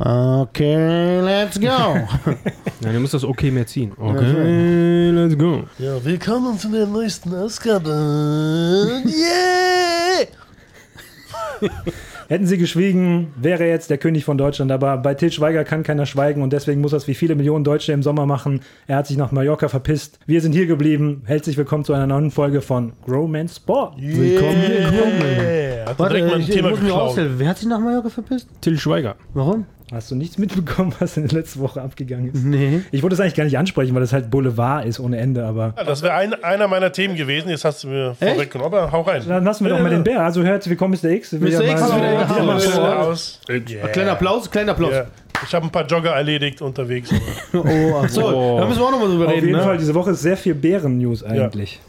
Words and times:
Okay, 0.00 1.20
let's 1.22 1.58
go. 1.58 1.66
Nein, 2.80 2.94
du 2.94 3.00
musst 3.00 3.14
das 3.14 3.24
okay 3.24 3.50
mehr 3.50 3.66
ziehen. 3.66 3.92
Okay, 3.96 5.10
let's 5.10 5.36
go. 5.36 5.64
Ja, 5.76 6.04
willkommen 6.04 6.56
zu 6.56 6.68
der 6.70 6.86
neuesten 6.86 7.34
Ausgabe. 7.34 9.02
Yeah! 9.04 10.28
Hätten 12.28 12.46
sie 12.46 12.58
geschwiegen, 12.58 13.32
wäre 13.36 13.64
er 13.64 13.70
jetzt 13.70 13.90
der 13.90 13.98
König 13.98 14.24
von 14.24 14.38
Deutschland. 14.38 14.70
Aber 14.70 14.98
bei 14.98 15.14
Til 15.14 15.32
Schweiger 15.32 15.64
kann 15.64 15.82
keiner 15.82 16.06
schweigen 16.06 16.42
und 16.42 16.52
deswegen 16.52 16.80
muss 16.80 16.92
er 16.92 16.98
es 16.98 17.08
wie 17.08 17.14
viele 17.14 17.34
Millionen 17.34 17.64
Deutsche 17.64 17.92
im 17.92 18.04
Sommer 18.04 18.24
machen. 18.24 18.60
Er 18.86 18.98
hat 18.98 19.08
sich 19.08 19.16
nach 19.16 19.32
Mallorca 19.32 19.68
verpisst. 19.68 20.20
Wir 20.26 20.40
sind 20.40 20.52
hier 20.52 20.66
geblieben. 20.66 21.22
Herzlich 21.24 21.56
willkommen 21.56 21.84
zu 21.84 21.92
einer 21.92 22.06
neuen 22.06 22.30
Folge 22.30 22.60
von 22.60 22.92
Growman 23.04 23.48
Sport. 23.48 23.94
Willkommen, 23.98 24.62
willkommen. 24.62 25.96
Warte, 25.96 26.14
direkt 26.14 26.28
mal 26.28 26.34
ein 26.36 26.40
ich, 26.42 26.54
ich 26.54 26.62
muss 26.62 26.80
mir 26.80 26.92
raushelfen. 26.92 27.38
Wer 27.40 27.48
hat 27.48 27.58
sich 27.58 27.66
nach 27.66 27.80
Mallorca 27.80 28.10
verpisst? 28.10 28.48
Till 28.60 28.78
Schweiger. 28.78 29.16
Warum? 29.34 29.66
Hast 29.90 30.10
du 30.10 30.14
nichts 30.16 30.36
mitbekommen, 30.36 30.94
was 30.98 31.16
in 31.16 31.26
der 31.26 31.38
letzten 31.38 31.60
Woche 31.60 31.80
abgegangen 31.80 32.30
ist? 32.32 32.44
Nee. 32.44 32.82
Ich 32.90 33.02
wollte 33.02 33.14
es 33.14 33.20
eigentlich 33.20 33.34
gar 33.34 33.44
nicht 33.44 33.56
ansprechen, 33.56 33.94
weil 33.94 34.02
das 34.02 34.12
halt 34.12 34.30
Boulevard 34.30 34.84
ist 34.84 35.00
ohne 35.00 35.16
Ende, 35.16 35.46
aber 35.46 35.72
Ja, 35.78 35.84
Das 35.84 36.02
wäre 36.02 36.12
ein, 36.12 36.34
einer 36.44 36.68
meiner 36.68 36.92
Themen 36.92 37.16
gewesen. 37.16 37.48
Jetzt 37.48 37.64
hast 37.64 37.84
du 37.84 37.88
mir 37.88 38.14
vorweggenommen. 38.14 38.74
Aber 38.78 38.92
hau 38.92 39.00
rein. 39.02 39.22
dann 39.26 39.44
lassen 39.44 39.64
wir 39.64 39.70
doch 39.70 39.80
mal 39.80 39.88
den 39.90 40.04
Bär. 40.04 40.22
Also 40.22 40.44
herzlich 40.44 40.70
willkommen, 40.70 40.98
Mr. 41.02 41.10
X. 41.10 41.32
Mr. 41.32 41.48
ja 41.48 41.60
X 41.62 41.80
ist 41.80 41.96
wieder 41.96 42.98
aus. 42.98 43.40
Kleiner 43.92 44.12
Applaus, 44.12 44.50
kleiner 44.50 44.72
Applaus. 44.72 44.92
Ja. 44.92 45.06
Ich 45.46 45.54
habe 45.54 45.66
ein 45.66 45.70
paar 45.70 45.86
Jogger 45.86 46.10
erledigt 46.10 46.60
unterwegs. 46.62 47.10
Oh, 47.54 48.00
ach 48.02 48.08
so. 48.10 48.26
Oh. 48.26 48.58
Da 48.60 48.66
müssen 48.66 48.80
wir 48.80 48.86
auch 48.86 48.90
nochmal 48.90 49.08
drüber 49.08 49.26
Auf 49.26 49.32
reden. 49.32 49.46
jeden 49.46 49.58
ne? 49.58 49.64
Fall, 49.64 49.78
diese 49.78 49.94
Woche 49.94 50.10
ist 50.10 50.20
sehr 50.20 50.36
viel 50.36 50.54
Bären-News 50.54 51.24
eigentlich. 51.24 51.74
Ja, 51.76 51.80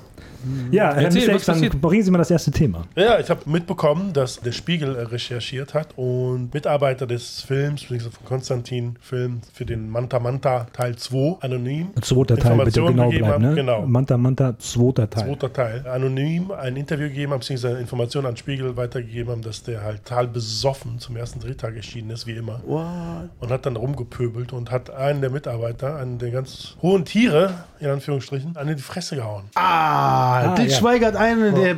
Herr 0.72 0.96
Erzähl, 0.98 1.28
Mr. 1.34 1.40
passiert? 1.40 1.82
bringen 1.82 2.04
Sie 2.04 2.12
mal 2.12 2.18
das 2.18 2.32
erste 2.32 2.52
Thema. 2.52 2.86
Ja, 2.96 3.20
ich 3.20 3.30
habe 3.30 3.42
mitbekommen, 3.50 4.14
dass 4.14 4.40
der 4.40 4.52
Spiegel 4.52 4.92
recherchiert 4.96 5.74
hat 5.74 5.90
und 5.98 6.54
Mitarbeiter 6.54 7.08
des 7.08 7.42
Films, 7.42 7.82
beziehungsweise 7.82 8.12
von 8.12 8.26
Konstantin 8.26 8.96
Film 9.02 9.42
für 9.54 9.66
den 9.66 9.90
Manta 9.90 10.20
Manta 10.20 10.68
Teil 10.74 10.96
2, 10.96 11.38
anonym, 11.42 11.90
Zweiter 12.02 12.38
Teil, 12.38 12.58
bitte 12.58 12.80
Informationen 12.80 12.96
genau 12.96 13.10
gegeben 13.10 13.26
bleiben. 13.26 13.44
haben. 13.46 13.50
Ne? 13.50 13.56
Genau. 13.56 13.86
Manta 13.86 14.18
Manta, 14.18 14.58
zweiter 14.60 15.10
Teil. 15.10 15.26
zweiter 15.26 15.54
Teil, 15.54 15.88
anonym 15.88 16.52
ein 16.52 16.76
Interview 16.76 17.08
gegeben 17.10 17.34
haben, 17.34 17.40
beziehungsweise 17.40 17.80
Informationen 17.80 18.28
an 18.28 18.38
Spiegel 18.38 18.76
weitergegeben 18.78 19.32
haben, 19.32 19.42
dass 19.42 19.64
der 19.64 19.84
halt 19.84 20.06
total 20.06 20.28
besoffen 20.28 21.00
zum 21.00 21.18
ersten 21.18 21.40
Drehtag 21.40 21.76
erschienen 21.76 22.12
ist, 22.12 22.28
wie 22.28 22.34
immer. 22.34 22.62
Und 23.40 23.50
hat 23.52 23.66
dann 23.66 23.76
rumgepöbelt 23.76 24.54
und 24.54 24.72
hat 24.72 24.90
einen 24.90 25.22
der 25.22 25.30
Mitarbeiter, 25.30 25.98
einen 25.98 26.18
der 26.20 26.32
ganz 26.32 26.76
hohen 26.82 27.06
Tiere, 27.06 27.54
in 27.80 27.90
Anführungsstrichen, 27.90 28.56
an 28.58 28.68
die 28.68 28.76
Fresse 28.76 29.16
gehauen. 29.16 29.44
Ah, 29.56 30.29
Ah, 30.30 30.56
Til 30.56 30.66
ja. 30.70 30.76
Schweiger 30.78 31.08
hat 31.08 31.16
einen 31.16 31.56
der, 31.56 31.76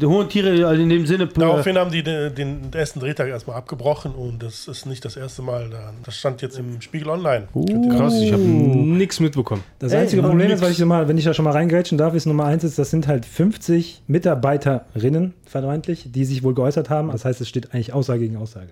der 0.00 0.08
hohen 0.08 0.28
Tiere, 0.28 0.66
also 0.66 0.82
in 0.82 0.88
dem 0.88 1.06
Sinne. 1.06 1.26
Daraufhin 1.26 1.76
haben 1.78 1.90
die 1.90 2.02
den, 2.02 2.34
den 2.34 2.72
ersten 2.72 3.00
Drehtag 3.00 3.28
erstmal 3.28 3.56
abgebrochen 3.56 4.12
und 4.12 4.42
das 4.42 4.66
ist 4.68 4.86
nicht 4.86 5.04
das 5.04 5.16
erste 5.16 5.42
Mal. 5.42 5.68
Da- 5.70 5.92
Das 6.04 6.16
stand 6.16 6.42
jetzt 6.42 6.58
im 6.58 6.80
Spiegel 6.80 7.08
Online. 7.08 7.48
Ihr- 7.54 7.96
Krass, 7.96 8.14
ich 8.14 8.32
habe 8.32 8.42
nichts 8.42 9.20
mitbekommen. 9.20 9.62
Das 9.78 9.92
Ey, 9.92 10.00
einzige 10.00 10.22
Problem 10.22 10.48
nix. 10.48 10.54
ist, 10.60 10.64
weil 10.64 10.72
ich 10.72 10.78
so 10.78 10.86
mal, 10.86 11.06
wenn 11.08 11.18
ich 11.18 11.24
da 11.24 11.34
schon 11.34 11.44
mal 11.44 11.52
reingrätschen 11.52 11.98
darf, 11.98 12.14
ist 12.14 12.26
Nummer 12.26 12.44
eins 12.46 12.64
ist, 12.64 12.78
das 12.78 12.90
sind 12.90 13.06
halt 13.06 13.24
50 13.26 14.02
Mitarbeiterinnen, 14.06 15.34
vermeintlich, 15.46 16.06
die 16.12 16.24
sich 16.24 16.42
wohl 16.42 16.54
geäußert 16.54 16.90
haben. 16.90 17.10
Das 17.12 17.24
heißt, 17.24 17.40
es 17.40 17.48
steht 17.48 17.72
eigentlich 17.74 17.92
Aussage 17.92 18.20
gegen 18.20 18.36
Aussage. 18.36 18.70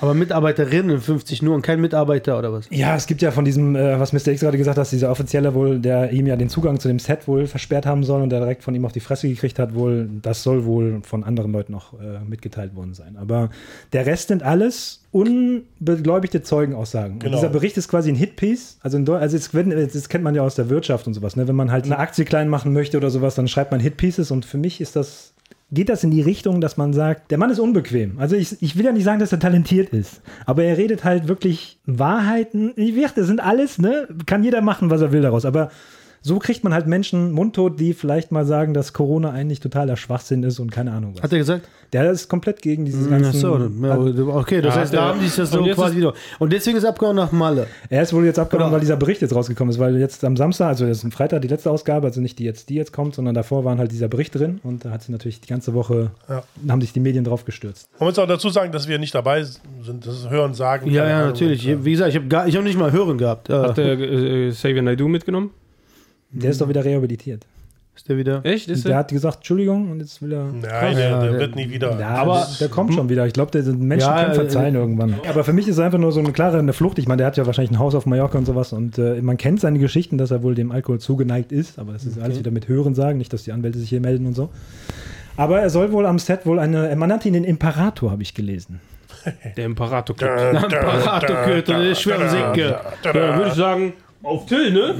Aber 0.00 0.14
Mitarbeiterinnen 0.14 1.00
50 1.00 1.42
nur 1.42 1.54
und 1.54 1.62
kein 1.62 1.80
Mitarbeiter 1.80 2.38
oder 2.38 2.52
was? 2.52 2.66
Ja, 2.70 2.94
es 2.94 3.06
gibt 3.06 3.22
ja 3.22 3.30
von 3.30 3.44
diesem, 3.44 3.74
äh, 3.76 3.98
was 3.98 4.12
Mr. 4.12 4.28
X 4.28 4.40
gerade 4.40 4.58
gesagt 4.58 4.78
hat, 4.78 4.90
dieser 4.90 5.10
Offizielle 5.10 5.54
wohl, 5.54 5.78
der 5.78 6.12
ihm 6.12 6.26
ja 6.26 6.36
den 6.36 6.48
Zugang 6.48 6.78
zu 6.78 6.88
dem 6.88 6.98
Set 6.98 7.26
wohl 7.26 7.46
versperrt 7.46 7.86
haben 7.86 8.04
soll 8.04 8.22
und 8.22 8.30
der 8.30 8.40
direkt 8.40 8.62
von 8.62 8.74
ihm 8.74 8.84
auf 8.84 8.92
die 8.92 9.00
Fresse 9.00 9.28
gekriegt 9.28 9.58
hat, 9.58 9.74
wohl, 9.74 10.08
das 10.22 10.42
soll 10.42 10.64
wohl 10.64 11.00
von 11.02 11.24
anderen 11.24 11.52
Leuten 11.52 11.72
noch 11.72 11.94
äh, 11.94 12.20
mitgeteilt 12.28 12.74
worden 12.76 12.94
sein. 12.94 13.16
Aber 13.16 13.50
der 13.92 14.06
Rest 14.06 14.28
sind 14.28 14.42
alles 14.42 15.02
unbegläubigte 15.10 16.42
Zeugenaussagen. 16.42 17.14
Und 17.14 17.20
Genau. 17.20 17.36
dieser 17.36 17.48
Bericht 17.48 17.76
ist 17.76 17.88
quasi 17.88 18.10
ein 18.10 18.14
Hitpiece. 18.14 18.78
Also, 18.82 18.98
in 18.98 19.08
also 19.08 19.36
jetzt, 19.36 19.54
wenn, 19.54 19.70
das 19.70 20.08
kennt 20.08 20.24
man 20.24 20.34
ja 20.34 20.42
aus 20.42 20.54
der 20.54 20.68
Wirtschaft 20.68 21.06
und 21.06 21.14
sowas. 21.14 21.36
Ne? 21.36 21.48
Wenn 21.48 21.56
man 21.56 21.72
halt 21.72 21.84
eine 21.86 21.98
Aktie 21.98 22.24
klein 22.24 22.48
machen 22.48 22.72
möchte 22.72 22.96
oder 22.96 23.10
sowas, 23.10 23.34
dann 23.34 23.48
schreibt 23.48 23.70
man 23.70 23.80
Hitpieces 23.80 24.30
und 24.30 24.44
für 24.44 24.58
mich 24.58 24.80
ist 24.80 24.96
das 24.96 25.32
geht 25.70 25.88
das 25.88 26.02
in 26.02 26.10
die 26.10 26.22
Richtung, 26.22 26.60
dass 26.60 26.76
man 26.76 26.92
sagt, 26.92 27.30
der 27.30 27.38
Mann 27.38 27.50
ist 27.50 27.58
unbequem. 27.58 28.18
Also 28.18 28.36
ich, 28.36 28.60
ich 28.62 28.76
will 28.76 28.84
ja 28.84 28.92
nicht 28.92 29.04
sagen, 29.04 29.20
dass 29.20 29.32
er 29.32 29.38
talentiert 29.38 29.90
ist, 29.90 30.22
aber 30.46 30.64
er 30.64 30.78
redet 30.78 31.04
halt 31.04 31.28
wirklich 31.28 31.78
Wahrheiten. 31.84 32.72
Ich 32.76 32.96
weiß, 32.96 33.14
das 33.14 33.26
sind 33.26 33.40
alles, 33.40 33.78
ne? 33.78 34.08
Kann 34.26 34.44
jeder 34.44 34.62
machen, 34.62 34.90
was 34.90 35.02
er 35.02 35.12
will 35.12 35.22
daraus. 35.22 35.44
Aber 35.44 35.70
so 36.28 36.38
kriegt 36.38 36.62
man 36.62 36.72
halt 36.72 36.86
Menschen 36.86 37.32
mundtot, 37.32 37.80
die 37.80 37.92
vielleicht 37.94 38.30
mal 38.32 38.44
sagen, 38.46 38.74
dass 38.74 38.92
Corona 38.92 39.30
eigentlich 39.30 39.60
totaler 39.60 39.96
Schwachsinn 39.96 40.42
ist 40.44 40.58
und 40.60 40.70
keine 40.70 40.92
Ahnung 40.92 41.14
was. 41.16 41.22
Hat 41.22 41.32
er 41.32 41.38
gesagt? 41.38 41.66
Der 41.94 42.10
ist 42.10 42.28
komplett 42.28 42.60
gegen 42.60 42.84
dieses 42.84 43.06
Ach 43.06 43.10
ganze. 43.10 43.32
so, 43.38 43.56
ja, 43.82 43.98
okay, 43.98 44.60
das 44.60 44.74
Ja, 44.74 44.80
heißt, 44.82 44.92
da 44.94 45.02
haben 45.08 45.20
die 45.20 45.26
es 45.26 45.36
das 45.36 45.50
so 45.50 45.64
jetzt 45.64 45.76
quasi 45.76 45.96
wieder. 45.96 46.12
Und 46.38 46.52
deswegen 46.52 46.76
ist 46.76 46.84
abgehauen 46.84 47.16
nach 47.16 47.32
Malle. 47.32 47.66
Er 47.88 48.02
ist 48.02 48.12
wohl 48.12 48.26
jetzt 48.26 48.38
abgehauen, 48.38 48.64
Genau. 48.66 48.72
weil 48.74 48.80
dieser 48.80 48.98
Bericht 48.98 49.22
jetzt 49.22 49.34
rausgekommen 49.34 49.72
ist, 49.72 49.78
weil 49.78 49.96
jetzt 49.96 50.22
am 50.22 50.36
Samstag, 50.36 50.68
also 50.68 50.86
das 50.86 50.98
ist 50.98 51.04
am 51.04 51.12
Freitag 51.12 51.40
die 51.40 51.48
letzte 51.48 51.70
Ausgabe, 51.70 52.06
also 52.06 52.20
nicht 52.20 52.38
die 52.38 52.44
jetzt, 52.44 52.68
die 52.68 52.74
jetzt 52.74 52.92
kommt, 52.92 53.14
sondern 53.14 53.34
davor 53.34 53.64
waren 53.64 53.78
halt 53.78 53.90
dieser 53.90 54.08
Bericht 54.08 54.34
drin 54.34 54.60
und 54.64 54.84
da 54.84 54.90
hat 54.90 55.02
sie 55.02 55.12
natürlich 55.12 55.40
die 55.40 55.48
ganze 55.48 55.72
Woche, 55.72 56.10
Ja. 56.28 56.42
haben 56.68 56.82
sich 56.82 56.92
die 56.92 57.00
Medien 57.00 57.24
drauf 57.24 57.46
gestürzt. 57.46 57.88
Man 57.98 58.08
muss 58.10 58.18
auch 58.18 58.28
dazu 58.28 58.50
sagen, 58.50 58.70
dass 58.70 58.86
wir 58.86 58.98
nicht 58.98 59.14
dabei 59.14 59.44
sind. 59.44 60.06
Das 60.06 60.14
ist 60.14 60.28
Hören, 60.28 60.52
Sagen. 60.52 60.90
Ja, 60.90 61.08
ja, 61.08 61.16
Ahnung. 61.20 61.28
natürlich. 61.28 61.66
Und, 61.66 61.72
äh, 61.72 61.84
Wie 61.86 61.92
gesagt, 61.92 62.10
ich 62.14 62.16
habe 62.16 62.48
ich 62.50 62.54
hab 62.56 62.64
nicht 62.64 62.78
mal 62.78 62.92
hören 62.92 63.16
gehabt. 63.16 63.48
Äh, 63.48 63.54
Hat 63.54 63.78
der 63.78 63.98
äh, 63.98 64.50
Xavier 64.50 64.82
Naidoo 64.82 65.08
mitgenommen? 65.08 65.52
Der 66.30 66.50
ist 66.50 66.60
doch 66.60 66.68
wieder 66.68 66.84
rehabilitiert. 66.84 67.46
ist 67.96 68.08
der 68.08 68.16
wieder? 68.16 68.40
Echt? 68.44 68.68
Ist 68.68 68.84
Der 68.84 68.92
er? 68.92 68.98
hat 68.98 69.08
gesagt, 69.08 69.38
Entschuldigung, 69.38 69.90
und 69.90 69.98
jetzt 70.00 70.22
will 70.22 70.32
er. 70.32 70.44
Nein, 70.44 70.62
Ja, 70.62 70.90
der, 70.92 71.20
der 71.20 71.30
der- 71.32 71.40
wird 71.40 71.56
nie 71.56 71.68
wieder. 71.70 71.98
Ja, 71.98 72.08
Aber- 72.10 72.42
aber 72.42 72.46
der 72.60 72.68
kommt 72.68 72.94
schon 72.94 73.08
wieder. 73.08 73.26
Ich 73.26 73.32
glaube, 73.32 73.50
der 73.50 73.62
Menschen 73.74 74.08
Ja, 74.08 74.22
können 74.22 74.34
verzeihen 74.34 74.74
äh, 74.76 74.78
irgendwann. 74.78 75.14
Aber 75.28 75.42
für 75.42 75.52
mich 75.52 75.66
ist 75.66 75.74
es 75.74 75.80
einfach 75.80 75.98
nur 75.98 76.12
so 76.12 76.20
eine 76.20 76.30
klare 76.32 76.58
eine 76.60 76.72
Flucht. 76.72 76.98
Ich 77.00 77.08
meine, 77.08 77.18
der 77.18 77.26
hat 77.26 77.36
ja 77.36 77.44
wahrscheinlich 77.46 77.72
ein 77.72 77.78
Haus 77.80 77.94
auf 77.96 78.06
Mallorca 78.06 78.38
und 78.38 78.44
sowas 78.44 78.72
und 78.72 78.98
äh, 78.98 79.20
man 79.20 79.36
kennt 79.36 79.60
seine 79.60 79.78
Geschichten, 79.80 80.16
dass 80.16 80.30
er 80.30 80.42
wohl 80.44 80.54
dem 80.54 80.70
Alkohol 80.70 81.00
zugeneigt 81.00 81.50
ist. 81.50 81.78
Aber 81.80 81.92
das 81.92 82.04
ist 82.04 82.20
alles 82.20 82.38
wieder 82.38 82.52
mit 82.52 82.68
Hören 82.68 82.94
sagen, 82.94 83.18
nicht, 83.18 83.32
dass 83.32 83.42
die 83.42 83.50
Anwälte 83.52 83.78
sich 83.80 83.88
hier 83.88 84.00
melden 84.00 84.26
und 84.26 84.34
so. 84.34 84.50
Aber 85.36 85.60
er 85.60 85.70
soll 85.70 85.90
wohl 85.90 86.06
am 86.06 86.18
Set 86.20 86.46
wohl 86.46 86.58
eine, 86.60 86.94
man 86.94 87.08
nannte 87.08 87.26
ihn 87.28 87.34
den 87.34 87.44
Imperator, 87.44 88.10
habe 88.12 88.22
ich 88.22 88.32
gelesen. 88.34 88.80
Der 89.56 89.64
Imperator-Köter, 89.66 90.52
der 90.52 90.60
da, 90.68 90.68
da, 93.02 93.12
Ja, 93.14 93.36
würde 93.36 93.48
ich 93.48 93.54
sagen, 93.54 93.92
auf 94.22 94.46
Till, 94.46 94.72
ne? 94.72 94.94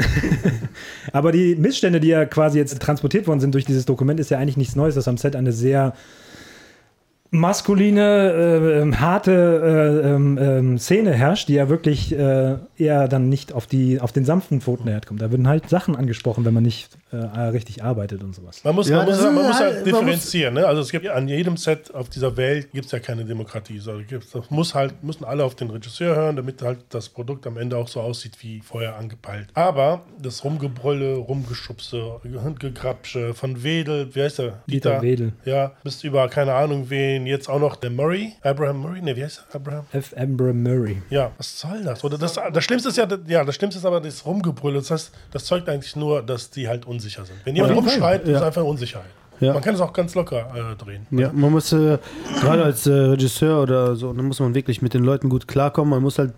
Aber 1.12 1.32
die 1.32 1.56
Missstände, 1.56 2.00
die 2.00 2.08
ja 2.08 2.24
quasi 2.24 2.58
jetzt 2.58 2.80
transportiert 2.80 3.26
worden 3.26 3.40
sind 3.40 3.54
durch 3.54 3.64
dieses 3.64 3.84
Dokument, 3.86 4.20
ist 4.20 4.30
ja 4.30 4.38
eigentlich 4.38 4.56
nichts 4.56 4.76
Neues, 4.76 4.94
dass 4.94 5.08
am 5.08 5.16
Set 5.16 5.36
eine 5.36 5.52
sehr 5.52 5.94
maskuline, 7.30 8.32
äh, 8.32 8.80
ähm, 8.80 9.00
harte 9.00 10.02
äh, 10.04 10.08
ähm, 10.08 10.78
Szene 10.78 11.12
herrscht, 11.12 11.48
die 11.48 11.54
ja 11.54 11.68
wirklich 11.68 12.16
äh, 12.16 12.56
eher 12.80 13.08
dann 13.08 13.28
nicht 13.28 13.52
auf, 13.52 13.66
die, 13.66 14.00
auf 14.00 14.12
den 14.12 14.24
sanften 14.24 14.60
Pfoten 14.60 14.88
herkommt. 14.88 15.20
Da 15.22 15.30
werden 15.30 15.48
halt 15.48 15.68
Sachen 15.68 15.96
angesprochen, 15.96 16.44
wenn 16.44 16.54
man 16.54 16.62
nicht 16.62 16.90
äh, 17.10 17.16
richtig 17.16 17.82
arbeitet 17.82 18.22
und 18.22 18.34
sowas. 18.34 18.62
Man 18.64 18.74
muss, 18.74 18.88
Ja, 18.88 18.98
man 18.98 19.06
muss, 19.06 19.22
man 19.22 19.34
muss 19.34 19.58
halt- 19.60 19.86
differenzieren. 19.86 20.54
Ne? 20.54 20.66
Also 20.66 20.82
es 20.82 20.90
gibt 20.90 21.06
an 21.08 21.28
jedem 21.28 21.56
Set 21.56 21.94
auf 21.94 22.08
dieser 22.08 22.36
Welt 22.36 22.70
gibt 22.72 22.86
es 22.86 22.92
ja 22.92 22.98
keine 23.00 23.24
Demokratie. 23.24 23.78
So, 23.78 23.98
gibt's, 24.06 24.30
das 24.32 24.50
muss 24.50 24.74
halt, 24.74 25.02
müssen 25.02 25.24
alle 25.24 25.44
auf 25.44 25.54
den 25.54 25.70
Regisseur 25.70 26.14
hören, 26.16 26.36
damit 26.36 26.62
halt 26.62 26.78
das 26.90 27.08
Produkt 27.08 27.46
am 27.46 27.56
Ende 27.56 27.76
auch 27.76 27.88
so 27.88 28.00
aussieht 28.00 28.36
wie 28.42 28.60
vorher 28.60 28.96
angepeilt. 28.96 29.48
Aber 29.54 30.02
das 30.20 30.44
Rumgebrülle, 30.44 31.16
Rumgeschubse, 31.16 32.20
Gegrapsche 32.58 33.34
von 33.34 33.62
Wedel, 33.62 34.14
wie 34.14 34.22
heißt 34.22 34.38
der? 34.38 34.62
Dieter 34.66 35.02
Wedel. 35.02 35.32
Ja, 35.44 35.72
bis 35.84 36.04
über 36.04 36.28
keine 36.28 36.54
Ahnung 36.54 36.90
wen. 36.90 37.26
Jetzt 37.26 37.48
auch 37.48 37.60
noch 37.60 37.76
der 37.76 37.90
Murray. 37.90 38.32
Abraham 38.42 38.78
Murray? 38.78 39.00
Ne, 39.02 39.16
wie 39.16 39.24
heißt 39.24 39.44
er? 39.50 39.56
Abraham? 39.56 39.84
F. 39.92 40.14
Amber 40.16 40.52
Murray. 40.52 41.02
Ja, 41.10 41.30
was 41.36 41.58
soll 41.60 41.82
das? 41.84 42.04
Oder 42.04 42.18
das, 42.18 42.34
das 42.52 42.64
Schlimmste 42.68 42.90
ist 42.90 42.96
ja, 42.98 43.08
ja, 43.26 43.44
das 43.44 43.54
Schlimmste 43.54 43.78
ist 43.78 43.86
aber 43.86 43.98
das 43.98 44.26
Rumgebrülle. 44.26 44.78
Das 44.78 44.90
heißt, 44.90 45.12
das 45.30 45.44
zeugt 45.46 45.68
eigentlich 45.70 45.96
nur, 45.96 46.22
dass 46.22 46.50
die 46.50 46.68
halt 46.68 46.84
unsicher 46.86 47.24
sind. 47.24 47.38
Wenn 47.44 47.56
jemand 47.56 47.74
rumschreit, 47.74 48.28
ist 48.28 48.42
einfach 48.42 48.62
Unsicherheit. 48.62 49.08
Ja. 49.40 49.54
Man 49.54 49.62
kann 49.62 49.74
es 49.74 49.80
auch 49.80 49.92
ganz 49.92 50.14
locker 50.14 50.52
äh, 50.54 50.76
drehen. 50.76 51.06
Ja, 51.10 51.30
man 51.32 51.50
muss 51.50 51.72
äh, 51.72 51.98
gerade 52.40 52.64
als 52.64 52.86
äh, 52.86 52.92
Regisseur 52.92 53.62
oder 53.62 53.96
so, 53.96 54.12
dann 54.12 54.26
muss 54.26 54.40
man 54.40 54.54
wirklich 54.54 54.82
mit 54.82 54.92
den 54.92 55.02
Leuten 55.02 55.30
gut 55.30 55.48
klarkommen. 55.48 55.90
Man 55.90 56.02
muss 56.02 56.18
halt 56.18 56.34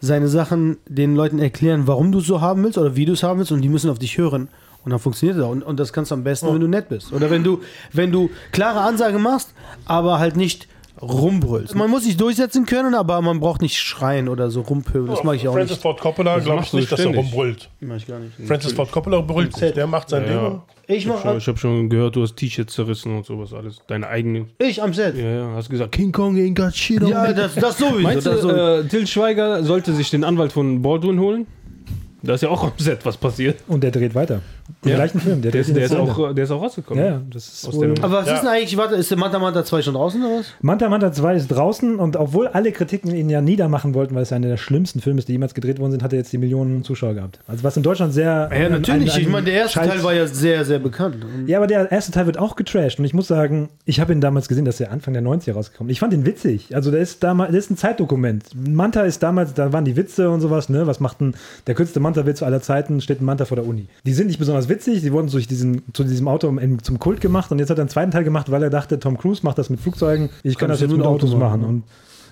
seine 0.00 0.28
Sachen 0.28 0.76
den 0.86 1.16
Leuten 1.16 1.38
erklären, 1.40 1.86
warum 1.86 2.12
du 2.12 2.18
es 2.18 2.26
so 2.26 2.40
haben 2.40 2.62
willst 2.62 2.78
oder 2.78 2.94
wie 2.94 3.06
du 3.06 3.14
es 3.14 3.22
haben 3.22 3.38
willst 3.38 3.52
und 3.52 3.62
die 3.62 3.68
müssen 3.68 3.90
auf 3.90 3.98
dich 3.98 4.18
hören. 4.18 4.48
Und 4.84 4.90
dann 4.90 5.00
funktioniert 5.00 5.38
es 5.38 5.44
auch. 5.44 5.50
Und, 5.50 5.62
und 5.62 5.80
das 5.80 5.92
kannst 5.92 6.10
du 6.10 6.14
am 6.14 6.22
besten, 6.22 6.46
wenn 6.52 6.60
du 6.60 6.68
nett 6.68 6.88
bist. 6.88 7.12
Oder 7.12 7.30
wenn 7.30 7.42
du, 7.42 7.60
wenn 7.92 8.12
du 8.12 8.30
klare 8.52 8.80
Ansage 8.80 9.18
machst, 9.18 9.52
aber 9.84 10.18
halt 10.18 10.36
nicht 10.36 10.68
rumbrüllst. 11.02 11.74
Man 11.74 11.90
muss 11.90 12.04
sich 12.04 12.16
durchsetzen 12.16 12.66
können, 12.66 12.94
aber 12.94 13.20
man 13.20 13.40
braucht 13.40 13.62
nicht 13.62 13.76
schreien 13.78 14.28
oder 14.28 14.50
so 14.50 14.60
rumpöbeln. 14.62 15.06
Das 15.08 15.24
mag 15.24 15.36
ich 15.36 15.48
auch 15.48 15.52
Francis 15.54 15.76
nicht. 15.76 15.82
Ford 15.82 16.00
Coppola, 16.00 16.38
glaube 16.38 16.62
ich 16.62 16.72
nicht, 16.72 16.90
dass 16.92 17.00
er 17.00 17.14
rumbrüllt. 17.14 17.70
Mach 17.80 17.96
ich 17.96 18.06
gar 18.06 18.18
nicht. 18.18 18.32
Francis 18.46 18.72
Ford 18.72 18.90
Coppola 18.92 19.20
brüllt. 19.20 19.58
Der 19.76 19.86
macht 19.86 20.08
sein 20.10 20.24
Ja, 20.24 20.28
Ding. 20.28 20.36
ja. 20.36 20.62
Ich 20.86 20.96
Ich 21.06 21.08
habe 21.08 21.40
schon, 21.40 21.54
hab 21.54 21.58
schon 21.60 21.88
gehört, 21.88 22.16
du 22.16 22.22
hast 22.22 22.36
T-Shirts 22.36 22.74
zerrissen 22.74 23.16
und 23.16 23.24
sowas 23.24 23.52
alles. 23.54 23.78
Deine 23.86 24.08
eigene. 24.08 24.46
ich 24.58 24.82
am 24.82 24.92
Set. 24.92 25.16
Ja, 25.16 25.30
ja. 25.30 25.52
Hast 25.54 25.70
gesagt, 25.70 25.92
King 25.92 26.10
Kong 26.10 26.36
ain't 26.36 26.54
got 26.54 26.74
shit 26.74 27.00
on 27.02 27.08
Ja, 27.10 27.32
das, 27.32 27.54
das 27.54 27.78
sowieso. 27.78 28.00
Meinst 28.00 28.26
du, 28.26 28.32
sowieso. 28.36 28.50
äh, 28.50 28.84
Till 28.88 29.06
Schweiger 29.06 29.62
sollte 29.62 29.92
sich 29.94 30.10
den 30.10 30.24
Anwalt 30.24 30.52
von 30.52 30.82
Baldwin 30.82 31.20
holen? 31.20 31.46
Da 32.22 32.34
ist 32.34 32.42
ja 32.42 32.48
auch 32.50 32.64
am 32.64 32.72
Set 32.76 33.06
was 33.06 33.16
passiert. 33.16 33.60
Und 33.68 33.82
der 33.82 33.92
dreht 33.92 34.14
weiter. 34.14 34.40
Den 34.84 34.90
Ja. 34.90 34.94
gleichen 34.96 35.20
Film. 35.20 35.42
Der, 35.42 35.50
dreht 35.50 35.60
ist, 35.62 35.74
der, 35.76 35.84
ist 35.84 35.94
auch, 35.94 36.34
der 36.34 36.44
ist 36.44 36.50
auch 36.50 36.62
rausgekommen. 36.62 37.04
Ja, 37.04 37.20
das 37.32 37.48
ist 37.48 37.68
Aus 37.68 37.74
wohl, 37.76 37.94
der- 37.94 38.04
Aber 38.04 38.18
was 38.18 38.26
Ja. 38.28 38.34
ist 38.34 38.40
denn 38.42 38.48
eigentlich, 38.50 38.76
warte, 38.76 38.94
ist 38.96 39.10
der 39.10 39.18
Manta 39.18 39.38
Manta 39.38 39.64
2 39.64 39.82
schon 39.82 39.94
draußen 39.94 40.22
oder 40.24 40.38
was? 40.40 40.46
Manta 40.60 40.88
Manta 40.88 41.12
2 41.12 41.34
ist 41.34 41.48
draußen 41.48 41.96
und 41.98 42.16
obwohl 42.16 42.48
alle 42.48 42.72
Kritiken 42.72 43.14
ihn 43.14 43.30
ja 43.30 43.40
niedermachen 43.40 43.94
wollten, 43.94 44.14
weil 44.14 44.22
es 44.22 44.32
einer 44.32 44.48
der 44.48 44.56
schlimmsten 44.56 45.00
Filme 45.00 45.18
ist, 45.18 45.28
die 45.28 45.32
jemals 45.32 45.54
gedreht 45.54 45.78
worden 45.78 45.92
sind, 45.92 46.02
hat 46.02 46.12
er 46.12 46.18
jetzt 46.18 46.32
die 46.32 46.38
Millionen 46.38 46.84
Zuschauer 46.84 47.14
gehabt. 47.14 47.38
Also 47.46 47.64
was 47.64 47.76
in 47.76 47.82
Deutschland 47.82 48.12
sehr... 48.12 48.50
Ja, 48.52 48.68
natürlich. 48.68 49.16
ich 49.18 49.28
meine, 49.28 49.46
der 49.46 49.54
erste 49.54 49.80
Scheiß- 49.80 49.88
Teil 49.88 50.02
war 50.02 50.14
ja 50.14 50.26
sehr, 50.26 50.64
sehr 50.64 50.78
bekannt. 50.78 51.16
Ja, 51.46 51.58
aber 51.58 51.66
der 51.66 51.90
erste 51.90 52.12
Teil 52.12 52.26
wird 52.26 52.38
auch 52.38 52.56
getrashed 52.56 52.98
und 52.98 53.04
ich 53.04 53.14
muss 53.14 53.26
sagen, 53.28 53.68
ich 53.84 54.00
habe 54.00 54.12
ihn 54.12 54.20
damals 54.20 54.48
gesehen, 54.48 54.64
dass 54.64 54.80
er 54.80 54.90
Anfang 54.92 55.14
der 55.14 55.22
90er 55.22 55.52
rausgekommen. 55.54 55.90
Ich 55.90 56.00
fand 56.00 56.12
ihn 56.12 56.26
witzig. 56.26 56.74
Also 56.74 56.90
der 56.90 57.00
ist 57.00 57.22
damals, 57.22 57.50
der 57.50 57.58
ist 57.58 57.70
ein 57.70 57.76
Zeitdokument. 57.76 58.44
Manta 58.54 59.02
ist 59.02 59.22
damals, 59.22 59.54
da 59.54 59.72
waren 59.72 59.84
die 59.84 59.96
Witze 59.96 60.30
und 60.30 60.40
sowas, 60.40 60.68
ne? 60.68 60.86
Was 60.86 61.00
macht 61.00 61.20
ein 61.20 61.34
der 61.66 61.74
kürzeste 61.74 62.00
Manta-Witz 62.00 62.42
aller 62.42 62.60
Zeiten? 62.60 63.00
Steht 63.00 63.20
ein 63.20 63.24
Manta 63.24 63.44
vor 63.44 63.56
der 63.56 63.66
Uni. 63.66 63.86
Die 64.04 64.12
sind 64.12 64.26
nicht 64.28 64.38
besonders 64.38 64.59
witzig, 64.68 65.00
die 65.02 65.12
wurden 65.12 65.30
durch 65.30 65.46
diesen, 65.46 65.82
zu 65.92 66.04
diesem 66.04 66.28
Auto 66.28 66.54
zum 66.82 66.98
Kult 66.98 67.20
gemacht 67.20 67.50
und 67.52 67.58
jetzt 67.58 67.70
hat 67.70 67.78
er 67.78 67.82
einen 67.82 67.88
zweiten 67.88 68.10
Teil 68.10 68.24
gemacht, 68.24 68.50
weil 68.50 68.62
er 68.62 68.70
dachte, 68.70 68.98
Tom 68.98 69.16
Cruise 69.18 69.40
macht 69.44 69.58
das 69.58 69.70
mit 69.70 69.80
Flugzeugen, 69.80 70.28
ich 70.42 70.54
kann, 70.54 70.60
Kann 70.60 70.68
das 70.70 70.80
jetzt 70.80 70.90
nur 70.90 70.98
mit 70.98 71.06
Autos 71.06 71.30
machen. 71.34 71.60
machen, 71.60 71.64
Und 71.64 71.82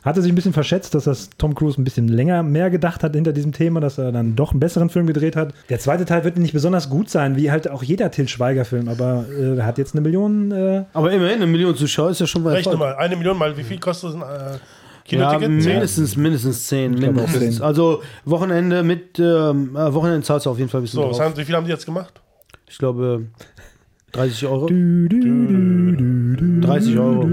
hatte 0.05 0.23
sich 0.23 0.31
ein 0.33 0.35
bisschen 0.37 0.53
verschätzt, 0.53 0.95
dass 0.95 1.05
das 1.05 1.31
Tom 1.39 1.55
Cruise 1.55 1.81
ein 1.81 1.85
bisschen 1.85 2.09
länger 2.09 2.43
mehr 2.43 2.71
gedacht 2.71 3.03
hat 3.03 3.15
hinter 3.15 3.33
diesem 3.33 3.53
Thema, 3.53 3.81
dass 3.81 3.99
er 3.99 4.13
dann 4.13 4.37
doch 4.37 4.53
einen 4.53 4.61
besseren 4.61 4.91
Film 4.91 5.07
gedreht 5.07 5.35
hat. 5.37 5.53
Der 5.69 5.79
zweite 5.81 6.05
Teil 6.05 6.25
wird 6.25 6.39
nicht 6.39 6.53
besonders 6.53 6.89
gut 6.89 7.11
sein, 7.11 7.37
wie 7.37 7.51
halt 7.51 7.69
auch 7.69 7.83
jeder 7.83 8.11
Till 8.11 8.29
Schweiger-Film, 8.29 8.89
aber 8.89 9.25
äh, 9.37 9.57
er 9.57 9.67
hat 9.67 9.77
jetzt 9.79 9.95
eine 9.95 10.01
Million. 10.01 10.53
Äh, 10.53 10.85
Aber 10.93 11.11
immerhin, 11.13 11.37
eine 11.37 11.47
Million 11.47 11.75
Zuschauer 11.75 12.11
ist 12.11 12.21
ja 12.21 12.27
schon 12.27 12.43
mal 12.43 12.55
Rechne 12.55 12.77
mal, 12.77 12.95
eine 12.95 13.17
Million 13.17 13.37
mal, 13.37 13.57
wie 13.57 13.65
viel 13.65 13.79
kostet 13.79 14.15
ein 14.15 14.23
äh, 14.23 14.59
Ja, 15.09 15.35
Kinoticket? 15.39 15.63
Zehn? 15.63 15.73
mindestens, 15.73 16.17
mindestens 16.17 16.67
10. 16.69 16.93
Ich 16.95 17.01
glaube 17.01 17.21
auch 17.21 17.27
Mindestens. 17.29 17.57
10. 17.57 17.65
Also 17.65 18.03
Wochenende 18.25 18.83
mit, 18.83 19.19
ähm, 19.19 19.77
äh, 19.77 19.93
Wochenende 19.95 20.23
zahlst 20.23 20.47
du 20.47 20.51
auf 20.51 20.59
jeden 20.59 20.71
Fall 20.71 20.81
ein 20.81 20.85
bisschen 20.85 21.01
So, 21.01 21.09
was 21.09 21.17
drauf. 21.17 21.27
haben, 21.27 21.37
wie 21.37 21.45
viel 21.45 21.55
haben 21.55 21.65
die 21.65 21.71
jetzt 21.71 21.87
gemacht? 21.87 22.21
Ich 22.69 22.79
glaube 22.79 23.27
30 24.13 24.47
Euro. 24.47 24.67
30 26.61 26.99
Euro. 26.99 27.29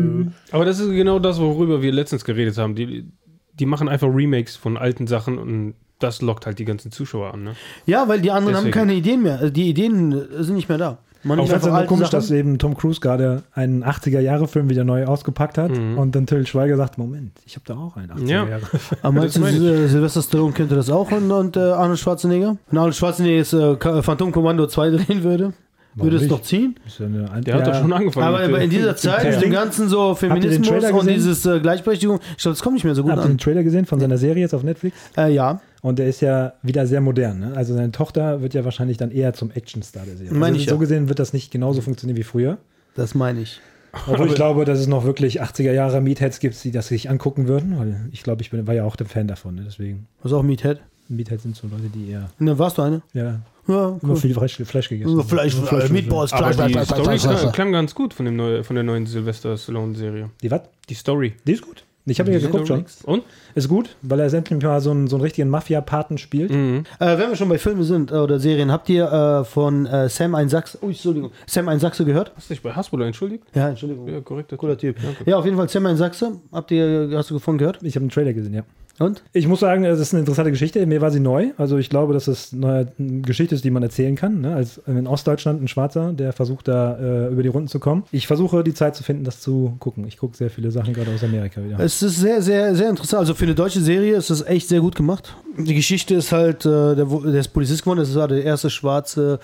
Aber 0.51 0.65
das 0.65 0.79
ist 0.79 0.89
genau 0.91 1.19
das, 1.19 1.39
worüber 1.39 1.81
wir 1.81 1.91
letztens 1.91 2.23
geredet 2.25 2.57
haben. 2.57 2.75
Die, 2.75 3.05
die 3.53 3.65
machen 3.65 3.87
einfach 3.89 4.07
Remakes 4.07 4.55
von 4.55 4.77
alten 4.77 5.07
Sachen 5.07 5.37
und 5.37 5.75
das 5.99 6.21
lockt 6.21 6.45
halt 6.45 6.59
die 6.59 6.65
ganzen 6.65 6.91
Zuschauer 6.91 7.33
an. 7.33 7.43
Ne? 7.43 7.55
Ja, 7.85 8.07
weil 8.07 8.19
die 8.21 8.31
anderen 8.31 8.55
Deswegen. 8.55 8.73
haben 8.73 8.79
keine 8.87 8.93
Ideen 8.93 9.23
mehr. 9.23 9.49
Die 9.49 9.69
Ideen 9.69 10.11
sind 10.43 10.55
nicht 10.55 10.67
mehr 10.69 10.77
da. 10.77 10.97
Man 11.27 11.39
ich 11.39 11.49
fand 11.49 11.61
es 11.63 11.67
nur 11.67 11.75
alte 11.75 11.87
komisch, 11.87 12.05
Sachen. 12.09 12.17
dass 12.19 12.31
eben 12.31 12.57
Tom 12.59 12.77
Cruise 12.77 12.99
gerade 13.01 13.43
einen 13.53 13.83
80er-Jahre-Film 13.83 14.69
wieder 14.69 14.83
neu 14.83 15.05
ausgepackt 15.05 15.57
hat 15.57 15.71
Mhm. 15.71 15.97
und 15.97 16.15
dann 16.15 16.25
Till 16.27 16.45
Schweiger 16.47 16.77
sagt: 16.77 16.97
Moment, 16.97 17.31
ich 17.45 17.55
habe 17.55 17.65
da 17.65 17.75
auch 17.75 17.97
einen 17.97 18.11
80er-Jahre. 18.11 18.61
Aber 19.01 19.11
meinst 19.11 19.35
du, 19.35 19.41
Das 19.41 19.51
meine 19.51 19.57
ich. 19.57 19.63
Sil- 19.73 19.87
Sylvester 19.89 20.21
Stallone 20.21 20.53
könnte 20.53 20.75
das 20.75 20.89
auch 20.89 21.11
und, 21.11 21.31
und 21.31 21.57
äh, 21.57 21.59
Arnold 21.61 21.99
Schwarzenegger? 21.99 22.57
Wenn 22.69 22.77
Arnold 22.77 22.95
Schwarzenegger 22.95 23.35
jetzt 23.37 23.53
äh, 23.53 24.01
Phantom 24.03 24.31
Commando 24.31 24.67
2 24.67 24.89
drehen 24.97 25.23
würde, 25.23 25.53
würde 25.95 26.17
es 26.17 26.27
doch 26.27 26.41
ziehen? 26.41 26.75
Ist 26.85 26.99
ja 26.99 27.05
eine 27.05 27.41
Der 27.41 27.55
hat 27.55 27.67
doch 27.67 27.79
schon 27.81 27.93
angefangen. 27.93 28.25
Aber, 28.27 28.39
aber 28.41 28.59
in 28.61 28.69
dieser 28.69 28.95
Zeit, 28.95 29.31
mit 29.31 29.41
dem 29.41 29.51
ganzen 29.51 29.87
so 29.89 30.13
Feminismus 30.15 30.91
und 30.91 31.09
dieses 31.09 31.45
äh, 31.45 31.59
Gleichberechtigung, 31.59 32.19
ich 32.37 32.43
glaube, 32.43 32.53
das 32.55 32.61
kommt 32.61 32.75
nicht 32.75 32.83
mehr 32.83 32.95
so 32.95 33.03
gut 33.03 33.11
Habt 33.11 33.21
ihr 33.21 33.27
den 33.27 33.31
an. 33.31 33.37
Trailer 33.37 33.63
gesehen 33.63 33.85
von 33.85 33.99
seiner 33.99 34.17
Serie 34.17 34.41
jetzt 34.41 34.53
auf 34.53 34.63
Netflix? 34.63 34.95
Äh, 35.17 35.33
ja, 35.33 35.61
Und 35.81 35.99
der 35.99 36.07
ist 36.07 36.21
ja 36.21 36.53
wieder 36.63 36.85
sehr 36.87 37.01
modern. 37.01 37.39
Ne? 37.39 37.53
Also 37.55 37.73
seine 37.73 37.91
Tochter 37.91 38.41
wird 38.41 38.53
ja 38.53 38.65
wahrscheinlich 38.65 38.97
dann 38.97 39.11
eher 39.11 39.33
zum 39.33 39.51
Actionstar 39.51 40.03
der 40.05 40.17
Serie. 40.17 40.33
Meine 40.33 40.53
also 40.53 40.59
ich 40.59 40.65
so 40.67 40.75
ja. 40.75 40.79
gesehen 40.79 41.07
wird 41.09 41.19
das 41.19 41.31
nicht 41.33 41.51
genauso 41.51 41.81
funktionieren 41.81 42.17
wie 42.17 42.23
früher. 42.23 42.57
das 42.95 43.15
meine 43.15 43.41
ich. 43.41 43.61
Obwohl 44.07 44.27
ich 44.27 44.35
glaube, 44.35 44.65
dass 44.65 44.79
es 44.79 44.87
noch 44.87 45.05
wirklich 45.05 45.41
80er 45.41 45.71
Jahre 45.71 46.01
Meatheads 46.01 46.39
gibt, 46.41 46.61
die 46.65 46.71
das 46.71 46.87
sich 46.89 47.09
angucken 47.09 47.47
würden. 47.47 47.79
Weil 47.79 48.09
ich 48.11 48.23
glaube, 48.23 48.41
ich 48.41 48.51
bin, 48.51 48.67
war 48.67 48.73
ja 48.73 48.83
auch 48.83 48.97
der 48.97 49.07
Fan 49.07 49.27
davon. 49.27 49.55
Ne? 49.55 49.63
Deswegen, 49.65 50.07
Was 50.21 50.33
auch 50.33 50.43
Meathead? 50.43 50.79
Meatheads 51.07 51.43
sind 51.43 51.55
so 51.55 51.67
Leute, 51.67 51.89
die 51.93 52.11
eher 52.11 52.29
Ne, 52.39 52.59
warst 52.59 52.77
du 52.77 52.81
eine? 52.81 53.01
ja, 53.13 53.39
Ja, 53.67 53.97
immer 54.01 54.13
cool. 54.13 54.15
viel 54.17 54.33
Fleisch, 54.33 54.61
Fleisch 54.63 54.89
gegessen. 54.89 55.23
Fleisch, 55.23 55.55
Fleisch, 55.55 55.89
Meatballs, 55.89 56.33
aber 56.33 56.53
Fleisch, 56.53 56.67
die 56.67 56.73
Fleisch, 56.73 56.87
Story 56.87 57.03
Fleisch, 57.03 57.21
Fleisch, 57.21 57.39
klang, 57.39 57.51
klang 57.51 57.71
ganz 57.71 57.95
gut 57.95 58.13
von, 58.13 58.25
dem 58.25 58.35
neu, 58.35 58.63
von 58.63 58.75
der 58.75 58.83
neuen 58.83 59.05
Sylvester 59.05 59.57
Stallone-Serie. 59.57 60.29
Die 60.41 60.51
was? 60.51 60.61
Die 60.89 60.93
Story. 60.93 61.33
Die 61.45 61.53
ist 61.53 61.63
gut. 61.63 61.83
Ich 62.07 62.19
habe 62.19 62.31
ja 62.31 62.37
geguckt 62.37 62.67
schon. 62.67 62.85
Und? 63.03 63.23
Ist 63.55 63.67
gut, 63.67 63.95
weil 64.03 64.19
er 64.19 64.31
endlich 64.31 64.61
mal 64.61 64.79
so 64.79 64.91
einen, 64.91 65.07
so 65.07 65.15
einen 65.15 65.23
richtigen 65.23 65.49
Mafia-Paten 65.49 66.19
spielt. 66.19 66.51
Mhm. 66.51 66.83
Äh, 66.99 67.17
wenn 67.17 67.29
wir 67.29 67.35
schon 67.35 67.49
bei 67.49 67.57
Filmen 67.57 67.81
sind 67.83 68.11
äh, 68.11 68.15
oder 68.15 68.39
Serien, 68.39 68.71
habt 68.71 68.89
ihr 68.89 69.11
äh, 69.11 69.43
von 69.43 69.87
äh, 69.87 70.07
Sam 70.07 70.35
ein 70.35 70.47
Sachse, 70.47 70.77
oh, 70.81 70.87
Entschuldigung, 70.87 71.31
Sam 71.47 71.67
ein 71.67 71.79
Sachse 71.79 72.05
gehört? 72.05 72.31
Hast 72.35 72.49
du 72.49 72.53
dich 72.53 72.61
bei 72.61 72.73
Hasbulla 72.73 73.07
entschuldigt? 73.07 73.43
Ja, 73.55 73.69
Entschuldigung. 73.69 74.07
Ja, 74.07 74.21
korrekt. 74.21 74.55
Cooler 74.55 74.77
Typ. 74.77 74.97
Danke. 75.01 75.29
Ja, 75.29 75.37
auf 75.37 75.45
jeden 75.45 75.57
Fall 75.57 75.67
Sam 75.67 75.87
ein 75.87 75.97
Sachse. 75.97 76.33
Habt 76.51 76.69
ihr, 76.69 77.09
hast 77.13 77.31
du 77.31 77.35
davon 77.35 77.57
gehört? 77.57 77.79
Ich 77.81 77.95
habe 77.95 78.03
einen 78.03 78.11
Trailer 78.11 78.33
gesehen, 78.33 78.53
ja. 78.53 78.63
Und? 78.97 79.23
Ich 79.33 79.47
muss 79.47 79.59
sagen, 79.59 79.83
es 79.83 79.99
ist 79.99 80.13
eine 80.13 80.21
interessante 80.21 80.51
Geschichte. 80.51 80.85
Mir 80.85 81.01
war 81.01 81.11
sie 81.11 81.19
neu. 81.19 81.51
Also 81.57 81.77
ich 81.77 81.89
glaube, 81.89 82.13
dass 82.13 82.27
es 82.27 82.53
eine 82.53 82.87
Geschichte 82.97 83.53
ist, 83.53 83.65
die 83.65 83.69
man 83.69 83.83
erzählen 83.83 84.15
kann. 84.15 84.41
Ne? 84.41 84.55
Als 84.55 84.77
in 84.87 85.05
Ostdeutschland 85.05 85.61
ein 85.61 85.67
Schwarzer, 85.67 86.13
der 86.13 86.31
versucht 86.31 86.69
da 86.69 86.97
äh, 86.97 87.27
über 87.27 87.43
die 87.43 87.49
Runden 87.49 87.67
zu 87.67 87.79
kommen. 87.79 88.03
Ich 88.11 88.27
versuche 88.27 88.63
die 88.63 88.73
Zeit 88.73 88.95
zu 88.95 89.03
finden, 89.03 89.25
das 89.25 89.41
zu 89.41 89.75
gucken. 89.79 90.07
Ich 90.07 90.17
gucke 90.17 90.37
sehr 90.37 90.49
viele 90.49 90.71
Sachen 90.71 90.93
gerade 90.93 91.11
aus 91.13 91.23
Amerika 91.23 91.61
wieder. 91.61 91.77
Es 91.79 92.01
ist 92.01 92.19
sehr, 92.19 92.41
sehr, 92.41 92.73
sehr 92.73 92.89
interessant. 92.89 93.19
Also 93.19 93.33
für 93.33 93.45
eine 93.45 93.55
deutsche 93.55 93.81
Serie 93.81 94.15
ist 94.15 94.29
das 94.29 94.45
echt 94.45 94.69
sehr 94.69 94.79
gut 94.79 94.95
gemacht. 94.95 95.35
Die 95.57 95.75
Geschichte 95.75 96.15
ist 96.15 96.31
halt, 96.31 96.65
äh, 96.65 96.95
der, 96.95 97.05
der 97.05 97.41
ist 97.41 97.49
Polizist 97.49 97.81
geworden. 97.81 97.99
Das 97.99 98.15
war 98.15 98.29
der 98.29 98.43
erste 98.43 98.69
Schwarze 98.69 99.39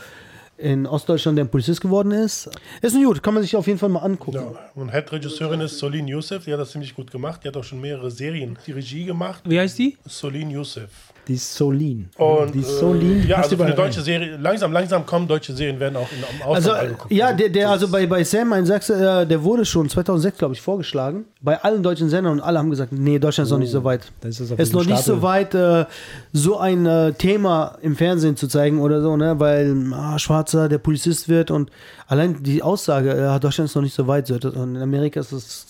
in 0.62 0.86
Ostdeutschland, 0.86 1.38
der 1.38 1.46
ein 1.46 1.50
Polizist 1.50 1.82
geworden 1.82 2.12
ist. 2.12 2.50
Ist 2.82 2.96
ein 2.96 3.04
gut, 3.04 3.22
kann 3.24 3.34
man 3.34 3.44
sich 3.44 3.56
auf 3.56 3.68
jeden 3.68 3.80
Fall 3.80 3.90
mal 3.90 4.00
angucken. 4.00 4.38
Ja. 4.38 4.60
Und 4.76 4.92
Head-Regisseurin 4.92 5.62
ist 5.62 5.78
Solin 5.78 6.08
Youssef, 6.08 6.46
die 6.46 6.54
hat 6.54 6.60
das 6.60 6.72
ziemlich 6.72 6.96
gut 6.96 7.12
gemacht. 7.12 7.44
Die 7.44 7.48
hat 7.48 7.58
auch 7.58 7.64
schon 7.64 7.82
mehrere 7.82 8.12
Serien 8.12 8.58
die 8.66 8.72
Regie 8.72 9.06
gemacht. 9.06 9.42
Wie 9.46 9.60
heißt 9.60 9.78
die? 9.80 9.98
Solin 10.06 10.52
Youssef. 10.52 10.90
Die 11.28 11.36
ist 11.36 11.54
so 11.54 11.72
lean. 11.72 12.10
Und, 12.18 12.54
die 12.56 12.60
ist 12.60 12.80
so 12.80 12.94
lean. 12.94 13.22
Äh, 13.24 13.28
ja, 13.28 13.38
also 13.38 13.62
eine 13.62 13.76
deutsche 13.76 14.02
Serie, 14.02 14.38
langsam, 14.38 14.72
langsam 14.74 15.06
kommen 15.06 15.28
deutsche 15.28 15.54
Serien, 15.54 15.80
werden 15.80 15.96
auch 15.96 16.10
in, 16.12 16.18
im 16.18 16.42
Ausland 16.42 16.56
Also, 16.56 16.72
angeguckt. 16.72 17.12
ja, 17.12 17.32
der, 17.32 17.50
der, 17.50 17.70
also 17.70 17.88
bei, 17.88 18.08
bei 18.08 18.24
Sam 18.24 18.52
ein 18.54 18.66
Sachse, 18.66 19.22
äh, 19.22 19.28
der 19.28 19.44
wurde 19.44 19.64
schon 19.64 19.88
2006, 19.88 20.40
glaube 20.40 20.56
ich, 20.56 20.62
vorgeschlagen. 20.62 21.26
Bei 21.40 21.62
allen 21.64 21.84
deutschen 21.84 22.10
Sendern 22.10 22.34
und 22.34 22.40
alle 22.42 22.58
haben 22.60 22.70
gesagt, 22.72 22.92
nee, 22.92 23.20
Deutschland 23.20 23.46
ist 23.48 23.52
noch 23.52 23.60
nicht 23.60 23.72
so 23.72 23.84
weit. 23.84 24.12
Das 24.22 24.40
ist, 24.40 24.52
Es 24.52 24.60
ist 24.60 24.74
noch 24.74 24.86
nicht 24.86 25.00
Stapel. 25.02 25.16
so 25.16 25.22
weit, 25.22 25.54
äh, 25.56 25.86
so 26.34 26.58
ein 26.58 26.86
äh, 26.88 27.14
Thema 27.14 27.78
im 27.82 27.96
Fernsehen 27.96 28.36
zu 28.36 28.48
zeigen 28.48 28.80
oder 28.82 29.02
so, 29.02 29.16
ne? 29.16 29.40
Weil 29.40 29.76
ah, 29.94 30.18
Schwarzer 30.18 30.70
der 30.70 30.80
Polizist 30.80 31.30
wird 31.30 31.52
und 31.52 31.70
allein 32.08 32.42
die 32.42 32.64
Aussage, 32.64 33.12
äh, 33.12 33.40
Deutschland 33.40 33.70
ist 33.70 33.76
noch 33.76 33.84
nicht 33.84 33.94
so 33.96 34.08
weit. 34.08 34.28
So, 34.28 34.36
und 34.36 34.76
in 34.76 34.82
Amerika 34.82 35.20
ist 35.20 35.32
es, 35.32 35.66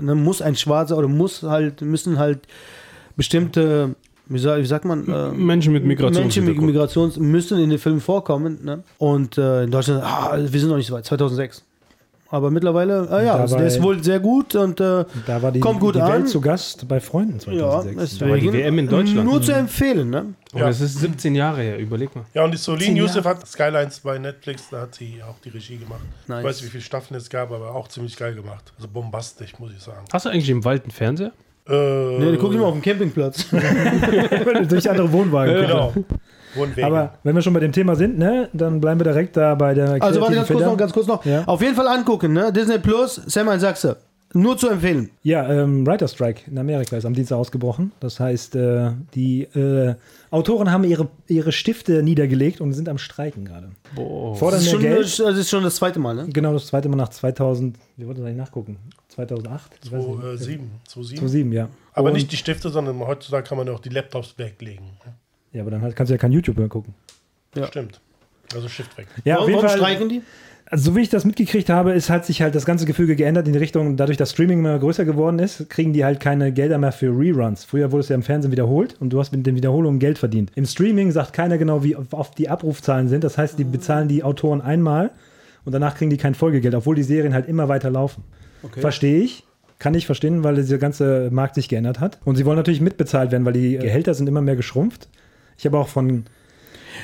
ne, 0.00 0.14
muss 0.14 0.40
ein 0.40 0.54
Schwarzer 0.54 0.96
oder 0.96 1.08
muss 1.08 1.42
halt, 1.42 1.80
müssen 1.82 2.18
halt 2.18 2.40
bestimmte, 3.16 3.94
wie, 4.26 4.38
sag, 4.38 4.58
wie 4.60 4.66
sagt 4.66 4.84
man, 4.84 5.06
äh, 5.08 5.28
Menschen 5.32 5.72
mit 5.72 5.84
Migrations- 5.84 6.18
Menschen 6.18 6.44
mit 6.44 6.60
Migrations 6.60 7.16
müssen 7.18 7.58
in 7.58 7.70
den 7.70 7.78
Filmen 7.78 8.00
vorkommen. 8.00 8.58
Ne? 8.64 8.82
Und 8.98 9.38
äh, 9.38 9.64
in 9.64 9.70
Deutschland, 9.70 10.02
ah, 10.04 10.36
wir 10.38 10.60
sind 10.60 10.68
noch 10.68 10.76
nicht 10.76 10.86
so 10.88 10.94
weit, 10.94 11.04
2006. 11.04 11.62
Aber 12.28 12.50
mittlerweile, 12.50 13.08
äh, 13.08 13.24
ja, 13.26 13.36
also 13.36 13.56
der 13.56 13.68
ist 13.68 13.80
wohl 13.80 14.02
sehr 14.02 14.18
gut 14.18 14.56
und 14.56 14.80
äh, 14.80 15.04
Da 15.26 15.40
war 15.40 15.52
die, 15.52 15.60
kommt 15.60 15.78
gut 15.78 15.94
die 15.94 16.00
an. 16.00 16.12
Welt 16.12 16.28
zu 16.28 16.40
Gast 16.40 16.88
bei 16.88 16.98
Freunden 16.98 17.38
ja, 17.52 17.80
2006. 17.82 18.20
war 18.22 18.36
die 18.36 18.52
WM 18.52 18.78
in 18.80 18.88
Deutschland. 18.88 19.24
nur 19.30 19.40
zu 19.40 19.52
empfehlen. 19.52 20.10
Ne? 20.10 20.34
Ja. 20.52 20.66
Das 20.66 20.80
ist 20.80 20.98
17 20.98 21.36
Jahre 21.36 21.62
her, 21.62 21.78
überleg 21.78 22.14
mal. 22.16 22.24
Ja, 22.34 22.44
und 22.44 22.50
die 22.50 22.58
Solin 22.58 22.96
Youssef 22.96 23.24
hat 23.24 23.46
Skylines 23.46 24.00
bei 24.00 24.18
Netflix, 24.18 24.64
da 24.70 24.80
hat 24.82 24.96
sie 24.96 25.22
auch 25.22 25.38
die 25.44 25.50
Regie 25.50 25.76
gemacht. 25.76 26.00
Nice. 26.26 26.40
Ich 26.40 26.44
weiß 26.44 26.56
nicht, 26.56 26.64
wie 26.66 26.70
viele 26.72 26.82
Staffeln 26.82 27.16
es 27.16 27.30
gab, 27.30 27.52
aber 27.52 27.72
auch 27.72 27.86
ziemlich 27.86 28.16
geil 28.16 28.34
gemacht. 28.34 28.72
Also 28.76 28.88
bombastisch, 28.88 29.56
muss 29.60 29.70
ich 29.70 29.80
sagen. 29.80 30.04
Hast 30.12 30.26
du 30.26 30.30
eigentlich 30.30 30.50
im 30.50 30.64
Wald 30.64 30.82
einen 30.82 30.90
Fernseher? 30.90 31.30
Äh, 31.68 32.18
Nee, 32.18 32.36
guck 32.36 32.52
ich 32.52 32.58
mal 32.58 32.66
auf 32.66 32.74
dem 32.74 32.82
Campingplatz. 32.82 33.46
Durch 34.68 34.88
andere 34.90 35.10
Wohnwagen. 35.12 35.54
Genau. 35.54 35.92
Wohnwege. 36.54 36.86
Aber 36.86 37.14
wenn 37.22 37.34
wir 37.34 37.42
schon 37.42 37.52
bei 37.52 37.60
dem 37.60 37.72
Thema 37.72 37.96
sind, 37.96 38.18
ne, 38.18 38.48
dann 38.52 38.80
bleiben 38.80 39.00
wir 39.00 39.04
direkt 39.04 39.36
da 39.36 39.54
bei 39.54 39.74
der 39.74 40.02
Also 40.02 40.20
warte 40.20 40.34
ganz 40.34 40.48
kurz 40.48 40.64
noch, 40.64 40.76
ganz 40.76 40.92
kurz 40.92 41.06
noch. 41.06 41.24
Ja. 41.24 41.44
Auf 41.46 41.60
jeden 41.60 41.74
Fall 41.74 41.88
angucken, 41.88 42.32
ne? 42.32 42.52
Disney 42.52 42.78
Plus, 42.78 43.20
Sam 43.26 43.48
ein 43.48 43.60
Sachse. 43.60 43.96
Nur 44.36 44.56
zu 44.58 44.68
empfehlen. 44.68 45.10
Ja, 45.22 45.48
ähm, 45.50 45.86
Writer 45.86 46.08
Strike 46.08 46.42
in 46.50 46.58
Amerika 46.58 46.96
ist 46.96 47.04
am 47.04 47.14
Dienstag 47.14 47.36
ausgebrochen. 47.36 47.92
Das 48.00 48.20
heißt, 48.20 48.54
äh, 48.56 48.90
die 49.14 49.42
äh, 49.44 49.94
Autoren 50.30 50.70
haben 50.70 50.84
ihre, 50.84 51.08
ihre 51.28 51.52
Stifte 51.52 52.02
niedergelegt 52.02 52.60
und 52.60 52.72
sind 52.74 52.88
am 52.88 52.98
Streiken 52.98 53.44
gerade. 53.44 53.70
Boah. 53.94 54.36
Fordern 54.36 54.60
Das 54.60 54.66
ist, 54.66 54.72
mehr 54.80 55.04
schon, 55.04 55.20
Geld. 55.26 55.28
das 55.30 55.38
ist 55.38 55.50
schon 55.50 55.62
das 55.64 55.76
zweite 55.76 55.98
Mal, 55.98 56.14
ne? 56.14 56.28
Genau, 56.28 56.52
das 56.52 56.66
zweite 56.66 56.88
Mal 56.88 56.96
nach 56.96 57.08
2000, 57.08 57.76
wie 57.96 58.06
wollte 58.06 58.20
das 58.20 58.28
eigentlich 58.28 58.38
nachgucken? 58.38 58.76
2008? 59.08 59.72
Ich 59.84 59.92
weiß 59.92 59.98
nicht. 60.06 60.16
2007. 60.18 60.70
2007. 60.86 61.18
2007, 61.18 61.52
ja. 61.52 61.68
Aber 61.94 62.08
Und- 62.08 62.14
nicht 62.14 62.30
die 62.30 62.36
Stifte, 62.36 62.68
sondern 62.70 62.98
heutzutage 63.00 63.48
kann 63.48 63.56
man 63.58 63.68
auch 63.70 63.80
die 63.80 63.88
Laptops 63.88 64.34
weglegen. 64.38 64.84
Ja, 65.52 65.62
aber 65.62 65.70
dann 65.70 65.80
kannst 65.94 66.10
du 66.10 66.14
ja 66.14 66.18
kein 66.18 66.32
YouTube 66.32 66.58
mehr 66.58 66.68
gucken. 66.68 66.94
Ja. 67.54 67.66
Stimmt. 67.68 68.00
Also 68.54 68.68
Stift 68.68 68.96
weg. 68.98 69.06
Ja, 69.24 69.36
auf 69.36 69.40
warum 69.40 69.50
jeden 69.50 69.62
warum 69.62 69.68
Fall. 69.70 69.78
streiken 69.78 70.08
die? 70.08 70.22
Also, 70.68 70.90
so 70.90 70.96
wie 70.96 71.00
ich 71.00 71.08
das 71.08 71.24
mitgekriegt 71.24 71.70
habe, 71.70 71.92
ist, 71.92 72.10
hat 72.10 72.26
sich 72.26 72.42
halt 72.42 72.56
das 72.56 72.66
ganze 72.66 72.86
Gefüge 72.86 73.14
geändert 73.14 73.46
in 73.46 73.52
die 73.52 73.58
Richtung, 73.58 73.96
dadurch, 73.96 74.18
dass 74.18 74.32
Streaming 74.32 74.58
immer 74.58 74.78
größer 74.78 75.04
geworden 75.04 75.38
ist, 75.38 75.70
kriegen 75.70 75.92
die 75.92 76.04
halt 76.04 76.18
keine 76.18 76.50
Gelder 76.52 76.78
mehr 76.78 76.90
für 76.90 77.16
Reruns. 77.16 77.64
Früher 77.64 77.92
wurde 77.92 78.00
es 78.00 78.08
ja 78.08 78.16
im 78.16 78.24
Fernsehen 78.24 78.50
wiederholt 78.50 78.96
und 78.98 79.10
du 79.10 79.20
hast 79.20 79.30
mit 79.30 79.46
den 79.46 79.54
Wiederholungen 79.54 80.00
Geld 80.00 80.18
verdient. 80.18 80.50
Im 80.56 80.66
Streaming 80.66 81.12
sagt 81.12 81.32
keiner 81.32 81.56
genau, 81.56 81.84
wie 81.84 81.94
oft 81.94 82.36
die 82.36 82.48
Abrufzahlen 82.48 83.08
sind. 83.08 83.22
Das 83.22 83.38
heißt, 83.38 83.58
die 83.58 83.64
bezahlen 83.64 84.08
die 84.08 84.24
Autoren 84.24 84.60
einmal 84.60 85.10
und 85.64 85.72
danach 85.72 85.94
kriegen 85.96 86.10
die 86.10 86.16
kein 86.16 86.34
Folgegeld, 86.34 86.74
obwohl 86.74 86.96
die 86.96 87.04
Serien 87.04 87.32
halt 87.32 87.48
immer 87.48 87.68
weiter 87.68 87.90
laufen. 87.90 88.24
Verstehe 88.72 89.20
ich. 89.20 89.44
Kann 89.78 89.94
ich 89.94 90.06
verstehen, 90.06 90.42
weil 90.42 90.56
dieser 90.56 90.78
ganze 90.78 91.28
Markt 91.30 91.54
sich 91.54 91.68
geändert 91.68 92.00
hat. 92.00 92.18
Und 92.24 92.36
sie 92.36 92.46
wollen 92.46 92.56
natürlich 92.56 92.80
mitbezahlt 92.80 93.30
werden, 93.30 93.44
weil 93.44 93.52
die 93.52 93.76
Gehälter 93.76 94.14
sind 94.14 94.26
immer 94.26 94.40
mehr 94.40 94.56
geschrumpft. 94.56 95.08
Ich 95.58 95.66
habe 95.66 95.78
auch 95.78 95.88
von 95.88 96.24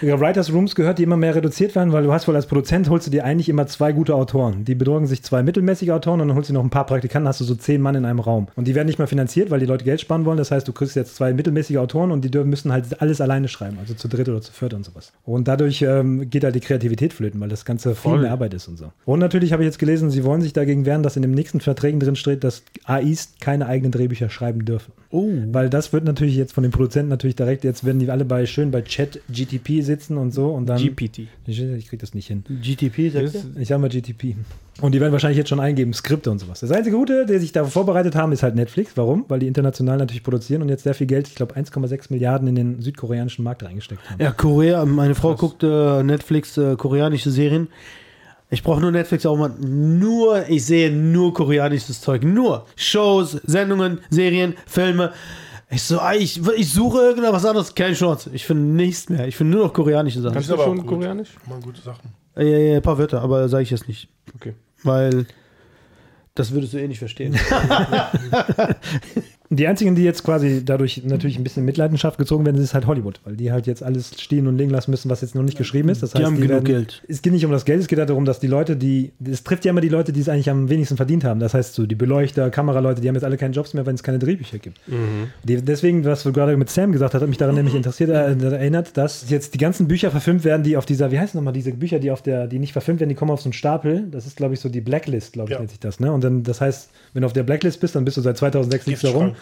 ja, 0.00 0.18
Writers 0.18 0.52
Rooms 0.52 0.74
gehört, 0.74 0.98
die 0.98 1.02
immer 1.02 1.16
mehr 1.16 1.34
reduziert 1.34 1.74
werden, 1.74 1.92
weil 1.92 2.04
du 2.04 2.12
hast 2.12 2.28
wohl 2.28 2.36
als 2.36 2.46
Produzent 2.46 2.88
holst 2.88 3.06
du 3.06 3.10
dir 3.10 3.24
eigentlich 3.24 3.48
immer 3.48 3.66
zwei 3.66 3.92
gute 3.92 4.14
Autoren. 4.14 4.64
Die 4.64 4.74
bedrohen 4.74 5.06
sich 5.06 5.22
zwei 5.22 5.42
mittelmäßige 5.42 5.90
Autoren 5.90 6.20
und 6.20 6.28
dann 6.28 6.36
holst 6.36 6.50
du 6.50 6.54
noch 6.54 6.64
ein 6.64 6.70
paar 6.70 6.86
Praktikanten, 6.86 7.28
hast 7.28 7.40
du 7.40 7.44
so 7.44 7.54
zehn 7.54 7.80
Mann 7.80 7.94
in 7.94 8.04
einem 8.04 8.20
Raum. 8.20 8.48
Und 8.56 8.66
die 8.66 8.74
werden 8.74 8.86
nicht 8.86 8.98
mehr 8.98 9.08
finanziert, 9.08 9.50
weil 9.50 9.60
die 9.60 9.66
Leute 9.66 9.84
Geld 9.84 10.00
sparen 10.00 10.24
wollen. 10.24 10.38
Das 10.38 10.50
heißt, 10.50 10.66
du 10.66 10.72
kriegst 10.72 10.96
jetzt 10.96 11.16
zwei 11.16 11.32
mittelmäßige 11.32 11.76
Autoren 11.76 12.10
und 12.10 12.24
die 12.24 12.30
dürfen, 12.30 12.50
müssen 12.50 12.72
halt 12.72 13.00
alles 13.00 13.20
alleine 13.20 13.48
schreiben, 13.48 13.78
also 13.80 13.94
zu 13.94 14.08
dritt 14.08 14.28
oder 14.28 14.40
zu 14.40 14.52
viert 14.52 14.74
und 14.74 14.84
sowas. 14.84 15.12
Und 15.24 15.48
dadurch 15.48 15.82
ähm, 15.82 16.30
geht 16.30 16.44
halt 16.44 16.54
die 16.54 16.60
Kreativität 16.60 17.12
flöten, 17.12 17.40
weil 17.40 17.48
das 17.48 17.64
Ganze 17.64 17.90
viel 17.94 18.12
Voll. 18.12 18.20
mehr 18.20 18.32
Arbeit 18.32 18.54
ist 18.54 18.68
und 18.68 18.76
so. 18.76 18.92
Und 19.04 19.18
natürlich 19.18 19.52
habe 19.52 19.62
ich 19.62 19.66
jetzt 19.66 19.78
gelesen, 19.78 20.10
sie 20.10 20.24
wollen 20.24 20.40
sich 20.40 20.52
dagegen 20.52 20.86
wehren, 20.86 21.02
dass 21.02 21.16
in 21.16 21.22
den 21.22 21.32
nächsten 21.32 21.60
Verträgen 21.60 22.00
drin 22.00 22.16
steht, 22.16 22.44
dass 22.44 22.62
AIs 22.84 23.34
keine 23.40 23.66
eigenen 23.66 23.92
Drehbücher 23.92 24.30
schreiben 24.30 24.64
dürfen. 24.64 24.92
Oh. 25.10 25.30
Weil 25.52 25.68
das 25.68 25.92
wird 25.92 26.04
natürlich 26.04 26.36
jetzt 26.36 26.54
von 26.54 26.62
den 26.62 26.72
Produzenten 26.72 27.10
natürlich 27.10 27.36
direkt, 27.36 27.64
jetzt 27.64 27.84
werden 27.84 27.98
die 27.98 28.10
alle 28.10 28.24
bei 28.24 28.46
schön 28.46 28.70
bei 28.70 28.80
Chat 28.82 29.20
GTP 29.30 29.81
sitzen 29.82 30.16
und 30.16 30.32
so 30.32 30.48
und 30.50 30.66
dann. 30.66 30.78
GPT. 30.82 31.28
Ich, 31.46 31.60
ich 31.60 31.88
krieg 31.88 32.00
das 32.00 32.14
nicht 32.14 32.26
hin. 32.26 32.44
GTP, 32.48 33.10
Das- 33.12 33.34
er? 33.34 33.42
Ich 33.60 33.68
sag 33.68 33.80
mal 33.80 33.88
GTP. 33.88 34.36
Und 34.80 34.94
die 34.94 35.00
werden 35.00 35.12
wahrscheinlich 35.12 35.36
jetzt 35.38 35.50
schon 35.50 35.60
eingeben, 35.60 35.92
Skripte 35.92 36.30
und 36.30 36.38
sowas. 36.38 36.60
Das 36.60 36.70
einzige 36.70 36.96
Gute, 36.96 37.26
der 37.26 37.38
sich 37.40 37.52
da 37.52 37.64
vorbereitet 37.64 38.14
haben, 38.14 38.32
ist 38.32 38.42
halt 38.42 38.54
Netflix. 38.54 38.92
Warum? 38.96 39.24
Weil 39.28 39.38
die 39.40 39.46
international 39.46 39.98
natürlich 39.98 40.22
produzieren 40.22 40.62
und 40.62 40.68
jetzt 40.70 40.82
sehr 40.84 40.94
viel 40.94 41.06
Geld, 41.06 41.28
ich 41.28 41.34
glaube 41.34 41.54
1,6 41.54 42.06
Milliarden 42.10 42.48
in 42.48 42.54
den 42.54 42.80
südkoreanischen 42.80 43.44
Markt 43.44 43.62
reingesteckt 43.62 44.08
haben. 44.10 44.20
Ja, 44.22 44.30
Korea, 44.32 44.84
meine 44.86 45.14
Frau 45.14 45.34
guckt 45.34 45.62
äh, 45.62 46.02
Netflix, 46.02 46.56
äh, 46.56 46.76
koreanische 46.76 47.30
Serien. 47.30 47.68
Ich 48.48 48.62
brauche 48.62 48.80
nur 48.82 48.90
Netflix 48.92 49.24
auch 49.24 49.36
mal. 49.36 49.50
Nur, 49.60 50.46
ich 50.48 50.64
sehe 50.66 50.90
nur 50.90 51.32
koreanisches 51.32 52.00
Zeug. 52.02 52.22
Nur 52.22 52.66
Shows, 52.76 53.32
Sendungen, 53.44 54.00
Serien, 54.10 54.54
Filme. 54.66 55.12
Ich 55.72 55.82
so, 55.82 56.00
ah, 56.00 56.12
ich, 56.12 56.38
ich 56.56 56.70
suche 56.70 56.98
irgendwas 56.98 57.46
anderes. 57.46 57.74
Keine 57.74 57.94
Chance. 57.94 58.30
Ich 58.34 58.44
finde 58.44 58.62
nichts 58.62 59.08
mehr. 59.08 59.26
Ich 59.26 59.36
finde 59.36 59.56
nur 59.56 59.66
noch 59.66 59.72
koreanische 59.72 60.20
Sachen. 60.20 60.34
Kannst 60.34 60.50
du 60.50 60.54
aber 60.54 60.64
schon 60.64 60.78
gut. 60.78 60.86
koreanisch? 60.86 61.30
Mal 61.48 61.60
gute 61.60 61.80
Sachen. 61.80 62.10
Ja, 62.36 62.42
ja, 62.42 62.58
ja, 62.58 62.76
ein 62.76 62.82
paar 62.82 62.98
Wörter, 62.98 63.22
aber 63.22 63.48
sage 63.48 63.62
ich 63.62 63.70
jetzt 63.70 63.88
nicht. 63.88 64.08
Okay. 64.34 64.54
Weil 64.82 65.26
das 66.34 66.52
würdest 66.52 66.74
du 66.74 66.78
eh 66.78 66.88
nicht 66.88 66.98
verstehen. 66.98 67.34
Die 69.54 69.66
einzigen, 69.66 69.94
die 69.94 70.02
jetzt 70.02 70.24
quasi 70.24 70.64
dadurch 70.64 71.02
natürlich 71.04 71.36
ein 71.38 71.44
bisschen 71.44 71.66
Mitleidenschaft 71.66 72.16
gezogen 72.16 72.46
werden, 72.46 72.60
ist 72.60 72.72
halt 72.72 72.86
Hollywood, 72.86 73.20
weil 73.24 73.36
die 73.36 73.52
halt 73.52 73.66
jetzt 73.66 73.82
alles 73.82 74.18
stehen 74.18 74.46
und 74.46 74.56
liegen 74.56 74.70
lassen 74.70 74.90
müssen, 74.90 75.10
was 75.10 75.20
jetzt 75.20 75.34
noch 75.34 75.42
nicht 75.42 75.58
geschrieben 75.58 75.90
ist. 75.90 76.02
Das 76.02 76.12
Die 76.12 76.24
haben 76.24 76.36
genug 76.36 76.48
werden, 76.48 76.64
Geld. 76.64 77.02
Es 77.06 77.20
geht 77.20 77.34
nicht 77.34 77.44
um 77.44 77.52
das 77.52 77.66
Geld, 77.66 77.80
es 77.82 77.86
geht 77.88 77.98
halt 77.98 78.08
darum, 78.08 78.24
dass 78.24 78.40
die 78.40 78.46
Leute, 78.46 78.76
die, 78.76 79.12
es 79.30 79.44
trifft 79.44 79.66
ja 79.66 79.70
immer 79.70 79.82
die 79.82 79.90
Leute, 79.90 80.12
die 80.14 80.20
es 80.20 80.30
eigentlich 80.30 80.48
am 80.48 80.70
wenigsten 80.70 80.96
verdient 80.96 81.24
haben. 81.24 81.38
Das 81.38 81.52
heißt, 81.52 81.74
so 81.74 81.84
die 81.84 81.94
Beleuchter, 81.94 82.48
Kameraleute, 82.48 83.02
die 83.02 83.08
haben 83.08 83.14
jetzt 83.14 83.24
alle 83.24 83.36
keine 83.36 83.52
Jobs 83.54 83.74
mehr, 83.74 83.84
wenn 83.84 83.94
es 83.94 84.02
keine 84.02 84.18
Drehbücher 84.18 84.58
gibt. 84.58 84.80
Die, 85.44 85.56
deswegen, 85.56 86.04
was 86.06 86.22
du 86.22 86.32
gerade 86.32 86.56
mit 86.56 86.70
Sam 86.70 86.90
gesagt 86.92 87.12
hast, 87.12 87.20
hat 87.20 87.28
mich 87.28 87.36
daran 87.38 87.54
nämlich 87.54 87.74
interessiert, 87.74 88.08
äh, 88.08 88.34
erinnert, 88.42 88.96
dass 88.96 89.28
jetzt 89.28 89.52
die 89.52 89.58
ganzen 89.58 89.86
Bücher 89.86 90.10
verfilmt 90.10 90.44
werden, 90.44 90.62
die 90.62 90.78
auf 90.78 90.86
dieser, 90.86 91.10
wie 91.10 91.18
heißt 91.18 91.34
nochmal, 91.34 91.52
diese 91.52 91.72
Bücher, 91.72 91.98
die 91.98 92.10
auf 92.10 92.22
der, 92.22 92.46
die 92.46 92.58
nicht 92.58 92.72
verfilmt 92.72 93.00
werden, 93.00 93.10
die 93.10 93.16
kommen 93.16 93.30
auf 93.30 93.42
so 93.42 93.48
einen 93.48 93.52
Stapel. 93.52 94.06
Das 94.10 94.26
ist, 94.26 94.36
glaube 94.36 94.54
ich, 94.54 94.60
so 94.60 94.70
die 94.70 94.80
Blacklist, 94.80 95.34
glaube 95.34 95.50
ich, 95.50 95.52
Ja. 95.52 95.58
nennt 95.58 95.70
sich 95.70 95.80
das. 95.80 96.00
Ne? 96.00 96.10
Und 96.10 96.24
dann, 96.24 96.42
das 96.42 96.62
heißt, 96.62 96.88
wenn 97.12 97.20
du 97.20 97.26
auf 97.26 97.34
der 97.34 97.42
Blacklist 97.42 97.80
bist, 97.80 97.94
dann 97.94 98.04
bist 98.06 98.16
du 98.16 98.22
seit 98.22 98.38
2006 98.38 98.86
nichts 98.86 99.02
da 99.02 99.08
rum. 99.10 99.26
Giftschrank. 99.26 99.41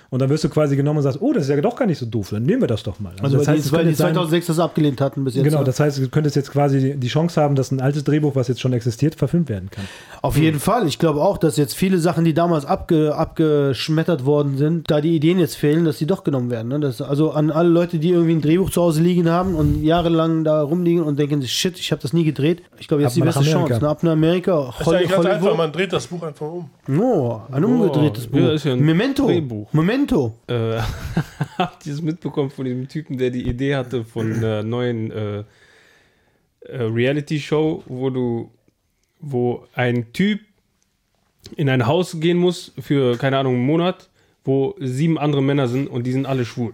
Und 0.13 0.19
dann 0.19 0.29
wirst 0.29 0.43
du 0.43 0.49
quasi 0.49 0.75
genommen 0.75 0.97
und 0.97 1.03
sagst, 1.03 1.21
oh, 1.21 1.31
das 1.31 1.43
ist 1.43 1.49
ja 1.49 1.61
doch 1.61 1.73
gar 1.73 1.85
nicht 1.85 1.97
so 1.97 2.05
doof, 2.05 2.31
dann 2.31 2.43
nehmen 2.43 2.59
wir 2.59 2.67
das 2.67 2.83
doch 2.83 2.99
mal. 2.99 3.13
Also, 3.21 3.37
das 3.37 3.47
weil, 3.47 3.55
heißt, 3.55 3.63
die, 3.63 3.67
es 3.69 3.71
weil 3.71 3.85
die 3.85 3.93
sein- 3.93 4.13
2006 4.13 4.45
das 4.47 4.59
abgelehnt 4.59 4.99
hatten 4.99 5.23
bis 5.23 5.35
jetzt. 5.35 5.45
Genau, 5.45 5.59
ja. 5.59 5.63
das 5.63 5.79
heißt, 5.79 5.99
du 5.99 6.09
könntest 6.09 6.35
jetzt 6.35 6.51
quasi 6.51 6.97
die 6.97 7.07
Chance 7.07 7.39
haben, 7.41 7.55
dass 7.55 7.71
ein 7.71 7.79
altes 7.79 8.03
Drehbuch, 8.03 8.35
was 8.35 8.49
jetzt 8.49 8.59
schon 8.59 8.73
existiert, 8.73 9.15
verfilmt 9.15 9.47
werden 9.47 9.69
kann. 9.71 9.85
Auf 10.21 10.37
jeden 10.37 10.59
Fall. 10.59 10.85
Ich 10.85 10.99
glaube 10.99 11.21
auch, 11.21 11.37
dass 11.37 11.55
jetzt 11.55 11.75
viele 11.75 11.97
Sachen, 11.97 12.25
die 12.25 12.33
damals 12.33 12.65
abge, 12.65 13.15
abgeschmettert 13.15 14.25
worden 14.25 14.57
sind, 14.57 14.91
da 14.91 14.99
die 14.99 15.15
Ideen 15.15 15.39
jetzt 15.39 15.55
fehlen, 15.55 15.85
dass 15.85 15.97
die 15.97 16.07
doch 16.07 16.25
genommen 16.25 16.49
werden. 16.49 16.67
Ne? 16.67 16.81
Das, 16.81 17.01
also 17.01 17.31
an 17.31 17.49
alle 17.49 17.69
Leute, 17.69 17.97
die 17.97 18.09
irgendwie 18.09 18.33
ein 18.33 18.41
Drehbuch 18.41 18.69
zu 18.69 18.81
Hause 18.81 19.01
liegen 19.01 19.29
haben 19.29 19.55
und 19.55 19.81
jahrelang 19.81 20.43
da 20.43 20.61
rumliegen 20.61 21.03
und 21.03 21.19
denken, 21.19 21.41
sich, 21.41 21.53
shit, 21.53 21.79
ich 21.79 21.89
habe 21.93 22.01
das 22.01 22.11
nie 22.11 22.25
gedreht. 22.25 22.63
Ich 22.79 22.89
glaube, 22.89 23.01
jetzt 23.01 23.11
Ab 23.11 23.15
die 23.15 23.21
beste 23.21 23.39
Amerika. 23.39 23.59
Chance. 23.67 23.81
Ne? 23.81 23.89
Ab 23.89 24.03
nach 24.03 24.11
Amerika. 24.11 24.73
Das 24.77 24.87
ist 24.87 24.93
eigentlich 24.93 25.09
ganz 25.09 25.25
einfach, 25.25 25.41
Hollywood. 25.41 25.57
man 25.57 25.71
dreht 25.71 25.93
das 25.93 26.07
Buch 26.07 26.21
einfach 26.23 26.47
um. 26.47 26.69
Oh, 26.99 27.39
ein 27.49 27.63
umgedrehtes 27.63 28.27
Buch. 28.27 28.39
Ja, 28.39 28.51
ist 28.51 28.65
ja 28.65 28.73
ein 28.73 28.79
Memento. 28.81 29.25
Drehbuch. 29.25 29.71
Memento. 29.71 30.00
Äh, 30.47 30.81
habt 31.57 31.85
ihr 31.85 31.93
es 31.93 32.01
mitbekommen 32.01 32.49
von 32.49 32.65
dem 32.65 32.87
Typen, 32.87 33.17
der 33.17 33.29
die 33.29 33.47
Idee 33.47 33.75
hatte 33.75 34.03
von 34.03 34.33
einer 34.35 34.63
neuen 34.63 35.11
äh, 35.11 35.39
äh, 35.39 36.83
Reality-Show, 36.83 37.83
wo 37.87 38.09
du, 38.09 38.51
wo 39.19 39.65
ein 39.73 40.13
Typ 40.13 40.41
in 41.55 41.69
ein 41.69 41.87
Haus 41.87 42.19
gehen 42.19 42.37
muss 42.37 42.71
für, 42.79 43.17
keine 43.17 43.37
Ahnung, 43.37 43.55
einen 43.55 43.65
Monat, 43.65 44.09
wo 44.43 44.75
sieben 44.79 45.17
andere 45.17 45.41
Männer 45.41 45.67
sind 45.67 45.87
und 45.87 46.05
die 46.05 46.11
sind 46.11 46.25
alle 46.25 46.45
schwul. 46.45 46.73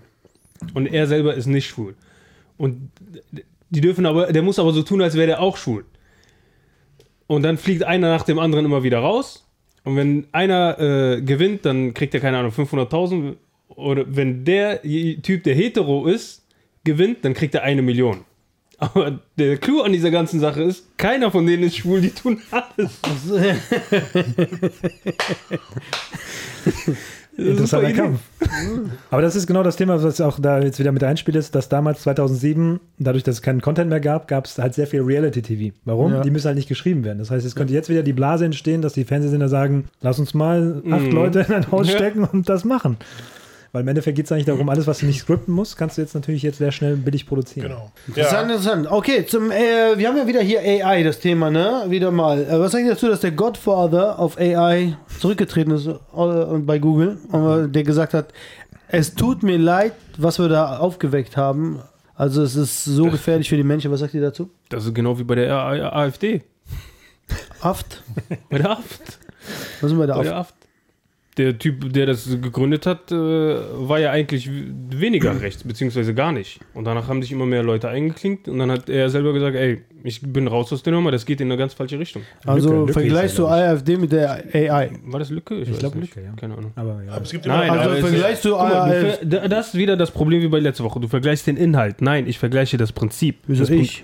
Und 0.74 0.88
er 0.88 1.08
selber 1.08 1.36
ist 1.36 1.46
nicht 1.46 1.68
schwul. 1.68 1.96
Und 2.58 2.92
die 3.70 3.82
dürfen 3.82 4.06
aber, 4.06 4.32
der 4.32 4.42
muss 4.42 4.60
aber 4.60 4.74
so 4.74 4.84
tun, 4.84 5.02
als 5.02 5.16
wäre 5.16 5.28
der 5.28 5.42
auch 5.42 5.58
schwul. 5.58 5.86
Und 7.28 7.44
dann 7.44 7.58
fliegt 7.58 7.84
einer 7.84 8.10
nach 8.10 8.24
dem 8.24 8.40
anderen 8.40 8.66
immer 8.66 8.84
wieder 8.84 9.00
raus. 9.00 9.47
Und 9.88 9.96
wenn 9.96 10.28
einer 10.34 10.78
äh, 10.80 11.22
gewinnt, 11.22 11.66
dann 11.66 11.94
kriegt 11.94 12.14
er, 12.14 12.20
keine 12.20 12.40
Ahnung, 12.40 12.52
500.000. 12.52 13.38
Oder 13.70 14.04
wenn 14.06 14.44
der 14.44 14.82
Typ, 14.82 15.46
der 15.46 15.56
hetero 15.56 16.08
ist, 16.08 16.46
gewinnt, 16.84 17.24
dann 17.24 17.34
kriegt 17.34 17.56
er 17.56 17.64
eine 17.64 17.82
Million. 17.82 18.26
Aber 18.80 19.22
der 19.38 19.56
Clou 19.56 19.84
an 19.84 19.94
dieser 19.94 20.12
ganzen 20.12 20.42
Sache 20.42 20.62
ist, 20.62 20.98
keiner 20.98 21.32
von 21.32 21.48
denen 21.48 21.64
ist 21.64 21.78
schwul, 21.78 22.02
die 22.02 22.10
tun 22.10 22.42
alles. 22.52 23.00
Interessanter 27.38 27.94
Kampf. 27.94 28.20
Aber 29.12 29.22
das 29.22 29.36
ist 29.36 29.46
genau 29.46 29.64
das 29.64 29.76
Thema, 29.76 30.02
was 30.02 30.20
auch 30.22 30.40
da 30.40 30.60
jetzt 30.60 30.80
wieder 30.80 30.92
mit 30.92 31.04
einspielt, 31.04 31.38
ist, 31.38 31.54
dass 31.54 31.70
damals 31.70 32.02
2007, 32.02 32.80
dadurch, 32.98 33.24
dass 33.24 33.36
es 33.36 33.42
keinen 33.42 33.62
Content 33.62 33.90
mehr 33.90 34.00
gab, 34.00 34.28
gab 34.28 34.46
es 34.46 34.58
halt 34.58 34.74
sehr 34.74 34.88
viel 34.88 35.02
Reality-TV. 35.02 35.76
Warum? 35.86 36.14
Ja. 36.14 36.22
Die 36.22 36.32
müssen 36.32 36.48
halt 36.48 36.58
nicht 36.58 36.68
geschrieben 36.68 37.04
werden. 37.04 37.20
Das 37.20 37.30
heißt, 37.30 37.46
es 37.46 37.56
könnte 37.56 37.74
jetzt 37.74 37.90
wieder 37.90 38.04
die 38.04 38.14
Blase 38.14 38.46
entstehen, 38.46 38.82
dass 38.82 38.94
die 38.94 39.04
Fernsehsender 39.04 39.50
sagen, 39.50 39.86
lass 40.02 40.20
uns 40.20 40.34
mal 40.34 40.82
acht 40.90 41.12
Leute 41.12 41.42
in 41.48 41.54
ein 41.54 41.72
Haus 41.72 41.90
stecken 41.92 42.24
und 42.24 42.50
das 42.50 42.66
machen. 42.66 42.98
Weil 43.78 43.84
im 43.84 43.90
Endeffekt 43.90 44.16
geht 44.16 44.26
es 44.26 44.32
eigentlich 44.32 44.46
darum, 44.46 44.70
alles, 44.70 44.88
was 44.88 44.98
du 44.98 45.06
nicht 45.06 45.20
scripten 45.20 45.54
musst, 45.54 45.78
kannst 45.78 46.00
du 46.00 46.02
jetzt 46.02 46.16
natürlich 46.16 46.42
jetzt 46.42 46.58
sehr 46.58 46.72
schnell 46.72 46.96
billig 46.96 47.28
produzieren. 47.28 47.68
Genau. 47.68 47.92
Interessant, 48.08 48.50
interessant. 48.50 48.88
Okay, 48.90 49.24
zum, 49.28 49.52
äh, 49.52 49.96
wir 49.96 50.08
haben 50.08 50.18
ja 50.18 50.26
wieder 50.26 50.42
hier 50.42 50.62
AI, 50.62 51.04
das 51.04 51.20
Thema, 51.20 51.52
ne? 51.52 51.84
Wieder 51.90 52.10
mal. 52.10 52.42
Äh, 52.42 52.60
was 52.60 52.72
sagt 52.72 52.86
ihr 52.86 52.90
dazu, 52.90 53.08
dass 53.08 53.20
der 53.20 53.34
Godfather 53.34 54.18
auf 54.18 54.40
AI 54.40 54.98
zurückgetreten 55.20 55.74
ist 55.74 55.86
äh, 55.86 55.94
bei 56.58 56.80
Google, 56.80 57.20
äh, 57.32 57.68
der 57.68 57.84
gesagt 57.84 58.16
hat, 58.16 58.34
es 58.88 59.14
tut 59.14 59.44
mir 59.44 59.60
leid, 59.60 59.94
was 60.18 60.40
wir 60.40 60.50
da 60.50 60.80
aufgeweckt 60.80 61.38
haben. 61.38 61.80
Also 62.16 62.42
es 62.42 62.56
ist 62.56 62.84
so 62.84 63.12
gefährlich 63.12 63.48
für 63.48 63.58
die 63.58 63.64
Menschen. 63.64 63.92
Was 63.92 64.00
sagt 64.00 64.16
ihr 64.16 64.22
dazu? 64.22 64.50
Das 64.70 64.86
ist 64.86 64.96
genau 64.96 65.20
wie 65.20 65.24
bei 65.24 65.36
der 65.36 65.56
AfD. 65.56 66.42
Aft? 67.62 68.02
Bei 68.50 68.58
der 68.58 68.72
AFT. 68.72 69.20
Was 69.82 69.90
sind 69.92 70.00
wir 70.00 70.08
da 70.08 70.16
Bei 70.16 70.20
auf? 70.22 70.26
der 70.26 70.36
AFT. 70.38 70.57
Der 71.38 71.58
Typ, 71.58 71.94
der 71.94 72.08
das 72.08 72.28
gegründet 72.42 72.86
hat, 72.86 73.12
äh, 73.12 73.16
war 73.16 74.00
ja 74.00 74.12
eigentlich 74.12 74.50
weniger 74.50 75.40
rechts, 75.42 75.64
beziehungsweise 75.64 76.14
gar 76.14 76.32
nicht. 76.32 76.60
Und 76.74 76.86
danach 76.86 77.08
haben 77.08 77.22
sich 77.22 77.32
immer 77.32 77.46
mehr 77.46 77.64
Leute 77.64 77.90
eingeklinkt 77.90 78.48
und 78.48 78.58
dann 78.58 78.72
hat 78.72 78.90
er 78.90 79.10
selber 79.10 79.34
gesagt, 79.34 79.56
ey, 79.56 79.84
ich 80.04 80.22
bin 80.22 80.48
raus 80.48 80.72
aus 80.72 80.84
der 80.84 80.94
Nummer, 80.94 81.12
das 81.12 81.26
geht 81.26 81.42
in 81.42 81.48
eine 81.48 81.58
ganz 81.58 81.74
falsche 81.74 82.00
Richtung. 82.00 82.22
Also 82.46 82.70
Lücke, 82.70 82.80
Lücke 82.80 82.94
vergleichst 82.94 83.38
du 83.38 83.48
AfD 83.48 83.98
mit 83.98 84.12
der 84.12 84.44
AI? 84.54 84.92
War 85.06 85.20
das 85.20 85.30
Lücke? 85.30 85.56
Ich 85.56 85.70
weiß 85.70 85.80
glaub, 85.80 85.96
nicht. 85.96 86.16
Lücke, 86.16 86.28
ja. 86.28 86.34
Keine 86.36 86.58
Ahnung. 86.58 86.72
Aber 86.76 87.04
ja. 87.04 87.12
Aber 87.14 87.24
es 87.24 87.32
gibt 87.32 87.46
Nein, 87.46 87.68
immer 87.68 87.80
Also 87.80 87.92
aber 87.92 88.00
vergleichst 88.00 88.46
du 88.46 88.56
AfD? 88.56 89.48
das 89.50 89.68
ist 89.70 89.76
wieder 89.76 89.98
das 89.98 90.12
Problem 90.12 90.42
wie 90.42 90.48
bei 90.48 90.60
letzter 90.60 90.84
Woche. 90.84 91.00
Du 91.00 91.08
vergleichst 91.08 91.48
den 91.48 91.58
Inhalt. 91.58 92.02
Nein, 92.02 92.28
ich 92.28 92.40
vergleiche 92.40 92.78
das 92.78 92.92
Prinzip. 92.92 93.38
Wieso 93.48 93.64
das 93.64 93.70
ich? 93.70 94.04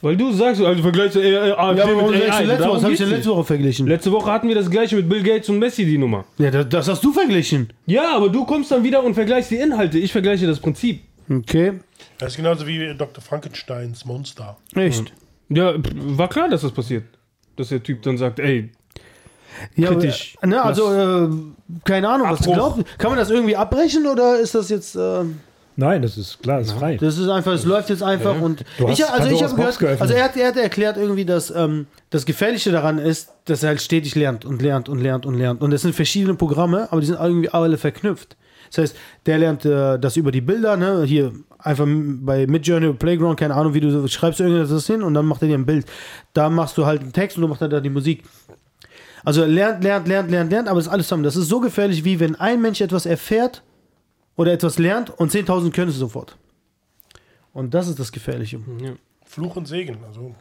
Weil 0.00 0.16
du 0.16 0.30
sagst, 0.32 0.62
also 0.62 0.80
vergleichst 0.82 1.16
du 1.16 1.20
äh, 1.20 1.50
AfD 1.52 1.80
Ja, 1.80 1.86
mit 1.86 2.30
AI. 2.30 2.44
letzte 2.44 2.64
Woche? 2.68 2.76
Was 2.76 2.82
habe 2.84 2.92
ich 2.92 2.98
denn 3.00 3.10
letzte. 3.10 3.30
Woche 3.30 3.44
verglichen? 3.44 3.86
Letzte 3.88 4.12
Woche 4.12 4.30
hatten 4.30 4.46
wir 4.48 4.54
das 4.54 4.70
gleiche 4.70 4.94
mit 4.96 5.08
Bill 5.08 5.22
Gates 5.24 5.48
und 5.48 5.58
Messi, 5.58 5.84
die 5.84 5.98
Nummer. 5.98 6.24
Ja, 6.38 6.50
das, 6.52 6.68
das 6.68 6.88
hast 6.88 7.02
du 7.04 7.12
verglichen. 7.12 7.72
Ja, 7.86 8.14
aber 8.16 8.28
du 8.28 8.44
kommst 8.44 8.70
dann 8.70 8.84
wieder 8.84 9.02
und 9.02 9.14
vergleichst 9.14 9.50
die 9.50 9.56
Inhalte. 9.56 9.98
Ich 9.98 10.12
vergleiche 10.12 10.46
das 10.46 10.60
Prinzip. 10.60 11.02
Okay. 11.28 11.80
Das 12.18 12.30
ist 12.32 12.36
genauso 12.36 12.66
wie 12.66 12.94
Dr. 12.96 13.22
Frankensteins 13.22 14.04
Monster. 14.04 14.56
Echt? 14.76 15.12
Ja, 15.48 15.72
pff, 15.72 15.90
war 15.94 16.28
klar, 16.28 16.48
dass 16.48 16.62
das 16.62 16.70
passiert. 16.72 17.04
Dass 17.56 17.70
der 17.70 17.82
Typ 17.82 18.02
dann 18.02 18.16
sagt, 18.18 18.38
ey, 18.38 18.70
Ja, 19.74 19.88
Kritisch. 19.88 20.36
aber, 20.38 20.46
ne, 20.46 20.62
also, 20.62 20.92
äh, 20.94 21.28
keine 21.84 22.08
Ahnung, 22.08 22.28
was 22.30 22.40
Abbruch. 22.42 22.54
glaubst. 22.54 22.98
Kann 22.98 23.10
man 23.10 23.18
das 23.18 23.30
irgendwie 23.30 23.56
abbrechen 23.56 24.06
oder 24.06 24.38
ist 24.38 24.54
das 24.54 24.68
jetzt. 24.70 24.94
Äh, 24.94 25.24
Nein, 25.80 26.02
das 26.02 26.18
ist 26.18 26.42
klar, 26.42 26.58
das 26.58 26.66
ist 26.66 26.72
frei. 26.72 26.96
das 26.96 27.18
ist 27.18 27.28
einfach, 27.28 27.52
es 27.52 27.64
läuft 27.64 27.88
jetzt 27.88 28.02
einfach 28.02 28.40
und. 28.40 28.64
Du 28.78 28.88
hast 28.88 28.98
ich, 28.98 29.06
also, 29.06 29.30
ich 29.30 29.44
habe 29.44 29.54
gehört, 29.54 29.78
geöffnet. 29.78 30.00
also 30.00 30.12
er 30.12 30.24
hat, 30.24 30.36
er 30.36 30.48
hat 30.48 30.56
erklärt 30.56 30.96
irgendwie, 30.96 31.24
dass 31.24 31.52
ähm, 31.52 31.86
das 32.10 32.26
Gefährliche 32.26 32.72
daran 32.72 32.98
ist, 32.98 33.30
dass 33.44 33.62
er 33.62 33.68
halt 33.68 33.80
stetig 33.80 34.16
lernt 34.16 34.44
und 34.44 34.60
lernt 34.60 34.88
und 34.88 34.98
lernt 35.00 35.24
und 35.24 35.34
lernt. 35.34 35.62
Und 35.62 35.72
es 35.72 35.82
sind 35.82 35.94
verschiedene 35.94 36.34
Programme, 36.34 36.88
aber 36.90 37.00
die 37.00 37.06
sind 37.06 37.20
irgendwie 37.20 37.48
alle 37.50 37.78
verknüpft. 37.78 38.36
Das 38.70 38.78
heißt, 38.78 38.96
der 39.26 39.38
lernt 39.38 39.64
äh, 39.66 40.00
das 40.00 40.16
über 40.16 40.32
die 40.32 40.40
Bilder, 40.40 40.76
ne? 40.76 41.04
Hier 41.04 41.30
einfach 41.60 41.86
bei 41.86 42.48
Midjourney 42.48 42.94
Playground, 42.94 43.38
keine 43.38 43.54
Ahnung, 43.54 43.72
wie 43.72 43.80
du 43.80 44.08
schreibst 44.08 44.40
irgendwas 44.40 44.84
hin 44.84 45.04
und 45.04 45.14
dann 45.14 45.26
macht 45.26 45.42
er 45.42 45.48
dir 45.48 45.58
ein 45.58 45.64
Bild. 45.64 45.86
Da 46.34 46.50
machst 46.50 46.76
du 46.76 46.86
halt 46.86 47.02
einen 47.02 47.12
Text 47.12 47.36
und 47.36 47.42
du 47.42 47.48
machst 47.48 47.62
dann 47.62 47.70
da 47.70 47.78
die 47.78 47.88
Musik. 47.88 48.24
Also 49.24 49.42
er 49.42 49.46
lernt, 49.46 49.84
lernt, 49.84 50.08
lernt, 50.08 50.28
lernt, 50.28 50.50
lernt, 50.50 50.68
aber 50.68 50.80
es 50.80 50.86
ist 50.86 50.92
alles 50.92 51.06
zusammen. 51.06 51.22
Das 51.22 51.36
ist 51.36 51.48
so 51.48 51.60
gefährlich, 51.60 52.04
wie 52.04 52.18
wenn 52.18 52.34
ein 52.34 52.60
Mensch 52.60 52.80
etwas 52.80 53.06
erfährt 53.06 53.62
oder 54.38 54.52
etwas 54.52 54.78
lernt 54.78 55.10
und 55.10 55.30
10.000 55.30 55.70
können 55.72 55.90
es 55.90 55.96
sofort. 55.96 56.38
Und 57.52 57.74
das 57.74 57.88
ist 57.88 57.98
das 57.98 58.10
Gefährliche. 58.12 58.60
Ja. 58.82 58.92
Fluch 59.26 59.56
und 59.56 59.66
Segen. 59.66 59.98
Also 60.06 60.34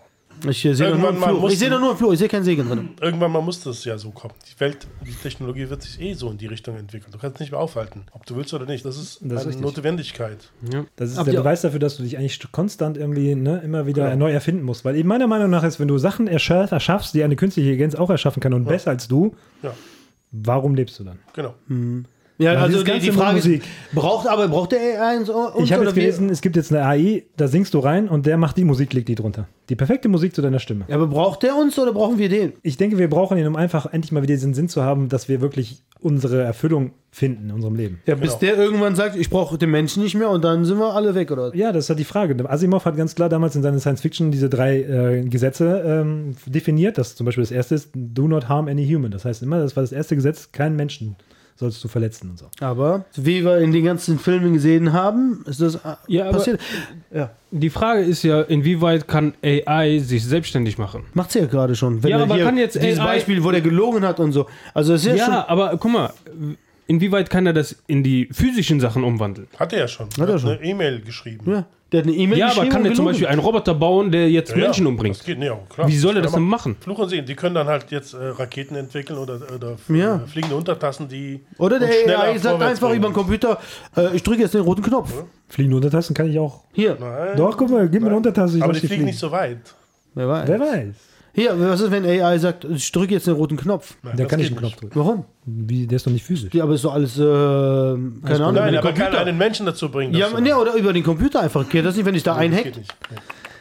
Ich 0.47 0.63
äh, 0.65 0.73
sehe 0.75 0.95
nur 0.95 1.13
Fluch. 1.15 1.39
muss- 1.41 1.53
Ich 1.53 1.59
sehe 1.59 1.69
da 1.69 1.79
nur 1.79 1.89
einen 1.89 1.97
Fluch, 1.97 2.13
ich 2.13 2.19
sehe 2.19 2.27
keinen 2.27 2.43
Segen 2.43 2.67
drin. 2.67 2.89
irgendwann 3.01 3.31
mal 3.31 3.41
muss 3.41 3.59
das 3.61 3.83
ja 3.85 3.97
so 3.97 4.11
kommen. 4.11 4.35
Die 4.53 4.59
Welt, 4.59 4.85
die 5.05 5.11
Technologie 5.13 5.67
wird 5.69 5.81
sich 5.81 5.99
eh 5.99 6.13
so 6.13 6.29
in 6.29 6.37
die 6.37 6.45
Richtung 6.45 6.77
entwickeln. 6.77 7.11
Du 7.11 7.17
kannst 7.17 7.39
nicht 7.39 7.51
mehr 7.51 7.59
aufhalten, 7.59 8.03
ob 8.11 8.25
du 8.27 8.35
willst 8.35 8.53
oder 8.53 8.65
nicht. 8.65 8.85
Das 8.85 8.97
ist 8.97 9.19
Das 9.21 9.23
ist 9.23 9.29
eine 9.31 9.45
richtig. 9.47 9.61
Notwendigkeit. 9.61 10.37
Ja. 10.71 10.85
Das 10.95 11.09
ist 11.11 11.17
Habt 11.17 11.27
der 11.27 11.39
Beweis 11.39 11.61
dafür, 11.61 11.79
dass 11.79 11.97
du 11.97 12.03
dich 12.03 12.17
eigentlich 12.19 12.39
konstant 12.51 12.97
irgendwie 12.97 13.33
ne, 13.33 13.61
immer 13.65 13.87
wieder 13.87 14.11
Genau. 14.11 14.25
neu 14.27 14.31
erfinden 14.31 14.61
musst. 14.63 14.85
Weil 14.85 14.95
eben 14.95 15.09
meiner 15.09 15.27
Meinung 15.27 15.49
nach 15.49 15.63
ist, 15.63 15.79
wenn 15.79 15.87
du 15.87 15.97
Sachen 15.97 16.27
erschaff, 16.27 16.71
erschaffst, 16.71 17.15
die 17.15 17.23
eine 17.23 17.35
künstliche 17.35 17.69
Intelligenz 17.69 17.95
auch 17.95 18.11
erschaffen 18.11 18.39
kann 18.41 18.53
und 18.53 18.65
besser 18.65 18.91
als 18.91 19.07
du, 19.07 19.35
Ja, 19.63 19.73
warum 20.31 20.75
lebst 20.75 20.99
du 20.99 21.03
dann? 21.03 21.17
genau. 21.33 21.55
Ja, 22.39 22.53
Ja, 22.53 22.59
also 22.61 22.77
die, 22.79 22.83
die 22.83 22.91
ganze 22.91 23.13
Frage 23.13 23.35
Musik. 23.37 23.63
ist, 23.63 23.95
braucht 23.95 24.27
aber 24.27 24.47
braucht 24.47 24.71
der 24.71 24.79
AI 25.01 25.17
uns, 25.17 25.29
ich 25.63 25.73
habe 25.73 25.85
jetzt 25.85 25.95
gelesen, 25.95 26.29
es 26.29 26.41
gibt 26.41 26.55
jetzt 26.55 26.71
eine 26.71 26.85
AI, 26.85 27.23
da 27.35 27.47
singst 27.47 27.73
du 27.73 27.79
rein 27.79 28.07
und 28.07 28.25
der 28.25 28.37
macht 28.37 28.57
die 28.57 28.63
Musik, 28.63 28.93
legt 28.93 29.09
die 29.09 29.15
drunter. 29.15 29.47
Die 29.69 29.75
perfekte 29.75 30.07
Musik 30.07 30.33
zu 30.35 30.41
deiner 30.41 30.59
Stimme. 30.59 30.85
Ja, 30.87 30.95
aber 30.95 31.07
braucht 31.07 31.43
der 31.43 31.55
uns 31.55 31.77
oder 31.79 31.91
brauchen 31.93 32.19
wir 32.19 32.29
den? 32.29 32.53
Ich 32.61 32.77
denke, 32.77 32.97
wir 32.97 33.09
brauchen 33.09 33.37
ihn, 33.37 33.47
um 33.47 33.55
einfach 33.55 33.91
endlich 33.91 34.11
mal 34.11 34.21
wieder 34.21 34.35
diesen 34.35 34.53
Sinn 34.53 34.69
zu 34.69 34.83
haben, 34.83 35.09
dass 35.09 35.27
wir 35.27 35.41
wirklich 35.41 35.83
unsere 35.99 36.43
Erfüllung 36.43 36.91
finden 37.11 37.49
in 37.49 37.55
unserem 37.55 37.75
Leben. 37.75 37.99
Ja, 38.05 38.13
bis 38.13 38.37
Genau. 38.37 38.53
der 38.53 38.63
irgendwann 38.63 38.95
sagt, 38.95 39.15
ich 39.15 39.29
brauche 39.31 39.57
den 39.57 39.71
Menschen 39.71 40.03
nicht 40.03 40.13
mehr 40.13 40.29
und 40.29 40.43
dann 40.43 40.63
sind 40.63 40.77
wir 40.77 40.93
alle 40.93 41.15
weg, 41.15 41.31
oder? 41.31 41.53
Ja, 41.55 41.71
das 41.71 41.85
ist 41.85 41.89
halt 41.89 41.99
die 41.99 42.03
Frage. 42.05 42.35
Asimov 42.47 42.85
hat 42.85 42.95
ganz 42.95 43.15
klar 43.15 43.29
damals 43.29 43.55
in 43.55 43.63
seiner 43.63 43.79
Science 43.79 44.01
Fiction 44.01 44.29
diese 44.31 44.47
drei 44.47 44.81
äh, 44.83 45.23
Gesetze 45.27 45.83
ähm, 45.85 46.35
definiert. 46.45 46.99
Das 46.99 47.15
zum 47.15 47.25
Beispiel 47.25 47.43
das 47.43 47.51
erste 47.51 47.73
ist, 47.75 47.89
do 47.95 48.27
not 48.27 48.47
harm 48.47 48.67
any 48.67 48.87
human. 48.87 49.09
Das 49.09 49.25
heißt 49.25 49.41
immer, 49.41 49.59
das 49.59 49.75
war 49.75 49.81
das 49.81 49.91
erste 49.91 50.15
Gesetz, 50.15 50.51
keinen 50.51 50.75
Menschen 50.75 51.15
sollst 51.59 51.83
du 51.83 51.87
verletzen 51.87 52.29
und 52.29 52.37
so. 52.39 52.45
Aber 52.59 53.05
wie 53.15 53.43
wir 53.43 53.57
in 53.57 53.71
den 53.71 53.83
ganzen 53.83 54.19
Filmen 54.19 54.53
gesehen 54.53 54.93
haben, 54.93 55.43
ist 55.47 55.59
das 55.61 55.75
äh, 55.75 55.95
Ja, 56.07 56.25
aber- 56.29 56.37
passiert. 56.37 56.59
Ja, 57.13 57.31
Die 57.51 57.69
Frage 57.69 58.01
ist 58.01 58.23
ja, 58.23 58.41
inwieweit 58.41 59.07
kann 59.07 59.33
AI 59.43 59.99
sich 59.99 60.23
selbstständig 60.25 60.77
machen? 60.77 61.05
macht's 61.13 61.33
ja 61.33 61.45
gerade 61.45 61.75
schon. 61.75 62.03
Wenn 62.03 62.11
Ja, 62.11 62.17
er 62.17 62.23
aber 62.23 62.35
hier 62.35 62.43
kann 62.45 62.57
jetzt 62.57 62.75
dieses 62.81 62.99
AI 62.99 63.05
Beispiel, 63.15 63.43
wo 63.43 63.51
der 63.51 63.61
gelogen 63.61 64.05
hat 64.05 64.19
und 64.19 64.31
so. 64.33 64.45
Also 64.73 64.93
es 64.93 65.01
ist 65.05 65.07
ja, 65.07 65.15
Ja, 65.15 65.25
schon. 65.25 65.33
aber 65.35 65.77
guck 65.77 65.91
mal, 65.91 66.13
inwieweit 66.87 67.29
kann 67.29 67.45
er 67.45 67.53
das 67.53 67.75
in 67.87 68.03
die 68.03 68.27
physischen 68.31 68.79
Sachen 68.79 69.03
umwandeln? 69.03 69.47
Hat 69.59 69.73
er 69.73 69.79
ja 69.79 69.87
schon. 69.87 70.07
er 70.17 70.27
Hat 70.27 70.39
schon. 70.41 70.51
eine 70.51 70.63
E-Mail 70.63 71.01
geschrieben. 71.01 71.49
Ja, 71.51 71.65
der 71.91 71.99
hat 72.01 72.07
eine 72.07 72.15
E-Mail 72.17 72.37
Ja, 72.37 72.45
aber 72.47 72.55
geschrieben 72.55 72.71
kann 72.73 72.85
er 72.85 72.93
zum. 72.93 73.05
Beispiel 73.05 73.27
einen 73.27 73.39
Roboter 73.39 73.73
bauen, 73.73 74.11
der 74.11 74.29
jetzt 74.29 74.51
Ja, 74.51 74.57
Menschen 74.57 74.85
ja, 74.85 74.89
umbringt? 74.89 75.17
Das 75.17 75.25
geht, 75.25 75.37
ja, 75.41 75.57
klar. 75.69 75.87
Wie 75.87 75.97
soll 75.97 76.15
er 76.17 76.21
das 76.21 76.33
denn 76.33 76.43
machen? 76.43 76.75
Fluch 76.81 76.99
und 76.99 77.09
Segen, 77.09 77.25
die 77.25 77.35
können 77.35 77.55
dann 77.55 77.67
halt 77.67 77.91
jetzt 77.91 78.13
äh, 78.13 78.17
Raketen 78.17 78.75
entwickeln 78.75 79.17
oder, 79.19 79.39
oder 79.55 79.77
Ja. 79.89 80.15
äh, 80.17 80.27
fliegende 80.27 80.55
Untertassen, 80.55 81.07
die 81.07 81.39
Oder 81.57 81.79
der 81.79 81.89
AI 81.89 82.37
sagt 82.37 82.61
einfach 82.61 82.87
bringen. 82.89 82.99
über 82.99 83.09
den 83.09 83.13
Computer, 83.13 83.59
äh, 83.95 84.15
ich 84.15 84.23
drücke 84.23 84.41
jetzt 84.41 84.53
den 84.53 84.61
roten 84.61 84.81
Knopf. 84.81 85.13
Fliegende 85.47 85.77
Untertassen 85.77 86.13
kann 86.13 86.29
ich 86.29 86.37
auch. 86.39 86.63
Hier, 86.73 86.97
Nein. 86.99 87.37
Doch, 87.37 87.55
guck 87.55 87.69
mal, 87.69 87.87
gib 87.87 88.01
mir 88.01 88.07
eine 88.07 88.17
Untertasse. 88.17 88.57
Ich 88.57 88.63
Aber 88.63 88.73
die 88.73 88.85
fliegen 88.85 89.05
nicht 89.05 89.19
so 89.19 89.31
weit. 89.31 89.59
wer 90.13 90.27
weiß. 90.27 90.47
Wer 90.49 90.59
weiß. 90.59 90.95
Hier, 91.39 91.53
was 91.59 91.81
ist, 91.81 91.91
wenn 91.91 92.03
AI 92.03 92.39
sagt, 92.39 92.63
ich 92.65 92.91
drücke 92.91 93.13
jetzt 93.13 93.27
den 93.27 93.35
roten 93.35 93.57
Knopf? 93.57 93.95
Nein, 94.01 94.17
Der 94.17 94.25
kann 94.25 94.39
nicht 94.39 94.49
den 94.49 94.57
Knopf 94.57 94.75
drücken. 94.77 94.99
Warum? 94.99 95.25
Wie, 95.45 95.85
der 95.85 95.97
ist 95.97 96.07
doch 96.07 96.11
nicht 96.11 96.25
physisch. 96.25 96.51
Ja, 96.51 96.63
aber 96.63 96.73
ist 96.73 96.83
doch 96.83 96.95
alles, 96.95 97.15
äh, 97.15 97.21
keine 97.21 97.99
Ahnung, 98.43 98.55
Nein, 98.55 98.75
aber 98.75 98.91
kann 98.91 98.95
Computer. 99.03 99.19
einen 99.19 99.37
Menschen 99.37 99.67
dazu 99.67 99.89
bringen. 99.89 100.15
Ja, 100.15 100.29
das 100.29 100.41
nee, 100.41 100.51
oder 100.51 100.73
über 100.73 100.93
den 100.93 101.03
Computer 101.03 101.41
einfach. 101.41 101.69
Geht 101.69 101.85
das 101.85 101.95
nicht, 101.95 102.05
wenn 102.07 102.15
ich 102.15 102.23
da 102.23 102.31
das 102.33 102.41
einhack? 102.41 102.71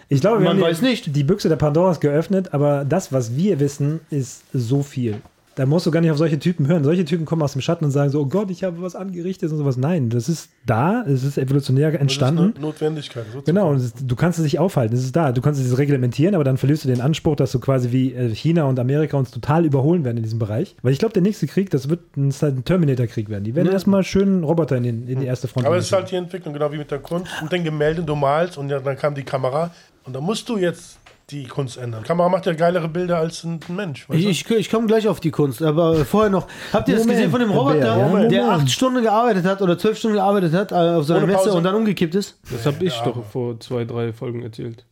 Ich 0.09 0.23
glaube, 0.23 0.39
wir 0.39 0.45
Man 0.49 0.57
haben 0.57 0.63
weiß 0.63 0.81
die, 0.81 0.87
nicht. 0.87 1.15
die 1.15 1.23
Büchse 1.23 1.51
der 1.51 1.57
Pandora 1.57 1.91
ist 1.93 2.01
geöffnet, 2.01 2.55
aber 2.55 2.87
das, 2.87 3.13
was 3.13 3.37
wir 3.37 3.61
wissen, 3.61 4.01
ist 4.09 4.45
so 4.55 4.83
viel. 4.83 5.17
Da 5.57 5.65
musst 5.65 5.87
du 5.87 5.91
gar 5.91 6.03
nicht 6.03 6.11
auf 6.11 6.19
solche 6.19 6.39
Typen 6.39 6.67
hören. 6.69 6.85
Solche 6.85 7.07
Typen 7.07 7.25
kommen 7.25 7.41
aus 7.43 7.53
dem 7.53 7.63
Schatten 7.63 7.87
und 7.87 7.91
sagen 7.91 8.11
so, 8.11 8.21
oh 8.21 8.27
Gott, 8.27 8.51
ich 8.51 8.63
habe 8.63 8.83
was 8.83 8.95
angerichtet 8.95 9.51
und 9.51 9.57
sowas. 9.57 9.79
Nein, 9.79 10.11
das 10.11 10.29
ist 10.29 10.51
da, 10.67 11.03
es 11.09 11.25
ist 11.25 11.39
evolutionär 11.39 11.87
Das 11.87 11.95
ist 11.95 12.01
entstanden. 12.03 12.53
eine 12.55 12.61
Notwendigkeit. 12.61 13.25
So 13.33 13.39
zu 13.41 13.45
Genau, 13.47 13.73
es, 13.73 13.95
du 13.95 14.15
kannst 14.17 14.39
es 14.39 14.45
nicht 14.45 14.59
aufhalten, 14.59 14.95
es 14.95 15.03
ist 15.05 15.17
da. 15.17 15.33
Du 15.33 15.41
kannst 15.41 15.59
es 15.59 15.79
reglementieren, 15.79 16.35
aber 16.35 16.45
dann 16.45 16.59
verlierst 16.59 16.85
du 16.85 16.89
den 16.89 17.01
Anspruch, 17.01 17.37
dass 17.37 17.53
du 17.53 17.59
quasi 17.59 17.91
wie 17.91 18.13
äh, 18.13 18.35
China 18.35 18.65
und 18.65 18.79
Amerika 18.79 19.17
uns 19.17 19.31
total 19.31 19.65
überholen 19.65 20.05
werden 20.05 20.19
in 20.19 20.23
diesem 20.23 20.39
Bereich. 20.39 20.77
Weil 20.83 20.93
ich 20.93 20.99
glaube, 20.99 21.15
der 21.15 21.23
nächste 21.23 21.47
Krieg, 21.47 21.71
das 21.71 21.89
wird 21.89 22.17
ein, 22.19 22.29
ist 22.29 22.43
halt 22.43 22.57
ein 22.59 22.65
Terminator-Krieg 22.65 23.31
werden. 23.31 23.45
Die 23.45 23.55
werden 23.55 23.69
Ja. 23.69 23.73
erstmal 23.73 24.05
schön 24.05 24.45
Roboter 24.45 24.77
in, 24.77 24.83
den, 24.83 25.09
in 25.09 25.21
die 25.21 25.27
erste 25.27 25.49
Front 25.49 25.67
Aber 25.67 25.79
es 25.79 25.87
ist 25.87 25.93
halt 25.93 26.11
die 26.11 26.17
Entwicklung, 26.17 26.53
genau 26.53 26.71
wie 26.71 26.77
mit 26.77 26.91
der 26.91 26.99
Kunst. 26.99 27.33
Und 27.41 27.51
den 27.51 27.65
Gemälden, 27.65 28.05
du 28.05 28.15
malst 28.15 28.59
und 28.59 28.69
ja, 28.69 28.79
dann 28.79 28.99
kam 28.99 29.15
die 29.15 29.23
Kamera. 29.25 29.71
Und 30.05 30.15
da 30.15 30.21
musst 30.21 30.49
du 30.51 30.59
jetzt 30.59 30.99
die 31.31 31.45
Kunst 31.45 31.77
ändern. 31.77 32.05
Kamera 32.05 32.29
macht 32.29 32.47
ja 32.47 32.53
geilere 32.53 32.89
Bilder 32.89 33.19
als 33.19 33.43
ein 33.43 33.59
ein 33.69 33.75
Mensch. 33.77 34.09
weißt 34.09 34.21
Ich, 34.21 34.27
ich, 34.49 34.51
ich 34.51 34.71
komme 34.71 34.87
gleich 34.87 35.09
auf 35.09 35.19
die 35.19 35.33
Kunst, 35.33 35.61
aber 35.61 36.05
vorher 36.05 36.31
noch. 36.31 36.47
Habt 36.73 36.89
ihr 36.89 36.95
das 36.95 37.05
Moment, 37.05 37.19
gesehen 37.19 37.31
von 37.33 37.41
dem 37.41 37.51
Roboter, 37.51 37.75
Bär, 37.79 37.87
ja, 37.87 37.97
der 37.97 38.07
Moment. 38.09 38.35
acht 38.63 38.71
Stunden 38.71 39.03
gearbeitet 39.03 39.45
hat 39.45 39.61
oder 39.61 39.77
zwölf 39.77 39.99
Stunden 39.99 40.17
gearbeitet 40.19 40.53
hat 40.53 40.71
äh, 40.71 40.75
auf 40.75 41.05
seiner 41.05 41.27
Messe 41.27 41.39
Pause? 41.39 41.55
und 41.55 41.65
dann 41.65 41.75
umgekippt 41.75 42.15
ist? 42.15 42.39
Das 42.51 42.65
habe 42.67 42.85
ich 42.85 42.97
Ja, 42.97 43.05
doch 43.07 43.25
vor 43.25 43.59
zwei, 43.59 43.85
drei 43.85 44.13
Folgen 44.13 44.43
erzählt. 44.43 44.85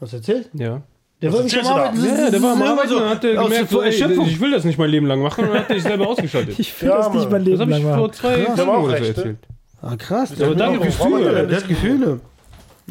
Was 0.00 0.12
erzählt? 0.12 0.50
Ja. 0.52 0.82
Der 1.22 1.32
war. 1.32 1.40
Ja, 1.44 2.30
der 2.30 2.42
war 2.42 2.52
am 2.52 2.62
Arbeiten 2.62 2.94
und 2.94 3.08
hat 3.08 3.24
aus 3.24 3.44
gemerkt, 3.48 3.70
so, 3.70 3.80
ey, 3.80 3.86
Erschöpfung. 3.86 4.26
ich 4.28 4.40
will 4.40 4.50
das 4.52 4.64
nicht 4.64 4.78
mein 4.78 4.90
Leben 4.90 5.06
lang 5.06 5.20
machen 5.22 5.44
und 5.46 5.50
dann 5.52 5.60
hat 5.62 5.70
er 5.70 5.74
sich 5.76 5.82
selber 5.82 6.06
ausgeschaltet. 6.08 6.58
Ich 6.58 6.80
will 6.80 6.88
Ja, 6.90 6.98
das 6.98 7.12
nicht 7.14 7.30
mein 7.30 7.44
Das 7.44 7.48
Leben 7.58 7.60
habe 7.60 7.70
ich 7.72 7.78
lang 7.82 7.94
vor 7.94 8.02
machen. 8.02 8.12
zwei 8.12 8.36
Der 8.36 8.46
Folgen 8.56 8.70
oder 8.70 8.80
so 8.82 8.86
Rechte. 9.02 9.06
erzählt. 9.08 9.38
Ah, 9.80 9.96
krass. 9.96 10.32
Aber 10.32 10.56
Zuhören. 10.90 11.22
der 11.34 11.46
der 11.46 11.56
hat 11.56 11.68
Gefühle. 11.68 12.20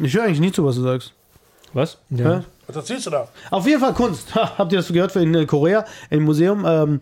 Ich 0.02 0.14
höre 0.14 0.24
eigentlich 0.24 0.40
nie 0.40 0.52
zu, 0.52 0.64
was 0.64 0.74
du 0.76 0.82
sagst. 0.82 1.12
Was? 1.74 1.98
Ja. 2.10 2.44
Was 2.66 2.76
erzählst 2.76 3.06
du 3.06 3.10
da? 3.10 3.28
Auf 3.50 3.66
jeden 3.66 3.80
Fall 3.80 3.94
Kunst. 3.94 4.34
Ha, 4.34 4.58
habt 4.58 4.72
ihr 4.72 4.78
das 4.78 4.88
gehört 4.88 5.14
in 5.16 5.34
äh, 5.34 5.46
Korea, 5.46 5.84
im 6.10 6.24
Museum? 6.24 6.64
Ähm, 6.66 7.00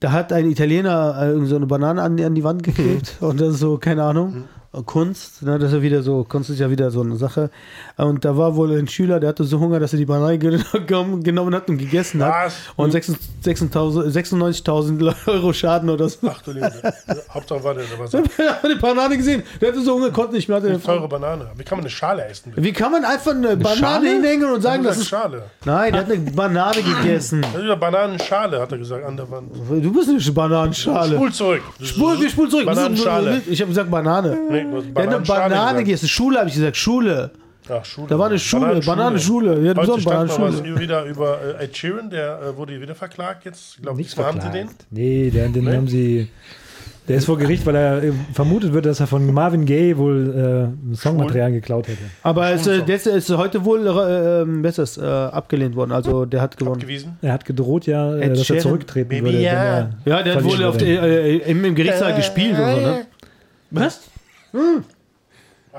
da 0.00 0.12
hat 0.12 0.32
ein 0.32 0.50
Italiener 0.50 1.16
äh, 1.20 1.28
irgend 1.30 1.48
so 1.48 1.56
eine 1.56 1.66
Banane 1.66 2.02
an, 2.02 2.16
die- 2.16 2.24
an 2.24 2.34
die 2.34 2.44
Wand 2.44 2.62
geklebt. 2.62 3.16
Und 3.20 3.40
das 3.40 3.54
ist 3.54 3.60
so, 3.60 3.78
keine 3.78 4.02
Ahnung, 4.04 4.44
äh, 4.44 4.44
Kunst. 4.80 5.42
Ne, 5.42 5.58
das 5.58 5.68
ist 5.68 5.74
ja 5.76 5.82
wieder 5.82 6.02
so, 6.02 6.24
Kunst 6.24 6.48
ist 6.48 6.58
ja 6.58 6.70
wieder 6.70 6.90
so 6.90 7.02
eine 7.02 7.16
Sache. 7.16 7.50
Und 7.98 8.24
da 8.24 8.38
war 8.38 8.56
wohl 8.56 8.72
ein 8.78 8.88
Schüler, 8.88 9.20
der 9.20 9.28
hatte 9.28 9.44
so 9.44 9.60
Hunger, 9.60 9.78
dass 9.78 9.92
er 9.92 9.98
die 9.98 10.06
Banane 10.06 10.38
genommen 10.88 11.54
hat 11.54 11.68
und 11.68 11.76
gegessen 11.76 12.24
hat. 12.24 12.46
Was? 12.46 12.54
Und 12.76 12.94
96.000 12.94 14.12
96.000 14.12 15.14
Euro 15.26 15.52
Schaden 15.52 15.90
oder 15.90 16.08
so. 16.08 16.26
Ach 16.26 16.40
du 16.40 16.52
Liebe. 16.52 16.72
Hauptsache 17.34 17.62
war 17.62 17.74
der, 17.74 17.84
der 17.84 18.22
Er 18.46 18.62
hat 18.62 18.70
die 18.70 18.80
Banane 18.80 19.18
gesehen. 19.18 19.42
Der 19.60 19.68
hatte 19.68 19.82
so 19.82 19.94
Hunger, 19.94 20.10
konnte 20.10 20.34
nicht 20.36 20.48
mehr. 20.48 20.56
Hatte 20.56 20.68
eine 20.68 20.82
teure 20.82 21.06
Banane. 21.06 21.50
Wie 21.54 21.64
kann 21.64 21.76
man 21.76 21.84
eine 21.84 21.90
Schale 21.90 22.24
essen? 22.24 22.52
bitte? 22.52 22.62
Wie 22.62 22.72
kann 22.72 22.92
man 22.92 23.04
einfach 23.04 23.32
eine, 23.32 23.56
Banane 23.58 23.76
Schale? 23.76 24.08
hinhängen 24.08 24.50
und 24.50 24.62
sagen, 24.62 24.82
Das 24.84 24.94
das 24.94 25.02
ist. 25.02 25.08
Schale. 25.10 25.42
Nein, 25.66 25.92
der 25.92 26.00
hat 26.02 26.10
eine 26.10 26.30
Banane 26.30 26.82
gegessen. 26.82 27.42
Das 27.42 27.54
ist 27.56 27.60
eine 27.60 27.76
Bananenschale, 27.76 28.58
hat 28.58 28.72
er 28.72 28.78
gesagt, 28.78 29.04
an 29.04 29.18
der 29.18 29.30
Wand. 29.30 29.50
Du 29.54 29.92
bist 29.92 30.08
nicht 30.08 30.24
eine 30.26 30.34
Bananenschale. 30.34 31.16
Spul 31.16 31.32
zurück. 31.32 31.62
Spul, 31.82 32.20
wir 32.20 32.30
spulen 32.30 32.50
zurück. 32.50 32.64
Bananenschale. 32.66 33.42
Ich 33.46 33.60
habe 33.60 33.68
gesagt 33.68 33.90
Banane. 33.90 34.38
Nee, 34.50 34.61
du 34.70 34.76
hast 34.78 34.86
Der 34.96 35.02
hat 35.06 35.14
eine 35.14 35.24
Banane 35.24 35.78
gegessen. 35.84 36.08
Schule 36.08 36.38
habe 36.38 36.48
ich 36.48 36.54
gesagt. 36.54 36.76
Schule. 36.76 37.30
Ach, 37.68 37.84
Schule. 37.84 38.06
Da 38.08 38.18
war 38.18 38.26
eine 38.28 38.38
Schule. 38.38 38.80
Bananenschule. 38.84 39.60
Ja, 39.64 39.74
du 39.74 39.80
Heute 39.82 40.00
stand 40.00 40.04
mal 40.16 40.28
was 40.28 40.36
Bananenschule. 40.36 40.80
wieder 40.80 41.04
über 41.04 41.38
äh, 41.60 41.64
Ed 41.64 41.76
Sheeran, 41.76 42.10
der 42.10 42.40
äh, 42.42 42.56
wurde 42.56 42.80
wieder 42.80 42.94
verklagt 42.94 43.44
jetzt. 43.44 43.76
Ich 43.76 43.82
glaube, 43.82 43.96
Nichts 43.98 44.14
diesmal 44.14 44.26
haben 44.32 44.40
sie 44.40 44.50
den. 44.50 44.66
verklagt. 44.68 44.86
Nee, 44.90 45.30
der, 45.30 45.48
den 45.48 45.64
Nee? 45.64 45.76
haben 45.76 45.88
sie. 45.88 46.28
Der 47.08 47.16
ist 47.16 47.24
vor 47.24 47.36
Gericht, 47.36 47.66
weil 47.66 47.74
er 47.74 48.02
äh, 48.02 48.12
vermutet 48.32 48.72
wird, 48.72 48.86
dass 48.86 49.00
er 49.00 49.08
von 49.08 49.32
Marvin 49.32 49.64
Gaye 49.64 49.96
wohl 49.96 50.72
äh, 50.92 50.94
Songmaterial 50.96 51.50
geklaut 51.50 51.88
hätte. 51.88 51.98
Aber 52.22 52.50
es, 52.50 52.64
äh, 52.68 52.82
der 52.82 52.94
ist, 52.96 53.06
ist 53.08 53.28
heute 53.36 53.64
wohl 53.64 53.86
äh, 53.86 54.42
ähm, 54.42 54.62
besseres, 54.62 54.98
äh, 54.98 55.02
abgelehnt 55.04 55.74
worden. 55.74 55.90
Also 55.92 56.24
der 56.26 56.40
hat 56.40 56.56
gewonnen. 56.56 56.76
Abgewiesen. 56.76 57.16
Er 57.22 57.32
hat 57.32 57.44
gedroht 57.44 57.86
ja, 57.86 58.14
äh, 58.16 58.20
Ed 58.22 58.30
dass 58.32 58.38
er 58.38 58.44
Sheeran? 58.44 58.62
zurücktreten 58.62 59.08
Baby, 59.08 59.24
würde. 59.24 59.36
wenn 59.38 59.44
ja. 59.44 59.52
er 59.52 59.90
Ja, 60.04 60.22
der 60.22 60.34
hat 60.36 60.44
wohl 60.44 60.64
auf 60.64 60.80
äh, 60.80 61.36
im, 61.38 61.64
im 61.64 61.74
Gerichtssaal 61.74 62.14
gespielt 62.14 62.56
und 62.58 62.70
so, 62.74 62.80
ne? 62.80 63.06
Was? 63.72 64.00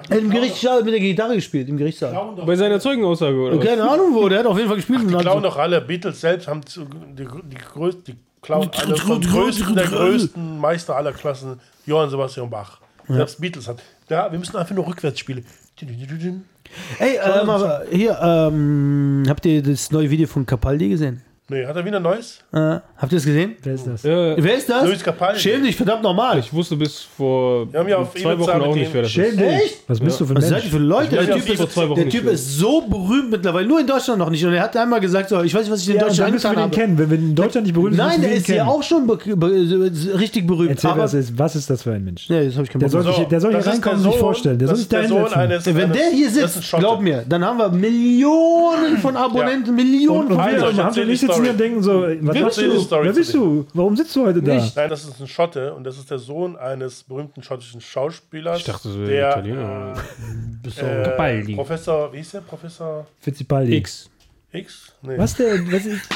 Im 0.09 0.29
Gerichtssaal 0.31 0.83
mit 0.83 0.93
der 0.93 0.99
Gitarre 0.99 1.35
gespielt, 1.35 1.69
im 1.69 1.77
Gerichtssaal. 1.77 2.35
Bei 2.45 2.55
seiner 2.55 2.79
Zeugenaussage, 2.79 3.35
oder? 3.37 3.59
Keine 3.63 3.87
Ahnung 3.87 4.13
wo, 4.13 4.27
der 4.27 4.39
hat 4.39 4.45
auf 4.47 4.55
jeden 4.57 4.67
Fall 4.67 4.77
gespielt. 4.77 5.01
und 5.01 5.09
die 5.09 5.15
hat 5.15 5.21
klauen 5.21 5.43
doch 5.43 5.55
alle. 5.57 5.81
Beatles 5.81 6.19
selbst 6.19 6.47
haben 6.47 6.65
zu, 6.65 6.85
die, 6.85 7.25
die, 7.43 7.55
größten, 7.55 8.03
die 8.05 8.15
klauen 8.41 8.71
Die- 8.71 8.77
alle 8.79 8.95
vom 8.97 9.21
die- 9.21 9.27
größten, 9.27 9.75
der 9.75 9.85
die- 9.85 9.91
größten 9.93 10.59
Meister 10.59 10.95
aller 10.95 11.11
Klassen, 11.11 11.59
Johann 11.85 12.09
Sebastian 12.09 12.49
Bach. 12.49 12.79
Selbst 13.07 13.39
Beatles 13.39 13.67
hat. 13.67 13.83
Da, 14.07 14.31
wir 14.31 14.39
müssen 14.39 14.55
einfach 14.55 14.73
nur 14.73 14.87
rückwärts 14.87 15.19
spielen. 15.19 15.45
Ey, 16.99 17.17
ähm, 17.23 17.49
aber 17.49 17.83
hier, 17.91 18.17
ähm, 18.21 19.23
habt 19.27 19.45
ihr 19.45 19.61
das 19.61 19.91
neue 19.91 20.09
Video 20.09 20.25
von 20.27 20.45
Capaldi 20.45 20.89
gesehen? 20.89 21.21
Nee, 21.49 21.65
hat 21.65 21.75
er 21.75 21.83
wieder 21.83 21.99
Neues? 21.99 22.39
Äh, 22.53 22.57
habt 22.57 23.11
ihr 23.11 23.17
das 23.17 23.25
gesehen? 23.25 23.57
Wer 23.61 23.73
ist 23.73 23.85
das? 23.85 24.03
Ja, 24.03 24.33
Wer 24.41 24.55
ist 24.57 24.69
das? 24.69 24.85
Luis 24.85 25.03
Capaldi. 25.03 25.39
Schäm 25.41 25.61
dich, 25.61 25.75
verdammt 25.75 26.01
nochmal. 26.01 26.39
ich 26.39 26.53
wusste 26.53 26.77
bis 26.77 27.01
vor 27.01 27.71
Wir 27.71 27.81
haben 27.81 27.89
ja 27.89 27.97
auf 27.97 28.15
zwei 28.15 28.39
Wochen 28.39 28.49
auch 28.61 28.73
nicht, 28.73 28.93
wer 28.93 29.01
das 29.01 29.11
Schäm 29.11 29.25
ist. 29.25 29.39
dich. 29.39 29.47
Echt? 29.49 29.77
Was 29.89 29.99
bist 29.99 30.21
du 30.21 30.25
für 30.25 30.33
ein 30.33 30.37
Was 30.37 30.45
seid 30.45 30.51
Mensch? 30.59 30.65
ihr 30.65 30.71
für 30.71 30.77
Leute? 30.77 31.09
Der 31.17 31.35
Typ, 31.35 31.49
ist, 31.59 31.75
der 31.97 32.09
typ 32.09 32.25
ist 32.27 32.57
so 32.57 32.81
berühmt 32.87 33.29
mittlerweile, 33.29 33.67
nur 33.67 33.81
in 33.81 33.85
Deutschland 33.87 34.19
noch 34.19 34.29
nicht. 34.29 34.43
Und 34.45 34.53
er 34.53 34.63
hat 34.63 34.77
einmal 34.77 35.01
gesagt, 35.01 35.27
so, 35.29 35.43
ich 35.43 35.53
weiß 35.53 35.63
nicht, 35.63 35.71
was 35.71 35.81
ich 35.81 35.89
in 35.89 35.95
Ja, 35.95 36.03
Deutschland 36.07 36.27
dann 36.27 36.33
müssen 36.33 36.49
wir 36.49 36.55
den 36.55 36.61
habe. 36.61 36.75
kennen. 36.75 36.97
Wenn 36.97 37.09
wir 37.09 37.17
in 37.17 37.35
Deutschland 37.35 37.67
nicht 37.67 37.73
berühmt 37.73 37.95
sind, 37.97 38.05
Nein, 38.07 38.21
der 38.21 38.31
ist 38.31 38.47
ja 38.47 38.65
auch 38.65 38.81
schon 38.81 39.05
be 39.05 39.17
be 39.35 39.91
richtig 40.17 40.47
berühmt. 40.47 40.69
Erzähl, 40.71 40.91
aber, 40.91 41.03
was 41.03 41.13
ist, 41.13 41.37
was 41.37 41.57
ist 41.57 41.69
das 41.69 41.83
für 41.83 41.91
ein 41.91 42.05
Mensch? 42.05 42.29
Nee, 42.29 42.45
das 42.45 42.53
habe 42.55 42.63
ich 42.63 42.69
keinen 42.71 42.79
Der 42.79 42.87
Bock 42.87 42.91
soll, 42.93 43.03
drauf. 43.03 43.15
sich, 43.17 43.27
der 43.27 43.41
soll 43.41 43.51
hier 43.51 43.67
reinkommen 43.67 43.99
der 43.99 44.05
und 44.07 44.11
sich 44.13 44.19
vorstellen. 44.21 44.59
Der 44.59 44.67
das 44.69 44.77
soll 44.77 44.77
sich 44.77 44.83
ist 44.85 44.93
da 44.93 44.99
der 45.01 45.09
Sohn 45.09 45.43
hinsetzen. 45.43 45.75
eines. 45.75 45.75
Wenn 45.75 45.91
der 45.91 46.09
hier 46.09 46.29
sitzt, 46.29 46.71
glaub 46.71 47.01
mir, 47.01 47.25
dann 47.27 47.43
haben 47.43 47.57
wir 47.59 47.67
Millionen 47.69 48.97
von 48.99 49.17
Abonnenten, 49.17 49.75
Millionen 49.75 50.29
von 50.29 50.37
haben 50.41 50.95
wir 50.95 51.05
nicht 51.05 51.32
sitzen 51.35 51.49
und 51.49 51.59
denken 51.59 51.83
so, 51.83 52.01
was 52.03 52.39
machst 52.39 52.57
du? 52.57 52.79
Story 52.79 53.05
Wer 53.05 53.13
bist 53.13 53.33
du? 53.33 53.65
Warum 53.73 53.95
sitzt 53.95 54.15
du 54.15 54.25
heute 54.25 54.41
da? 54.41 54.55
Nicht. 54.55 54.75
Nein, 54.75 54.89
das 54.89 55.05
ist 55.05 55.19
ein 55.19 55.27
Schotte 55.27 55.73
und 55.73 55.83
das 55.83 55.97
ist 55.97 56.09
der 56.09 56.19
Sohn 56.19 56.55
eines 56.55 57.03
berühmten 57.03 57.43
schottischen 57.43 57.81
Schauspielers. 57.81 58.59
Ich 58.59 58.65
dachte, 58.65 58.93
wäre 58.95 59.09
der, 59.09 59.29
Italiener. 59.31 59.93
Äh, 60.65 61.03
Capaldi. 61.03 61.55
Professor, 61.55 62.11
wie 62.13 62.17
hieß 62.17 62.31
der? 62.31 62.41
Professor 62.41 63.05
Fittipaldi. 63.19 63.77
X. 63.77 64.09
X? 64.51 64.93
Nee. 65.01 65.17
Was 65.17 65.35
denn? 65.35 65.71
Was 65.71 65.85
ist, 65.85 66.09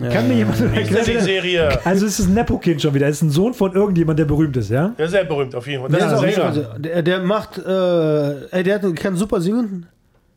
kann 0.00 0.28
mir 0.28 0.34
jemand 0.34 0.60
erklären? 0.60 1.22
Serie? 1.22 1.84
Also 1.84 2.06
es 2.06 2.20
ist 2.20 2.28
ein 2.28 2.34
Nepo-Kind 2.34 2.82
schon 2.82 2.92
wieder. 2.94 3.06
Es 3.06 3.16
ist 3.16 3.22
ein 3.22 3.30
Sohn 3.30 3.54
von 3.54 3.74
irgendjemand, 3.74 4.18
der 4.18 4.26
berühmt 4.26 4.56
ist, 4.56 4.70
ja? 4.70 4.88
Der 4.98 5.06
ist 5.06 5.12
sehr 5.12 5.24
berühmt 5.24 5.54
auf 5.54 5.66
jeden 5.66 5.82
Fall. 5.82 5.90
Das 5.90 6.20
Sänger. 6.20 6.44
also, 6.44 6.64
der, 6.78 7.02
der 7.02 7.20
macht, 7.20 7.58
äh, 7.58 8.56
ey, 8.56 8.62
der 8.62 8.74
hat, 8.74 8.96
kann 8.96 9.16
super 9.16 9.40
singen. 9.40 9.86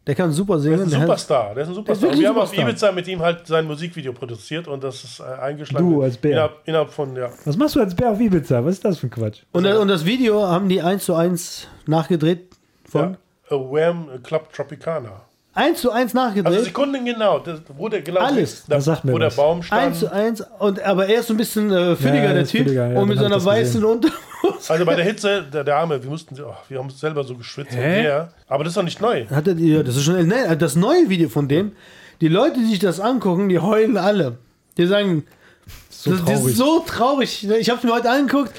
Der 0.08 0.16
kann 0.16 0.32
super 0.32 0.54
Der 0.54 0.62
singen. 0.62 0.76
ist 0.80 0.84
ein 0.86 0.90
Der 0.92 1.00
Superstar. 1.02 1.54
Der 1.54 1.64
ist 1.64 1.70
ein 1.70 1.76
Superstar. 1.76 2.10
Und 2.10 2.20
wir 2.20 2.28
haben 2.30 2.36
ein 2.38 2.42
auf 2.42 2.50
Superstar. 2.50 2.70
Ibiza 2.70 2.92
mit 2.94 3.08
ihm 3.08 3.20
halt 3.22 3.46
sein 3.48 3.66
Musikvideo 3.66 4.14
produziert 4.14 4.68
und 4.68 4.84
das 4.84 5.04
ist 5.04 5.20
äh, 5.20 5.24
eingeschlagen. 5.24 5.90
Du 5.90 6.02
als 6.02 6.18
Bär. 6.18 6.32
Innerhalb, 6.32 6.54
innerhalb 6.66 6.90
von, 6.92 7.16
ja. 7.16 7.30
Was 7.46 7.58
machst 7.58 7.76
du 7.76 7.80
als 7.80 7.94
Bär 7.94 8.12
auf 8.12 8.20
Ibiza? 8.20 8.64
Was 8.66 8.76
ist 8.76 8.86
das 8.86 8.98
für 8.98 9.08
ein 9.08 9.12
Quatsch? 9.12 9.42
Und, 9.52 9.66
und 9.68 9.88
das 9.88 10.06
Video 10.06 10.42
haben 10.48 10.68
die 10.70 10.82
eins 10.82 11.06
zu 11.06 11.14
eins 11.16 11.68
nachgedreht. 11.86 12.48
Von? 12.86 13.18
ja. 13.52 13.56
A 13.58 13.60
Wham 13.60 14.22
Club 14.24 14.52
Tropicana. 14.54 15.22
Eins 15.60 15.82
zu 15.82 15.91
eins 15.91 16.15
Also 16.15 16.28
nachgedreht. 16.28 16.63
Sekunden 16.65 17.06
genau, 17.06 17.39
das, 17.39 17.60
wo 17.78 17.89
der 17.89 18.02
genau 18.02 18.22
Alles. 18.22 18.63
da, 18.67 18.80
sagt 18.80 19.04
mir 19.06 19.12
wo 19.13 19.17
der 19.19 19.28
was. 19.28 19.36
Baum 19.36 19.62
stand. 19.62 19.82
Eins 19.88 20.00
zu 20.00 20.12
eins. 20.12 20.43
Und, 20.60 20.82
aber 20.82 21.08
er 21.08 21.19
ist 21.19 21.28
so 21.28 21.34
ein 21.34 21.38
bisschen 21.38 21.72
äh, 21.72 21.95
fülliger, 21.95 22.15
Ja, 22.24 22.28
er 22.30 22.34
der 22.34 22.41
ist 22.43 22.52
Typ. 22.52 22.67
ja, 22.72 22.88
und 22.88 23.08
mit 23.10 23.19
so 23.19 23.26
einer 23.26 23.43
weißen 23.43 23.84
Unterhose. 23.84 24.13
Also 24.69 24.86
bei 24.86 24.95
der 24.95 25.06
Hitze, 25.06 25.43
der, 25.52 25.63
der 25.63 25.76
Arme, 25.76 26.02
wir 26.02 26.10
mussten, 26.10 26.36
oh, 26.41 26.54
wir 26.69 26.80
haben 26.80 26.89
selber 26.89 27.24
so 27.24 27.36
geschwitzt. 27.36 27.74
Der, 27.74 28.32
aber 28.48 28.63
das 28.63 28.72
ist 28.72 28.78
doch 28.78 28.84
nicht 28.84 29.02
neu. 29.02 29.26
Hat 29.28 29.48
er, 29.48 29.54
ja, 29.56 29.84
das 29.84 29.95
ist 29.98 30.04
schon 30.04 30.26
ne, 30.28 30.56
das 30.58 30.76
neue 30.76 31.10
Video 31.10 31.28
von 31.30 31.48
dem. 31.48 31.74
Die 32.22 32.28
Leute, 32.30 32.60
die 32.60 32.65
sich 32.65 32.80
das 32.80 33.00
angucken, 33.00 33.50
die 33.50 33.60
heulen 33.60 33.98
alle. 33.98 34.38
Die 34.78 34.86
sagen, 34.88 35.26
So 35.89 36.12
das, 36.12 36.19
das 36.22 36.28
traurig. 36.30 36.45
ist 36.52 36.58
so 36.58 36.80
traurig. 36.88 37.50
Ich 37.60 37.69
habe 37.69 37.80
es 37.80 37.84
mir 37.84 37.93
heute 37.93 38.10
angeguckt. 38.10 38.52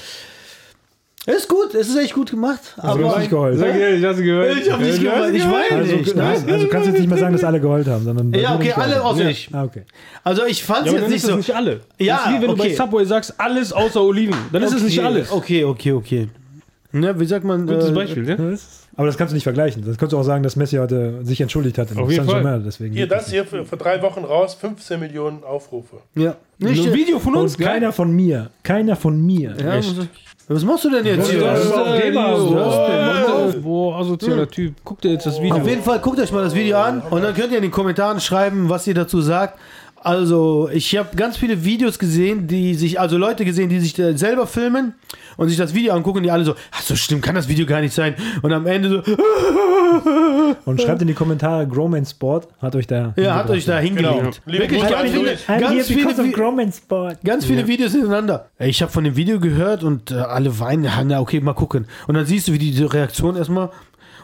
Es 1.27 1.35
ist 1.35 1.49
gut, 1.49 1.75
es 1.75 1.87
ist 1.87 1.95
echt 1.97 2.15
gut 2.15 2.31
gemacht. 2.31 2.59
du 2.77 2.81
Aber 2.81 3.09
hast 3.09 3.19
nicht 3.19 3.29
geheult. 3.29 3.59
Sag 3.59 3.75
ich 3.75 4.03
hast 4.03 4.17
gehört. 4.17 4.57
ich 4.59 4.71
habe 4.71 4.83
nicht 4.83 5.01
geheult. 5.01 5.35
Ich 5.35 5.43
weine 5.45 5.81
Also, 5.81 5.95
nicht. 5.95 6.17
also, 6.17 6.45
Nein. 6.45 6.53
also 6.53 6.67
kannst 6.67 6.87
du 6.87 6.91
jetzt 6.91 6.99
nicht 6.99 7.09
mehr 7.09 7.17
sagen, 7.19 7.33
dass 7.33 7.43
alle 7.43 7.59
geheult 7.61 7.87
haben, 7.87 8.03
sondern 8.03 8.33
Ja, 8.33 8.49
du 8.49 8.55
okay, 8.55 8.67
geheult 8.69 8.77
alle 8.87 9.03
außer 9.03 9.29
ich. 9.29 9.49
Ah, 9.53 9.63
okay. 9.63 9.83
Also 10.23 10.45
ich 10.47 10.63
fand 10.63 10.87
es 10.87 10.93
Ja, 10.93 10.99
jetzt 10.99 11.09
nicht 11.11 11.21
so. 11.23 11.35
nicht 11.35 11.53
alle. 11.55 11.81
Ja, 11.99 12.15
das 12.17 12.25
ist 12.25 12.29
wie 12.31 12.41
wenn 12.41 12.47
du 12.47 12.53
okay. 12.53 12.69
bei 12.69 12.75
Subway 12.75 13.05
sagst, 13.05 13.35
alles 13.37 13.71
außer 13.71 14.01
Oliven. 14.01 14.35
Dann 14.51 14.63
ist 14.63 14.73
es 14.73 14.81
nicht 14.81 14.97
Okay, 14.97 15.05
alles. 15.07 15.31
Okay, 15.31 15.63
okay, 15.63 15.91
okay. 15.91 16.29
Ne, 16.91 17.17
wie 17.19 17.25
sagt 17.25 17.45
man? 17.45 17.67
Gutes 17.67 17.89
äh, 17.89 17.91
Beispiel, 17.91 18.23
ne? 18.23 18.57
Aber 18.97 19.07
das 19.07 19.17
kannst 19.17 19.31
du 19.31 19.35
nicht 19.35 19.43
vergleichen. 19.43 19.83
Das 19.85 19.97
kannst 19.97 20.11
du 20.13 20.17
auch 20.17 20.23
sagen, 20.23 20.43
dass 20.43 20.55
Messi 20.55 20.75
heute 20.77 21.23
sich 21.23 21.39
entschuldigt 21.39 21.77
hat. 21.77 21.91
in 21.91 21.97
Auf 21.99 22.11
jeden 22.11 22.25
Fall. 22.25 22.33
Saint-Germain, 22.35 22.63
Deswegen 22.65 22.93
Hier, 22.95 23.07
das 23.07 23.29
hier 23.29 23.45
für, 23.45 23.63
für 23.63 23.77
drei 23.77 24.01
Wochen 24.01 24.25
raus, 24.25 24.55
15 24.55 24.99
Millionen 24.99 25.43
Aufrufe. 25.43 25.97
Ja. 26.15 26.35
Nicht, 26.57 26.85
Ein 26.85 26.93
Video 26.93 27.19
von 27.19 27.35
uns, 27.35 27.55
Und 27.55 27.63
keiner 27.63 27.93
von 27.93 28.11
mir. 28.11 28.49
Keiner 28.63 28.95
von 28.97 29.25
mir. 29.25 29.55
ja, 29.57 29.75
Echt. 29.75 29.95
Was 30.53 30.63
machst 30.65 30.85
du 30.85 30.89
denn 30.89 31.05
jetzt 31.05 31.29
hier? 31.29 31.39
Das 31.41 31.65
ist, 31.65 31.71
äh, 31.71 32.01
Thema, 32.01 32.37
so. 32.37 33.59
Boah, 33.61 33.99
asozialer 33.99 34.49
Typ. 34.49 34.75
Guck 34.83 35.01
dir 35.01 35.11
jetzt 35.11 35.25
das 35.25 35.41
Video 35.41 35.55
Auf 35.57 35.67
jeden 35.67 35.83
Fall 35.83 35.99
guckt 35.99 36.19
euch 36.19 36.31
mal 36.31 36.43
das 36.43 36.55
Video 36.55 36.77
an 36.77 37.01
und 37.09 37.23
dann 37.23 37.33
könnt 37.33 37.51
ihr 37.51 37.57
in 37.57 37.63
den 37.63 37.71
Kommentaren 37.71 38.19
schreiben, 38.19 38.69
was 38.69 38.87
ihr 38.87 38.93
dazu 38.93 39.21
sagt. 39.21 39.59
Also, 40.03 40.69
ich 40.73 40.97
habe 40.97 41.15
ganz 41.15 41.37
viele 41.37 41.63
Videos 41.63 41.99
gesehen, 41.99 42.47
die 42.47 42.73
sich, 42.73 42.99
also 42.99 43.17
Leute 43.17 43.45
gesehen, 43.45 43.69
die 43.69 43.79
sich 43.79 43.93
selber 43.95 44.47
filmen 44.47 44.95
und 45.37 45.49
sich 45.49 45.57
das 45.57 45.73
Video 45.75 45.93
angucken, 45.93 46.23
die 46.23 46.31
alle 46.31 46.43
so, 46.43 46.55
ach 46.71 46.81
so 46.81 46.95
stimmt, 46.95 47.21
kann 47.21 47.35
das 47.35 47.47
Video 47.47 47.65
gar 47.67 47.81
nicht 47.81 47.93
sein. 47.93 48.15
Und 48.41 48.51
am 48.51 48.65
Ende 48.65 48.89
so, 48.89 49.03
Und 50.65 50.81
schreibt 50.81 51.01
in 51.01 51.07
die 51.07 51.13
Kommentare, 51.13 51.67
Growman 51.67 52.05
Sport 52.05 52.47
hat 52.61 52.75
euch 52.75 52.87
da. 52.87 53.13
ja, 53.17 53.35
hat 53.35 53.49
euch 53.49 53.65
da 53.65 53.79
hingelegt. 53.79 54.41
Genau. 54.45 54.59
Wirklich 54.59 54.81
ganz 54.81 54.93
an 54.93 55.07
viele, 55.07 55.37
ganz 55.59 55.87
viele, 55.87 56.71
Sport. 56.71 57.19
ganz 57.23 57.45
viele 57.45 57.67
Videos 57.67 57.91
hintereinander. 57.91 58.47
Ey, 58.57 58.69
Ich 58.69 58.81
habe 58.81 58.91
von 58.91 59.03
dem 59.03 59.15
Video 59.15 59.39
gehört 59.39 59.83
und 59.83 60.11
äh, 60.11 60.15
alle 60.15 60.59
weinen, 60.59 60.83
ja, 60.83 61.03
na 61.03 61.19
okay, 61.19 61.39
mal 61.41 61.53
gucken. 61.53 61.85
Und 62.07 62.15
dann 62.15 62.25
siehst 62.25 62.47
du, 62.47 62.53
wie 62.53 62.57
die, 62.57 62.71
die 62.71 62.83
Reaktion 62.83 63.35
erstmal 63.35 63.69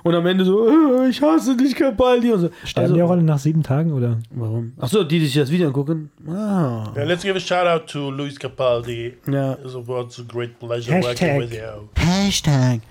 und 0.07 0.15
am 0.15 0.25
Ende 0.25 0.43
so, 0.45 0.67
äh, 0.67 1.09
ich 1.09 1.21
hasse 1.21 1.55
dich, 1.55 1.75
Capaldi. 1.75 2.31
Und 2.31 2.39
so. 2.41 2.49
Sterben 2.63 2.93
die 2.93 3.01
auch 3.01 3.11
alle 3.11 3.23
nach 3.23 3.37
sieben 3.39 3.63
Tagen, 3.63 3.91
oder? 3.93 4.17
Warum? 4.31 4.73
Achso, 4.79 5.03
die, 5.03 5.19
die 5.19 5.25
sich 5.25 5.35
das 5.35 5.51
Video 5.51 5.67
angucken? 5.67 6.09
Ah. 6.27 6.91
Yeah, 6.95 7.03
let's 7.05 7.23
give 7.23 7.35
a 7.35 7.39
shout 7.39 7.67
out 7.67 7.87
to 7.87 8.09
Luis 8.09 8.39
Capaldi. 8.39 9.13
Ja. 9.31 9.53
It 9.53 9.59
was 9.85 10.19
a 10.19 10.23
great 10.27 10.57
pleasure 10.59 10.95
Hashtag. 10.95 11.35
working 11.37 11.39
with 11.41 11.53
you. 11.53 11.89
Hashtag. 11.95 12.81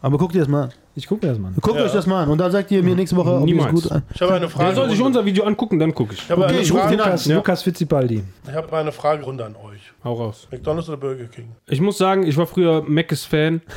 Aber 0.00 0.16
guckt 0.18 0.34
ihr 0.34 0.40
das 0.42 0.48
mal 0.48 0.64
an. 0.64 0.72
Ich 0.94 1.06
gucke 1.06 1.24
mir 1.26 1.32
das 1.32 1.40
mal 1.40 1.48
an. 1.48 1.54
Ja. 1.54 1.60
Guckt 1.60 1.76
Mhm. 1.78 1.84
euch 1.84 1.92
das 1.92 2.06
mal 2.06 2.22
an. 2.24 2.28
Und 2.30 2.38
dann 2.38 2.50
sagt 2.52 2.70
ihr 2.72 2.82
mir 2.82 2.94
nächste 2.94 3.16
Woche, 3.16 3.30
ob 3.30 3.40
ihr 3.48 3.54
es 3.56 3.64
Niemals. 3.64 3.82
gut 3.82 3.92
an. 3.92 4.02
Ich 4.14 4.20
habe 4.20 4.32
eine 4.32 4.40
Der 4.40 4.48
Frage. 4.48 4.74
soll 4.76 4.90
sich 4.90 5.00
unser 5.02 5.24
Video 5.24 5.44
angucken, 5.44 5.78
dann 5.78 5.92
gucke 5.94 6.14
ich. 6.14 6.22
ich 6.24 6.30
Okay, 6.36 6.58
ich 6.60 6.72
ruf 6.72 6.82
den 6.88 7.00
an. 7.00 7.06
Lukas, 7.06 7.24
Ja. 7.26 7.36
Lukas 7.36 7.62
Fittipaldi. 7.62 8.22
ich 8.48 8.54
habe 8.54 8.76
eine 8.76 8.92
Fragerunde 8.92 9.44
an 9.44 9.54
euch. 9.56 9.80
Hau 10.04 10.14
raus. 10.14 10.46
McDonald's 10.50 10.88
oder 10.88 10.98
Burger 10.98 11.24
King? 11.26 11.48
Ich 11.66 11.80
muss 11.80 11.98
sagen, 11.98 12.24
ich 12.26 12.36
war 12.36 12.46
früher 12.46 12.82
Mc's-Fan. 12.86 13.60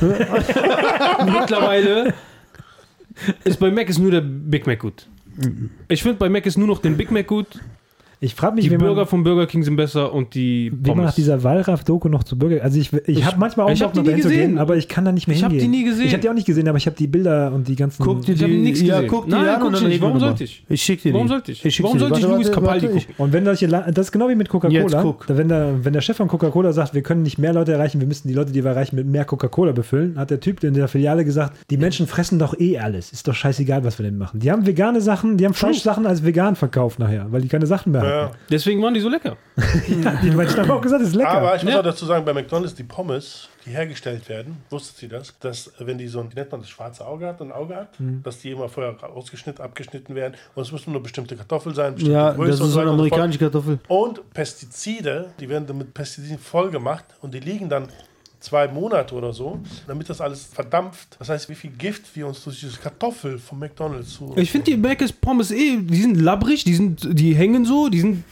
Mittlerweile 1.24 2.14
ist 3.44 3.58
bei 3.58 3.70
Mac 3.70 3.88
ist 3.88 3.98
nur 3.98 4.10
der 4.10 4.20
Big 4.22 4.66
Mac 4.66 4.80
gut. 4.80 5.08
Ich 5.88 6.02
finde 6.02 6.18
bei 6.18 6.28
Mac 6.28 6.46
ist 6.46 6.58
nur 6.58 6.66
noch 6.66 6.80
den 6.80 6.96
Big 6.96 7.10
Mac 7.10 7.26
gut. 7.26 7.60
Ich 8.24 8.36
frage 8.36 8.54
mich, 8.54 8.64
Die 8.64 8.70
wie 8.70 8.76
man, 8.78 8.86
Burger 8.86 9.04
vom 9.04 9.24
Burger 9.24 9.46
King 9.46 9.64
sind 9.64 9.74
besser 9.74 10.12
und 10.12 10.34
die 10.34 10.70
wie 10.72 10.90
man 10.90 10.98
nach 10.98 11.02
Pommes. 11.06 11.14
dieser 11.16 11.42
Wallraff-Doku 11.42 12.08
noch 12.08 12.22
zu 12.22 12.38
Burger. 12.38 12.62
Also 12.62 12.78
ich, 12.78 12.92
ich, 12.92 13.18
Ich- 13.18 13.24
habe 13.26 13.36
manchmal 13.38 13.66
auch 13.66 13.70
ich 13.70 13.78
die 13.80 13.84
noch 13.84 13.92
nie 13.94 14.02
dahin 14.04 14.22
zu 14.22 14.28
gesehen. 14.28 14.48
gehen, 14.50 14.58
aber 14.58 14.76
ich 14.76 14.86
kann 14.86 15.04
da 15.04 15.10
nicht 15.10 15.26
mehr 15.26 15.36
Ich 15.36 15.42
hab 15.42 15.50
hingehen. 15.50 15.72
die 15.72 15.78
nie 15.78 15.84
gesehen. 15.84 16.06
Ich 16.06 16.12
habe 16.12 16.20
die 16.22 16.28
auch 16.30 16.34
nicht 16.34 16.46
gesehen, 16.46 16.68
aber 16.68 16.78
ich 16.78 16.86
habe 16.86 16.96
die 16.96 17.08
Bilder 17.08 17.52
und 17.52 17.66
die 17.66 17.74
ganzen. 17.74 18.00
Guckt 18.04 18.28
ihr 18.28 18.34
Ich 18.36 18.42
hab 18.42 18.48
die? 18.48 18.56
nichts 18.58 18.80
ja, 18.80 19.00
gesehen. 19.00 19.22
die 19.26 19.30
Nein, 19.32 19.48
an 19.48 19.54
guck 19.58 19.66
und 19.68 19.74
ich 19.74 19.80
dann 19.80 19.88
nicht. 19.90 20.00
Warum 20.02 20.20
sollte 20.20 20.44
ich? 20.44 20.64
Ich 20.68 20.82
schick 20.82 21.02
dir 21.02 21.08
die. 21.10 21.14
Warum 21.14 21.26
sollte 21.26 21.50
ich? 21.50 21.64
ich 21.64 21.82
Warum 21.82 21.98
dir 21.98 22.04
die. 22.04 22.10
sollte 22.20 22.26
ich 22.26 22.32
Luis 22.32 22.52
Capaldi 22.52 22.86
gucken? 22.86 23.02
Und 23.18 23.32
wenn 23.32 23.44
solche, 23.44 23.66
La- 23.66 23.90
das 23.90 24.06
ist 24.06 24.12
genau 24.12 24.28
wie 24.28 24.36
mit 24.36 24.46
Jetzt 24.46 24.52
Coca-Cola. 24.52 25.02
guck. 25.02 25.24
Wenn 25.28 25.48
der, 25.48 25.84
wenn 25.84 25.92
der 25.92 26.00
Chef 26.00 26.16
von 26.16 26.28
Coca-Cola 26.28 26.72
sagt, 26.72 26.94
wir 26.94 27.02
können 27.02 27.22
nicht 27.22 27.38
mehr 27.38 27.52
Leute 27.52 27.72
erreichen, 27.72 28.00
wir 28.00 28.06
müssen 28.06 28.28
die 28.28 28.34
Leute, 28.34 28.52
die 28.52 28.62
wir 28.62 28.70
erreichen, 28.70 28.94
mit 28.94 29.06
mehr 29.08 29.24
Coca-Cola 29.24 29.72
befüllen, 29.72 30.16
hat 30.16 30.30
der 30.30 30.38
Typ 30.38 30.62
in 30.62 30.74
der 30.74 30.86
Filiale 30.86 31.24
gesagt, 31.24 31.56
die 31.70 31.76
Menschen 31.76 32.06
fressen 32.06 32.38
doch 32.38 32.56
eh 32.60 32.78
alles. 32.78 33.10
Ist 33.12 33.26
doch 33.26 33.34
scheißegal, 33.34 33.82
was 33.84 33.98
wir 33.98 34.04
denn 34.04 34.16
machen. 34.16 34.38
Die 34.38 34.52
haben 34.52 34.64
vegane 34.64 35.00
Sachen, 35.00 35.38
die 35.38 35.44
haben 35.44 35.54
Fleischsachen 35.54 36.06
als 36.06 36.24
vegan 36.24 36.54
verkauft 36.54 37.00
nachher, 37.00 37.26
weil 37.32 37.40
die 37.40 37.48
keine 37.48 37.66
Sachen 37.66 37.90
mehr 37.92 38.11
Ja. 38.12 38.30
Deswegen 38.50 38.82
waren 38.82 38.94
die 38.94 39.00
so 39.00 39.08
lecker. 39.08 39.36
Die 40.22 40.30
Menschen 40.30 40.60
haben 40.60 40.70
auch 40.70 40.80
gesagt, 40.80 41.02
ist 41.02 41.14
lecker. 41.14 41.30
Aber 41.30 41.56
ich 41.56 41.62
muss 41.62 41.72
Ja. 41.72 41.80
auch 41.80 41.84
dazu 41.84 42.04
sagen, 42.06 42.24
bei 42.24 42.32
McDonald's 42.32 42.74
die 42.74 42.82
Pommes, 42.84 43.48
die 43.64 43.70
hergestellt 43.70 44.28
werden, 44.28 44.58
wusstet 44.70 45.02
ihr 45.04 45.08
das, 45.10 45.38
dass 45.40 45.72
wenn 45.78 45.98
die 45.98 46.08
so 46.08 46.20
ein, 46.20 46.30
wie 46.30 46.34
nennt 46.34 46.50
man 46.52 46.60
das, 46.60 46.68
schwarze 46.70 47.06
Auge 47.06 47.26
hat, 47.26 47.40
ein 47.40 47.52
Auge 47.52 47.76
hat, 47.76 47.98
Mhm. 48.00 48.22
dass 48.22 48.38
die 48.40 48.50
immer 48.50 48.68
vorher 48.68 48.96
ausgeschnitten, 49.14 49.62
abgeschnitten 49.64 50.14
werden 50.14 50.34
und 50.54 50.62
es 50.62 50.72
müssen 50.72 50.92
nur 50.92 51.02
bestimmte 51.02 51.36
Kartoffeln 51.36 51.74
sein, 51.74 51.94
bestimmte 51.94 52.16
Ja, 52.16 52.32
Größe 52.32 52.50
das 52.50 52.60
und 52.60 52.66
ist 52.68 52.72
so 52.74 52.80
eine 52.80 52.90
amerikanische 52.90 53.38
Kartoffel. 53.38 53.78
Und 53.88 54.20
Pestizide, 54.34 55.30
die 55.40 55.48
werden 55.48 55.66
dann 55.66 55.78
mit 55.78 55.94
Pestiziden 55.94 56.38
voll 56.38 56.70
gemacht 56.70 57.04
und 57.20 57.32
die 57.34 57.40
liegen 57.40 57.68
dann 57.68 57.88
zwei 58.42 58.68
Monate 58.68 59.14
oder 59.14 59.32
so, 59.32 59.60
damit 59.86 60.10
das 60.10 60.20
alles 60.20 60.44
verdampft. 60.44 61.16
Das 61.18 61.28
heißt, 61.28 61.48
wie 61.48 61.54
viel 61.54 61.70
Gift 61.70 62.14
wir 62.14 62.26
uns 62.26 62.44
durch 62.44 62.60
diese 62.60 62.78
Kartoffel 62.78 63.38
vom 63.38 63.58
McDonalds 63.58 64.14
zu. 64.14 64.32
Ich 64.36 64.50
finde 64.50 64.72
die 64.72 64.76
Mc's 64.76 65.12
Pommes 65.12 65.50
eh, 65.50 65.78
die 65.78 66.00
sind 66.00 66.16
labbrig, 66.16 66.64
die, 66.64 66.74
sind, 66.74 67.08
die 67.18 67.34
hängen 67.34 67.64
so, 67.64 67.88
die 67.88 68.00
sind. 68.00 68.24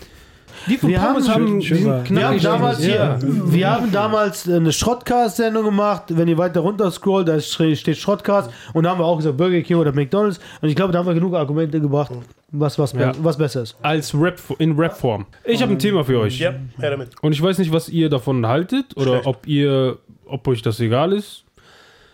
Die 0.69 0.77
von 0.77 0.91
Wir 0.91 0.99
Pommes 0.99 1.29
haben- 1.29 1.47
haben, 1.47 1.63
schön 1.63 1.79
sind 1.79 2.11
Wir 2.17 2.29
haben 2.29 2.41
damals 2.41 2.87
Ja. 2.87 3.19
hier, 3.19 3.19
wir 3.53 3.71
haben 3.71 3.93
damals 3.93 4.49
eine 4.49 4.73
Schrottcast-Sendung 4.73 5.65
gemacht. 5.65 6.05
Wenn 6.09 6.29
ihr 6.29 6.39
weiter 6.39 6.61
runter 6.61 6.91
scrollt, 6.91 7.29
da 7.29 7.41
steht 7.41 7.97
Schrottcast. 7.97 8.51
Und 8.73 8.85
da 8.85 8.91
haben 8.91 9.01
wir 9.01 9.05
auch 9.05 9.17
gesagt 9.17 9.37
Burger 9.37 9.61
King 9.63 9.77
oder 9.79 9.93
McDonalds. 9.93 10.41
Und 10.61 10.69
ich 10.69 10.77
glaube, 10.77 10.93
da 10.93 10.99
haben 11.01 11.07
wir 11.07 11.15
genug 11.15 11.35
Argumente 11.35 11.81
gebracht, 11.81 12.11
was, 12.53 12.79
was, 12.79 12.93
Ja. 12.93 13.13
was 13.23 13.37
besser 13.39 13.63
ist. 13.63 13.77
Als 13.83 14.15
Rap, 14.15 14.39
in 14.59 14.77
Rap-Form. 14.79 15.27
Ich 15.45 15.63
habe 15.63 15.73
ein 15.73 15.79
Thema 15.79 16.05
für 16.05 16.19
euch. 16.21 16.39
ja, 16.39 16.55
her 16.79 16.91
damit. 16.91 17.11
Und 17.23 17.33
ich 17.33 17.43
weiß 17.43 17.59
nicht, 17.59 17.73
was 17.73 17.89
ihr 17.89 18.09
davon 18.09 18.47
haltet 18.47 18.97
oder 18.97 19.13
Schlecht. 19.13 19.27
ob 19.27 19.47
ihr, 19.47 19.99
ob 20.27 20.47
euch 20.49 20.63
das 20.63 20.81
egal 20.81 21.13
ist. 21.13 21.45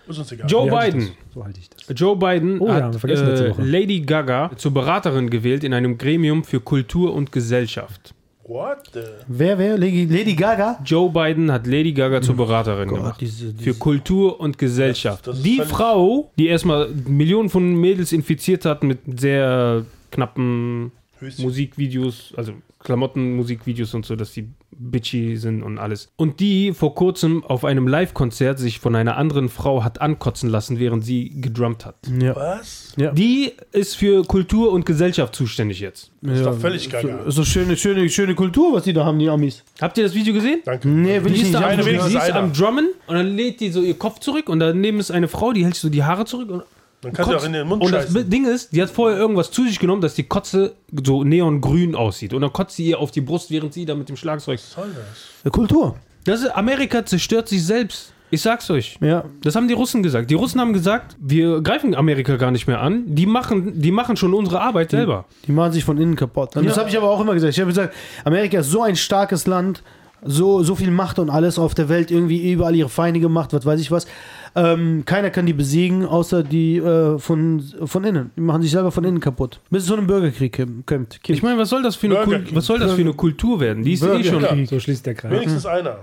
Ist 0.09 0.19
uns 0.19 0.31
egal. 0.31 0.47
Joe 0.49 0.71
Biden. 0.71 1.01
das? 1.01 1.35
So 1.35 1.45
halte 1.45 1.59
ich 1.59 1.69
das. 1.69 1.99
Joe 1.99 2.17
Biden 2.17 2.61
Oh 2.61 2.69
ja, 2.69 2.75
hat 2.75 3.03
letzte 3.03 3.49
äh. 3.49 3.55
Lady 3.59 4.01
Gaga 4.03 4.51
zur 4.57 4.73
Beraterin 4.73 5.31
gewählt 5.31 5.65
in 5.65 5.75
einem 5.75 5.99
Gremium 5.99 6.45
für 6.45 6.61
Kultur 6.61 7.13
und 7.13 7.33
Gesellschaft. 7.33 8.15
What 8.49 8.91
the? 8.95 9.01
Wer, 9.27 9.59
wer? 9.59 9.77
Lady, 9.77 10.05
Lady 10.05 10.35
Gaga? 10.37 10.79
Joe 10.85 11.11
Biden 11.11 11.51
hat 11.51 11.67
Lady 11.67 11.93
Gaga 11.93 12.23
zur 12.23 12.37
Beraterin 12.37 12.89
gemacht. 12.89 13.21
diese, 13.21 13.53
Für 13.55 13.75
Kultur 13.75 14.39
und 14.39 14.57
Gesellschaft. 14.57 15.27
Das- 15.27 15.37
das 15.37 15.43
die 15.43 15.61
Frau, 15.63 16.31
die 16.39 16.47
erstmal 16.47 16.89
Millionen 17.09 17.49
von 17.51 17.75
Mädels 17.75 18.13
infiziert 18.13 18.65
hat 18.65 18.85
mit 18.85 18.99
sehr 19.21 19.85
knappen 20.13 20.93
Höschen. 21.19 21.45
Musikvideos, 21.45 22.33
also 22.37 22.53
Klamotten-Musikvideos 22.79 23.95
und 23.95 24.07
so, 24.07 24.15
dass 24.15 24.33
die 24.33 24.49
bitchy 24.79 25.37
sind 25.37 25.63
und 25.63 25.79
alles. 25.79 26.13
Und 26.17 26.41
die 26.41 26.73
vor 26.73 26.95
kurzem 26.95 27.45
auf 27.45 27.65
einem 27.65 27.87
Live-Konzert 27.89 28.59
sich 28.59 28.79
von 28.81 28.95
einer 28.95 29.17
anderen 29.17 29.49
Frau 29.49 29.85
hat 29.85 30.01
ankotzen 30.01 30.51
lassen, 30.51 30.79
während 30.79 31.05
sie 31.05 31.41
gedrummt 31.41 31.85
hat. 31.87 31.97
ja. 32.21 32.35
Was? 32.37 32.93
Ja. 32.97 33.11
Die 33.13 33.53
ist 33.73 33.97
für 33.97 34.25
Kultur 34.25 34.73
und 34.73 34.87
Gesellschaft 34.87 35.35
zuständig 35.35 35.81
jetzt. 35.81 36.11
Das 36.23 36.39
ist 36.39 36.47
doch 36.47 36.59
völlig 36.59 36.91
gaga. 36.91 37.25
So, 37.25 37.31
so 37.31 37.45
schöne, 37.45 37.77
schöne, 37.77 38.09
schöne 38.09 38.35
Kultur, 38.35 38.73
was 38.75 38.85
die 38.85 38.93
da 38.93 39.05
haben, 39.05 39.19
die 39.19 39.29
Amis. 39.29 39.63
Habt 39.81 39.99
ihr 39.99 40.05
das 40.05 40.15
Video 40.15 40.33
gesehen? 40.35 40.61
Danke. 40.65 40.89
Nee, 40.89 41.23
will 41.23 41.33
Die 41.33 41.37
ich 41.37 41.43
ist, 41.43 41.49
nicht. 41.49 41.55
da 41.55 41.67
Eine 41.67 41.83
am, 41.83 42.09
ist 42.09 42.31
am 42.33 42.53
Drummen 42.53 42.89
und 43.07 43.15
dann 43.17 43.37
lädt 43.37 43.61
die 43.61 43.71
so 43.71 43.83
ihr 43.83 43.95
Kopf 43.99 44.19
zurück 44.21 44.49
und 44.49 44.61
daneben 44.61 44.99
ist 44.99 45.11
eine 45.11 45.29
Frau, 45.29 45.53
die 45.53 45.65
hält 45.65 45.75
so 45.75 45.89
die 45.89 46.05
Haare 46.05 46.25
zurück 46.25 46.51
und 46.51 46.63
Dann 47.07 47.15
kannst 47.15 47.33
du 47.33 47.37
auch 47.37 47.45
in 47.45 47.53
den 47.53 47.67
Mund 47.67 47.83
Und 47.83 47.93
das 47.93 48.05
scheißen. 48.13 48.29
Ding 48.31 48.45
ist, 48.47 48.73
die 48.73 48.83
hat 48.83 48.91
vorher 48.91 49.19
irgendwas 49.19 49.51
zu 49.51 49.65
sich 49.65 49.79
genommen, 49.79 50.01
dass 50.03 50.15
die 50.15 50.25
Kotze 50.25 50.75
so 51.05 51.25
neongrün 51.25 51.95
aussieht. 51.95 52.35
Und 52.35 52.43
dann 52.43 52.53
kotzt 52.53 52.77
sie 52.77 52.87
ihr 52.87 52.99
auf 52.99 53.11
die 53.11 53.21
Brust, 53.21 53.51
während 53.51 53.73
sie 53.75 53.85
da 53.85 53.95
mit 53.95 54.09
dem 54.09 54.17
Schlagzeug. 54.17 54.59
Was 54.59 54.73
soll 54.73 54.89
das? 54.89 55.45
Eine 55.45 55.51
Kultur. 55.51 55.97
Das 56.25 56.41
ist, 56.43 56.49
Amerika 56.57 57.05
zerstört 57.05 57.49
sich 57.49 57.65
selbst. 57.65 58.13
Ich 58.31 58.43
sag's 58.43 58.69
euch. 58.71 58.99
Ja. 59.01 59.25
Das 59.43 59.55
haben 59.55 59.69
die 59.69 59.75
Russen 59.75 60.03
gesagt. 60.03 60.29
Die 60.31 60.35
Russen 60.35 60.61
haben 60.61 60.73
gesagt, 60.73 61.17
wir 61.21 61.61
greifen 61.61 61.95
Amerika 61.95 62.35
gar 62.37 62.51
nicht 62.51 62.67
mehr 62.67 62.81
an. 62.81 63.05
Die 63.15 63.25
machen, 63.25 63.81
die 63.81 63.93
machen 63.93 64.17
schon 64.17 64.35
unsere 64.35 64.61
Arbeit 64.61 64.91
selber. 64.91 65.27
Die 65.47 65.53
machen 65.53 65.73
sich 65.73 65.85
von 65.85 65.97
innen 65.97 66.17
kaputt. 66.17 66.57
Und 66.57 66.67
Das 66.67 66.75
Ja. 66.75 66.81
habe 66.81 66.91
ich 66.91 66.97
aber 66.97 67.09
auch 67.09 67.21
immer 67.21 67.35
gesagt. 67.35 67.53
Ich 67.53 67.61
habe 67.61 67.69
gesagt, 67.69 67.95
Amerika 68.25 68.59
ist 68.59 68.71
so 68.71 68.83
ein 68.83 68.97
starkes 68.97 69.47
Land, 69.47 69.85
so, 70.25 70.65
so 70.65 70.75
viel 70.75 70.91
Macht 70.91 71.21
und 71.21 71.31
alles 71.31 71.57
auf 71.57 71.75
der 71.77 71.89
Welt, 71.89 72.11
irgendwie 72.11 72.51
überall 72.51 72.75
ihre 72.75 72.89
Feinde 72.89 73.21
gemacht, 73.21 73.53
was 73.53 73.65
weiß 73.65 73.81
ich 73.81 73.93
was. 73.93 74.09
Ähm, 74.57 75.05
keiner 75.05 75.29
kann 75.29 75.45
die 75.45 75.53
besiegen, 75.53 76.07
außer 76.07 76.43
die 76.43 76.79
äh, 76.79 77.19
von, 77.19 77.63
von 77.85 78.05
innen. 78.05 78.31
Die 78.37 78.41
machen 78.41 78.63
sich 78.63 78.71
selber 78.71 78.91
von 78.91 79.05
innen 79.05 79.21
kaputt. 79.21 79.61
Bis 79.69 79.83
es 79.83 79.89
zu 79.89 79.95
einem 79.95 80.07
Bürgerkrieg 80.07 80.67
kommt. 80.87 81.21
Ich 81.27 81.43
meine, 81.43 81.59
was 81.59 81.69
soll 81.69 81.83
das 81.83 81.95
für 81.95 82.07
eine, 82.07 82.25
Kul 82.25 82.45
was 82.53 82.65
soll 82.65 82.79
das 82.79 82.95
für 82.95 83.03
eine 83.03 83.13
Kultur 83.13 83.61
werden? 83.61 83.85
Die 83.85 83.93
ist 83.93 84.03
eh 84.03 84.25
schon. 84.25 84.41
Burger 84.41 84.67
So 84.67 84.81
schließt 84.81 85.05
der 85.05 85.15
Kreis. 85.15 85.31
Wenigstens 85.31 85.67
einer. 85.67 85.99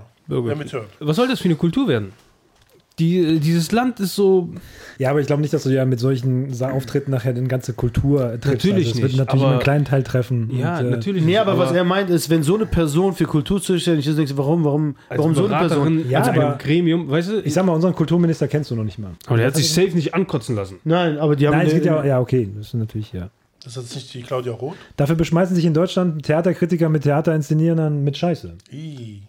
Was 1.00 1.16
soll 1.16 1.26
das 1.26 1.40
für 1.40 1.46
eine 1.46 1.56
Kultur 1.56 1.88
werden? 1.88 2.12
Die, 3.00 3.40
dieses 3.40 3.72
Land 3.72 3.98
ist 3.98 4.14
so. 4.14 4.50
Ja, 4.98 5.10
aber 5.10 5.20
ich 5.20 5.26
glaube 5.26 5.42
nicht, 5.42 5.52
dass 5.52 5.64
du 5.64 5.70
ja 5.70 5.84
mit 5.84 5.98
solchen 5.98 6.52
Auftritten 6.62 7.10
nachher 7.10 7.32
den 7.32 7.48
ganze 7.48 7.72
Kultur 7.72 8.38
triffst. 8.40 8.46
Natürlich 8.64 8.88
also 8.90 9.02
wird 9.02 9.12
nicht, 9.12 9.18
natürlich 9.18 9.32
aber- 9.32 9.36
nur 9.42 9.50
einen 9.50 9.60
kleinen 9.60 9.84
Teil 9.84 10.04
treffen. 10.04 10.48
Ja, 10.56 10.78
Und, 10.78 10.86
äh, 10.86 10.90
natürlich. 10.90 11.22
Nee, 11.22 11.30
nicht, 11.32 11.40
aber, 11.40 11.58
was 11.58 11.72
er 11.72 11.82
meint 11.82 12.08
ist, 12.08 12.30
wenn 12.30 12.44
so 12.44 12.54
eine 12.54 12.66
Person 12.66 13.12
für 13.12 13.24
Kultur 13.24 13.60
zuständig 13.60 14.06
ist, 14.06 14.16
denkst 14.16 14.30
du, 14.30 14.38
warum, 14.38 14.62
warum, 14.62 14.96
als 15.08 15.18
warum 15.18 15.34
so 15.34 15.46
eine 15.46 15.56
Person? 15.66 16.08
Ja, 16.08 16.20
als 16.20 16.28
aber- 16.28 16.46
einem 16.50 16.58
Gremium, 16.58 17.10
weißt 17.10 17.30
du? 17.30 17.40
Ich 17.40 17.52
sag 17.52 17.66
mal, 17.66 17.72
unseren 17.72 17.96
Kulturminister 17.96 18.46
kennst 18.46 18.70
du 18.70 18.76
noch 18.76 18.84
nicht 18.84 19.00
mal. 19.00 19.10
aber 19.26 19.38
der 19.38 19.48
hat 19.48 19.56
sich 19.56 19.72
safe 19.72 19.90
nicht 19.90 20.14
ankotzen 20.14 20.54
lassen. 20.54 20.76
Nein, 20.84 21.18
aber 21.18 21.34
die 21.34 21.48
haben. 21.48 21.56
Nein, 21.56 21.66
es 21.66 21.72
geht 21.74 21.84
ja, 21.86 22.04
ja, 22.04 22.20
okay, 22.20 22.48
das 22.56 22.68
ist 22.68 22.74
natürlich, 22.74 23.12
ja. 23.12 23.28
Das 23.64 23.76
ist 23.76 23.82
jetzt 23.82 23.94
nicht 23.96 24.14
die 24.14 24.22
Claudia 24.22 24.52
Roth? 24.52 24.76
Dafür 24.96 25.16
beschmeißen 25.16 25.56
sich 25.56 25.64
in 25.64 25.74
Deutschland 25.74 26.22
Theaterkritiker 26.24 26.88
mit 26.90 27.02
Theaterinszenierern 27.02 28.04
mit 28.04 28.16
Scheiße. 28.16 28.52
Ih. 28.70 29.22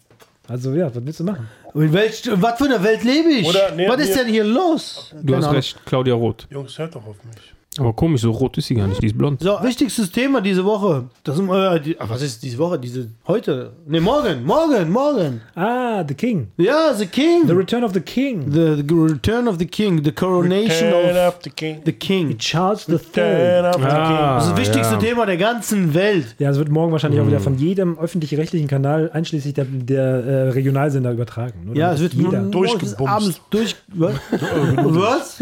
Also 0.47 0.73
ja, 0.73 0.93
was 0.93 1.03
willst 1.03 1.19
du 1.21 1.23
machen? 1.23 1.47
In 1.75 1.91
welch, 1.91 2.23
was 2.31 2.57
für 2.57 2.65
einer 2.65 2.81
Welt 2.81 3.03
lebe 3.03 3.29
ich? 3.29 3.47
Oder, 3.47 3.71
nee, 3.71 3.87
was 3.87 3.99
ist 3.99 4.15
denn 4.17 4.27
hier 4.27 4.45
los? 4.45 5.09
Du 5.11 5.17
Keine 5.25 5.37
hast 5.37 5.43
Ahnung. 5.45 5.55
recht, 5.57 5.85
Claudia 5.85 6.13
Roth. 6.13 6.47
Jungs, 6.49 6.77
hört 6.79 6.95
doch 6.95 7.05
auf 7.05 7.21
mich. 7.25 7.35
Aber 7.77 7.91
komisch, 7.93 8.21
so 8.21 8.31
rot 8.31 8.57
ist 8.57 8.67
sie 8.67 8.75
gar 8.75 8.87
nicht, 8.87 9.01
die 9.01 9.07
ist 9.07 9.17
blond. 9.17 9.41
So, 9.41 9.57
wichtigstes 9.61 10.09
Thema 10.09 10.39
diese 10.39 10.63
Woche. 10.63 11.05
Das 11.25 11.35
sind, 11.35 11.49
äh, 11.49 11.79
die, 11.81 11.99
ach, 11.99 12.09
was 12.09 12.21
ist 12.21 12.41
diese 12.41 12.57
Woche? 12.57 12.79
Diese 12.79 13.09
heute? 13.27 13.73
Ne, 13.85 13.99
morgen, 13.99 14.45
morgen, 14.45 14.89
morgen. 14.91 15.41
Ah, 15.55 16.03
The 16.07 16.13
King. 16.13 16.47
Ja, 16.57 16.93
the 16.93 17.05
King. 17.05 17.45
The 17.47 17.53
Return 17.53 17.83
of 17.83 17.93
the 17.93 17.99
King. 17.99 18.49
The, 18.51 18.81
the 18.87 18.93
Return 18.95 19.47
of 19.49 19.57
the 19.59 19.65
King, 19.65 20.01
the 20.03 20.11
Coronation 20.13 20.89
Turn 20.89 21.11
of 21.11 21.17
up 21.27 21.43
the 21.43 21.49
king. 21.49 21.81
the 21.85 21.91
King. 21.91 22.37
Charles 22.37 22.87
III. 22.87 22.97
Turn 23.13 23.65
up 23.65 23.75
the 23.75 23.81
Ah, 23.85 24.35
Das 24.35 24.45
ist 24.45 24.51
das 24.51 24.59
wichtigste 24.59 24.93
ja. 24.93 24.99
Thema 24.99 25.25
der 25.25 25.37
ganzen 25.37 25.93
Welt. 25.93 26.35
Ja, 26.39 26.51
es 26.51 26.57
wird 26.57 26.69
morgen 26.69 26.93
wahrscheinlich 26.93 27.19
auch 27.19 27.27
wieder 27.27 27.37
Hm. 27.37 27.43
von 27.43 27.57
jedem 27.57 27.99
öffentlich-rechtlichen 27.99 28.67
Kanal, 28.69 29.09
einschließlich 29.11 29.53
der, 29.53 29.65
der 29.65 30.01
äh, 30.25 30.49
Regionalsender, 30.51 31.11
übertragen. 31.11 31.65
Nur 31.65 31.75
Ja, 31.75 31.91
es 31.91 31.99
wird 31.99 32.13
jeder. 32.13 32.39
durchgebumst. 32.43 33.01
abends 33.01 33.41
durch. 33.49 33.75
Was? 33.93 34.13
was? 34.75 35.37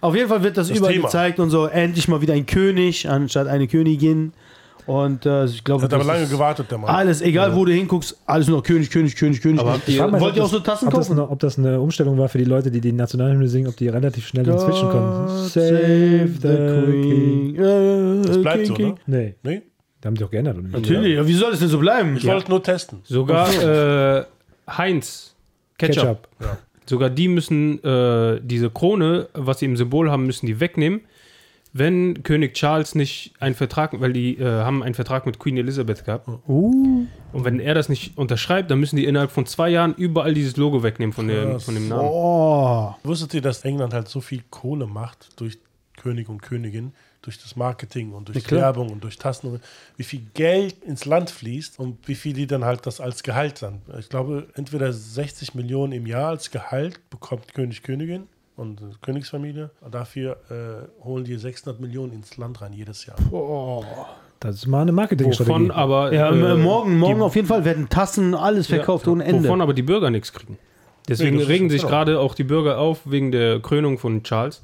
Auf 0.00 0.14
jeden 0.14 0.28
Fall 0.28 0.42
wird 0.44 0.56
das, 0.56 0.68
Das 0.68 0.76
überall 0.78 0.92
Thema. 0.94 1.06
gezeigt 1.06 1.40
und 1.40 1.50
so. 1.50 1.68
Endlich 1.72 2.08
mal 2.08 2.20
wieder 2.20 2.34
ein 2.34 2.46
König 2.46 3.08
anstatt 3.08 3.46
eine 3.48 3.66
Königin. 3.68 4.32
Und 4.84 5.26
äh, 5.26 5.44
ich 5.44 5.62
glaube, 5.62 5.84
Hat 5.84 5.92
aber 5.94 6.02
das 6.02 6.12
lange 6.12 6.26
gewartet, 6.26 6.68
der 6.72 6.78
Mann. 6.78 6.90
alles, 6.92 7.20
egal 7.22 7.54
wo 7.54 7.64
du 7.64 7.70
hinguckst, 7.72 8.18
alles 8.26 8.48
nur 8.48 8.64
König, 8.64 8.90
König, 8.90 9.14
König, 9.14 9.40
König. 9.40 9.60
Aber 9.60 9.78
Ich 9.86 9.96
Wollt 10.00 10.34
ihr 10.34 10.42
auch 10.42 10.46
das- 10.46 10.50
so 10.50 10.58
Tassen 10.58 10.88
ob 10.88 10.94
das, 10.94 11.06
kaufen? 11.06 11.20
eine, 11.20 11.30
ob 11.30 11.38
das 11.38 11.56
eine 11.56 11.80
Umstellung 11.80 12.18
war 12.18 12.28
für 12.28 12.38
die 12.38 12.44
Leute, 12.44 12.68
die 12.72 12.80
die 12.80 12.90
Nationalhymne 12.90 13.46
singen, 13.46 13.68
ob 13.68 13.76
die 13.76 13.86
relativ 13.86 14.26
schnell 14.26 14.42
dann 14.44 14.58
switchen 14.58 14.90
konnten. 14.90 15.26
God 15.28 15.38
Save 15.50 16.28
the 16.42 17.02
King. 17.02 17.54
Äh, 17.54 18.26
Das 18.26 18.42
bleibt 18.42 18.56
King, 18.58 18.66
so, 18.66 18.74
King. 18.74 18.94
ne? 19.06 19.18
Nee, 19.18 19.34
Nee? 19.44 19.62
da 20.00 20.08
haben 20.08 20.16
die 20.16 20.24
auch 20.24 20.30
geändert. 20.32 20.58
Oder? 20.58 20.68
Natürlich, 20.68 21.14
ja. 21.14 21.26
wie 21.28 21.32
soll 21.34 21.52
das 21.52 21.60
denn 21.60 21.68
so 21.68 21.78
bleiben? 21.78 22.16
Ich 22.16 22.26
wollte 22.26 22.50
nur 22.50 22.60
testen. 22.60 22.98
Sogar 23.04 23.48
äh, 24.18 24.24
Heinz, 24.68 25.36
Ketchup, 25.78 26.26
Ketchup. 26.40 26.58
sogar 26.86 27.08
die 27.08 27.28
müssen 27.28 27.82
äh, 27.84 28.40
diese 28.42 28.68
Krone, 28.70 29.28
was 29.34 29.60
sie 29.60 29.66
im 29.66 29.76
Symbol 29.76 30.10
haben, 30.10 30.26
müssen 30.26 30.46
die 30.46 30.58
wegnehmen, 30.58 31.02
wenn 31.72 32.22
König 32.22 32.54
Charles 32.54 32.94
nicht 32.94 33.32
einen 33.40 33.54
Vertrag, 33.54 33.98
weil 34.00 34.12
die 34.12 34.36
äh, 34.38 34.44
haben 34.44 34.82
einen 34.82 34.94
Vertrag 34.94 35.24
mit 35.24 35.38
Queen 35.38 35.56
Elizabeth 35.56 36.04
gehabt. 36.04 36.28
Uh, 36.46 37.06
Und 37.32 37.44
wenn 37.44 37.60
er 37.60 37.74
das 37.74 37.88
nicht 37.88 38.18
unterschreibt, 38.18 38.70
dann 38.70 38.78
müssen 38.78 38.96
die 38.96 39.06
innerhalb 39.06 39.30
von 39.30 39.46
zwei 39.46 39.70
Jahren 39.70 39.94
überall 39.94 40.34
dieses 40.34 40.56
Logo 40.56 40.82
wegnehmen 40.82 41.12
von, 41.14 41.28
dem, 41.28 41.52
Krass. 41.52 41.64
von 41.64 41.74
dem 41.74 41.88
Namen. 41.88 42.02
oh. 42.04 42.94
Wusstet 43.04 43.32
ihr, 43.34 43.40
dass 43.40 43.64
England 43.64 43.94
halt 43.94 44.08
so 44.08 44.20
viel 44.20 44.42
Kohle 44.50 44.86
macht 44.86 45.40
durch 45.40 45.58
König 45.96 46.28
und 46.28 46.42
Königin, 46.42 46.92
durch 47.22 47.38
das 47.40 47.56
Marketing 47.56 48.12
und 48.12 48.28
durch 48.28 48.44
Ja. 48.44 48.50
Werbung 48.50 48.90
und 48.90 49.02
durch 49.02 49.16
Tassen, 49.16 49.46
und 49.52 49.60
wie 49.96 50.02
viel 50.02 50.22
Geld 50.34 50.82
ins 50.84 51.04
Land 51.06 51.30
fließt 51.30 51.78
und 51.78 52.06
wie 52.06 52.16
viel 52.16 52.34
die 52.34 52.46
dann 52.46 52.64
halt 52.64 52.84
das 52.86 53.00
als 53.00 53.22
Gehalt 53.22 53.62
dann. 53.62 53.80
Ich 53.98 54.08
glaube, 54.10 54.48
entweder 54.56 54.92
60 54.92 55.54
Millionen 55.54 55.92
im 55.92 56.06
Jahr 56.06 56.30
als 56.30 56.50
Gehalt 56.50 56.98
bekommt 57.08 57.54
König, 57.54 57.82
Königin 57.82 58.24
und 58.56 58.80
äh, 58.80 58.84
Königsfamilie. 59.00 59.70
Dafür 59.90 60.36
äh, 60.50 61.04
holen 61.04 61.24
die 61.24 61.36
600 61.36 61.80
Millionen 61.80 62.12
ins 62.12 62.36
Land 62.36 62.60
rein 62.60 62.72
jedes 62.72 63.06
Jahr. 63.06 63.16
Das 64.40 64.56
ist 64.56 64.66
mal 64.66 64.82
eine 64.82 64.92
Marketingstrategie. 64.92 65.50
Wovon 65.54 65.70
aber, 65.70 66.12
Ja, 66.12 66.30
äh, 66.30 66.56
morgen, 66.56 66.98
morgen 66.98 67.16
die, 67.16 67.22
auf 67.22 67.36
jeden 67.36 67.46
Fall 67.48 67.64
werden 67.64 67.88
Tassen, 67.88 68.34
alles 68.34 68.66
verkauft 68.66 69.06
ohne 69.08 69.24
Ende. 69.24 69.44
Wovon 69.44 69.60
aber 69.60 69.72
die 69.74 69.82
Bürger 69.82 70.10
nichts 70.10 70.32
kriegen. 70.32 70.58
Deswegen 71.08 71.36
Nee, 71.36 71.44
regen 71.44 71.70
sich 71.70 71.80
klar. 71.80 72.04
gerade 72.04 72.18
auch 72.20 72.34
die 72.34 72.44
Bürger 72.44 72.78
auf 72.78 73.00
wegen 73.04 73.32
der 73.32 73.60
Krönung 73.60 73.98
von 73.98 74.22
Charles, 74.22 74.62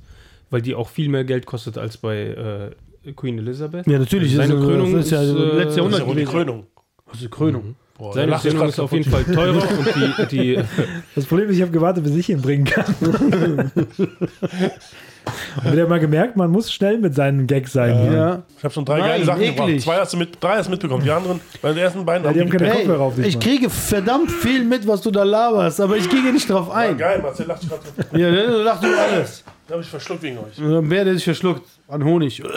weil 0.50 0.62
die 0.62 0.74
auch 0.74 0.88
viel 0.88 1.08
mehr 1.08 1.24
Geld 1.24 1.46
kostet 1.46 1.78
als 1.78 1.96
bei 1.96 2.72
äh, 3.04 3.12
Queen 3.12 3.38
Elizabeth. 3.38 3.86
Ja, 3.86 3.98
natürlich. 3.98 4.34
Seine 4.34 4.54
ist, 4.54 4.60
Krönung 4.64 4.92
das 4.92 5.04
ist 5.06 5.10
ja 5.12 5.22
ist, 5.22 5.30
äh, 5.30 5.32
letztes 5.32 5.56
Das 5.56 5.70
ist 5.70 5.76
Jahrhundert 5.76 6.06
ja 6.08 6.14
die. 6.14 6.24
Krönung. 6.24 6.66
Das 7.06 7.14
ist 7.14 7.22
die 7.22 7.28
Krönung. 7.28 7.76
Boah, 7.98 8.12
Seine 8.14 8.30
lacht 8.30 8.44
grad 8.48 8.68
ist 8.68 8.78
auf 8.78 8.92
jeden 8.92 9.10
Fall 9.10 9.24
teurer 9.24 9.60
und 9.60 10.30
die, 10.30 10.54
die 10.56 10.62
Das 11.16 11.26
Problem 11.26 11.50
ist, 11.50 11.56
ich 11.56 11.62
habe 11.62 11.72
gewartet, 11.72 12.04
bis 12.04 12.14
ich 12.14 12.30
ihn 12.30 12.40
bringen 12.40 12.64
kann. 12.64 12.94
Und 15.62 15.72
wieder 15.72 15.86
mal 15.86 16.00
gemerkt, 16.00 16.36
man 16.36 16.50
muss 16.50 16.72
schnell 16.72 16.96
mit 16.98 17.14
seinen 17.14 17.46
Gags 17.46 17.72
sein. 17.74 17.90
Ja. 18.06 18.12
Ja. 18.12 18.42
Ich 18.56 18.64
habe 18.64 18.72
schon 18.72 18.84
drei 18.86 18.98
Nein, 18.98 19.08
geile 19.10 19.24
Sachen 19.26 19.42
eklig. 19.42 19.56
gebracht. 19.56 19.80
Zwei 19.82 19.96
hast 19.96 20.12
du 20.14 20.16
mit, 20.16 20.42
drei 20.42 20.56
hast 20.56 20.66
du 20.66 20.70
mitbekommen. 20.70 21.04
Die 21.04 21.10
anderen, 21.10 21.40
bei 21.60 21.68
den 21.68 21.78
ersten 21.78 22.04
beiden 22.06 22.24
Ja, 22.24 22.32
die 22.32 22.40
haben 22.40 22.48
keine 22.48 22.64
gepennt. 22.64 22.86
Kopfhörer 22.86 23.00
auf 23.04 23.16
Hey, 23.16 23.24
diesmal. 23.24 23.42
ich 23.42 23.48
kriege 23.50 23.68
verdammt 23.70 24.30
viel 24.30 24.64
mit, 24.64 24.86
was 24.86 25.02
du 25.02 25.10
da 25.10 25.24
laberst, 25.24 25.80
aber 25.82 25.96
ich 25.98 26.08
gehe 26.08 26.32
nicht 26.32 26.48
drauf 26.48 26.68
Ja, 26.68 26.74
ein. 26.74 26.96
geil, 26.96 27.20
Marcel 27.22 27.46
lacht 27.46 27.62
gerade. 27.68 28.18
Ja, 28.18 28.30
dann 28.30 28.62
lachst 28.64 28.84
du 28.84 28.86
alles. 28.98 29.44
Da 29.66 29.72
habe 29.74 29.82
ich 29.82 29.88
verschluckt 29.90 30.22
wegen 30.22 30.38
euch. 30.38 30.58
Und 30.58 30.72
dann 30.72 30.88
werde 30.88 31.12
ich 31.12 31.24
verschluckt 31.24 31.66
an 31.88 32.04
Honig. 32.04 32.42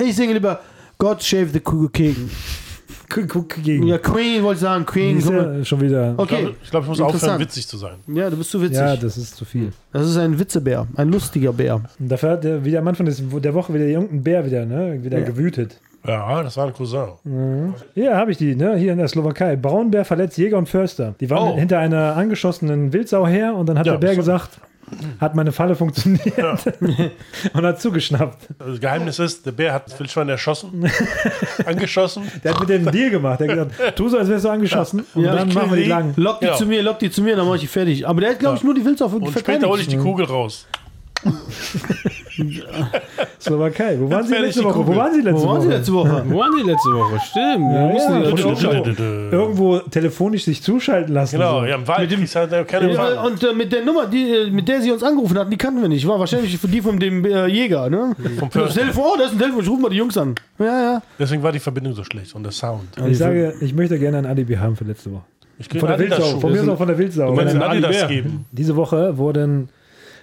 Ich 0.00 0.14
singe 0.16 0.32
lieber 0.32 0.60
God 0.96 1.20
Save 1.22 1.48
the 1.52 1.60
King. 1.92 2.30
Gegen. 3.62 3.86
Ja, 3.86 3.98
Queen 3.98 4.42
wollte 4.42 4.56
ich 4.56 4.60
sagen, 4.60 4.84
Queen. 4.86 5.18
ja 5.20 5.64
schon 5.64 5.80
wieder. 5.80 6.12
Ich 6.12 6.18
Okay, 6.18 6.40
glaube, 6.42 6.54
ich, 6.62 6.70
glaub, 6.70 6.82
ich 6.82 6.88
muss 6.90 7.00
aufhören, 7.00 7.40
witzig 7.40 7.66
zu 7.66 7.76
sein. 7.76 7.94
ja, 8.06 8.28
du 8.28 8.36
bist 8.36 8.50
zu 8.50 8.60
witzig. 8.60 8.76
Ja, 8.78 8.96
das 8.96 9.16
ist 9.16 9.34
zu 9.36 9.44
viel. 9.44 9.72
das 9.92 10.06
ist 10.08 10.16
ein 10.16 10.38
Witzebär, 10.38 10.86
ein 10.96 11.10
lustiger 11.10 11.52
Bär. 11.52 11.80
Und 11.98 12.08
dafür 12.10 12.30
hat 12.32 12.44
der, 12.44 12.64
wieder 12.64 12.80
am 12.80 12.88
Anfang 12.88 13.06
des, 13.06 13.22
der 13.26 13.54
Woche 13.54 13.72
wieder 13.72 13.84
irgendein 13.86 14.22
Bär 14.22 14.44
wieder, 14.44 14.66
ne, 14.66 14.98
wieder 15.02 15.18
Ja. 15.20 15.24
gewütet. 15.24 15.80
Ja, 16.06 16.42
das 16.42 16.56
war 16.56 16.66
ein 16.68 16.72
Cousin. 16.72 17.08
Hier 17.94 18.16
habe 18.16 18.30
ich 18.30 18.38
die, 18.38 18.54
ne, 18.54 18.76
hier 18.76 18.92
in 18.92 18.98
der 18.98 19.08
Slowakei. 19.08 19.56
Braunbär 19.56 20.04
verletzt 20.04 20.38
Jäger 20.38 20.56
und 20.56 20.68
Förster. 20.68 21.14
Die 21.20 21.28
waren 21.28 21.52
Oh. 21.54 21.58
hinter 21.58 21.78
einer 21.80 22.16
angeschossenen 22.16 22.92
Wildsau 22.92 23.26
her 23.26 23.54
und 23.54 23.68
dann 23.68 23.78
hat 23.78 23.86
Ja, 23.86 23.92
der 23.96 24.06
Bär 24.06 24.16
gesagt, 24.16 24.60
hat 25.20 25.34
meine 25.34 25.52
Falle 25.52 25.74
funktioniert 25.74 26.36
und 27.52 27.62
hat 27.66 27.80
zugeschnappt. 27.80 28.48
Das 28.58 28.80
Geheimnis 28.80 29.18
ist, 29.18 29.44
der 29.46 29.52
Bär 29.52 29.72
hat 29.72 29.86
das 29.86 29.98
Wildschwein 29.98 30.28
erschossen, 30.28 30.90
angeschossen. 31.66 32.24
Der 32.44 32.54
hat 32.54 32.60
mit 32.60 32.70
einen 32.70 32.90
Deal 32.90 33.10
gemacht. 33.10 33.40
Der 33.40 33.48
hat 33.48 33.70
gesagt, 33.70 33.96
tu 33.96 34.08
so, 34.08 34.18
als 34.18 34.28
wärst 34.28 34.44
du 34.44 34.48
angeschossen 34.50 35.04
und 35.14 35.24
Ja, 35.24 35.34
dann 35.34 35.52
machen 35.52 35.70
wir 35.70 35.76
die 35.82 35.88
lang. 35.88 36.12
Lock 36.16 36.40
die 36.40 36.46
Ja. 36.46 36.54
zu 36.56 36.66
mir, 36.66 36.82
lock 36.82 36.98
die 36.98 37.10
zu 37.10 37.22
mir, 37.22 37.36
dann 37.36 37.46
mache 37.46 37.56
ich 37.56 37.62
die 37.62 37.66
fertig. 37.68 38.06
Aber 38.06 38.20
der 38.20 38.30
hat, 38.30 38.38
glaube 38.38 38.56
ich, 38.56 38.64
nur 38.64 38.74
die 38.74 38.84
Wildsau 38.84 39.06
Und 39.06 39.38
später 39.38 39.68
hole 39.68 39.80
ich 39.80 39.88
die 39.88 39.96
Kugel 39.98 40.26
raus. 40.26 40.66
Slowakei. 43.40 43.98
Wo 44.00 44.10
waren 44.10 44.26
Sie 44.26 44.34
letzte 44.34 44.64
Woche? 44.64 44.86
Wo 44.86 44.96
waren 44.96 45.14
Sie 45.14 45.20
letzte 45.20 45.42
Wo 45.42 45.48
waren 45.48 45.60
sie 45.60 45.66
Woche? 45.68 45.76
letzte 45.76 45.92
Woche? 45.92 46.24
Wo 46.26 46.38
waren 46.38 46.52
die 46.56 46.62
letzte 46.62 46.90
Woche? 46.90 47.20
Stimmt. 47.20 47.72
Ja, 47.72 47.92
ja, 47.92 48.20
doch 48.30 48.38
irgendwo, 48.38 49.36
irgendwo 49.36 49.78
telefonisch 49.78 50.44
sich 50.44 50.62
zuschalten 50.62 51.14
lassen. 51.14 51.36
Genau, 51.36 51.60
so. 51.60 51.66
ja, 51.66 51.74
im 51.76 51.86
Wald. 51.88 52.10
Mit 52.10 52.20
dem, 52.20 52.26
hat 52.26 52.68
keine 52.68 52.92
Ja, 52.92 53.22
und 53.22 53.42
äh, 53.42 53.52
mit 53.52 53.72
der 53.72 53.84
Nummer, 53.84 54.06
die, 54.06 54.30
äh, 54.30 54.50
mit 54.50 54.68
der 54.68 54.80
sie 54.80 54.92
uns 54.92 55.02
angerufen 55.02 55.38
hatten, 55.38 55.50
die 55.50 55.56
kannten 55.56 55.82
wir 55.82 55.88
nicht. 55.88 56.06
War 56.06 56.18
wahrscheinlich 56.18 56.58
die 56.60 56.80
von 56.80 56.98
dem 56.98 57.24
äh, 57.24 57.46
Jäger, 57.46 57.90
ne? 57.90 58.14
Vom 58.38 58.50
Das. 58.52 58.74
Telefon, 58.74 59.04
oh, 59.04 59.16
das 59.16 59.26
ist 59.28 59.32
ein 59.32 59.38
Telefon, 59.38 59.62
ich 59.62 59.68
rufe 59.68 59.82
mal 59.82 59.90
die 59.90 59.96
Jungs 59.96 60.16
an. 60.16 60.34
Ja, 60.58 60.64
ja. 60.64 61.02
Deswegen 61.18 61.42
war 61.42 61.52
die 61.52 61.58
Verbindung 61.58 61.94
so 61.94 62.04
schlecht 62.04 62.34
und 62.34 62.44
der 62.44 62.52
Sound. 62.52 62.88
Ich 63.06 63.18
sage, 63.18 63.54
ich 63.60 63.74
möchte 63.74 63.98
gerne 63.98 64.18
ein 64.18 64.26
Alibi 64.26 64.54
haben 64.54 64.76
für 64.76 64.84
letzte 64.84 65.12
Woche. 65.12 65.24
Ich 65.58 65.68
Von 65.68 65.88
der 65.88 65.98
Wildsau. 65.98 66.38
Von 66.38 66.52
mir 66.52 66.62
ist 66.62 66.68
auch 66.68 66.78
von 66.78 66.86
der 66.86 66.98
Wildsau. 66.98 67.30
Du 67.30 67.34
meinst 67.34 67.56
Adidas 67.56 68.08
geben? 68.08 68.44
Diese 68.52 68.76
Woche 68.76 69.18
wurden 69.18 69.70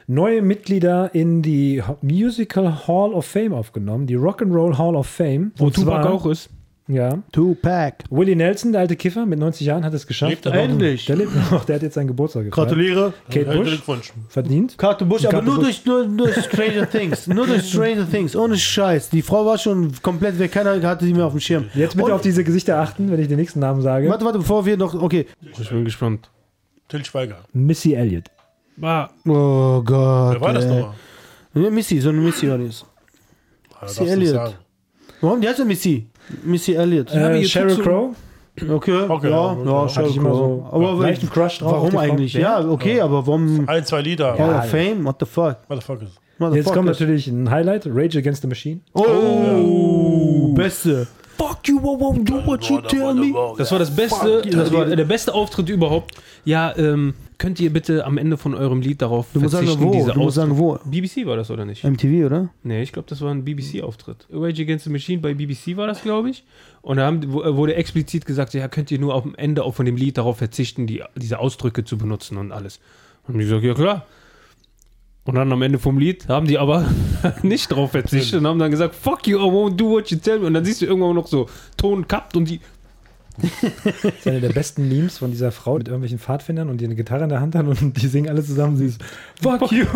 neue 0.07 0.41
Mitglieder 0.41 1.13
in 1.13 1.41
die 1.41 1.81
Musical 2.01 2.87
Hall 2.87 3.13
of 3.13 3.25
Fame 3.25 3.53
aufgenommen, 3.53 4.07
die 4.07 4.17
Rock'n'Roll 4.17 4.77
Hall 4.77 4.95
of 4.95 5.07
Fame. 5.07 5.51
Wo 5.57 5.65
Und 5.65 5.75
Tupac 5.75 6.03
zwar- 6.03 6.13
auch 6.13 6.25
ist. 6.25 6.49
Ja. 6.87 7.17
Tupac. 7.31 8.03
Willie 8.11 8.35
Nelson, 8.35 8.71
der 8.71 8.81
alte 8.81 8.95
Kiffer 8.95 9.25
mit 9.25 9.39
90 9.39 9.65
Jahren, 9.65 9.83
hat 9.83 9.95
es 9.95 10.05
geschafft. 10.05 10.29
Lebt 10.29 10.45
er 10.45 10.51
Aber- 10.51 10.61
Endlich. 10.61 11.05
Der 11.07 11.15
lebt 11.15 11.31
noch. 11.49 11.65
Der 11.65 11.77
hat 11.77 11.81
jetzt 11.81 11.95
seinen 11.95 12.05
Geburtstag 12.05 12.43
gefeiert. 12.45 12.67
Gratuliere. 12.69 13.13
Kate 13.31 13.45
Bush, 13.57 13.67
Glückwunsch. 13.69 14.13
verdient. 14.29 14.77
Karte 14.77 15.03
Bush, 15.03 15.25
aber 15.25 15.31
Kate 15.39 15.45
nur 15.45 15.55
Bush. 15.55 15.81
durch, 15.83 16.07
nur 16.07 16.27
durch 16.27 16.35
Stranger 16.45 16.87
Things. 16.87 17.25
Nur 17.25 17.47
durch 17.47 17.67
Stranger 17.67 18.07
Things. 18.07 18.35
Ohne 18.35 18.55
Scheiß. 18.55 19.09
Die 19.09 19.23
Frau 19.23 19.47
war 19.47 19.57
schon 19.57 19.93
komplett 20.03 20.37
weg. 20.37 20.51
Keiner 20.51 20.79
hatte 20.87 21.05
sie 21.05 21.15
mehr 21.15 21.25
auf 21.25 21.33
dem 21.33 21.39
Schirm. 21.39 21.65
Jetzt 21.73 21.95
bitte 21.95 22.05
Und- 22.05 22.11
auf 22.11 22.21
diese 22.21 22.43
Gesichter 22.43 22.77
achten, 22.79 23.09
wenn 23.09 23.19
ich 23.19 23.29
den 23.29 23.37
nächsten 23.37 23.61
Namen 23.61 23.81
sage. 23.81 24.07
Warte, 24.07 24.23
warte, 24.23 24.37
bevor 24.37 24.63
wir 24.67 24.77
noch. 24.77 24.93
Okay. 24.93 25.25
Ich 25.59 25.67
bin 25.67 25.85
gespannt. 25.85 26.29
Till 26.87 27.03
Schweiger. 27.03 27.37
Missy 27.51 27.93
Elliott. 27.95 28.25
Ah, 28.81 29.09
Oh 29.25 29.81
Gott. 29.83 30.33
Wer 30.35 30.41
war 30.41 30.53
das 30.53 30.65
ey. 30.65 30.69
nochmal? 30.79 30.93
Ja, 31.53 31.69
Missy, 31.69 31.99
so 32.01 32.09
eine 32.09 32.19
Missy 32.19 32.49
war 32.49 32.57
das. 32.57 32.85
Ah, 33.79 33.85
Missy 33.85 34.03
Elliott. 34.05 34.55
Warum? 35.21 35.41
Die 35.41 35.47
heißt 35.47 35.59
ja 35.59 35.65
Missy. 35.65 36.07
Missy 36.43 36.73
Elliott. 36.73 37.11
Äh, 37.13 37.43
Sheryl 37.45 37.77
Crow. 37.77 38.15
Okay, 38.69 39.01
Okay, 39.09 39.29
ja, 39.29 39.53
ja, 39.53 39.63
ja, 39.65 39.89
Sheryl 39.89 40.13
Crow. 40.17 40.37
so 40.37 40.69
Aber 40.71 40.93
leichten 41.03 41.29
Crush 41.29 41.59
drauf 41.59 41.73
auf 41.73 41.83
warum 41.93 41.97
eigentlich? 41.97 42.33
Ja, 42.33 42.65
okay, 42.67 43.01
aber 43.01 43.25
warum 43.27 43.67
Ein, 43.67 43.85
zwei 43.85 44.01
Lieder. 44.01 44.37
Hall 44.37 44.55
of 44.55 44.65
Fame? 44.69 45.03
What 45.05 45.17
the 45.19 45.25
fuck? 45.25 45.57
Motherfuckers. 45.69 46.09
Jetzt 46.09 46.39
Motherfuckers. 46.39 46.73
kommt 46.73 46.85
natürlich 46.87 47.27
ein 47.27 47.49
Highlight: 47.49 47.85
Rage 47.87 48.17
Against 48.17 48.41
the 48.41 48.47
Machine. 48.47 48.81
Oh, 48.93 50.53
beste. 50.53 51.07
Fuck 51.37 51.67
you, 51.67 51.77
I 51.79 51.81
won't 52.01 52.23
do 52.23 52.45
what 52.45 52.63
you 52.69 52.79
tell 52.81 53.13
me. 53.13 53.33
Das 53.57 53.71
war 53.71 53.79
das 53.79 53.93
beste, 53.93 54.15
Fuck, 54.15 54.43
das 54.43 54.55
das 54.55 54.73
war- 54.73 54.87
war 54.89 54.95
der 54.95 55.03
beste 55.05 55.33
Auftritt 55.33 55.67
überhaupt. 55.69 56.15
Ja, 56.45 56.73
ähm, 56.77 57.13
könnt 57.37 57.59
ihr 57.59 57.71
bitte 57.71 58.05
am 58.05 58.17
Ende 58.17 58.37
von 58.37 58.53
eurem 58.55 58.81
Lied 58.81 59.01
darauf 59.01 59.27
Du 59.33 59.39
musst 59.39 59.51
sagen, 59.53 59.65
verzichten, 59.67 59.87
wo. 59.89 59.93
diese 59.93 60.11
Du 60.13 60.19
musst 60.19 60.35
sagen, 60.35 60.57
wo. 60.57 60.79
BBC 60.85 61.25
war 61.25 61.35
das 61.37 61.51
oder 61.51 61.65
nicht? 61.65 61.83
MTV, 61.83 62.25
oder? 62.25 62.49
Nee, 62.63 62.81
ich 62.81 62.91
glaube, 62.91 63.07
das 63.09 63.21
war 63.21 63.31
ein 63.31 63.43
BBC-Auftritt. 63.45 64.27
Rage 64.31 64.61
Against 64.61 64.85
the 64.85 64.91
Machine 64.91 65.21
bei 65.21 65.33
BBC 65.33 65.77
war 65.77 65.87
das, 65.87 66.01
glaube 66.01 66.29
ich. 66.29 66.43
Und 66.81 66.97
da 66.97 67.05
haben, 67.07 67.21
wo- 67.33 67.55
wurde 67.55 67.75
explizit 67.75 68.25
gesagt, 68.25 68.53
ja, 68.53 68.67
könnt 68.67 68.91
ihr 68.91 68.99
nur 68.99 69.19
dem 69.21 69.35
Ende 69.35 69.63
auch 69.63 69.73
von 69.75 69.85
dem 69.85 69.95
Lied 69.97 70.17
darauf 70.17 70.37
verzichten, 70.37 70.87
die, 70.87 71.03
diese 71.15 71.39
Ausdrücke 71.39 71.83
zu 71.83 71.97
benutzen 71.97 72.37
und 72.37 72.51
alles. 72.51 72.79
Und 73.27 73.39
ich 73.39 73.47
sage, 73.49 73.67
ja 73.67 73.73
klar. 73.73 74.05
Und 75.27 75.33
dann 75.33 75.51
am 75.51 75.61
Ende 75.63 75.79
vom 75.79 75.97
Lied 75.97 76.27
haben 76.27 76.45
die 76.45 76.59
aber 76.59 76.85
nicht 77.41 77.69
drauf 77.71 77.91
verzichtet 77.91 78.39
und 78.41 78.45
haben 78.45 78.59
dann 78.59 78.69
gesagt, 78.69 78.93
fuck 78.93 79.25
you, 79.27 79.39
I 79.39 79.41
won't 79.41 79.75
do 79.75 79.89
what 79.89 80.11
you 80.11 80.17
tell 80.19 80.37
me. 80.39 80.45
Und 80.45 80.53
dann 80.53 80.63
siehst 80.63 80.81
du 80.83 80.85
irgendwann 80.85 81.15
noch 81.15 81.25
so 81.25 81.49
Ton 81.77 82.07
kappt 82.07 82.37
und 82.37 82.47
die, 82.47 82.59
Das 83.41 84.13
ist 84.13 84.27
eine 84.27 84.41
der 84.41 84.49
besten 84.49 84.87
Memes 84.87 85.17
von 85.17 85.31
dieser 85.31 85.51
Frau 85.51 85.77
mit 85.77 85.87
irgendwelchen 85.87 86.19
Pfadfindern 86.19 86.69
und 86.69 86.79
die 86.79 86.85
eine 86.85 86.95
Gitarre 86.95 87.23
in 87.23 87.29
der 87.29 87.41
Hand 87.41 87.55
hat 87.55 87.65
und 87.67 88.01
die 88.01 88.07
singen 88.07 88.29
alle 88.29 88.43
zusammen. 88.43 88.77
Sie 88.77 88.85
ist 88.85 89.01
Fuck 89.41 89.71
you. 89.71 89.85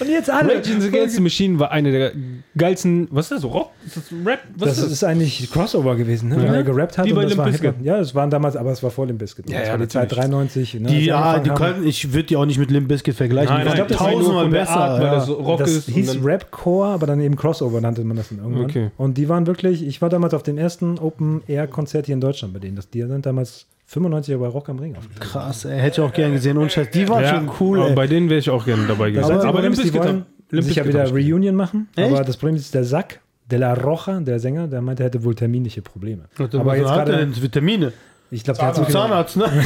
und 0.00 0.08
jetzt 0.08 0.30
alle. 0.30 0.56
Rage 0.56 0.86
Against 0.86 1.16
the 1.16 1.22
Machine 1.22 1.58
war 1.58 1.70
eine 1.70 1.92
der 1.92 2.12
geilsten, 2.56 3.08
was 3.10 3.26
ist 3.26 3.32
das, 3.32 3.42
so 3.42 3.48
Rock? 3.48 3.70
Ist 3.86 3.96
das 3.96 4.04
Rap? 4.24 4.40
Was 4.56 4.68
Das 4.68 4.78
ist 4.78 4.84
das? 4.84 4.92
ist 4.92 5.04
eigentlich 5.04 5.50
Crossover 5.50 5.96
gewesen, 5.96 6.28
ne? 6.28 6.36
wenn 6.36 6.54
er 6.54 6.62
gerappt 6.62 6.98
hat. 6.98 7.06
Wie 7.06 7.12
und 7.12 7.16
bei 7.16 7.24
das 7.24 7.60
Limp 7.60 7.78
war. 7.78 7.84
Ja, 7.84 7.98
es 7.98 8.14
waren 8.14 8.30
damals, 8.30 8.56
aber 8.56 8.72
es 8.72 8.82
war 8.82 8.90
vor 8.90 9.06
Limp 9.06 9.18
Bizkit. 9.18 9.48
Ja, 9.48 9.58
das 9.58 9.66
ja, 9.66 9.72
war 9.72 9.78
die 9.78 9.88
Zeit 9.88 10.10
natürlich. 10.10 10.30
93. 10.30 10.74
Ne, 10.74 10.88
Die, 10.88 11.04
ja, 11.06 11.38
die 11.38 11.50
können, 11.50 11.86
ich 11.86 12.12
würde 12.12 12.24
die 12.24 12.36
auch 12.36 12.46
nicht 12.46 12.58
mit 12.58 12.70
Limp 12.70 12.88
Bizkit 12.88 13.14
vergleichen. 13.14 13.54
Nein, 13.54 13.64
die 13.64 13.70
nein, 13.70 13.78
waren 13.78 13.88
das 13.88 13.96
tausendmal 13.96 14.48
besser. 14.48 14.76
Art, 14.76 15.00
weil 15.00 15.06
ja. 15.06 15.14
das 15.14 15.28
Rock 15.28 15.58
das 15.60 15.70
ist. 15.70 15.88
und 15.88 15.94
hieß 15.94 16.18
Rapcore, 16.22 16.88
aber 16.88 17.06
dann 17.06 17.20
eben 17.20 17.36
Crossover 17.36 17.80
nannte 17.80 18.04
man 18.04 18.16
das 18.16 18.28
dann 18.28 18.38
irgendwann. 18.38 18.64
Okay. 18.64 18.90
Und 18.96 19.18
die 19.18 19.28
waren 19.28 19.46
wirklich, 19.46 19.86
ich 19.86 20.02
war 20.02 20.08
damals 20.08 20.34
auf 20.34 20.42
dem 20.42 20.58
ersten 20.58 20.98
Open-Air-Konzert 21.38 22.06
hier 22.06 22.14
in 22.14 22.20
Deutschland 22.20 22.54
bei 22.54 22.60
denen. 22.60 22.76
Das, 22.76 22.88
die 22.90 23.02
sind 23.02 23.26
damals 23.26 23.66
95er 23.90 24.38
bei 24.38 24.46
Rock 24.46 24.68
am 24.68 24.78
Ring 24.78 24.96
aufgetreten. 24.96 25.30
Krass, 25.30 25.64
ey, 25.64 25.78
hätte 25.78 26.00
ich 26.00 26.06
auch 26.08 26.12
gern 26.12 26.32
gesehen. 26.32 26.58
Und 26.58 26.70
Scheiß, 26.70 26.90
die 26.90 27.08
waren 27.08 27.24
schon 27.24 27.50
cool, 27.60 27.80
aber 27.80 27.88
ey. 27.90 27.94
bei 27.94 28.06
denen 28.06 28.28
wäre 28.28 28.40
ich 28.40 28.50
auch 28.50 28.64
gerne 28.64 28.86
dabei 28.86 29.10
gewesen. 29.10 29.32
Aber 29.32 29.62
Limp 29.62 29.74
ist, 29.74 29.84
die 29.84 29.94
wollen 29.94 30.26
Limp 30.50 30.66
sicher 30.66 30.86
wieder. 30.86 31.10
Reunion 31.10 31.54
machen. 31.54 31.88
Echt? 31.96 32.10
Aber 32.10 32.24
das 32.24 32.36
Problem 32.36 32.56
ist, 32.56 32.74
der 32.74 32.84
Sack 32.84 33.20
de 33.50 33.58
la 33.58 33.74
Rocha, 33.74 34.20
der 34.20 34.38
Sänger, 34.38 34.68
der 34.68 34.82
meinte, 34.82 35.02
er 35.02 35.06
hätte 35.06 35.24
wohl 35.24 35.34
terminliche 35.34 35.82
Probleme. 35.82 36.24
Was 36.36 36.54
aber 36.54 36.76
jetzt 36.76 36.88
hat 36.90 36.98
er 36.98 37.04
gerade, 37.16 37.26
denn? 37.26 37.42
Vitamine. 37.42 37.92
ich 38.30 38.44
glaube, 38.44 38.58
der 38.58 38.68
hat 38.68 38.90
Zahnarzt, 38.90 39.36
ne? 39.36 39.46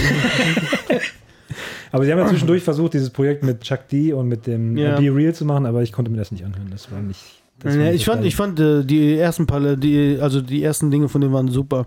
Aber 1.92 2.06
sie 2.06 2.12
haben 2.12 2.20
ja 2.20 2.26
zwischendurch 2.26 2.62
versucht, 2.62 2.94
dieses 2.94 3.10
Projekt 3.10 3.44
mit 3.44 3.60
Chuck 3.60 3.86
D 3.88 4.14
und 4.14 4.26
mit 4.26 4.46
dem 4.46 4.78
Ja. 4.78 4.98
Be 4.98 5.14
Real 5.14 5.34
zu 5.34 5.44
machen, 5.44 5.66
aber 5.66 5.82
ich 5.82 5.92
konnte 5.92 6.10
mir 6.10 6.16
das 6.16 6.32
nicht 6.32 6.42
anhören. 6.42 6.68
Das 6.70 6.90
war 6.90 7.00
nicht. 7.00 7.41
Ja, 7.64 7.92
ich 7.92 8.04
fand, 8.04 8.24
ich 8.24 8.34
fand 8.36 8.58
äh, 8.60 8.84
die 8.84 9.16
ersten 9.16 9.46
Palle, 9.46 9.76
die, 9.76 10.18
also 10.20 10.40
die 10.40 10.62
ersten 10.62 10.90
Dinge 10.90 11.08
von 11.08 11.20
denen 11.20 11.32
waren 11.32 11.48
super. 11.48 11.86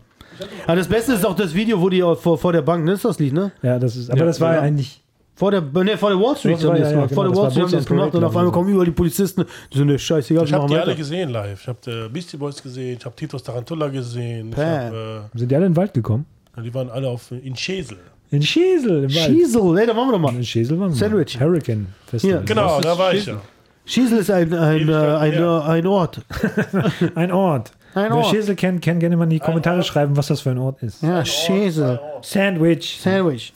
Aber 0.67 0.75
das 0.75 0.87
Beste 0.87 1.13
ist 1.13 1.25
auch 1.25 1.35
das 1.35 1.53
Video, 1.53 1.81
wo 1.81 1.89
die 1.89 2.03
auch 2.03 2.17
vor, 2.17 2.37
vor 2.37 2.53
der 2.53 2.61
Bank, 2.61 2.83
ne, 2.85 2.93
ist 2.93 3.05
das 3.05 3.19
Lied, 3.19 3.33
ne? 3.33 3.51
Ja, 3.61 3.79
das 3.79 3.95
ist, 3.95 4.09
aber 4.09 4.19
Ja, 4.19 4.25
das 4.25 4.41
war 4.41 4.53
ja. 4.53 4.55
ja 4.57 4.61
eigentlich. 4.61 5.01
Vor 5.37 5.51
der, 5.51 5.61
ne, 5.61 5.97
vor 5.97 6.09
der 6.09 6.19
Wall 6.19 6.37
Street 6.37 6.63
haben 6.63 6.75
die 6.75 6.81
ja, 6.81 6.85
das 6.85 6.91
ja, 6.91 6.91
gemacht. 6.91 7.09
genau, 7.09 7.15
vor 7.15 7.23
der 7.25 7.31
das 7.31 7.39
Wall 7.39 7.51
Street 7.51 7.63
haben 7.63 7.69
die 7.69 7.75
das 7.75 7.85
gemacht 7.85 8.15
und 8.15 8.23
auf 8.23 8.37
einmal 8.37 8.51
kommen 8.53 8.69
überall 8.69 8.85
die 8.85 8.91
Polizisten. 8.91 9.45
Die 9.73 9.77
sind, 9.77 9.87
ne, 9.87 9.99
scheißegal, 9.99 10.45
Ich 10.45 10.53
habe 10.53 10.67
die 10.67 10.77
alle 10.77 10.95
gesehen 10.95 11.29
live. 11.29 11.61
Ich 11.61 11.67
habe 11.67 12.09
Beastie 12.09 12.37
Boys 12.37 12.61
gesehen, 12.63 12.97
ich 12.99 13.05
habe 13.05 13.15
Titus 13.15 13.43
Tarantula 13.43 13.89
gesehen. 13.89 14.53
Sind 14.53 15.51
die 15.51 15.55
alle 15.55 15.65
in 15.65 15.71
den 15.73 15.75
Wald 15.77 15.93
gekommen? 15.93 16.25
die 16.63 16.73
waren 16.73 16.89
alle 16.89 17.09
auf, 17.09 17.31
in 17.31 17.53
Schesel. 17.55 17.97
In 18.31 18.41
Schesel 18.41 19.03
im 19.03 19.13
Wald. 19.13 19.25
Schiesel, 19.25 19.77
ey, 19.77 19.87
da 19.87 19.95
waren 19.95 20.07
wir 20.07 20.13
doch 20.13 20.19
mal. 20.19 20.33
In 20.33 20.43
Schesel 20.43 20.79
waren 20.79 20.91
wir. 20.91 20.95
Sandwich. 20.95 21.39
Hurricane 21.39 21.87
Festival. 22.07 22.37
Hier. 22.37 22.45
Genau, 22.45 22.79
da 22.81 22.97
war 22.97 23.13
ich 23.13 23.19
Schesel? 23.19 23.35
ja. 23.35 23.41
Schiesel 23.85 24.19
ist 24.19 24.31
ein, 24.31 24.53
ein, 24.53 24.89
äh, 24.89 24.93
ein, 24.93 25.33
äh, 25.33 25.43
ein 25.45 25.87
Ort. 25.87 26.21
Ein 27.15 27.31
Ort. 27.31 27.71
Ein 27.93 28.09
Wer 28.09 28.15
Ort. 28.17 28.25
Schesel 28.27 28.55
kennt, 28.55 28.83
kann 28.83 28.99
gerne 28.99 29.15
mal 29.15 29.23
in 29.25 29.29
die 29.29 29.39
Kommentare 29.39 29.83
schreiben, 29.83 30.17
was 30.17 30.27
das 30.27 30.41
für 30.41 30.49
ein 30.49 30.57
Ort 30.57 30.81
ist. 30.83 31.01
Ja, 31.01 31.23
Schiesel. 31.23 31.99
Sandwich. 32.21 32.99
Sandwich. 33.01 33.53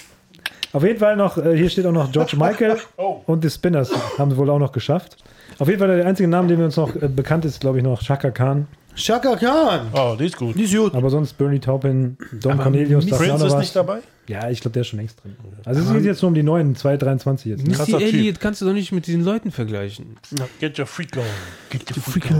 Auf 0.71 0.83
jeden 0.83 0.99
Fall 0.99 1.15
noch, 1.17 1.37
äh, 1.37 1.57
hier 1.57 1.69
steht 1.69 1.85
auch 1.85 1.91
noch 1.91 2.11
George 2.11 2.35
Michael 2.37 2.77
Oh. 2.97 3.21
und 3.25 3.43
die 3.43 3.49
Spinners 3.49 3.91
haben 4.17 4.29
sie 4.31 4.37
wohl 4.37 4.49
auch 4.49 4.59
noch 4.59 4.71
geschafft. 4.71 5.17
Auf 5.57 5.67
jeden 5.67 5.79
Fall 5.79 5.89
der 5.97 6.05
einzige 6.05 6.29
Name, 6.29 6.47
den 6.47 6.57
wir 6.59 6.65
uns 6.65 6.77
noch 6.77 6.95
äh, 6.95 7.07
bekannt 7.07 7.43
ist, 7.43 7.59
glaube 7.59 7.79
ich, 7.79 7.83
noch 7.83 8.01
Chaka 8.01 8.29
Khan. 8.31 8.67
Shaka 8.95 9.35
Khan. 9.37 9.87
Oh, 9.93 10.15
die 10.19 10.25
ist 10.25 10.37
gut. 10.37 10.55
Die 10.57 10.63
ist 10.63 10.75
gut. 10.75 10.93
Aber 10.93 11.09
sonst 11.09 11.33
Bernie 11.37 11.59
Taupin, 11.59 12.17
Don 12.41 12.57
Cornelius, 12.57 13.05
das 13.05 13.17
Prince 13.17 13.37
noch 13.37 13.45
ist 13.47 13.53
was. 13.53 13.59
nicht 13.61 13.75
dabei? 13.75 13.99
Ja, 14.27 14.49
ich 14.49 14.61
glaube, 14.61 14.73
der 14.73 14.81
ist 14.81 14.87
schon 14.89 14.99
längst 14.99 15.23
drin. 15.23 15.35
Also 15.65 15.81
es 15.81 15.91
geht 15.91 16.03
jetzt 16.03 16.21
nur 16.21 16.27
um 16.29 16.35
die 16.35 16.43
neuen 16.43 16.75
223 16.75 17.45
jetzt. 17.51 17.63
Ne? 17.63 17.69
Missy 17.69 17.91
Krasser. 17.91 18.01
Elliott 18.05 18.39
kannst 18.39 18.61
du 18.61 18.65
doch 18.65 18.73
nicht 18.73 18.91
mit 18.91 19.07
diesen 19.07 19.23
Leuten 19.23 19.51
vergleichen. 19.51 20.17
Get 20.59 20.77
your 20.77 20.85
freak 20.85 21.17
on. 21.17 21.23
Get 21.71 21.89
your 21.95 22.03
freak 22.03 22.25
hier, 22.25 22.35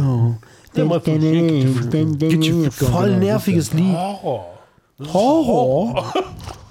get 0.75 0.85
your 0.85 0.93
freak 0.93 1.93
on. 1.93 2.19
Get 2.19 2.45
your 2.47 2.71
Voll 2.71 3.17
nerviges 3.17 3.73
Lied. 3.73 3.95
Horror. 3.95 4.45
Horror. 5.07 6.13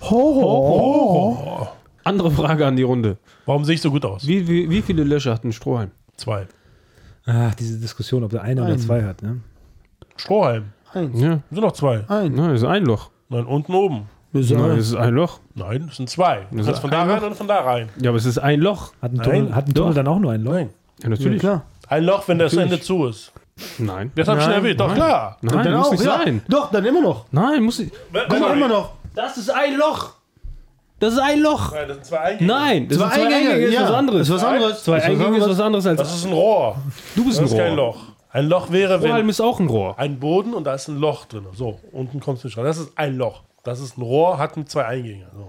Horror. 0.01 1.73
Andere 2.05 2.31
Frage 2.31 2.67
an 2.67 2.77
die 2.77 2.83
Runde. 2.85 3.19
Warum 3.45 3.64
sehe 3.64 3.75
ich 3.75 3.81
so 3.83 3.91
gut 3.91 4.05
aus? 4.05 4.27
Wie, 4.27 4.47
wie, 4.47 4.71
wie 4.71 4.83
viele 4.83 5.05
Löcher 5.05 5.33
hat 5.33 5.45
ein 5.45 5.53
Strohhalm? 5.53 5.91
Zwei. 6.17 6.47
Ach, 7.27 7.55
diese 7.55 7.79
Diskussion, 7.79 8.25
ob 8.25 8.31
der 8.31 8.43
eine 8.43 8.62
oder 8.62 8.73
Ein. 8.73 8.79
zwei 8.79 9.03
hat. 9.03 9.23
Ne? 9.23 9.41
Strohhalm. 10.17 10.73
Eins. 10.95 11.21
Ja, 11.21 11.41
Sind 11.51 11.61
noch 11.61 11.73
zwei. 11.73 12.05
Ein. 12.09 12.33
Nein, 12.35 12.51
das 12.53 12.63
ist 12.63 12.65
ein 12.67 12.85
Loch. 12.85 13.11
Nein, 13.29 13.45
unten 13.45 13.75
oben. 13.75 14.09
Nein, 14.33 14.47
das 14.77 14.87
ist 14.89 14.95
ein 14.97 15.15
Loch. 15.15 15.41
Nein, 15.55 15.85
das 15.87 15.97
sind 15.97 16.09
zwei. 16.11 16.47
Du 16.51 16.57
Das 16.59 16.67
kannst 16.67 16.71
ist 16.71 16.79
von 16.81 16.91
da 16.91 17.03
ein 17.03 17.11
rein 17.11 17.21
Loch. 17.21 17.27
und 17.29 17.37
von 17.37 17.49
da 17.49 17.61
rein. 17.61 17.89
Ja, 18.01 18.11
aber 18.11 18.19
es 18.19 18.25
ist 18.25 18.39
ein 18.39 18.61
Loch. 18.61 18.93
Hat 19.03 19.11
ein 19.13 19.17
Nein, 19.17 19.25
Tunnel, 19.25 19.55
hat 19.55 19.67
ein 19.69 19.75
Tunnel 19.75 19.89
doch. 19.91 19.95
dann 19.97 20.07
auch 20.09 20.19
nur 20.19 20.33
ein 20.33 20.43
Loch? 20.45 20.53
Nein. 20.53 20.71
Ja, 21.03 21.09
natürlich. 21.11 21.43
Ja, 21.43 21.49
klar. 21.51 21.63
Ein 21.89 22.05
Loch, 22.05 22.29
wenn 22.29 22.39
das 22.39 22.53
Natürlich. 22.53 22.73
Ende 22.73 22.85
zu 22.85 23.07
ist. 23.07 23.33
Nein. 23.79 24.13
Das 24.15 24.29
habe 24.29 24.39
ich 24.39 24.45
schon 24.45 24.53
Nein, 24.53 24.63
erwähnt. 24.65 24.81
Doch, 24.81 24.87
nein. 24.89 24.97
klar. 24.97 25.37
Nein, 25.41 25.65
dann 25.65 25.75
muss 25.79 25.87
auch, 25.87 25.93
nicht 25.93 26.05
ja. 26.05 26.19
sein. 26.25 26.43
Doch, 26.49 26.71
dann 26.71 26.85
immer 26.85 27.01
noch. 27.01 27.25
Nein, 27.31 27.63
muss 27.63 27.79
nicht. 27.79 27.93
Guck 28.29 28.41
mal, 28.41 28.57
immer 28.57 28.69
noch. 28.69 28.91
Das 29.15 29.37
ist 29.37 29.51
ein 29.51 29.77
Loch. 29.77 30.13
Das 31.01 31.13
ist 31.15 31.19
ein 31.21 31.41
Loch. 31.41 31.73
Nein, 31.73 31.87
das 31.89 31.97
sind 31.97 32.07
zwei 32.07 32.19
Eingänge. 32.19 32.53
Nein, 32.53 32.89
das 32.89 32.99
Zwei 32.99 33.05
sind 33.05 33.15
zwei 33.15 33.25
Eingänge, 33.25 33.51
Eingänge, 33.51 33.67
ist 33.67 33.75
ja. 33.75 33.83
was 33.83 33.91
anderes. 33.93 34.21
Ist 34.29 34.35
was 34.35 34.45
anderes. 34.45 34.85
Zwei 34.85 35.03
Eingänge 35.03 35.37
ist 35.39 35.49
was 35.49 35.61
anderes 35.61 35.87
als. 35.87 35.99
Das 35.99 36.15
ist 36.17 36.27
ein 36.27 36.33
Rohr. 36.33 36.77
du 37.17 37.25
bist 37.25 37.39
ein 37.39 37.45
Das 37.45 37.53
ist 37.53 37.59
kein 37.59 37.69
Rohr. 37.69 37.77
Loch. 37.77 37.99
Ein 38.31 38.49
Loch 38.49 38.71
wäre, 38.71 39.03
wenn 39.03 39.29
ist 39.29 39.41
auch 39.41 39.59
ein 39.59 39.69
Rohr. 39.69 39.99
ein 39.99 40.19
Boden 40.21 40.53
und 40.55 40.64
da 40.64 40.75
ist 40.75 40.88
ein 40.88 40.99
Loch 40.99 41.25
drin. 41.27 41.47
So, 41.55 41.79
unten 41.93 42.21
kommst 42.21 42.45
du 42.45 42.49
nicht 42.49 42.59
rein. 42.59 42.64
Das 42.64 42.79
ist 42.79 42.93
ein 42.97 43.17
Loch. 43.17 43.43
Das 43.64 43.81
ist 43.81 43.97
ein 43.99 44.03
Rohr, 44.03 44.38
hat 44.38 44.57
mit 44.57 44.71
zwei 44.71 44.85
Eingängen. 44.85 45.27
So. 45.35 45.49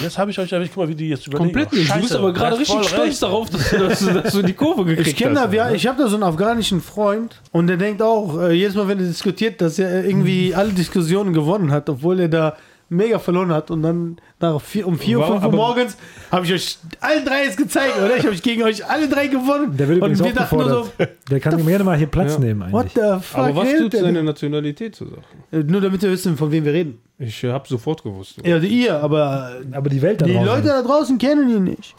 Jetzt 0.00 0.16
habe 0.16 0.30
ich 0.30 0.38
euch 0.38 0.52
erwischt. 0.52 0.72
Guck 0.74 0.84
mal, 0.84 0.88
wie 0.88 0.94
die 0.94 1.08
jetzt 1.08 1.26
überlegen. 1.26 1.52
Komplett 1.52 1.72
nicht. 1.72 1.90
Du 1.90 1.94
bist 1.94 2.08
Scheiße, 2.10 2.18
aber 2.20 2.32
gerade 2.32 2.58
richtig 2.58 2.84
stolz 2.86 2.98
recht. 3.10 3.22
darauf, 3.22 3.50
dass 3.50 3.70
du, 3.70 3.78
dass, 3.78 3.98
du, 3.98 4.14
dass 4.22 4.32
du 4.32 4.42
die 4.42 4.52
Kurve 4.52 4.84
gekriegt 4.84 5.08
Ich 5.08 5.16
kenne 5.16 5.40
hast. 5.40 5.46
da, 5.46 5.52
wir- 5.52 5.72
ich 5.74 5.86
habe 5.88 6.00
da 6.00 6.08
so 6.08 6.14
einen 6.14 6.22
afghanischen 6.22 6.80
Freund 6.80 7.40
und 7.50 7.66
der 7.66 7.76
denkt 7.76 8.00
auch, 8.00 8.38
äh, 8.38 8.52
jedes 8.52 8.76
Mal, 8.76 8.86
wenn 8.86 9.00
er 9.00 9.06
diskutiert, 9.06 9.60
dass 9.60 9.80
er 9.80 10.04
irgendwie 10.04 10.54
alle 10.54 10.70
Diskussionen 10.70 11.32
gewonnen 11.32 11.72
hat, 11.72 11.88
obwohl 11.90 12.20
er 12.20 12.28
da 12.28 12.56
mega 12.88 13.18
verloren 13.18 13.52
hat. 13.52 13.72
Und 13.72 13.82
dann 13.82 14.18
nach 14.42 14.60
vier, 14.60 14.86
um 14.86 14.98
4 14.98 15.18
Uhr, 15.18 15.22
Wow, 15.24 15.32
5 15.40 15.44
Uhr 15.44 15.52
morgens 15.52 15.96
habe 16.30 16.44
ich 16.44 16.52
euch 16.52 16.78
alle 17.00 17.24
drei 17.24 17.44
jetzt 17.44 17.56
gezeigt, 17.56 17.94
oder? 17.98 18.16
Ich 18.16 18.26
habe 18.26 18.36
gegen 18.36 18.62
euch 18.64 18.84
alle 18.84 19.08
drei 19.08 19.28
gewonnen. 19.28 19.76
Der 19.76 19.88
wird 19.88 19.98
übrigens 19.98 20.20
und 20.20 20.26
wir 20.26 20.34
dachten 20.34 20.56
nur 20.56 20.68
so. 20.68 20.88
Der 21.30 21.40
kann 21.40 21.64
gerne 21.66 21.84
mal 21.84 21.96
hier 21.96 22.06
Platz 22.08 22.34
Ja. 22.34 22.40
nehmen 22.40 22.70
what 22.72 22.82
eigentlich. 22.86 22.94
the 22.94 23.24
fuck 23.24 23.38
Aber 23.38 23.56
was 23.56 23.72
tut 23.78 23.92
seine 23.92 24.12
denn? 24.12 24.24
Nationalität 24.24 24.94
zur 24.96 25.08
Sache? 25.08 25.20
Äh, 25.52 25.58
Nur 25.62 25.80
damit 25.80 26.02
wir 26.02 26.10
wissen, 26.10 26.36
von 26.36 26.50
wem 26.52 26.64
wir 26.64 26.72
reden. 26.72 26.98
Ich 27.18 27.42
äh, 27.44 27.52
habe 27.52 27.68
sofort 27.68 28.02
gewusst. 28.02 28.36
Ja, 28.44 28.58
ihr, 28.58 29.00
aber 29.02 29.52
Aber 29.72 29.88
die 29.88 30.02
Welt 30.02 30.20
da 30.20 30.26
die 30.26 30.32
draußen. 30.34 30.46
Leute 30.48 30.68
da 30.68 30.82
draußen 30.82 31.18
kennen 31.18 31.48
ihn 31.48 31.64
nicht. 31.64 31.94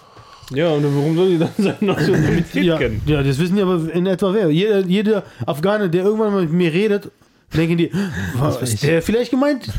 Ja, 0.54 0.70
und 0.72 0.84
warum 0.84 1.16
soll 1.16 1.30
die 1.30 1.38
dann 1.40 1.50
seine 1.58 1.78
Nationalität 1.80 2.64
Ja, 2.64 2.78
kennen? 2.78 3.02
ja, 3.06 3.24
das 3.24 3.40
wissen 3.40 3.56
die 3.56 3.62
aber 3.62 3.80
in 3.94 4.06
etwa 4.06 4.34
wer. 4.34 4.50
Jeder, 4.50 4.80
jeder 4.82 5.24
Afghane, 5.46 5.90
der 5.90 6.04
irgendwann 6.04 6.34
mal 6.34 6.42
mit 6.42 6.52
mir 6.52 6.74
redet, 6.74 7.10
denken 7.54 7.78
die, 7.78 7.92
was 8.36 8.62
ist 8.62 8.84
der 8.84 9.02
vielleicht 9.02 9.32
gemeint? 9.32 9.70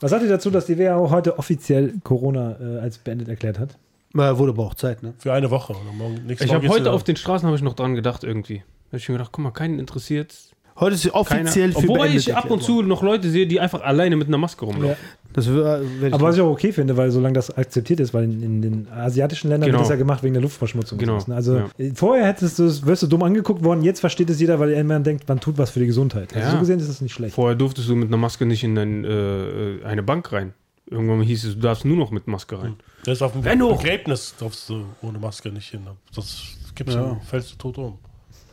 Was 0.00 0.10
sagt 0.10 0.22
ihr 0.22 0.28
dazu, 0.28 0.50
dass 0.50 0.66
die 0.66 0.78
WHO 0.78 1.10
heute 1.10 1.38
offiziell 1.38 1.94
Corona 2.02 2.56
äh, 2.60 2.78
als 2.80 2.98
beendet 2.98 3.28
erklärt 3.28 3.58
hat? 3.58 3.76
Äh, 4.14 4.38
Wurde 4.38 4.52
aber 4.52 4.64
auch 4.64 4.74
Zeit, 4.74 5.02
ne? 5.02 5.14
Für 5.18 5.32
eine 5.32 5.50
Woche. 5.50 5.72
Und 5.72 5.98
morgen, 5.98 6.20
Ich 6.28 6.52
habe 6.52 6.68
heute 6.68 6.92
auf 6.92 7.02
den 7.04 7.16
Straßen 7.16 7.46
habe 7.46 7.56
ich 7.56 7.62
noch 7.62 7.74
dran 7.74 7.94
gedacht 7.94 8.22
irgendwie. 8.24 8.58
Da 8.58 8.88
habe 8.88 8.98
ich 8.98 9.08
mir 9.08 9.14
gedacht, 9.16 9.30
guck 9.32 9.42
mal, 9.42 9.50
keinen 9.50 9.78
interessiert. 9.78 10.34
Heute 10.78 10.94
ist 10.94 11.02
sie 11.02 11.10
Keiner, 11.10 11.20
offiziell 11.20 11.72
für 11.72 11.78
obwohl 11.78 11.98
beendet 12.00 12.26
ich 12.28 12.36
ab 12.36 12.50
und 12.50 12.62
zu 12.62 12.82
noch 12.82 13.02
Leute 13.02 13.30
sehe, 13.30 13.46
die 13.46 13.60
einfach 13.60 13.82
alleine 13.82 14.16
mit 14.16 14.28
einer 14.28 14.38
Maske 14.38 14.64
rumlaufen. 14.64 14.88
Ja. 14.88 14.96
Das 15.34 15.46
ich 15.46 15.52
Aber 15.52 16.20
was 16.22 16.36
ich 16.36 16.40
auch 16.40 16.48
okay 16.50 16.72
finde, 16.72 16.96
weil 16.96 17.10
solange 17.10 17.34
das 17.34 17.50
akzeptiert 17.56 18.00
ist, 18.00 18.14
weil 18.14 18.24
in, 18.24 18.40
in 18.42 18.62
den 18.62 18.88
asiatischen 18.90 19.48
Ländern 19.50 19.66
Genau. 19.68 19.80
wird 19.80 19.86
das 19.86 19.90
ja 19.90 19.96
gemacht 19.96 20.22
wegen 20.22 20.32
der 20.34 20.42
Luftverschmutzung. 20.42 20.96
Genau, 20.96 21.14
Und 21.14 21.20
sowas, 21.20 21.28
ne? 21.28 21.34
Also 21.34 21.56
ja. 21.58 21.66
äh, 21.76 21.92
vorher 21.94 22.26
hättest 22.26 22.58
du, 22.60 22.64
es- 22.64 22.86
wirst 22.86 23.02
du 23.02 23.08
dumm 23.08 23.22
angeguckt 23.24 23.62
worden, 23.64 23.82
jetzt 23.82 23.98
versteht 24.00 24.30
es 24.30 24.40
jeder, 24.40 24.60
weil 24.60 24.70
immer 24.70 24.98
denkt, 25.00 25.28
man 25.28 25.40
tut 25.40 25.58
was 25.58 25.70
für 25.70 25.80
die 25.80 25.86
Gesundheit. 25.86 26.32
Also 26.34 26.46
Ja. 26.46 26.52
so 26.52 26.58
gesehen 26.60 26.78
ist 26.78 26.88
das 26.88 27.00
nicht 27.00 27.12
schlecht. 27.12 27.34
Vorher 27.34 27.56
durftest 27.56 27.88
du 27.88 27.96
mit 27.96 28.08
einer 28.08 28.16
Maske 28.16 28.46
nicht 28.46 28.62
in 28.64 28.78
ein, 28.78 29.04
äh, 29.04 29.84
eine 29.84 30.02
Bank 30.04 30.32
rein. 30.32 30.54
Irgendwann 30.88 31.20
hieß 31.22 31.44
es, 31.44 31.54
du 31.54 31.60
darfst 31.60 31.84
nur 31.84 31.96
noch 31.96 32.10
mit 32.12 32.26
Maske 32.28 32.60
rein. 32.62 32.76
Das 33.04 33.14
ist 33.18 33.22
auf 33.22 33.32
dem! 33.32 33.42
Begräbnis 33.42 34.34
darfst 34.38 34.68
du 34.68 34.84
ohne 35.02 35.18
Maske 35.18 35.50
nicht 35.50 35.68
hin. 35.70 35.80
Das 36.14 36.42
gibt's 36.74 36.94
Ja. 36.94 37.00
ja. 37.02 37.20
fällst 37.28 37.52
du 37.52 37.56
tot 37.56 37.78
um. 37.78 37.98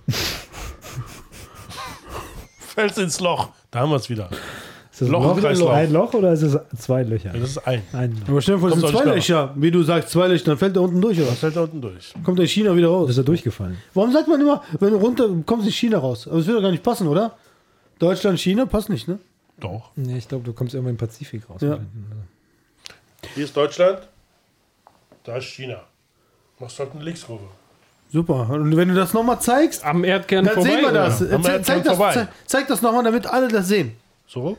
fällst 2.60 2.98
ins 2.98 3.20
Loch. 3.20 3.50
Da 3.70 3.82
haben 3.82 3.90
wir 3.92 3.98
es 3.98 4.10
wieder. 4.10 4.30
Ist 5.02 5.10
das 5.12 5.18
ein 5.18 5.24
Loch, 5.24 5.36
Loch, 5.36 5.42
Kreislauf. 5.42 5.70
ein 5.72 5.92
Loch 5.94 6.14
oder 6.14 6.32
ist 6.34 6.42
es 6.44 6.58
zwei 6.78 7.04
Löcher? 7.04 7.30
Das 7.34 7.42
ist 7.52 7.58
ein. 7.68 7.82
Ein 7.94 8.12
Loch. 8.22 8.30
Aber 8.30 8.42
stell 8.42 8.56
dir 8.56 8.62
vor, 8.62 8.70
Kommt 8.70 8.82
sind 8.82 8.92
zwei 8.92 9.06
nicht 9.06 9.16
Löcher. 9.16 9.54
Wie 9.56 9.72
du 9.72 9.84
sagst, 9.84 10.10
zwei 10.10 10.28
Löcher, 10.28 10.46
dann 10.46 10.58
fällt 10.58 10.76
er 10.76 10.82
unten 10.84 11.02
durch, 11.02 11.18
oder? 11.20 11.28
Das 11.30 11.40
fällt 11.40 11.56
da 11.56 11.62
unten 11.62 11.82
durch. 11.82 12.14
Kommt 12.24 12.40
er 12.40 12.44
in 12.44 12.48
China 12.50 12.76
wieder 12.76 12.88
Das 12.88 12.96
raus. 12.96 13.10
ist 13.12 13.18
er 13.18 13.24
durchgefallen. 13.24 13.78
Warum 13.94 14.12
sagt 14.12 14.28
man 14.28 14.40
immer, 14.42 14.62
wenn 14.80 14.92
du 14.92 14.98
runter 14.98 15.28
kommst 15.46 15.66
in 15.66 15.74
China 15.74 15.98
raus? 15.98 16.28
Aber 16.28 16.38
das 16.38 16.46
würde 16.48 16.60
doch 16.60 16.64
gar 16.64 16.72
nicht 16.72 16.84
passen, 16.84 17.08
oder? 17.08 17.34
Deutschland, 18.00 18.40
China 18.40 18.66
passt 18.66 18.90
nicht, 18.90 19.08
ne? 19.08 19.20
Doch. 19.60 19.92
Nee, 19.96 20.18
ich 20.18 20.28
glaube, 20.28 20.44
du 20.44 20.54
kommst 20.54 20.74
irgendwann 20.74 20.94
im 20.94 20.98
Pazifik 20.98 21.50
raus. 21.50 21.62
Ja. 21.62 21.80
Hier 23.36 23.44
ist 23.46 23.56
Deutschland. 23.56 24.00
Da 25.24 25.38
ist 25.38 25.46
China. 25.46 25.82
Machst 26.60 26.80
halt 26.80 26.92
eine 26.96 27.04
Linkskurve. 27.04 27.44
Super. 28.12 28.50
Und 28.50 28.76
wenn 28.76 28.90
du 28.90 28.96
das 28.96 29.14
nochmal 29.14 29.40
zeigst, 29.40 29.86
Am 29.86 30.04
Erdkern 30.04 30.46
dann 30.46 30.56
vorbei. 30.56 30.70
sehen 30.70 30.82
wir 30.82 30.92
das. 30.92 31.22
oder? 31.22 31.34
Am 31.36 31.44
Ze 31.44 31.50
Erdkern 31.52 31.64
zeig, 31.66 31.84
das 31.84 31.96
vorbei. 31.98 32.28
zeig 32.46 32.68
das 32.68 32.82
nochmal, 32.82 33.04
damit 33.04 33.26
alle 33.28 33.48
das 33.48 33.68
sehen. 33.68 33.92
So. 34.28 34.58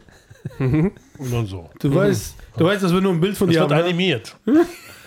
Und 0.58 0.92
dann 1.18 1.46
so. 1.46 1.70
Du 1.78 1.94
weißt, 1.94 2.34
du 2.56 2.64
weißt, 2.64 2.82
dass 2.82 2.92
wir 2.92 3.00
nur 3.00 3.12
ein 3.12 3.20
Bild 3.20 3.36
von 3.36 3.48
Das 3.48 3.54
dir 3.56 3.60
wird 3.60 3.70
haben. 3.72 3.78
ne? 3.78 3.84
animiert. 3.84 4.36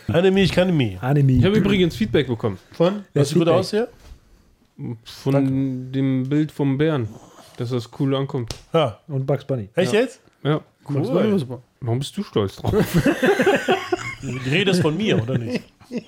Animiert, 0.07 0.45
ich 0.45 0.51
kann 0.51 0.67
animiert. 0.69 1.03
Anime. 1.03 1.33
Ich 1.33 1.43
habe 1.45 1.57
übrigens 1.57 1.95
Feedback 1.95 2.27
bekommen 2.27 2.57
Von? 2.71 3.03
Was 3.13 3.29
ist 3.29 3.33
gut 3.37 3.47
aus 3.47 3.71
hier? 3.71 3.87
von 5.05 5.91
dem 5.91 6.27
Bild 6.27 6.51
vom 6.51 6.77
Bären, 6.77 7.07
dass 7.57 7.69
das 7.69 7.89
cool 7.99 8.13
ankommt. 8.15 8.53
Ja. 8.73 8.99
Und 9.07 9.25
Bugs 9.25 9.45
Bunny. 9.45 9.69
Echt 9.73 9.93
jetzt? 9.93 10.19
Ja. 10.43 10.61
War 10.87 11.23
immer 11.23 11.39
super. 11.39 11.61
Warum 11.79 11.99
bist 11.99 12.15
du 12.17 12.23
stolz 12.23 12.57
drauf? 12.57 12.73
Die 14.21 14.49
Rede 14.49 14.71
ist 14.71 14.81
von 14.81 14.95
mir, 14.97 15.21
oder 15.21 15.37
nicht? 15.37 15.63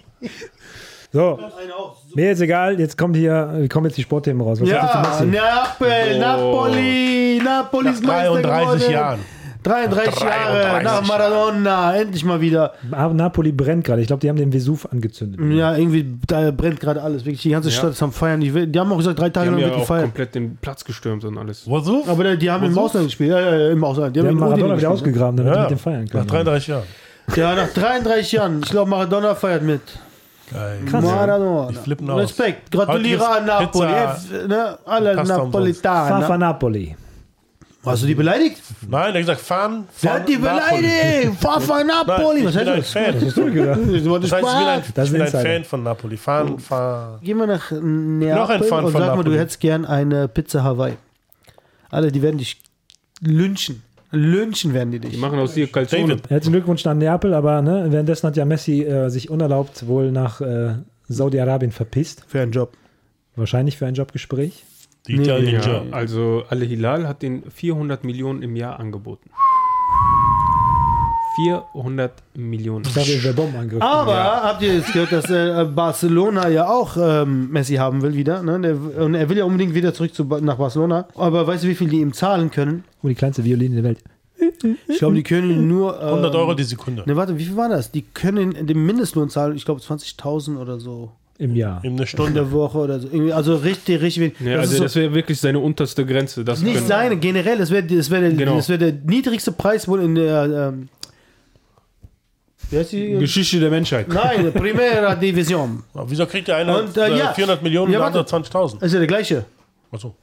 So, 1.14 1.40
mir 2.16 2.32
ist 2.32 2.42
egal, 2.42 2.80
jetzt 2.80 2.98
kommt 2.98 3.16
hier, 3.16 3.66
kommen 3.72 3.86
jetzt 3.88 3.98
die 3.98 4.02
Sportthemen 4.04 4.42
raus. 4.42 4.60
Was 4.62 4.68
Ja? 4.70 5.24
Neapel, 5.26 6.16
Oh. 6.16 6.20
Napoli, 6.20 7.42
Napoli 7.44 7.90
ist 7.90 8.04
Nach 8.04 8.10
Meister 8.10 8.42
33 8.42 8.80
geworden. 8.88 8.92
Jahren. 8.94 9.20
33 9.64 10.22
Jahre 10.22 10.62
33 10.62 10.84
nach 10.84 11.08
Maradona, 11.08 11.96
endlich 11.98 12.24
mal 12.24 12.40
wieder. 12.40 12.74
Ah, 12.92 13.08
Napoli 13.10 13.52
brennt 13.52 13.84
gerade. 13.84 14.02
Ich 14.02 14.08
glaube, 14.08 14.22
die 14.22 14.30
haben 14.30 14.38
den 14.38 14.54
Vesuv 14.54 14.88
angezündet. 14.92 15.42
Ja, 15.58 15.76
irgendwie, 15.76 16.06
da 16.28 16.52
brennt 16.52 16.80
gerade 16.80 17.02
alles. 17.02 17.26
Wirklich, 17.26 17.42
die 17.42 17.50
ganze 17.50 17.70
Ja. 17.70 17.76
Stadt 17.76 17.92
ist 17.92 18.02
am 18.04 18.14
Feiern. 18.14 18.40
Die, 18.40 18.68
die 18.68 18.80
haben 18.80 18.90
auch 18.94 18.98
gesagt, 18.98 19.20
drei 19.20 19.26
Die 19.28 19.34
Tage 19.34 19.48
haben 19.48 19.54
lang 19.56 19.62
ja 19.62 19.68
wird 19.68 19.76
auch 19.78 19.82
gefeiert. 19.82 20.04
komplett 20.04 20.36
den 20.36 20.58
Platz 20.58 20.86
gestürmt 20.86 21.26
und 21.26 21.38
alles. 21.38 21.66
So? 21.66 22.04
Aber 22.08 22.24
die, 22.24 22.38
die 22.38 22.50
haben 22.52 22.66
im 22.66 22.74
so? 22.74 22.82
Ausland 22.82 23.08
gespielt. 23.08 23.32
Ja, 23.32 23.40
ja, 23.42 23.56
ja, 23.58 23.70
im 23.72 23.84
Ausland. 23.84 24.16
Die 24.16 24.22
Die 24.22 24.28
haben 24.28 24.36
Maradona 24.36 24.58
wieder 24.58 24.74
gespielt, 24.76 24.90
ne? 24.90 24.94
ausgegraben, 24.94 25.38
damit 25.38 25.54
die 25.54 25.58
Ja. 25.58 25.62
mit 25.64 25.72
dem 25.72 25.80
feiern 25.80 26.04
Nach 26.06 26.12
können. 26.12 26.28
33 26.28 26.68
Jahren. 26.68 26.84
Ja, 27.36 27.56
nach 27.56 27.70
33 27.74 28.32
Jahren. 28.32 28.62
Ich 28.64 28.70
glaube, 28.70 28.90
Maradona 28.90 29.36
feiert 29.36 29.64
mit. 29.64 29.82
Geil. 30.52 30.80
Maradona. 31.02 31.68
Die 31.70 31.76
flippen 31.76 32.10
aus. 32.10 32.22
Respekt. 32.22 32.72
Gratuliere 32.72 33.28
an 33.28 33.46
Napoli. 33.46 33.92
F, 33.92 34.48
ne? 34.48 34.78
Alle 34.86 35.16
Pasta 35.16 35.34
Fafa 35.36 35.46
Napolitaner. 35.46 36.38
Napoli. 36.38 36.96
Hast 37.86 38.04
du 38.04 38.08
die 38.08 38.16
beleidigt? 38.16 38.62
Nein, 38.82 38.90
der 38.92 39.08
hat 39.08 39.14
gesagt, 39.28 39.42
fahren. 39.42 39.88
Wer 40.02 40.14
hat 40.16 40.28
die 40.28 40.36
beleidigt? 40.36 41.40
Fafa 41.40 41.84
Napoli. 41.86 42.44
Nein, 42.44 42.46
Was 42.46 42.56
ich 42.56 42.60
bin 42.60 42.70
ein 42.70 42.80
das? 42.80 42.92
Fan. 42.92 43.16
Hast 43.26 43.38
du 43.38 43.54
gedacht? 43.54 43.80
Das 43.80 44.04
Das 44.22 44.32
heißt, 44.32 44.44
ich 44.44 44.52
bin 44.52 44.68
ein, 44.68 44.84
Das 44.94 45.06
ich 45.08 45.12
bin 45.14 45.22
ein 45.22 45.28
Fan 45.30 45.64
von 45.64 45.84
Napoli. 45.84 46.18
Fahren, 46.18 46.60
fahren. 46.60 47.20
Geh 47.22 47.34
mal 47.34 47.48
nach 47.48 47.72
Noch 47.72 47.80
ein 47.80 48.20
Neapel 48.20 48.64
Fan 48.68 48.86
und 48.86 48.92
von 48.92 49.02
sag 49.02 49.10
mal, 49.10 49.16
du 49.16 49.18
Napoli. 49.30 49.38
hättest 49.38 49.60
gern 49.62 49.86
eine 49.86 50.28
Pizza 50.28 50.64
Hawaii. 50.64 50.98
Alle, 51.90 52.12
die 52.12 52.22
werden 52.22 52.38
dich 52.40 52.60
lynchen. 53.22 53.84
Lynchen 54.12 54.74
werden 54.74 54.92
die 54.92 55.00
Die 55.00 55.10
dich. 55.10 55.20
machen 55.20 55.38
aus 55.40 55.54
dir 55.54 55.68
Calzone. 55.72 56.08
David. 56.16 56.30
Herzlichen 56.30 56.54
Glückwunsch 56.54 56.86
nach 56.86 56.94
Neapel, 56.94 57.34
aber 57.34 57.62
ne, 57.62 57.88
währenddessen 57.90 58.28
hat 58.28 58.38
ja 58.38 58.46
Messi 58.46 58.84
äh, 58.84 59.10
sich 59.10 59.30
unerlaubt 59.30 59.88
wohl 59.88 60.12
nach 60.12 60.40
äh, 60.42 60.76
Saudi-Arabien 61.10 61.72
verpisst. 61.72 62.24
Für 62.28 62.42
einen 62.42 62.52
Job. 62.52 62.74
Wahrscheinlich 63.36 63.78
für 63.78 63.86
ein 63.86 63.94
Jobgespräch. 63.96 64.64
Die 65.08 65.18
Nee. 65.20 65.52
Ja, 65.52 65.84
also 65.92 66.44
Al 66.50 66.60
Hilal 66.66 67.08
hat 67.08 67.22
den 67.22 67.44
400 67.50 68.04
Millionen 68.04 68.42
im 68.42 68.56
Jahr 68.56 68.80
angeboten. 68.80 69.30
400 71.44 72.12
Millionen. 72.36 72.84
Ich 72.86 72.94
dachte, 72.94 73.18
der 73.20 73.34
Bombenangriff. 73.34 73.82
Aber 73.82 74.16
habt 74.44 74.62
ihr 74.64 74.76
jetzt 74.76 74.92
gehört, 74.94 75.12
dass 75.12 75.30
äh, 75.30 75.66
Barcelona 75.66 76.50
ja 76.50 76.68
auch 76.68 76.98
ähm, 77.00 77.50
Messi 77.52 77.76
haben 77.76 78.02
will 78.02 78.16
wieder? 78.16 78.42
Ne? 78.44 78.60
Der, 78.60 79.04
und 79.06 79.16
er 79.16 79.30
will 79.30 79.38
ja 79.38 79.46
unbedingt 79.46 79.74
wieder 79.74 79.94
zurück 79.94 80.14
zu, 80.14 80.24
nach 80.24 80.58
Barcelona. 80.58 81.08
Aber 81.16 81.46
weißt 81.46 81.64
du, 81.64 81.68
wie 81.68 81.76
viel 81.76 81.90
die 81.90 82.00
ihm 82.02 82.14
zahlen 82.14 82.50
können? 82.52 82.84
Oh, 83.04 83.08
die 83.08 83.16
kleinste 83.16 83.44
Violine 83.44 83.76
der 83.76 83.84
Welt. 83.84 84.00
Ich 84.88 84.98
glaube, 85.00 85.16
die 85.16 85.24
können 85.24 85.68
nur. 85.68 86.00
Ähm, 86.02 86.08
100 86.10 86.36
Euro 86.36 86.54
die 86.54 86.64
Sekunde. 86.64 87.04
Ne, 87.06 87.16
warte, 87.16 87.38
wie 87.38 87.44
viel 87.46 87.56
war 87.58 87.70
das? 87.70 87.92
Die 87.92 88.02
können 88.02 88.66
den 88.68 88.86
Mindestlohn 88.86 89.30
zahlen, 89.30 89.56
ich 89.56 89.66
glaube 89.66 89.82
20.000 89.82 90.58
oder 90.58 90.80
so. 90.80 91.12
Im 91.40 91.56
Jahr. 91.56 91.84
In 91.84 91.92
einer 91.94 92.02
In 92.02 92.08
Stunde. 92.08 92.34
der 92.34 92.52
Woche 92.52 92.80
oder 92.80 93.00
so. 93.00 93.10
Also 93.32 93.56
richtig, 93.58 94.02
richtig 94.02 94.22
wenig. 94.22 94.34
Ja, 94.40 94.54
das 94.58 94.62
also 94.70 94.78
so, 94.78 94.84
das 94.84 94.96
wäre 94.96 95.14
wirklich 95.14 95.40
seine 95.40 95.60
unterste 95.60 96.04
Grenze. 96.04 96.44
Das 96.44 96.62
nicht 96.64 96.76
können- 96.76 96.88
seine, 96.88 97.18
generell, 97.18 97.60
das 97.60 97.70
wäre 97.70 97.84
das 97.84 98.10
wär 98.10 98.22
der, 98.22 98.32
Genau. 98.32 98.56
das 98.56 98.70
wär 98.70 98.80
der 98.80 98.94
niedrigste 99.06 99.52
Preis 99.52 99.88
wohl 99.88 100.02
in 100.02 100.16
der. 100.16 100.72
Ähm? 100.74 100.90
Geschichte 102.70 103.60
der 103.60 103.70
Menschheit. 103.70 104.08
Nein, 104.08 104.52
Primera 104.54 105.16
Division. 105.16 105.84
Wieso 106.08 106.26
kriegt 106.26 106.48
der 106.48 106.58
eine 106.58 106.78
Und, 106.84 106.98
äh, 106.98 107.08
äh, 107.10 107.18
ja. 107.18 107.34
400 107.34 107.64
Millionen 107.64 107.92
Ja, 107.94 108.00
und 108.06 108.14
der 108.14 108.20
warte. 108.22 108.36
andere 108.36 108.50
20.000? 108.50 108.74
Das 108.80 108.84
ist 108.88 108.94
ja 108.94 109.00
der 109.00 109.08
gleiche. 109.08 109.46
Achso. 109.90 110.14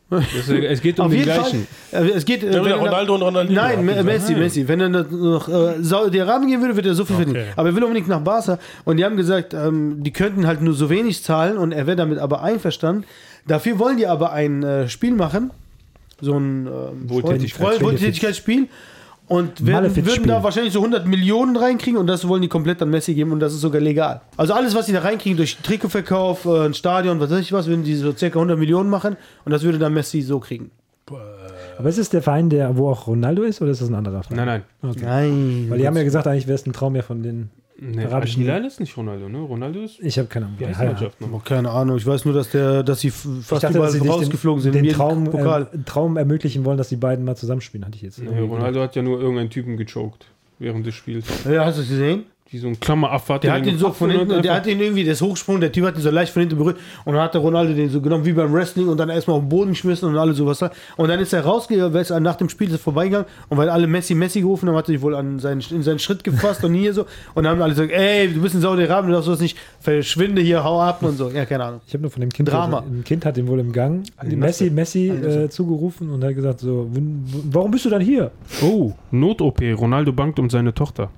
Es 0.70 0.82
geht 0.82 0.98
um 1.00 1.06
Auf 1.06 1.12
den 1.12 1.22
gleichen. 1.22 1.66
Fall. 1.90 2.06
äh, 2.06 2.10
Es 2.10 2.24
geht. 2.26 2.42
äh, 2.42 2.52
Ja, 2.54 2.62
wenn 2.62 2.72
Ronaldo 2.74 3.14
und 3.14 3.22
Ronaldinho. 3.22 3.60
Nein, 3.62 3.76
hat 3.78 3.84
Me- 3.84 3.92
gesagt. 3.92 4.06
Messi, 4.06 4.34
Messi. 4.34 4.68
Wenn 4.68 4.80
er 4.80 4.88
nach 4.90 5.48
äh, 5.48 5.82
Saudi-Arabien 5.82 6.50
gehen 6.50 6.60
würde, 6.60 6.76
würde 6.76 6.90
er 6.90 6.94
so 6.94 7.06
viel 7.06 7.16
verdienen. 7.16 7.46
Aber 7.56 7.70
er 7.70 7.74
will 7.74 7.82
unbedingt 7.82 8.08
nach 8.08 8.20
Barca. 8.20 8.58
Und 8.84 8.98
die 8.98 9.04
haben 9.06 9.16
gesagt, 9.16 9.54
ähm, 9.54 10.02
die 10.02 10.12
könnten 10.12 10.46
halt 10.46 10.60
nur 10.60 10.74
so 10.74 10.90
wenig 10.90 11.22
zahlen 11.22 11.56
und 11.56 11.72
er 11.72 11.86
wäre 11.86 11.96
damit 11.96 12.18
aber 12.18 12.42
einverstanden. 12.42 13.04
Dafür 13.46 13.78
wollen 13.78 13.96
die 13.96 14.06
aber 14.06 14.32
ein 14.34 14.62
äh, 14.62 14.88
Spiel 14.90 15.12
machen. 15.14 15.50
So 16.20 16.34
ein 16.34 16.66
ähm, 16.66 17.08
Wohltätigkeitsspiel. 17.08 17.66
Freund- 17.66 17.82
Wohltätigkeitsspiel. 17.82 18.68
Und 19.26 19.64
werden, 19.64 19.94
würden 19.96 20.26
da 20.26 20.42
wahrscheinlich 20.42 20.74
so 20.74 20.80
100 20.80 21.06
Millionen 21.06 21.56
reinkriegen 21.56 21.98
und 21.98 22.06
das 22.06 22.28
wollen 22.28 22.42
die 22.42 22.48
komplett 22.48 22.82
an 22.82 22.90
Messi 22.90 23.14
geben 23.14 23.32
und 23.32 23.40
das 23.40 23.54
ist 23.54 23.62
sogar 23.62 23.80
legal. 23.80 24.20
Also 24.36 24.52
alles, 24.52 24.74
was 24.74 24.86
sie 24.86 24.92
da 24.92 25.00
reinkriegen 25.00 25.38
durch 25.38 25.56
Trikotverkauf, 25.62 26.44
äh, 26.44 26.66
ein 26.66 26.74
Stadion, 26.74 27.20
was 27.20 27.30
weiß 27.30 27.40
ich 27.40 27.52
was, 27.52 27.66
würden 27.66 27.84
die 27.84 27.94
so 27.94 28.12
circa 28.12 28.38
100 28.38 28.58
Millionen 28.58 28.90
machen 28.90 29.16
und 29.46 29.52
das 29.52 29.62
würde 29.62 29.78
dann 29.78 29.94
Messi 29.94 30.20
so 30.20 30.40
kriegen. 30.40 30.70
Aber 31.78 31.88
ist 31.88 31.98
es 31.98 32.08
der 32.08 32.22
Verein, 32.22 32.50
der, 32.50 32.76
wo 32.76 32.88
auch 32.90 33.06
Ronaldo 33.06 33.42
ist, 33.42 33.60
oder 33.60 33.70
ist 33.70 33.80
das 33.80 33.88
ein 33.88 33.94
anderer 33.94 34.22
Verein? 34.22 34.46
Nein, 34.46 34.62
nein. 34.82 34.94
Nein. 35.00 35.66
Weil 35.68 35.78
die 35.78 35.86
haben 35.86 35.96
ja 35.96 36.04
gesagt, 36.04 36.26
eigentlich 36.26 36.46
wäre 36.46 36.54
es 36.54 36.66
ein 36.66 36.72
Traum 36.72 36.92
mehr 36.92 37.02
von 37.02 37.22
den. 37.22 37.50
Nee, 37.86 38.04
Arabischen- 38.06 38.42
Hilal 38.42 38.64
ist 38.64 38.80
nicht 38.80 38.96
Ronaldo, 38.96 39.28
ne? 39.28 39.38
Ronaldo 39.38 39.80
ist. 39.80 40.00
Ich 40.00 40.18
habe 40.18 40.28
keine 40.28 40.46
Ahnung. 40.46 40.58
Ja, 40.60 40.68
die 40.68 41.04
ja. 41.04 41.10
Keine 41.44 41.70
Ahnung, 41.70 41.96
ich 41.96 42.06
weiß 42.06 42.24
nur, 42.24 42.32
dass 42.34 42.50
der, 42.50 42.82
dass 42.82 43.00
sie 43.00 43.10
fast 43.10 43.52
dachte, 43.64 43.76
überall 43.76 43.96
rausgeflogen 44.08 44.62
den, 44.62 44.72
sind. 44.72 44.76
in 44.76 44.84
den 44.84 44.94
Traum, 44.94 45.24
Pokal. 45.24 45.68
äh, 45.72 45.78
Traum 45.84 46.16
ermöglichen 46.16 46.64
wollen, 46.64 46.78
dass 46.78 46.88
die 46.88 46.96
beiden 46.96 47.24
mal 47.24 47.36
zusammenspielen, 47.36 47.84
hatte 47.86 47.96
ich 47.96 48.02
jetzt. 48.02 48.20
Nee, 48.22 48.38
Ronaldo 48.40 48.80
hat 48.80 48.96
ja 48.96 49.02
nur 49.02 49.20
irgendeinen 49.20 49.50
Typen 49.50 49.76
gechoked 49.76 50.26
während 50.58 50.86
des 50.86 50.94
Spiels. 50.94 51.26
ja, 51.50 51.64
hast 51.66 51.78
du 51.78 51.82
es 51.82 51.88
gesehen? 51.88 52.24
Wie 52.50 52.58
so 52.58 52.68
ein 52.68 52.78
Klammerabfahrt. 52.78 53.42
Der 53.42 53.52
hat 53.54 53.66
ihn 53.66 53.78
so 53.78 53.90
von 53.90 54.10
hinten, 54.10 54.42
der 54.42 54.54
hat 54.54 54.66
ihn 54.66 54.78
irgendwie, 54.78 55.02
das 55.02 55.20
Hochsprung, 55.22 55.60
der 55.60 55.72
Typ 55.72 55.86
hat 55.86 55.96
ihn 55.96 56.02
so 56.02 56.10
leicht 56.10 56.30
von 56.32 56.40
hinten 56.40 56.56
berührt 56.58 56.76
und 57.06 57.14
dann 57.14 57.22
hat 57.22 57.32
der 57.34 57.40
Ronaldo 57.40 57.72
den 57.72 57.88
so 57.88 58.00
genommen 58.02 58.24
wie 58.26 58.32
beim 58.34 58.52
Wrestling 58.52 58.86
und 58.86 58.98
dann 58.98 59.08
erstmal 59.08 59.38
auf 59.38 59.42
den 59.42 59.48
Boden 59.48 59.70
geschmissen 59.70 60.10
und 60.10 60.16
alles 60.18 60.36
sowas. 60.36 60.60
Und 60.96 61.08
dann 61.08 61.18
ist 61.20 61.32
er 61.32 61.40
rausgegangen, 61.42 61.94
ist 61.96 62.10
er 62.10 62.20
nach 62.20 62.36
dem 62.36 62.50
Spiel 62.50 62.68
ist 62.68 62.74
er 62.74 62.78
vorbeigegangen 62.78 63.26
und 63.48 63.56
weil 63.56 63.70
alle 63.70 63.86
Messi, 63.86 64.14
Messi 64.14 64.42
gerufen 64.42 64.68
haben, 64.68 64.76
hat 64.76 64.84
er 64.88 64.92
sich 64.92 65.00
wohl 65.00 65.14
an 65.14 65.38
seinen, 65.38 65.62
in 65.70 65.82
seinen 65.82 65.98
Schritt 65.98 66.22
gefasst 66.22 66.62
und 66.64 66.74
hier 66.74 66.92
so 66.92 67.06
und 67.34 67.44
dann 67.44 67.52
haben 67.54 67.62
alle 67.62 67.72
gesagt, 67.72 67.90
ey, 67.90 68.28
du 68.32 68.42
bist 68.42 68.54
in 68.54 68.60
Saudi-Arabien, 68.60 69.08
du 69.08 69.14
darfst 69.14 69.30
das 69.30 69.40
nicht, 69.40 69.56
verschwinde 69.80 70.42
hier, 70.42 70.62
hau 70.62 70.80
ab 70.82 71.02
und 71.02 71.16
so. 71.16 71.30
Ja, 71.30 71.46
keine 71.46 71.64
Ahnung. 71.64 71.80
Ich 71.86 71.94
habe 71.94 72.02
nur 72.02 72.10
von 72.10 72.20
dem 72.20 72.30
Kind, 72.30 72.50
Drama. 72.50 72.80
ein 72.86 73.02
Kind 73.04 73.24
hat 73.24 73.38
ihm 73.38 73.48
wohl 73.48 73.58
im 73.58 73.72
Gang 73.72 74.04
die 74.30 74.36
Messi, 74.36 74.68
Messi 74.70 75.08
äh, 75.08 75.48
zugerufen 75.48 76.10
und 76.10 76.22
hat 76.22 76.34
gesagt 76.34 76.60
so, 76.60 76.88
"Wun- 76.92 77.22
w- 77.26 77.38
warum 77.52 77.70
bist 77.70 77.86
du 77.86 77.90
dann 77.90 78.02
hier? 78.02 78.30
Oh, 78.62 78.92
Not-OP. 79.10 79.60
Ronaldo 79.76 80.12
bangt 80.12 80.38
um 80.38 80.50
seine 80.50 80.74
Tochter. 80.74 81.10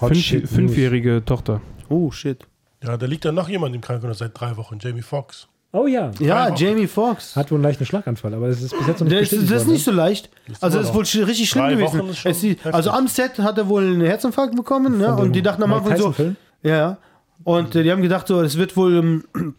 Hot 0.00 0.08
Fünf, 0.10 0.22
shit 0.24 0.40
news. 0.42 0.52
fünfjährige 0.52 1.22
Tochter. 1.24 1.60
Oh, 1.88 2.10
shit. 2.10 2.46
Ja, 2.82 2.96
da 2.96 3.06
liegt 3.06 3.24
ja 3.24 3.32
noch 3.32 3.48
jemand 3.48 3.74
im 3.74 3.80
Krankenhaus 3.80 4.18
seit 4.18 4.38
drei 4.38 4.56
Wochen, 4.56 4.78
Jamie 4.80 5.02
Foxx. 5.02 5.48
Oh 5.72 5.86
ja. 5.86 6.10
Ja, 6.20 6.50
Wochen. 6.50 6.56
Jamie 6.56 6.86
Foxx. 6.86 7.34
Hat 7.34 7.50
wohl 7.50 7.56
einen 7.56 7.64
leichten 7.64 7.84
Schlaganfall, 7.86 8.32
aber 8.34 8.48
das 8.48 8.62
ist 8.62 8.76
bis 8.78 8.86
jetzt 8.86 9.00
noch 9.00 9.08
nicht 9.08 9.14
ist, 9.14 9.30
bestätigt 9.30 9.50
das 9.50 9.62
ist 9.62 9.68
nicht 9.68 9.84
so 9.84 9.90
leicht. 9.90 10.30
Also 10.60 10.78
das 10.78 10.88
ist 10.88 10.94
wohl 10.94 11.24
richtig 11.24 11.48
schlimm 11.48 11.64
Drei 11.64 11.74
gewesen. 11.74 11.98
Wochen 11.98 12.08
ist 12.10 12.18
schon 12.18 12.30
Es 12.30 12.40
die, 12.40 12.50
heftig. 12.50 12.74
also 12.74 12.90
am 12.90 13.08
Set 13.08 13.38
hat 13.38 13.58
er 13.58 13.68
wohl 13.68 13.82
einen 13.82 14.00
Herzinfarkt 14.02 14.54
bekommen, 14.54 14.98
ne? 14.98 15.16
Und 15.16 15.32
die 15.32 15.42
dachten 15.42 15.62
am 15.62 15.72
Anfang 15.72 15.96
so, 15.96 16.14
ja, 16.62 16.76
ja. 16.76 16.98
Und 17.42 17.74
äh, 17.74 17.82
die 17.82 17.90
haben 17.90 18.02
gedacht 18.02 18.28
so, 18.28 18.40
es 18.40 18.56
wird 18.56 18.76
wohl 18.76 18.94
ähm, 19.34 19.54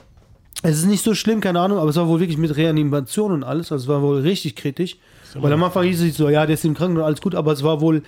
Es 0.64 0.78
ist 0.78 0.86
nicht 0.86 1.04
so 1.04 1.14
schlimm, 1.14 1.42
keine 1.42 1.60
Ahnung, 1.60 1.78
aber 1.78 1.90
es 1.90 1.96
war 1.96 2.08
wohl 2.08 2.20
wirklich 2.20 2.38
mit 2.38 2.56
Reanimation 2.56 3.32
und 3.32 3.44
alles. 3.44 3.72
Also 3.72 3.84
es 3.84 3.88
war 3.90 4.02
wohl 4.02 4.22
richtig 4.22 4.56
kritisch. 4.56 4.98
Weil 5.36 5.52
am 5.52 5.62
Anfang 5.64 5.84
hieß 5.84 6.02
es 6.02 6.16
so, 6.16 6.30
ja, 6.30 6.46
der 6.46 6.54
ist 6.54 6.64
im 6.64 6.74
Krankenhaus, 6.76 7.06
alles 7.06 7.22
gut, 7.22 7.36
aber 7.36 7.52
es 7.52 7.62
war 7.62 7.82
wohl 7.82 8.04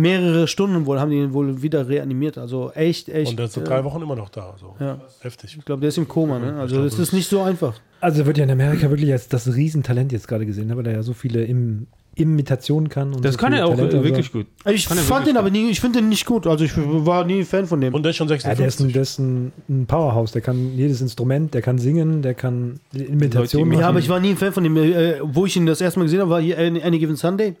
mehrere 0.00 0.48
Stunden 0.48 0.86
wohl, 0.86 1.00
haben 1.00 1.10
die 1.10 1.18
ihn 1.18 1.32
wohl 1.32 1.62
wieder 1.62 1.88
reanimiert. 1.88 2.38
Also 2.38 2.70
echt, 2.72 3.08
echt. 3.08 3.30
Und 3.30 3.38
der 3.38 3.46
ist 3.46 3.52
seit 3.54 3.64
äh, 3.64 3.66
drei 3.68 3.84
Wochen 3.84 4.00
immer 4.02 4.16
noch 4.16 4.28
da. 4.28 4.50
Also. 4.50 4.74
Ja. 4.80 5.00
Heftig. 5.20 5.56
Ich 5.58 5.64
glaube, 5.64 5.80
der 5.80 5.88
ist 5.88 5.98
im 5.98 6.08
Koma, 6.08 6.38
ne? 6.38 6.54
Also 6.58 6.82
es 6.82 6.98
ist 6.98 7.12
nicht 7.12 7.28
so 7.28 7.42
einfach. 7.42 7.74
Also 8.00 8.26
wird 8.26 8.38
ja 8.38 8.44
in 8.44 8.50
Amerika 8.50 8.90
wirklich 8.90 9.10
als 9.12 9.28
das 9.28 9.54
Riesentalent 9.54 10.12
jetzt 10.12 10.28
gerade 10.28 10.46
gesehen, 10.46 10.68
ne, 10.68 10.76
weil 10.76 10.86
er 10.86 10.92
ja 10.94 11.02
so 11.02 11.12
viele 11.12 11.44
Im 11.44 11.86
Imitationen 12.14 12.88
kann. 12.88 13.12
Und 13.14 13.24
Das 13.24 13.34
so 13.34 13.38
kann 13.38 13.52
er 13.52 13.66
auch 13.66 13.70
Talente 13.76 13.98
so. 13.98 14.04
wirklich 14.04 14.32
gut. 14.32 14.46
Ich 14.66 14.88
Kann 14.88 14.98
er 14.98 15.04
fand 15.04 15.26
den 15.28 15.36
aber 15.36 15.50
nie, 15.50 15.70
ich 15.70 15.80
finde 15.80 16.00
den 16.00 16.08
nicht 16.08 16.26
gut. 16.26 16.46
Also 16.48 16.64
ich 16.64 16.72
war 16.76 17.24
nie 17.24 17.44
Fan 17.44 17.66
von 17.66 17.80
dem. 17.80 17.94
Und 17.94 18.02
der 18.02 18.10
ist 18.10 18.16
schon 18.16 18.28
Ja, 18.28 18.36
der 18.36 18.66
ist, 18.66 18.80
ein, 18.80 18.90
56. 18.90 18.92
der 18.92 19.02
ist 19.02 19.18
ein, 19.20 19.52
ein 19.68 19.86
Powerhouse, 19.86 20.32
der 20.32 20.42
kann 20.42 20.76
jedes 20.76 21.00
Instrument, 21.00 21.54
der 21.54 21.62
kann 21.62 21.78
singen, 21.78 22.22
der 22.22 22.34
kann 22.34 22.80
Imitationen 22.92 23.68
Leute, 23.70 23.80
ja, 23.80 23.86
machen. 23.86 23.90
aber 23.90 23.98
ich 24.00 24.08
war 24.08 24.18
nie 24.20 24.30
ein 24.30 24.36
Fan 24.36 24.52
von 24.52 24.64
dem. 24.64 24.76
Äh, 24.76 25.20
wo 25.22 25.46
ich 25.46 25.56
ihn 25.56 25.66
das 25.66 25.80
erste 25.80 26.00
Mal 26.00 26.06
gesehen 26.06 26.20
habe, 26.20 26.30
war 26.30 26.40
hier 26.40 26.58
Any, 26.58 26.82
Any 26.82 26.98
Given 26.98 27.16
Sunday. 27.16 27.54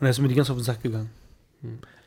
Und 0.00 0.06
er 0.06 0.10
ist 0.10 0.20
mir 0.20 0.28
die 0.28 0.34
ganze 0.36 0.52
auf 0.52 0.58
den 0.58 0.64
Sack 0.64 0.80
gegangen. 0.82 1.10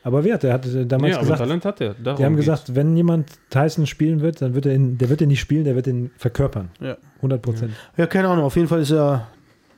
Aber 0.04 0.24
wer 0.24 0.34
hat, 0.34 0.42
der 0.42 0.52
hat 0.54 0.64
damals 0.90 1.14
Ja, 1.14 1.20
gesagt, 1.20 1.38
Talent 1.38 1.64
hat 1.64 1.80
er. 1.80 1.94
Darum 1.94 2.18
die 2.18 2.24
haben 2.24 2.34
geht's. 2.36 2.46
gesagt, 2.46 2.74
wenn 2.74 2.96
jemand 2.96 3.30
Tyson 3.50 3.86
spielen 3.86 4.20
wird, 4.20 4.42
dann 4.42 4.54
wird 4.54 4.66
er 4.66 4.74
ihn, 4.74 4.98
der 4.98 5.08
wird 5.08 5.20
ihn 5.20 5.28
nicht 5.28 5.40
spielen, 5.40 5.64
der 5.64 5.76
wird 5.76 5.86
ihn 5.86 6.10
verkörpern. 6.16 6.70
Ja. 6.80 6.96
100 7.16 7.40
Prozent. 7.42 7.72
Ja, 7.96 8.06
keine 8.06 8.28
Ahnung. 8.28 8.44
Auf 8.44 8.56
jeden 8.56 8.66
Fall 8.68 8.80
ist 8.80 8.90
er, 8.90 9.28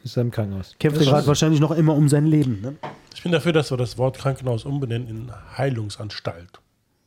Ist 0.02 0.16
er 0.16 0.22
im 0.22 0.30
Krankenhaus. 0.30 0.74
kämpft 0.78 0.98
er 1.00 1.06
gerade 1.06 1.26
wahrscheinlich 1.26 1.60
noch 1.60 1.72
immer 1.72 1.94
um 1.94 2.08
sein 2.08 2.26
Leben. 2.26 2.60
Ne? 2.62 2.74
Ich 3.14 3.22
bin 3.22 3.32
dafür, 3.32 3.52
dass 3.52 3.70
wir 3.70 3.76
das 3.76 3.98
Wort 3.98 4.16
Krankenhaus 4.18 4.64
umbenennen 4.64 5.08
in 5.08 5.30
Heilungsanstalt. 5.58 6.60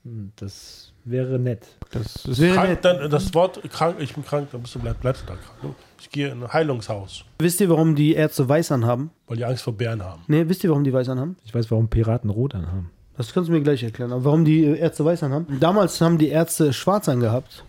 Hm, 0.04 0.32
Das 0.36 0.94
wäre 1.10 1.40
nett. 1.40 1.66
Das 1.92 2.14
Das 2.14 2.26
ist 2.26 2.40
wäre 2.40 2.56
Krank, 2.56 2.70
nett. 2.70 2.86
dann, 2.86 3.10
das 3.10 3.34
Wort 3.34 3.62
krank, 3.72 3.98
ich 4.00 4.14
bin 4.14 4.24
krank, 4.26 4.50
dann 4.52 4.62
bist 4.62 4.76
du 4.76 4.80
bleib, 4.80 5.00
bleibst 5.02 5.24
du 5.24 5.28
da 5.28 5.34
krank. 5.36 5.76
Ich 6.00 6.10
gehe 6.12 6.30
in 6.30 6.44
ein 6.44 6.54
Heilungshaus, 6.54 7.24
Wisst 7.40 7.60
ihr, 7.62 7.70
warum 7.70 7.96
die 7.96 8.14
Ärzte 8.14 8.48
weiß 8.48 8.72
anhaben? 8.72 9.12
weil 9.28 9.38
die 9.38 9.46
Angst 9.46 9.64
vor 9.64 9.74
Bären 9.74 10.04
haben. 10.04 10.22
Ne, 10.28 10.48
wisst 10.48 10.64
ihr, 10.64 10.70
warum 10.70 10.84
die 10.84 10.94
weiß 10.94 11.10
anhaben? 11.10 11.36
Ich 11.46 11.54
weiß, 11.54 11.70
warum 11.72 11.88
Piraten 11.90 12.30
rot 12.30 12.56
anhaben. 12.56 12.92
Das 13.18 13.34
kannst 13.34 13.50
du 13.50 13.54
mir 13.54 13.62
gleich 13.62 13.82
erklären. 13.84 14.12
Aber 14.12 14.26
warum 14.26 14.46
die 14.46 14.64
Ärzte 14.64 15.04
weiß 15.04 15.24
anhaben? 15.24 15.60
Damals 15.60 16.00
haben 16.02 16.18
die 16.20 16.28
Ärzte 16.30 16.72
schwarz 16.72 17.10
angehabt. 17.10 17.64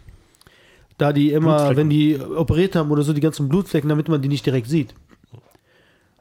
Da 0.98 1.12
die 1.12 1.32
immer, 1.32 1.74
wenn 1.76 1.88
die 1.88 2.18
operiert 2.20 2.74
haben 2.76 2.90
oder 2.90 3.02
so, 3.02 3.12
die 3.12 3.20
ganzen 3.20 3.48
Blutflecken, 3.48 3.88
damit 3.88 4.08
man 4.08 4.20
die 4.20 4.28
nicht 4.28 4.44
direkt 4.44 4.66
sieht. 4.68 4.94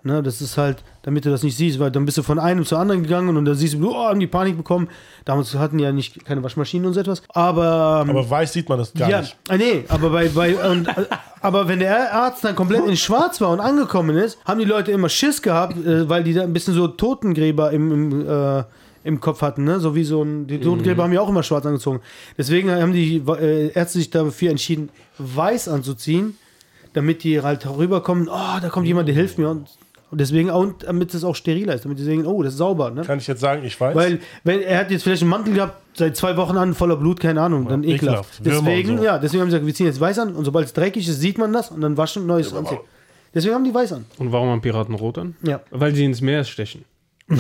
Ne, 0.08 0.24
das 0.24 0.40
ist 0.40 0.58
halt, 0.58 0.84
damit 1.02 1.26
du 1.26 1.30
das 1.30 1.44
nicht 1.44 1.58
siehst, 1.58 1.80
weil 1.80 1.92
dann 1.92 2.06
bist 2.06 2.18
du 2.18 2.24
von 2.24 2.40
einem 2.40 2.64
zur 2.64 2.80
anderen 2.80 3.04
gegangen 3.04 3.36
und 3.36 3.44
dann 3.44 3.56
siehst 3.56 3.74
du, 3.74 3.92
oh, 3.92 4.08
haben 4.08 4.22
die 4.22 4.28
Panik 4.28 4.56
bekommen. 4.56 4.88
Damals 5.26 5.54
hatten 5.56 5.78
die 5.78 5.84
ja 5.84 5.92
nicht 5.92 6.24
keine 6.24 6.42
Waschmaschinen 6.44 6.88
und 6.88 6.94
so 6.94 7.02
etwas. 7.02 7.22
Aber, 7.28 8.04
ähm, 8.04 8.12
Aber 8.12 8.30
weiß 8.30 8.54
sieht 8.54 8.70
man 8.70 8.80
das 8.80 8.94
gar 8.94 9.10
ja, 9.10 9.20
nicht. 9.20 9.36
ah, 9.50 9.58
nee, 9.58 9.84
aber 9.90 10.10
bei, 10.10 10.30
bei 10.30 10.56
und, 10.56 10.88
äh, 10.88 10.94
aber 11.42 11.68
wenn 11.68 11.80
der 11.80 12.14
Arzt 12.14 12.46
dann 12.46 12.56
komplett 12.56 12.86
in 12.86 12.96
Schwarz 12.96 13.42
war 13.42 13.50
und 13.50 13.60
angekommen 13.60 14.16
ist, 14.16 14.40
haben 14.46 14.60
die 14.62 14.66
Leute 14.66 14.94
immer 14.94 15.10
Schiss 15.10 15.42
gehabt, 15.42 15.76
äh, 15.76 16.08
weil 16.08 16.24
die 16.24 16.34
da 16.34 16.44
ein 16.44 16.54
bisschen 16.54 16.74
so 16.74 16.88
Totengräber 16.88 17.72
im, 17.72 17.92
im, 17.92 18.30
äh, 18.30 18.64
im 19.04 19.20
Kopf 19.20 19.42
hatten, 19.42 19.66
ne? 19.66 19.82
So 19.82 19.94
wie 19.94 20.06
so 20.06 20.24
ein, 20.24 20.48
die 20.48 20.62
Totengräber 20.62 21.04
haben 21.04 21.12
ja 21.12 21.20
auch 21.20 21.30
immer 21.30 21.44
schwarz 21.44 21.66
angezogen. 21.66 22.00
Deswegen 22.38 22.72
haben 22.72 22.94
die 22.94 23.18
äh, 23.28 23.74
Ärzte 23.74 23.98
sich 23.98 24.10
dafür 24.10 24.52
entschieden, 24.52 24.88
weiß 25.18 25.68
anzuziehen, 25.68 26.38
damit 26.94 27.26
die 27.26 27.42
halt 27.42 27.68
rüberkommen, 27.68 28.30
oh, 28.30 28.60
da 28.62 28.70
kommt 28.70 28.88
jemand, 28.88 29.10
der 29.10 29.16
hilft 29.16 29.38
mir 29.38 29.50
und, 29.50 29.68
und 30.10 30.22
deswegen, 30.22 30.50
und 30.50 30.84
damit 30.84 31.14
es 31.14 31.24
auch 31.24 31.36
steriler 31.36 31.74
ist, 31.74 31.84
damit 31.84 32.00
die 32.00 32.04
sehen, 32.04 32.26
oh, 32.26 32.42
das 32.42 32.54
ist 32.54 32.60
sauber, 32.60 32.92
ne? 32.92 33.02
Kann 33.02 33.20
ich 33.20 33.28
jetzt 33.28 33.42
sagen, 33.42 33.66
ich 33.66 33.80
weiß. 33.80 33.94
Weil, 33.96 34.20
wenn 34.44 34.62
er 34.62 34.80
hat 34.80 34.92
jetzt 34.92 35.04
vielleicht 35.04 35.22
einen 35.22 35.32
Mantel 35.32 35.54
gehabt, 35.54 35.82
seit 35.98 36.16
zwei 36.16 36.38
Wochen 36.38 36.58
an, 36.58 36.74
voller 36.74 36.96
Blut, 36.96 37.20
keine 37.20 37.42
Ahnung, 37.42 37.68
dann 37.68 37.84
ekelhaft. 37.84 38.40
ekelhaft. 38.40 38.66
Deswegen, 38.66 38.98
so. 38.98 39.04
ja, 39.04 39.18
deswegen 39.18 39.42
haben 39.42 39.50
sie 39.50 39.56
gesagt, 39.58 39.68
wir 39.68 39.74
ziehen 39.74 39.86
jetzt 39.88 40.00
weiß 40.00 40.20
an 40.20 40.34
und 40.34 40.46
sobald 40.46 40.68
es 40.68 40.74
dreckig 40.74 41.08
ist, 41.08 41.20
sieht 41.20 41.38
man 41.38 41.52
das 41.52 41.72
und 41.72 41.82
dann 41.82 41.98
waschen 41.98 42.22
und 42.22 42.28
neues 42.30 42.54
anziehen. 42.54 42.80
Deswegen 43.34 43.56
haben 43.56 43.66
die 43.66 43.74
weiß 43.74 43.94
an. 43.94 44.06
Und 44.18 44.32
warum 44.32 44.50
haben 44.50 44.62
Piraten 44.62 44.96
rot 44.96 45.18
an? 45.18 45.36
Ja. 45.44 45.60
Weil 45.72 45.94
sie 45.94 46.06
ins 46.06 46.22
Meer 46.22 46.44
stechen. 46.46 46.86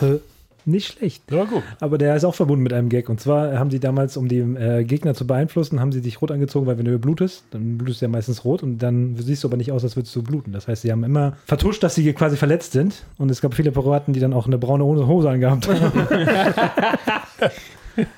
Nicht 0.70 0.92
schlecht. 0.92 1.22
ja, 1.30 1.44
gut. 1.44 1.62
Aber 1.80 1.98
der 1.98 2.14
ist 2.16 2.24
auch 2.24 2.34
verbunden 2.34 2.62
mit 2.62 2.72
einem 2.72 2.88
Gag. 2.88 3.08
Und 3.08 3.20
zwar 3.20 3.58
haben 3.58 3.70
die 3.70 3.80
damals, 3.80 4.16
um 4.16 4.28
die 4.28 4.38
äh, 4.38 4.84
Gegner 4.84 5.14
zu 5.14 5.26
beeinflussen, 5.26 5.80
haben 5.80 5.92
sie 5.92 6.00
dich 6.00 6.20
rot 6.22 6.30
angezogen, 6.30 6.66
weil 6.66 6.78
wenn 6.78 6.84
du 6.84 6.98
blutest, 6.98 7.44
dann 7.50 7.76
blutest 7.78 8.00
du 8.00 8.06
ja 8.06 8.10
meistens 8.10 8.44
rot 8.44 8.62
und 8.62 8.78
dann 8.78 9.16
siehst 9.16 9.42
du 9.44 9.48
aber 9.48 9.56
nicht 9.56 9.72
aus, 9.72 9.82
als 9.84 9.96
würdest 9.96 10.14
du 10.16 10.22
bluten. 10.22 10.52
Das 10.52 10.68
heißt, 10.68 10.82
sie 10.82 10.92
haben 10.92 11.04
immer 11.04 11.34
vertuscht, 11.46 11.82
dass 11.82 11.94
sie 11.94 12.12
quasi 12.12 12.36
verletzt 12.36 12.72
sind. 12.72 13.04
Und 13.18 13.30
es 13.30 13.40
gab 13.40 13.54
viele 13.54 13.72
Piraten, 13.72 14.14
die 14.14 14.20
dann 14.20 14.32
auch 14.32 14.46
eine 14.46 14.58
braune 14.58 14.84
Hose 14.84 15.28
angehabt 15.30 15.68
haben. 15.68 16.06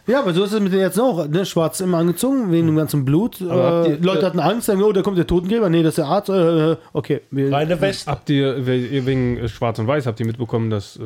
Ja, 0.06 0.20
aber 0.20 0.32
so 0.34 0.44
ist 0.44 0.52
es 0.52 0.60
mit 0.60 0.72
den 0.72 0.80
Ärzten 0.80 1.00
auch. 1.00 1.26
Ne? 1.26 1.44
Schwarz 1.46 1.80
immer 1.80 1.98
angezogen, 1.98 2.52
wegen 2.52 2.66
dem 2.66 2.76
ganzen 2.76 3.04
Blut. 3.04 3.40
Äh, 3.40 3.44
ihr- 3.44 3.98
Leute 4.00 4.26
hatten 4.26 4.38
Angst, 4.38 4.66
sagen, 4.66 4.82
oh, 4.82 4.92
da 4.92 5.02
kommt 5.02 5.16
der 5.18 5.26
Totengräber. 5.26 5.70
Nee, 5.70 5.82
das 5.82 5.92
ist 5.92 5.98
der 5.98 6.06
Arzt. 6.06 6.28
Äh, 6.28 6.76
okay. 6.92 7.22
Wir, 7.30 7.50
Reine 7.50 7.80
Weste. 7.80 8.08
Habt 8.10 8.28
ihr 8.30 8.64
we- 8.66 9.04
wegen 9.06 9.38
äh, 9.38 9.48
Schwarz 9.48 9.78
und 9.78 9.86
Weiß, 9.86 10.06
habt 10.06 10.20
ihr 10.20 10.26
mitbekommen, 10.26 10.70
dass 10.70 10.96
äh, 10.98 11.00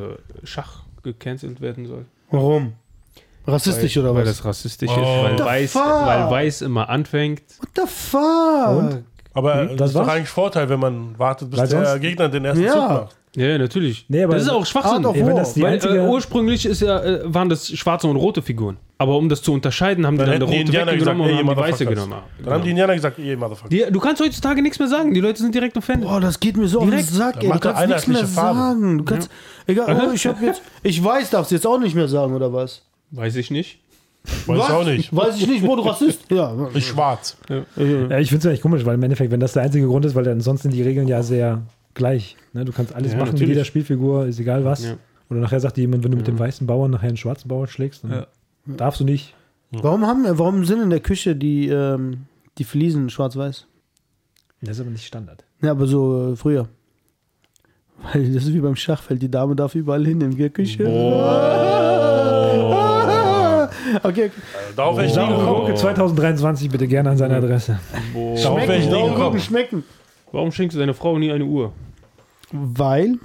Schach 0.44 0.82
gecancelt 1.12 1.60
werden 1.60 1.86
soll? 1.86 2.04
Warum? 2.30 2.74
Rassistisch 3.46 3.96
weil, 3.96 4.02
oder 4.04 4.14
Weil 4.16 4.26
was? 4.26 4.36
das 4.38 4.44
rassistisch 4.44 4.90
Oh. 4.90 5.00
ist, 5.00 5.38
weil 5.38 5.38
weiß, 5.38 5.72
fuck? 5.72 5.82
weil 5.82 6.30
weiß 6.30 6.62
immer 6.62 6.88
anfängt. 6.88 7.42
What 7.60 7.68
the 7.76 7.82
fuck? 7.86 8.76
Und? 8.76 9.04
Aber 9.36 9.60
Hm, 9.60 9.68
das, 9.68 9.76
das 9.76 9.88
ist 9.90 9.96
doch 9.96 10.00
war's? 10.06 10.14
eigentlich 10.16 10.28
Vorteil, 10.28 10.68
wenn 10.68 10.80
man 10.80 11.18
wartet, 11.18 11.50
bis 11.50 11.60
Weil 11.60 11.68
der 11.68 11.86
sonst- 11.86 12.00
Gegner 12.00 12.28
den 12.28 12.44
ersten 12.44 12.64
Ja. 12.64 12.72
Zug 12.72 12.88
macht. 12.88 13.16
Ja, 13.36 13.46
ja, 13.48 13.58
natürlich. 13.58 14.06
Nee, 14.08 14.24
aber- 14.24 14.32
das 14.34 14.44
ist 14.44 14.48
auch 14.48 14.64
Schwachsinn. 14.64 14.96
Art 14.96 15.06
of 15.06 15.14
Ey, 15.14 15.20
wenn 15.20 15.32
War. 15.34 15.40
das 15.40 15.52
die 15.52 15.60
Weil 15.62 15.74
einzige, 15.74 15.96
äh, 15.98 16.08
ursprünglich 16.08 16.64
ist 16.64 16.80
ja, 16.80 17.02
äh, 17.04 17.20
waren 17.26 17.50
das 17.50 17.68
schwarze 17.70 18.06
und 18.06 18.16
rote 18.16 18.40
Figuren. 18.40 18.78
Aber 18.96 19.14
um 19.18 19.28
das 19.28 19.42
zu 19.42 19.52
unterscheiden, 19.52 20.06
haben 20.06 20.16
Dann 20.16 20.24
die 20.32 20.38
dann 20.38 20.48
hätten 20.48 20.50
die 20.50 20.54
eine 20.54 20.62
rote 20.62 20.68
Indianer 20.78 20.92
gesagt, 20.94 21.18
weggenommen 21.18 21.22
und 21.22 21.28
ey, 21.28 21.44
haben 21.44 21.54
die 21.54 21.60
weiße 21.60 21.84
Motherfuckers. 21.84 22.04
genommen. 22.06 22.22
Dann 22.42 22.54
haben 22.54 22.62
die 22.64 22.70
Indianer 22.70 22.94
gesagt, 22.94 23.18
ey, 23.18 23.36
Motherfucker. 23.36 23.68
Die, 23.68 23.84
du 23.92 24.00
kannst 24.00 24.22
heutzutage 24.22 24.62
nichts 24.62 24.78
mehr 24.78 24.88
sagen. 24.88 25.12
Die 25.12 25.20
Leute 25.20 25.42
sind 25.42 25.54
direkt 25.54 25.76
offended. 25.76 26.08
Boah, 26.08 26.18
das 26.18 26.40
geht 26.40 26.56
mir 26.56 26.66
so 26.66 26.78
auf 26.78 26.84
den 26.84 26.92
Direkt. 26.92 27.10
Sack, 27.10 27.36
ey. 27.36 27.42
Du 27.42 27.48
macht 27.48 27.64
er 27.66 27.72
kannst 27.74 27.88
nichts 27.88 28.06
mehr 28.08 28.16
einheitliche 28.20 28.40
Farbe. 28.40 28.58
sagen. 28.58 28.98
Du 28.98 29.04
kannst, 29.04 29.30
egal, 29.66 30.02
oh, 30.08 30.12
ich 30.14 30.26
hab 30.26 30.40
jetzt, 30.40 30.62
ich 30.82 31.04
weiß, 31.04 31.28
darfst 31.28 31.50
du 31.50 31.56
jetzt 31.56 31.66
auch 31.66 31.78
nicht 31.78 31.94
mehr 31.94 32.08
sagen, 32.08 32.34
oder 32.34 32.50
was? 32.54 32.80
Weiß 33.10 33.36
ich 33.36 33.50
nicht. 33.50 33.80
Weiß 34.46 34.58
was? 34.58 34.68
ich 34.68 34.74
auch 34.74 34.84
nicht. 34.84 35.16
Weiß 35.16 35.36
ich 35.40 35.46
nicht, 35.46 35.62
wo 35.64 35.76
du 35.76 35.82
Rassist? 35.82 36.30
Ja. 36.30 36.66
Ist 36.74 36.86
schwarz. 36.86 37.36
Ja, 37.48 38.18
ich 38.18 38.28
finde 38.28 38.38
es 38.38 38.46
eigentlich 38.46 38.60
komisch, 38.62 38.84
weil 38.84 38.94
im 38.94 39.02
Endeffekt, 39.02 39.30
wenn 39.30 39.40
das 39.40 39.52
der 39.52 39.62
einzige 39.62 39.86
Grund 39.86 40.04
ist, 40.04 40.14
weil 40.14 40.24
dann 40.24 40.40
sonst 40.40 40.62
sind 40.62 40.72
die 40.72 40.82
Regeln 40.82 41.06
ja 41.08 41.22
sehr 41.22 41.62
gleich. 41.94 42.36
Ne? 42.52 42.64
Du 42.64 42.72
kannst 42.72 42.94
alles 42.94 43.12
Ja, 43.12 43.18
machen 43.18 43.28
mit 43.28 43.34
natürlich. 43.34 43.54
jeder 43.54 43.64
Spielfigur, 43.64 44.26
ist 44.26 44.40
egal 44.40 44.64
was. 44.64 44.84
Ja. 44.84 44.94
Oder 45.30 45.40
nachher 45.40 45.60
sagt 45.60 45.76
dir 45.76 45.82
jemand, 45.82 46.04
wenn 46.04 46.10
du 46.10 46.16
mit 46.16 46.26
dem 46.26 46.38
weißen 46.38 46.66
Bauern 46.66 46.90
nachher 46.90 47.08
einen 47.08 47.16
schwarzen 47.16 47.48
Bauern 47.48 47.66
schlägst, 47.68 48.04
dann 48.04 48.10
Ja. 48.12 48.26
darfst 48.66 49.00
du 49.00 49.04
nicht. 49.04 49.34
Warum, 49.72 50.06
haben, 50.06 50.24
warum 50.38 50.64
sind 50.64 50.80
in 50.82 50.90
der 50.90 51.00
Küche 51.00 51.34
die, 51.36 51.68
ähm, 51.68 52.26
die 52.58 52.64
Fliesen 52.64 53.10
schwarz-weiß? 53.10 53.66
Das 54.62 54.76
ist 54.76 54.80
aber 54.80 54.90
nicht 54.90 55.04
Standard. 55.06 55.44
Ja, 55.62 55.72
aber 55.72 55.86
so 55.86 56.32
äh, 56.32 56.36
früher. 56.36 56.68
Weil 58.12 58.32
das 58.32 58.44
ist 58.44 58.54
wie 58.54 58.60
beim 58.60 58.76
Schachfeld, 58.76 59.20
die 59.22 59.30
Dame 59.30 59.56
darf 59.56 59.74
überall 59.74 60.04
hin 60.04 60.20
in 60.20 60.36
der 60.36 60.50
Küche. 60.50 60.84
Okay, 64.02 64.26
okay. 64.26 64.30
Darauf 64.74 64.96
wäre 64.96 65.06
ich. 65.06 65.14
Gurke 65.14 65.74
2023 65.74 66.70
bitte 66.70 66.86
gerne 66.86 67.10
an 67.10 67.16
seine 67.16 67.36
Adresse. 67.36 67.78
Saure 68.34 68.66
Gurken 68.66 69.14
gekommen. 69.14 69.40
schmecken. 69.40 69.84
Warum 70.32 70.52
schenkst 70.52 70.74
du 70.74 70.80
deiner 70.80 70.94
Frau 70.94 71.18
nie 71.18 71.30
eine 71.32 71.44
Uhr? 71.44 71.72
Weil, 72.52 73.18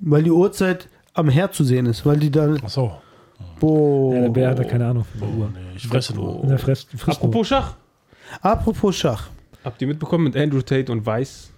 weil 0.00 0.22
die 0.22 0.30
Uhrzeit 0.30 0.88
am 1.14 1.28
Herd 1.28 1.54
zu 1.54 1.64
sehen 1.64 1.86
ist. 1.86 2.04
Weil 2.04 2.18
die 2.18 2.30
dann. 2.30 2.60
Ach 2.64 2.68
so. 2.68 2.92
Boah. 3.60 4.14
Ja, 4.14 4.20
der 4.22 4.28
Bär 4.30 4.50
hat 4.50 4.58
da 4.58 4.64
keine 4.64 4.86
Ahnung 4.86 5.04
von 5.04 5.20
der 5.20 5.38
Uhr. 5.38 5.50
nee, 5.52 5.76
ich 5.76 5.86
fresse 5.86 6.14
nur. 6.14 6.46
Der 6.46 6.58
frisst, 6.58 6.88
frisst 6.90 7.06
nur. 7.06 7.28
Apropos 7.30 7.48
Schach. 7.48 7.74
Apropos 8.40 8.96
Schach. 8.96 9.28
Habt 9.64 9.80
ihr 9.82 9.88
mitbekommen 9.88 10.24
mit 10.24 10.36
Andrew 10.36 10.60
Tate 10.62 10.92
und 10.92 11.04
Weiß? 11.04 11.50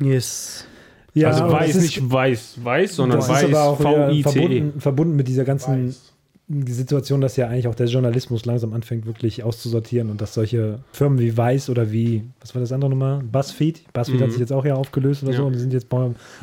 Yes. 0.00 0.66
Ja, 1.14 1.28
also 1.28 1.50
Weiß, 1.52 1.76
ist, 1.76 1.82
nicht 1.82 2.10
Weiß, 2.10 2.54
Weiß, 2.62 2.96
sondern 2.96 3.20
Weiß, 3.20 3.50
V-I-C-E. 3.50 4.22
verbunden, 4.22 4.80
verbunden 4.80 5.16
mit 5.16 5.28
dieser 5.28 5.44
ganzen 5.44 5.86
Weiß. 5.88 6.11
Situation, 6.48 7.20
dass 7.20 7.36
ja 7.36 7.46
eigentlich 7.48 7.68
auch 7.68 7.74
der 7.74 7.86
Journalismus 7.86 8.44
langsam 8.44 8.72
anfängt, 8.74 9.06
wirklich 9.06 9.42
auszusortieren 9.42 10.10
und 10.10 10.20
dass 10.20 10.34
solche 10.34 10.80
Firmen 10.92 11.18
wie 11.18 11.34
Weiß 11.36 11.70
oder 11.70 11.92
wie, 11.92 12.24
was 12.40 12.54
war 12.54 12.60
das 12.60 12.72
andere 12.72 12.90
nochmal? 12.90 13.20
BuzzFeed. 13.22 13.92
BuzzFeed 13.92 14.20
Mhm. 14.20 14.24
hat 14.24 14.30
sich 14.32 14.40
jetzt 14.40 14.52
auch 14.52 14.64
ja 14.64 14.74
aufgelöst 14.74 15.22
oder 15.22 15.32
Ja. 15.32 15.38
so 15.38 15.46
und 15.46 15.54
die 15.54 15.58
sind 15.60 15.72
jetzt, 15.72 15.86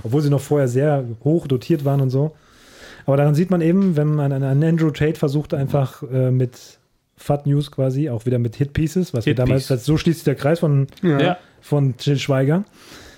obwohl 0.04 0.22
sie 0.22 0.30
noch 0.30 0.42
vorher 0.42 0.68
sehr 0.68 1.04
hoch 1.24 1.48
dotiert 1.48 1.86
waren 1.86 2.02
und 2.02 2.10
so. 2.10 2.32
Aber 3.06 3.18
daran 3.18 3.36
sieht 3.36 3.50
man 3.52 3.62
eben, 3.62 3.96
wenn 3.98 4.14
man 4.16 4.32
an 4.32 4.44
an 4.44 4.64
Andrew 4.64 4.92
Tate 4.92 5.20
versucht, 5.20 5.54
einfach 5.54 6.02
äh, 6.12 6.32
mit 6.32 6.80
Fat 7.18 7.46
News 7.46 7.70
quasi, 7.72 8.10
auch 8.10 8.26
wieder 8.26 8.40
mit 8.40 8.56
Hit 8.56 8.74
Pieces, 8.74 9.14
was 9.14 9.26
wir 9.26 9.32
Hit 9.32 9.40
damals, 9.40 9.68
Piece. 9.68 9.86
so 9.86 9.98
schließt 9.98 10.20
sich 10.20 10.24
der 10.26 10.36
Kreis 10.36 10.60
von 10.60 10.88
Ja. 11.04 11.38
von 11.62 11.98
Till 11.98 12.18
Schweiger 12.18 12.64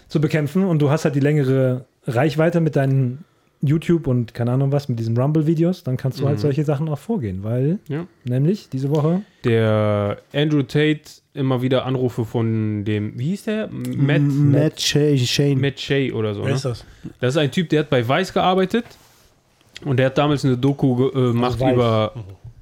zu 0.10 0.20
bekämpfen 0.20 0.64
und 0.66 0.80
du 0.82 0.90
hast 0.90 1.06
halt 1.06 1.16
die 1.16 1.20
längere 1.20 1.86
Reichweite 2.08 2.60
mit 2.60 2.76
deinen 2.76 3.24
YouTube 3.62 4.08
und 4.08 4.34
keine 4.34 4.52
Ahnung 4.52 4.72
was, 4.72 4.90
mit 4.90 4.98
diesen 5.00 5.18
Rumble-Videos, 5.18 5.84
dann 5.84 5.98
kannst 5.98 6.20
du 6.20 6.26
halt 6.26 6.38
Mhm. 6.38 6.42
solche 6.42 6.64
Sachen 6.64 6.90
auch 6.90 6.98
vorgehen, 6.98 7.44
weil 7.44 7.80
Ja. 7.88 8.06
nämlich 8.26 8.70
diese 8.70 8.90
Woche 8.90 9.22
Der 9.46 10.18
Andrew 10.34 10.62
Tate 10.64 11.02
immer 11.34 11.62
wieder 11.62 11.86
Anrufe 11.86 12.26
von 12.26 12.84
dem, 12.86 13.18
wie 13.18 13.30
hieß 13.30 13.44
der? 13.46 13.70
Matt, 13.72 14.22
Matt 14.22 14.82
Shay- 14.82 15.18
Shane. 15.18 15.60
Matt 15.60 15.80
Shea 15.80 16.12
oder 16.14 16.34
so. 16.34 16.42
Wer 16.42 16.50
Ne? 16.50 16.56
ist 16.56 16.66
das? 16.66 16.86
Das 17.20 17.34
ist 17.34 17.38
ein 17.38 17.52
Typ, 17.52 17.70
der 17.70 17.80
hat 17.82 17.90
bei 17.90 18.08
Weiß 18.08 18.34
gearbeitet 18.34 18.86
und 19.86 19.98
der 19.98 20.08
hat 20.08 20.18
damals 20.18 20.44
eine 20.46 20.58
Doku 20.58 20.96
gemacht 21.12 21.60
Weiß. 21.60 21.74
über 21.74 22.14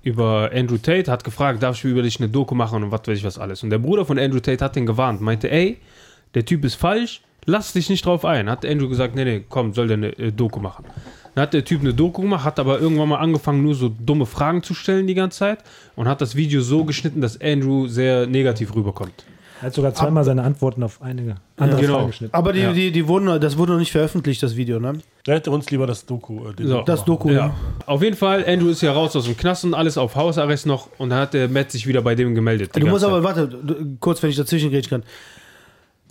über 0.01 0.49
Andrew 0.53 0.77
Tate, 0.77 1.11
hat 1.11 1.25
gefragt, 1.25 1.61
darf 1.61 1.75
ich 1.75 1.83
über 1.83 2.01
dich 2.01 2.19
eine 2.19 2.29
Doku 2.29 2.55
machen 2.55 2.81
und 2.81 2.89
was 2.91 3.01
weiß 3.05 3.17
ich 3.17 3.23
was 3.25 3.37
alles. 3.37 3.63
Und 3.63 3.69
der 3.69 3.79
Bruder 3.79 4.05
von 4.05 4.17
Andrew 4.17 4.39
Tate 4.39 4.63
hat 4.63 4.75
den 4.77 4.85
gewarnt, 4.85 5.19
meinte, 5.19 5.51
ey, 5.51 5.77
der 6.35 6.45
Typ 6.45 6.63
ist 6.63 6.75
falsch, 6.75 7.21
lass 7.49 7.73
dich 7.73 7.89
nicht 7.89 8.05
drauf 8.05 8.25
ein. 8.25 8.49
Hat 8.49 8.65
Andrew 8.65 8.87
gesagt, 8.89 9.15
nee, 9.15 9.25
nee, 9.25 9.43
komm, 9.47 9.73
soll 9.73 9.87
der 9.87 9.97
eine 9.97 10.17
äh, 10.17 10.31
Doku 10.31 10.59
machen. 10.59 10.85
Dann 11.35 11.43
hat 11.43 11.53
der 11.53 11.63
Typ 11.65 11.81
eine 11.81 11.93
Doku 11.93 12.21
gemacht, 12.23 12.43
hat 12.43 12.59
aber 12.59 12.79
irgendwann 12.79 13.09
mal 13.09 13.17
angefangen, 13.19 13.61
nur 13.63 13.75
so 13.75 13.89
dumme 13.89 14.25
Fragen 14.25 14.63
zu 14.63 14.73
stellen 14.73 15.07
die 15.07 15.13
ganze 15.13 15.39
Zeit 15.39 15.59
und 15.95 16.07
hat 16.07 16.21
das 16.21 16.35
Video 16.35 16.61
so 16.61 16.83
geschnitten, 16.85 17.21
dass 17.21 17.39
Andrew 17.39 17.87
sehr 17.87 18.25
negativ 18.27 18.75
rüberkommt. 18.75 19.25
Er 19.61 19.67
hat 19.67 19.73
sogar 19.73 19.93
zweimal 19.93 20.23
seine 20.23 20.41
Antworten 20.43 20.83
auf 20.83 21.01
einige 21.01 21.35
andere 21.57 21.81
genau. 21.81 21.95
Fragen 21.95 22.07
geschnitten. 22.07 22.33
Aber 22.33 22.53
die, 22.53 22.61
Ja. 22.61 22.71
die, 22.71 22.91
die 22.91 23.07
wurden, 23.09 23.41
das 23.41 23.57
wurde 23.57 23.73
noch 23.73 23.79
nicht 23.79 23.91
veröffentlicht, 23.91 24.41
das 24.41 24.55
Video, 24.55 24.79
ne? 24.79 24.93
Der 25.27 25.35
hätte 25.35 25.51
uns 25.51 25.69
lieber 25.69 25.85
das 25.85 26.05
Doku. 26.05 26.47
Äh, 26.49 26.53
den 26.53 26.67
So. 26.67 26.73
Doku 26.75 26.85
Das 26.85 26.99
machen. 27.01 27.07
Doku, 27.07 27.29
Ja. 27.29 27.35
ja. 27.35 27.55
Auf 27.85 28.01
jeden 28.01 28.15
Fall, 28.15 28.45
Andrew 28.47 28.69
ist 28.69 28.81
ja 28.81 28.93
raus 28.93 29.15
aus 29.17 29.25
dem 29.25 29.35
Knast 29.35 29.65
und 29.65 29.73
alles 29.73 29.97
auf 29.97 30.15
Hausarrest 30.15 30.65
noch 30.65 30.87
und 30.97 31.09
dann 31.09 31.19
hat 31.19 31.33
der 31.33 31.49
Matt 31.49 31.71
sich 31.71 31.85
wieder 31.87 32.01
bei 32.01 32.15
dem 32.15 32.35
gemeldet. 32.35 32.73
die 32.75 32.79
Du 32.79 32.87
musst 32.87 33.03
ganze 33.03 33.15
aber, 33.17 33.23
warte, 33.23 33.47
du- 33.49 33.97
kurz, 33.99 34.23
wenn 34.23 34.29
ich 34.29 34.37
dazwischen 34.37 34.71
grätschen 34.71 35.01
kann. 35.01 35.03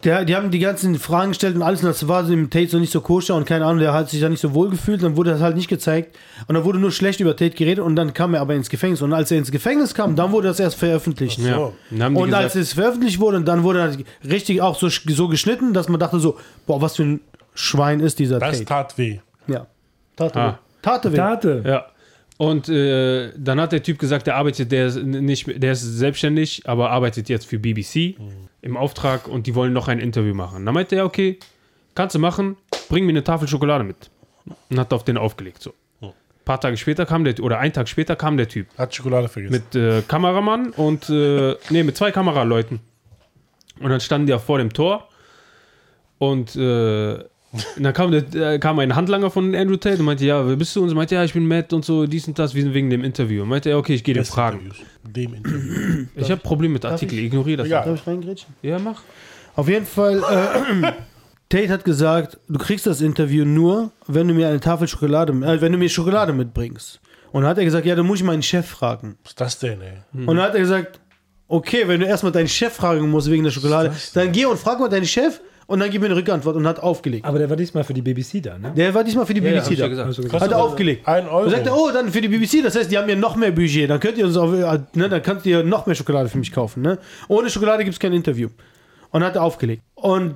Der, 0.04 0.24
die 0.24 0.36
haben 0.36 0.52
die 0.52 0.60
ganzen 0.60 0.94
Fragen 0.96 1.30
gestellt 1.32 1.56
und 1.56 1.62
alles, 1.62 1.80
und 1.82 1.88
das 1.88 2.06
war 2.06 2.22
dem 2.22 2.50
Tate 2.50 2.68
so 2.68 2.78
nicht 2.78 2.92
so 2.92 3.00
koscher 3.00 3.34
und 3.34 3.46
keine 3.46 3.64
Ahnung, 3.64 3.80
der 3.80 3.92
hat 3.92 4.08
sich 4.10 4.20
da 4.20 4.28
nicht 4.28 4.38
so 4.40 4.54
wohl 4.54 4.70
gefühlt, 4.70 5.02
dann 5.02 5.16
wurde 5.16 5.30
das 5.32 5.40
halt 5.40 5.56
nicht 5.56 5.66
gezeigt 5.68 6.16
und 6.46 6.54
dann 6.54 6.62
wurde 6.64 6.78
nur 6.78 6.92
schlecht 6.92 7.18
über 7.18 7.34
Tate 7.34 7.56
geredet 7.56 7.84
und 7.84 7.96
dann 7.96 8.14
kam 8.14 8.32
er 8.34 8.40
aber 8.40 8.54
ins 8.54 8.68
Gefängnis 8.70 9.02
und 9.02 9.12
als 9.12 9.32
er 9.32 9.38
ins 9.38 9.50
Gefängnis 9.50 9.94
kam, 9.94 10.14
dann 10.14 10.30
wurde 10.30 10.46
das 10.46 10.60
erst 10.60 10.76
veröffentlicht. 10.76 11.40
Ja. 11.40 11.54
So. 11.56 11.72
Die 11.90 12.00
Und 12.00 12.14
gesagt, 12.26 12.34
als 12.44 12.54
es 12.54 12.74
veröffentlicht 12.74 13.18
wurde, 13.18 13.40
dann 13.40 13.64
wurde 13.64 13.78
das 13.80 13.98
richtig 14.30 14.62
auch 14.62 14.78
so, 14.78 14.88
so 14.88 15.26
geschnitten, 15.26 15.72
dass 15.74 15.88
man 15.88 15.98
dachte 15.98 16.20
so, 16.20 16.36
boah, 16.64 16.80
was 16.80 16.94
für 16.94 17.02
ein 17.02 17.20
Schwein 17.54 17.98
ist 17.98 18.20
dieser 18.20 18.38
Das 18.38 18.52
Tate. 18.52 18.64
tat 18.66 18.98
weh. 18.98 19.18
Ja. 19.48 19.66
Tate 20.14 20.38
Ah. 20.38 20.46
weh. 20.52 20.54
Tate 20.80 21.12
weh. 21.12 21.16
Tate. 21.16 21.62
Ja. 21.66 21.86
Und 22.36 22.68
äh, 22.68 23.32
dann 23.36 23.60
hat 23.60 23.72
der 23.72 23.82
Typ 23.82 23.98
gesagt, 23.98 24.28
der 24.28 24.36
arbeitet, 24.36 24.70
der 24.70 24.86
ist 24.86 25.02
nicht, 25.02 25.60
der 25.60 25.72
ist 25.72 25.82
selbstständig, 25.82 26.62
aber 26.66 26.90
arbeitet 26.90 27.28
jetzt 27.28 27.46
für 27.46 27.58
BBC 27.58 28.14
im 28.62 28.76
Auftrag 28.76 29.28
und 29.28 29.46
die 29.46 29.54
wollen 29.54 29.72
noch 29.72 29.88
ein 29.88 29.98
Interview 29.98 30.34
machen. 30.34 30.64
Dann 30.66 30.74
meinte 30.74 30.96
er, 30.96 31.04
okay, 31.04 31.38
kannst 31.94 32.14
du 32.14 32.18
machen, 32.18 32.56
bring 32.88 33.04
mir 33.04 33.10
eine 33.10 33.24
Tafel 33.24 33.48
Schokolade 33.48 33.84
mit. 33.84 34.10
Und 34.70 34.78
hat 34.78 34.92
auf 34.92 35.04
den 35.04 35.18
aufgelegt. 35.18 35.62
So. 35.62 35.74
Ein 36.00 36.12
paar 36.44 36.60
Tage 36.60 36.76
später 36.78 37.04
kam 37.04 37.24
der, 37.24 37.38
oder 37.40 37.58
einen 37.58 37.72
Tag 37.72 37.88
später 37.88 38.16
kam 38.16 38.36
der 38.38 38.48
Typ 38.48 38.66
Hat 38.78 38.94
Schokolade 38.94 39.28
vergessen. 39.28 39.52
mit 39.52 39.74
äh, 39.74 40.02
Kameramann 40.02 40.70
und 40.70 41.10
äh, 41.10 41.54
nee, 41.68 41.82
mit 41.82 41.96
zwei 41.96 42.10
Kameraleuten. 42.10 42.80
Und 43.80 43.90
dann 43.90 44.00
standen 44.00 44.26
die 44.26 44.34
auch 44.34 44.40
vor 44.40 44.58
dem 44.58 44.72
Tor 44.72 45.08
und 46.16 46.56
äh, 46.56 47.18
und 47.76 47.82
dann 47.82 47.92
kam, 47.92 48.10
der, 48.10 48.54
äh, 48.54 48.58
kam 48.58 48.78
ein 48.78 48.94
Handlanger 48.94 49.30
von 49.30 49.54
Andrew 49.54 49.76
Tate 49.76 49.98
und 49.98 50.04
meinte, 50.04 50.24
ja, 50.24 50.46
wer 50.46 50.56
bist 50.56 50.74
du? 50.76 50.82
Und 50.82 50.88
so 50.88 50.94
meinte, 50.94 51.14
ja, 51.14 51.24
ich 51.24 51.32
bin 51.32 51.46
Matt 51.46 51.72
und 51.72 51.84
so, 51.84 52.06
dies 52.06 52.26
und 52.28 52.38
das, 52.38 52.54
wir 52.54 52.62
sind 52.62 52.74
wegen 52.74 52.90
dem 52.90 53.04
Interview. 53.04 53.42
Und 53.42 53.48
meinte, 53.48 53.70
ja, 53.70 53.76
okay, 53.76 53.94
ich 53.94 54.04
gehe 54.04 54.14
dir 54.14 54.24
fragen. 54.24 54.60
Interviews. 54.60 54.86
Dem 55.04 55.34
Interview. 55.34 56.06
Ich 56.16 56.30
habe 56.30 56.40
Probleme 56.40 56.74
mit 56.74 56.84
Artikel, 56.84 57.18
ignoriere 57.18 57.58
das. 57.58 57.66
Egal. 57.66 57.84
Darf 57.84 58.00
ich 58.00 58.06
reingrätschen? 58.06 58.54
Ja, 58.62 58.78
mach. 58.78 59.02
Auf 59.56 59.68
jeden 59.68 59.86
Fall, 59.86 60.18
äh, 60.18 60.92
Tate 61.48 61.68
hat 61.70 61.84
gesagt, 61.84 62.38
du 62.48 62.58
kriegst 62.58 62.86
das 62.86 63.00
Interview 63.00 63.44
nur, 63.44 63.90
wenn 64.06 64.28
du 64.28 64.34
mir 64.34 64.48
eine 64.48 64.60
Tafel 64.60 64.86
Schokolade, 64.86 65.32
äh, 65.32 65.60
wenn 65.60 65.72
du 65.72 65.78
mir 65.78 65.88
Schokolade 65.88 66.32
mitbringst. 66.32 67.00
Und 67.32 67.42
dann 67.42 67.50
hat 67.50 67.58
er 67.58 67.64
gesagt, 67.64 67.86
ja, 67.86 67.94
dann 67.94 68.06
muss 68.06 68.20
ich 68.20 68.24
meinen 68.24 68.42
Chef 68.42 68.66
fragen. 68.66 69.16
Was 69.22 69.32
ist 69.32 69.40
das 69.40 69.58
denn, 69.58 69.80
ey? 69.80 69.98
Und 70.12 70.36
dann 70.36 70.40
hat 70.40 70.54
er 70.54 70.60
gesagt, 70.60 71.00
okay, 71.48 71.86
wenn 71.86 72.00
du 72.00 72.06
erstmal 72.06 72.32
deinen 72.32 72.48
Chef 72.48 72.72
fragen 72.72 73.10
musst 73.10 73.30
wegen 73.30 73.44
der 73.44 73.50
Schokolade, 73.50 73.92
dann 74.14 74.32
geh 74.32 74.44
und 74.46 74.58
frag 74.58 74.78
mal 74.78 74.88
deinen 74.88 75.06
Chef 75.06 75.40
und 75.68 75.78
dann 75.80 75.90
gib 75.90 76.00
mir 76.00 76.06
eine 76.06 76.16
Rückantwort 76.16 76.56
und 76.56 76.66
hat 76.66 76.80
aufgelegt. 76.80 77.24
Aber 77.24 77.38
der 77.38 77.48
war 77.48 77.56
diesmal 77.56 77.84
für 77.84 77.94
die 77.94 78.02
BBC 78.02 78.42
da, 78.42 78.58
ne? 78.58 78.72
Der 78.76 78.92
war 78.94 79.04
diesmal 79.04 79.24
für 79.26 79.34
die 79.34 79.40
Ja, 79.40 79.50
ja, 79.50 79.60
BBC 79.60 79.64
hab 79.66 79.70
ich 79.72 79.78
da. 79.78 79.84
ja 79.84 79.88
gesagt. 79.90 80.06
Also 80.08 80.22
gesagt. 80.22 80.42
Hat 80.42 80.50
er 80.50 80.58
aufgelegt. 80.60 81.06
Ein 81.06 81.28
Euro. 81.28 81.44
Und 81.44 81.50
sagt 81.50 81.66
er, 81.66 81.76
oh, 81.76 81.90
dann 81.92 82.10
für 82.10 82.20
die 82.20 82.28
BBC, 82.28 82.62
das 82.64 82.74
heißt, 82.74 82.90
die 82.90 82.98
haben 82.98 83.08
ja 83.08 83.14
noch 83.14 83.36
mehr 83.36 83.52
Budget, 83.52 83.88
dann 83.88 84.00
könnt 84.00 84.18
ihr 84.18 84.24
uns 84.26 84.36
auch, 84.36 84.52
äh, 84.52 84.78
ne, 84.94 85.08
dann 85.08 85.22
könnt 85.22 85.46
ihr 85.46 85.62
noch 85.62 85.86
mehr 85.86 85.94
Schokolade 85.94 86.28
für 86.28 86.38
mich 86.38 86.50
kaufen, 86.50 86.82
ne? 86.82 86.98
Ohne 87.28 87.48
Schokolade 87.50 87.84
gibt 87.84 87.92
es 87.94 88.00
kein 88.00 88.12
Interview. 88.12 88.48
Und 89.10 89.22
hat 89.22 89.36
er 89.36 89.42
aufgelegt. 89.42 89.82
Und 89.94 90.34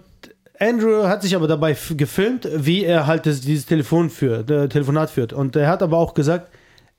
Andrew 0.59 1.05
hat 1.09 1.23
sich 1.23 1.35
aber 1.35 1.49
dabei 1.49 1.73
f- 1.73 1.95
gefilmt, 1.97 2.47
wie 2.55 2.85
er 2.85 3.07
halt 3.07 3.27
das, 3.27 3.41
dieses 3.41 3.67
Telefon 3.67 4.11
führt, 4.11 4.51
äh, 4.51 4.69
Telefonat 4.69 5.11
führt. 5.11 5.33
Und 5.33 5.57
er 5.57 5.67
hat 5.69 5.83
aber 5.83 5.99
auch 5.99 6.15
gesagt, 6.15 6.49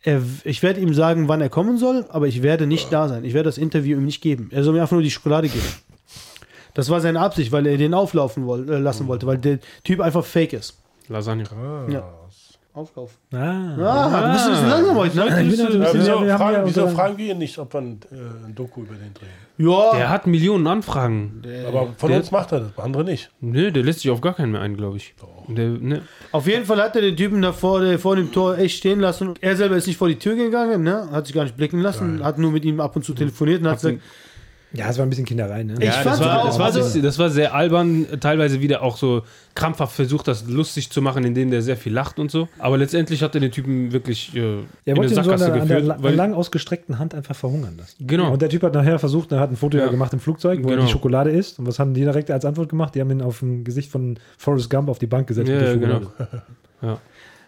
er, 0.01 0.21
ich 0.43 0.61
werde 0.63 0.81
ihm 0.81 0.93
sagen, 0.93 1.29
wann 1.29 1.39
er 1.39 1.49
kommen 1.49 1.77
soll, 1.77 2.05
aber 2.09 2.27
ich 2.27 2.43
werde 2.43 2.67
nicht 2.67 2.91
da 2.91 3.07
sein. 3.07 3.23
Ich 3.23 3.33
werde 3.33 3.47
das 3.47 3.57
Interview 3.57 3.97
ihm 3.97 4.03
nicht 4.05 4.21
geben. 4.21 4.49
Er 4.51 4.63
soll 4.63 4.73
mir 4.73 4.81
einfach 4.81 4.91
nur 4.93 5.01
die 5.03 5.11
Schokolade 5.11 5.47
geben. 5.47 5.63
Das 6.73 6.89
war 6.89 6.99
seine 7.01 7.19
Absicht, 7.19 7.51
weil 7.51 7.65
er 7.67 7.77
den 7.77 7.93
auflaufen 7.93 8.45
woll, 8.45 8.69
äh, 8.69 8.77
lassen 8.79 9.07
wollte, 9.07 9.27
weil 9.27 9.37
der 9.37 9.59
Typ 9.83 9.99
einfach 10.01 10.25
fake 10.25 10.53
ist. 10.53 10.79
Lasagne. 11.07 11.43
Ja. 11.89 12.03
Auflauf. 12.75 13.11
Ah. 13.31 13.37
Ah, 13.37 14.27
du 14.27 14.31
bist 14.33 14.45
ein 14.47 14.51
bisschen 14.53 14.69
langsam 14.69 14.95
heute, 14.97 15.15
ne? 15.17 15.25
Ich 15.43 15.57
bin 15.57 15.65
heute 15.67 15.73
ein 15.77 15.81
Ja, 15.83 15.91
bisschen- 15.91 15.99
wieso, 15.99 16.09
ja, 16.15 16.25
wir 16.25 16.33
haben 16.33 16.39
fragen, 16.39 16.55
ja 16.55 16.65
wieso 16.65 16.81
unser- 16.85 16.95
fragen 16.95 17.17
wir 17.19 17.31
ihn 17.31 17.37
nicht, 17.37 17.59
ob 17.59 17.71
wir 17.71 17.81
ein, 17.81 17.99
äh, 18.11 18.47
ein 18.47 18.55
Doku 18.55 18.81
über 18.81 18.95
den 18.95 19.13
drehen? 19.13 19.29
Ja, 19.59 19.91
Der 19.95 20.09
hat 20.09 20.25
Millionen 20.25 20.65
Anfragen. 20.65 21.43
Aber 21.67 21.89
von 21.97 22.09
der- 22.09 22.17
uns 22.17 22.31
macht 22.31 22.51
er 22.51 22.61
das, 22.61 22.77
andere 22.83 23.03
nicht. 23.03 23.29
Nö, 23.41 23.71
der 23.71 23.83
lässt 23.83 23.99
sich 23.99 24.09
auf 24.09 24.21
gar 24.21 24.33
keinen 24.33 24.53
mehr 24.53 24.61
ein, 24.61 24.75
glaube 24.75 24.97
ich. 24.97 25.13
Der, 25.49 25.69
ne. 25.69 26.01
Auf 26.31 26.47
jeden 26.47 26.65
Fall 26.65 26.81
hat 26.81 26.95
er 26.95 27.03
den 27.03 27.15
Typen 27.15 27.43
da 27.43 27.53
vor, 27.53 27.79
der, 27.81 27.99
vor 27.99 28.15
dem 28.15 28.31
Tor 28.31 28.57
echt 28.57 28.77
stehen 28.77 28.99
lassen. 28.99 29.35
Er 29.39 29.55
selber 29.55 29.75
ist 29.75 29.85
nicht 29.85 29.97
vor 29.97 30.07
die 30.07 30.17
Tür 30.17 30.35
gegangen, 30.35 30.81
ne? 30.81 31.09
hat 31.11 31.27
sich 31.27 31.35
gar 31.35 31.43
nicht 31.43 31.55
blicken 31.55 31.79
lassen, 31.79 32.23
hat 32.23 32.39
nur 32.39 32.49
mit 32.49 32.65
ihm 32.65 32.79
ab 32.79 32.95
und 32.95 33.05
zu 33.05 33.13
telefoniert 33.13 33.61
und 33.61 33.67
hat 33.67 33.75
gesagt, 33.75 33.99
Ja, 34.75 34.89
es 34.89 34.97
war 34.97 35.05
ein 35.05 35.09
bisschen 35.09 35.25
Kinderei, 35.25 35.61
ne? 35.63 35.75
Ich 35.77 35.85
Ja, 35.85 35.91
das 35.91 35.97
fand's 36.03 36.19
war, 36.19 36.39
auch, 36.41 36.45
das, 36.47 36.57
war, 36.57 36.71
bisschen- 36.71 37.03
das 37.03 37.19
war 37.19 37.29
sehr 37.29 37.53
albern, 37.53 38.07
teilweise 38.19 38.59
wieder 38.59 38.81
auch 38.81 38.97
so 38.97 39.21
krampfhaft 39.53 39.95
versucht, 39.95 40.27
das 40.27 40.47
lustig 40.47 40.89
zu 40.89 40.99
machen, 41.01 41.23
indem 41.25 41.51
der 41.51 41.61
sehr 41.61 41.77
viel 41.77 41.93
lacht 41.93 42.17
und 42.17 42.31
so. 42.31 42.47
Aber 42.57 42.77
letztendlich 42.79 43.21
hat 43.21 43.35
er 43.35 43.41
den 43.41 43.51
Typen 43.51 43.91
wirklich 43.91 44.35
äh, 44.35 44.39
Er 44.39 44.43
in 44.85 44.95
eine 44.97 45.03
ihn 45.05 45.09
so 45.09 45.17
an 45.19 45.23
Sackgasse 45.25 45.51
der, 45.51 45.61
an 45.61 45.67
der 45.67 45.79
geführt. 45.81 45.97
weil, 46.03 46.15
lang 46.15 46.33
ausgestreckten 46.33 46.97
Hand 46.97 47.13
einfach 47.13 47.35
verhungern 47.35 47.75
lassen. 47.77 48.07
Genau. 48.07 48.31
Und 48.33 48.41
der 48.41 48.49
Typ 48.49 48.63
hat 48.63 48.73
nachher 48.73 48.97
versucht, 48.97 49.31
er 49.31 49.39
hat 49.39 49.51
ein 49.51 49.57
Foto 49.57 49.77
ja. 49.77 49.85
Ja. 49.85 49.91
gemacht 49.91 50.11
im 50.13 50.19
Flugzeug, 50.19 50.59
wo 50.63 50.69
er 50.69 50.75
Genau. 50.77 50.85
die 50.87 50.91
Schokolade 50.91 51.29
isst. 51.29 51.59
Und 51.59 51.67
was 51.67 51.77
haben 51.77 51.93
die 51.93 52.01
direkt 52.01 52.31
als 52.31 52.43
Antwort 52.43 52.69
gemacht? 52.69 52.95
Die 52.95 53.01
haben 53.01 53.11
ihn 53.11 53.21
auf 53.21 53.39
dem 53.39 53.63
Gesicht 53.63 53.91
von 53.91 54.17
Forrest 54.39 54.71
Gump 54.71 54.89
auf 54.89 54.97
die 54.97 55.05
Bank 55.07 55.27
gesetzt. 55.27 55.49
Ja, 55.49 55.55
mit 55.55 55.65
der 55.67 55.77
genau. 55.77 56.01
Ja, 56.81 56.99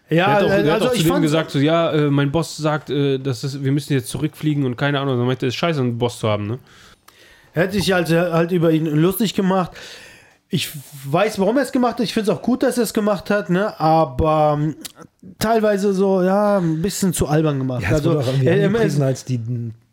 der 0.10 0.28
hat 0.28 0.44
auch, 0.44 0.48
der 0.50 0.58
hat 0.66 0.70
also 0.74 0.86
auch 0.86 0.92
zu 0.92 0.98
ich 0.98 1.04
dem 1.04 1.12
fand, 1.14 1.22
gesagt, 1.24 1.50
so, 1.50 1.58
ja, 1.58 1.92
äh, 1.92 2.12
mein 2.12 2.32
Boss 2.32 2.56
sagt, 2.58 2.92
äh, 2.92 3.18
dass 3.18 3.44
es, 3.44 3.64
wir 3.64 3.72
müssen 3.72 3.94
jetzt 3.94 4.08
zurückfliegen 4.10 4.64
und 4.64 4.76
keine 4.78 5.00
Ahnung. 5.00 5.18
Dann 5.18 5.26
meinte 5.26 5.48
er, 5.48 5.50
es 5.50 5.56
ist 5.56 5.60
scheiße, 5.60 5.80
einen 5.82 5.98
Boss 5.98 6.20
zu 6.20 6.30
haben. 6.30 6.46
Ne? 6.46 6.60
Er 7.56 7.64
hat 7.64 7.72
sich 7.74 7.92
halt, 7.92 8.10
halt 8.12 8.52
über 8.52 8.72
ihn 8.72 8.86
lustig 8.86 9.34
gemacht. 9.34 9.72
Ich 10.48 10.70
weiß, 11.10 11.40
warum 11.40 11.58
er 11.58 11.64
es 11.64 11.72
gemacht 11.72 11.94
hat. 11.96 12.02
Ich 12.02 12.14
finde 12.14 12.32
es 12.32 12.38
auch 12.38 12.42
gut, 12.44 12.62
dass 12.62 12.78
er 12.78 12.84
es 12.84 12.94
gemacht 12.94 13.32
hat, 13.32 13.50
ne? 13.50 13.78
aber 13.80 14.58
ähm, 14.60 14.76
teilweise 15.40 15.92
so, 15.94 16.22
ja, 16.22 16.60
ein 16.60 16.84
bisschen 16.84 17.14
zu 17.14 17.28
albern 17.28 17.58
gemacht. 17.58 17.82
Ja, 17.82 17.90
also, 17.90 18.12
wurde 18.12 18.20
auch 18.20 18.28
irgendwie 18.28 18.46
er, 18.46 18.58
er, 18.58 18.68
angepriesen 18.68 19.02
als 19.02 19.26
die 19.26 19.40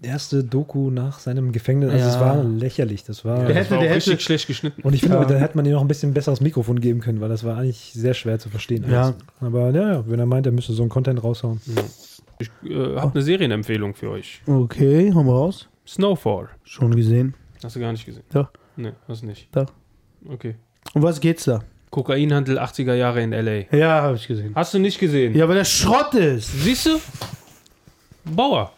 erste 0.03 0.45
Doku 0.45 0.91
nach 0.91 1.19
seinem 1.21 1.53
Gefängnis. 1.53 1.91
Also 1.91 2.05
Ja. 2.05 2.11
es 2.15 2.21
war 2.21 2.45
lächerlich. 2.45 3.03
Das 3.05 3.25
war. 3.25 3.39
Der 3.39 3.49
Das 3.49 3.57
hätte- 3.57 3.71
war 3.71 3.79
auch 3.79 3.83
der 3.83 3.95
richtig 3.97 4.13
hätte- 4.13 4.23
schlecht 4.23 4.47
geschnitten. 4.47 4.83
und 4.83 4.93
ich 4.95 5.01
finde, 5.01 5.17
Ja. 5.17 5.25
da 5.25 5.35
hätte 5.37 5.57
man 5.57 5.65
ihm 5.65 5.73
noch 5.73 5.81
ein 5.81 5.89
bisschen 5.89 6.13
besseres 6.13 6.43
Mikrofon 6.43 6.81
geben 6.81 7.01
können, 7.01 7.21
weil 7.23 7.31
das 7.31 7.45
war 7.45 7.57
eigentlich 7.57 7.93
sehr 7.95 8.13
schwer 8.15 8.39
zu 8.39 8.51
verstehen. 8.51 8.85
Ja. 8.91 9.15
Aber 9.41 9.71
ja, 9.71 9.93
ja, 9.95 10.05
wenn 10.07 10.21
er 10.21 10.27
meint, 10.27 10.45
er 10.45 10.53
müsste 10.53 10.75
so 10.75 10.83
einen 10.83 10.91
Content 10.91 11.25
raushauen. 11.25 11.61
Ich 12.39 12.51
äh, 12.71 12.97
habe 12.97 13.13
eine 13.15 13.23
Serienempfehlung 13.23 13.95
für 13.95 14.11
euch. 14.11 14.43
okay, 14.47 15.13
haben 15.15 15.27
wir 15.27 15.33
raus. 15.33 15.69
Snowfall. 15.87 16.49
Schon 16.63 16.95
gesehen. 16.95 17.35
Hast 17.63 17.77
du 17.77 17.81
gar 17.81 17.93
nicht 17.93 18.05
gesehen? 18.07 18.25
Doch. 18.33 18.49
Nee, 18.77 18.93
hast 19.09 19.23
du 19.23 19.27
nicht. 19.27 19.49
Doch. 19.55 19.67
Okay. 20.29 20.55
Um 20.95 21.03
was 21.03 21.21
geht's 21.21 21.45
da? 21.45 21.63
Kokainhandel 21.91 22.59
80er 22.59 22.95
Jahre 22.95 23.23
in 23.23 23.33
L.A. 23.33 23.75
Ja, 23.77 24.03
habe 24.03 24.17
ich 24.17 24.27
gesehen. 24.27 24.53
Hast 24.55 24.73
du 24.75 24.79
nicht 24.79 24.99
gesehen? 24.99 25.35
Ja, 25.37 25.47
weil 25.49 25.57
der 25.57 25.65
Schrott 25.65 26.15
ist. 26.15 26.51
Siehst 26.63 26.87
du? 26.87 26.99
Bauer. 28.25 28.73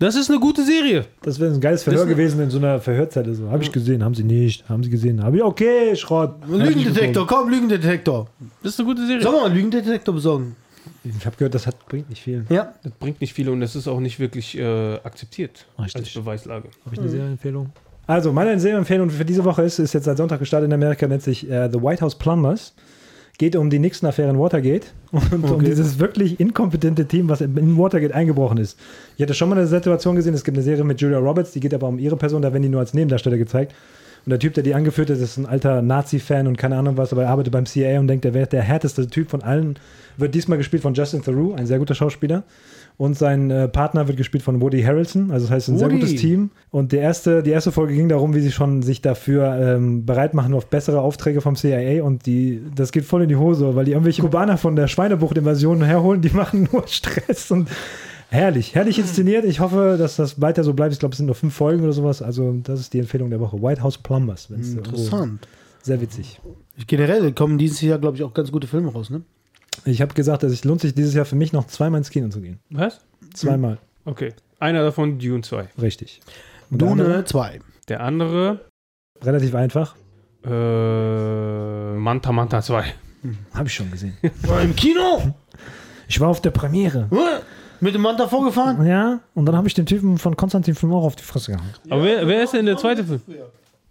Das 0.00 0.14
ist 0.14 0.30
eine 0.30 0.38
gute 0.38 0.64
Serie. 0.64 1.06
Das 1.22 1.40
wäre 1.40 1.52
ein 1.52 1.60
geiles 1.60 1.82
Verhör 1.82 2.00
Das- 2.00 2.08
gewesen 2.08 2.40
in 2.40 2.50
so 2.50 2.58
einer 2.58 2.78
Verhörzelle. 2.80 3.34
So. 3.34 3.50
Habe 3.50 3.64
ich 3.64 3.72
gesehen, 3.72 4.04
haben 4.04 4.14
sie 4.14 4.22
nicht. 4.22 4.68
Haben 4.68 4.84
sie 4.84 4.90
gesehen. 4.90 5.22
Habe 5.22 5.38
ich, 5.38 5.42
okay, 5.42 5.96
Schrott. 5.96 6.36
Lügendetektor, 6.46 7.26
komm, 7.26 7.48
Lügendetektor. 7.48 8.28
Das 8.62 8.74
ist 8.74 8.80
eine 8.80 8.88
gute 8.88 9.06
Serie. 9.06 9.22
Sollen 9.22 9.34
wir 9.34 9.40
mal 9.40 9.46
einen 9.46 9.56
Lügendetektor 9.56 10.14
besorgen? 10.14 10.54
Ich 11.04 11.26
habe 11.26 11.36
gehört, 11.36 11.54
das 11.54 11.66
hat, 11.66 11.84
bringt 11.88 12.08
nicht 12.10 12.22
viel. 12.22 12.44
Ja. 12.48 12.74
Das 12.82 12.92
bringt 12.92 13.20
nicht 13.20 13.32
viel 13.32 13.48
und 13.48 13.60
das 13.60 13.74
ist 13.74 13.88
auch 13.88 13.98
nicht 14.00 14.20
wirklich 14.20 14.56
äh, 14.56 14.94
akzeptiert 15.02 15.66
Richtig. 15.78 16.02
als 16.04 16.14
Beweislage. 16.14 16.68
Habe 16.84 16.94
ich 16.94 17.00
eine 17.00 17.08
Serienempfehlung? 17.08 17.70
Also, 18.08 18.32
meine 18.32 18.58
Serienempfehlung 18.58 19.10
für 19.10 19.24
diese 19.24 19.44
Woche 19.44 19.62
ist, 19.62 19.78
ist 19.78 19.92
jetzt 19.92 20.04
seit 20.06 20.16
Sonntag 20.16 20.38
gestartet 20.40 20.66
in 20.68 20.72
Amerika, 20.72 21.06
nennt 21.06 21.22
sich 21.22 21.48
äh, 21.48 21.68
The 21.70 21.80
White 21.80 22.00
House 22.00 22.16
Plumbers. 22.16 22.72
Geht 23.36 23.54
um 23.54 23.68
die 23.70 23.78
Nixon-Affäre 23.78 24.30
in 24.30 24.38
Watergate 24.38 24.86
und 25.12 25.44
um 25.44 25.52
Okay. 25.52 25.66
dieses 25.66 25.98
wirklich 26.00 26.40
inkompetente 26.40 27.04
Team, 27.06 27.28
was 27.28 27.40
in 27.42 27.78
Watergate 27.78 28.12
eingebrochen 28.14 28.58
ist. 28.58 28.78
Ich 29.16 29.22
hatte 29.22 29.34
schon 29.34 29.48
mal 29.50 29.58
eine 29.58 29.66
Situation 29.68 30.16
gesehen, 30.16 30.34
es 30.34 30.42
gibt 30.42 30.56
eine 30.56 30.64
Serie 30.64 30.82
mit 30.84 31.00
Julia 31.00 31.18
Roberts, 31.18 31.52
die 31.52 31.60
geht 31.60 31.72
aber 31.74 31.86
um 31.86 31.98
ihre 31.98 32.16
Person, 32.16 32.42
da 32.42 32.50
werden 32.52 32.62
die 32.62 32.68
nur 32.68 32.80
als 32.80 32.94
Nebendarsteller 32.94 33.36
gezeigt. 33.38 33.74
Und 34.26 34.30
der 34.30 34.40
Typ, 34.40 34.54
der 34.54 34.64
die 34.64 34.74
angeführt 34.74 35.10
hat, 35.10 35.18
ist 35.18 35.36
ein 35.36 35.46
alter 35.46 35.82
Nazi-Fan 35.82 36.46
und 36.48 36.56
keine 36.58 36.76
Ahnung 36.76 36.96
was, 36.96 37.12
aber 37.12 37.22
er 37.24 37.28
arbeitet 37.30 37.52
beim 37.52 37.66
CIA 37.66 38.00
und 38.00 38.08
denkt, 38.08 38.24
er 38.24 38.34
wäre 38.34 38.48
der 38.48 38.62
härteste 38.62 39.06
Typ 39.06 39.30
von 39.30 39.42
allen. 39.42 39.78
Wird 40.16 40.34
diesmal 40.34 40.58
gespielt 40.58 40.82
von 40.82 40.94
Justin 40.94 41.22
Theroux, 41.22 41.54
ein 41.54 41.66
sehr 41.66 41.78
guter 41.78 41.94
Schauspieler. 41.94 42.42
Und 42.98 43.16
sein 43.16 43.50
äh, 43.50 43.68
Partner 43.68 44.08
wird 44.08 44.16
gespielt 44.16 44.42
von 44.42 44.60
Woody 44.60 44.82
Harrelson, 44.82 45.30
also 45.30 45.46
das 45.46 45.54
heißt 45.54 45.68
ein 45.68 45.78
sehr 45.78 45.86
Woody. 45.86 46.00
gutes 46.00 46.16
Team. 46.16 46.50
Und 46.70 46.90
der 46.90 47.00
erste, 47.00 47.44
die 47.44 47.50
erste 47.50 47.70
Folge 47.70 47.94
ging 47.94 48.08
darum, 48.08 48.34
wie 48.34 48.40
sie 48.40 48.50
schon 48.50 48.82
sich 48.82 49.00
dafür 49.00 49.54
ähm, 49.54 50.04
bereit 50.04 50.34
machen 50.34 50.52
auf 50.52 50.66
bessere 50.66 51.00
Aufträge 51.00 51.40
vom 51.40 51.54
CIA 51.54 52.02
und 52.02 52.26
die, 52.26 52.60
das 52.74 52.90
geht 52.90 53.04
voll 53.04 53.22
in 53.22 53.28
die 53.28 53.36
Hose, 53.36 53.76
weil 53.76 53.84
die 53.84 53.92
irgendwelche 53.92 54.22
Kubaner 54.22 54.58
von 54.58 54.74
der 54.74 54.88
Schweinebucht-Invasion 54.88 55.84
herholen, 55.84 56.22
die 56.22 56.30
machen 56.34 56.68
nur 56.72 56.88
Stress 56.88 57.52
und 57.52 57.68
Herrlich, 58.30 58.74
herrlich 58.74 58.98
inszeniert. 58.98 59.46
Ich 59.46 59.60
hoffe, 59.60 59.96
dass 59.98 60.16
das 60.16 60.38
weiter 60.38 60.62
so 60.62 60.74
bleibt. 60.74 60.92
Ich 60.92 60.98
glaube, 60.98 61.14
es 61.14 61.16
sind 61.16 61.26
nur 61.26 61.34
fünf 61.34 61.54
Folgen 61.54 61.82
oder 61.82 61.94
sowas. 61.94 62.20
Also, 62.20 62.52
das 62.62 62.78
ist 62.78 62.92
die 62.92 62.98
Empfehlung 62.98 63.30
der 63.30 63.40
Woche. 63.40 63.62
White 63.62 63.82
House 63.82 63.96
Plumbers. 63.96 64.50
Interessant. 64.50 65.48
Sehr 65.80 66.00
witzig. 66.02 66.38
Generell 66.86 67.32
kommen 67.32 67.56
dieses 67.56 67.80
Jahr, 67.80 67.98
glaube 67.98 68.18
ich, 68.18 68.22
auch 68.22 68.34
ganz 68.34 68.52
gute 68.52 68.66
Filme 68.66 68.92
raus, 68.92 69.08
ne? 69.08 69.22
Ich 69.84 70.00
habe 70.02 70.14
gesagt, 70.14 70.42
dass 70.42 70.52
es 70.52 70.64
lohnt 70.64 70.80
sich 70.80 70.94
dieses 70.94 71.14
Jahr 71.14 71.24
für 71.24 71.36
mich 71.36 71.52
noch 71.52 71.66
zweimal 71.66 71.98
ins 71.98 72.10
Kino 72.10 72.28
zu 72.28 72.40
gehen. 72.40 72.58
Was? 72.70 73.00
Zweimal. 73.34 73.78
Okay. 74.04 74.32
Einer 74.58 74.82
davon 74.82 75.18
Dune 75.18 75.42
2. 75.42 75.68
Richtig. 75.80 76.20
Und 76.70 76.80
der 76.82 76.90
andere, 76.90 77.08
Dune 77.12 77.24
2. 77.24 77.60
Der 77.88 78.00
andere 78.00 78.60
relativ 79.22 79.54
einfach. 79.54 79.94
äh, 80.44 81.94
Manta 81.96 82.32
Manta 82.32 82.62
2. 82.62 82.84
Habe 83.54 83.66
ich 83.68 83.74
schon 83.74 83.90
gesehen. 83.90 84.16
Im 84.62 84.74
Kino? 84.76 85.34
Ich 86.08 86.20
war 86.20 86.28
auf 86.28 86.40
der 86.40 86.50
Premiere. 86.50 87.08
Mit 87.80 87.94
dem 87.94 88.02
Manta 88.02 88.26
vorgefahren? 88.28 88.84
Ja, 88.86 89.20
und 89.34 89.46
dann 89.46 89.56
habe 89.56 89.68
ich 89.68 89.74
den 89.74 89.86
Typen 89.86 90.18
von 90.18 90.36
Konstantin 90.36 90.74
Film 90.74 90.92
auch 90.92 91.04
auf 91.04 91.16
die 91.16 91.22
Fresse 91.22 91.52
gehauen. 91.52 91.68
Aber 91.90 92.02
wer, 92.04 92.26
wer 92.26 92.42
ist 92.42 92.54
denn 92.54 92.66
der 92.66 92.76
zweite 92.76 93.04
Film? 93.04 93.20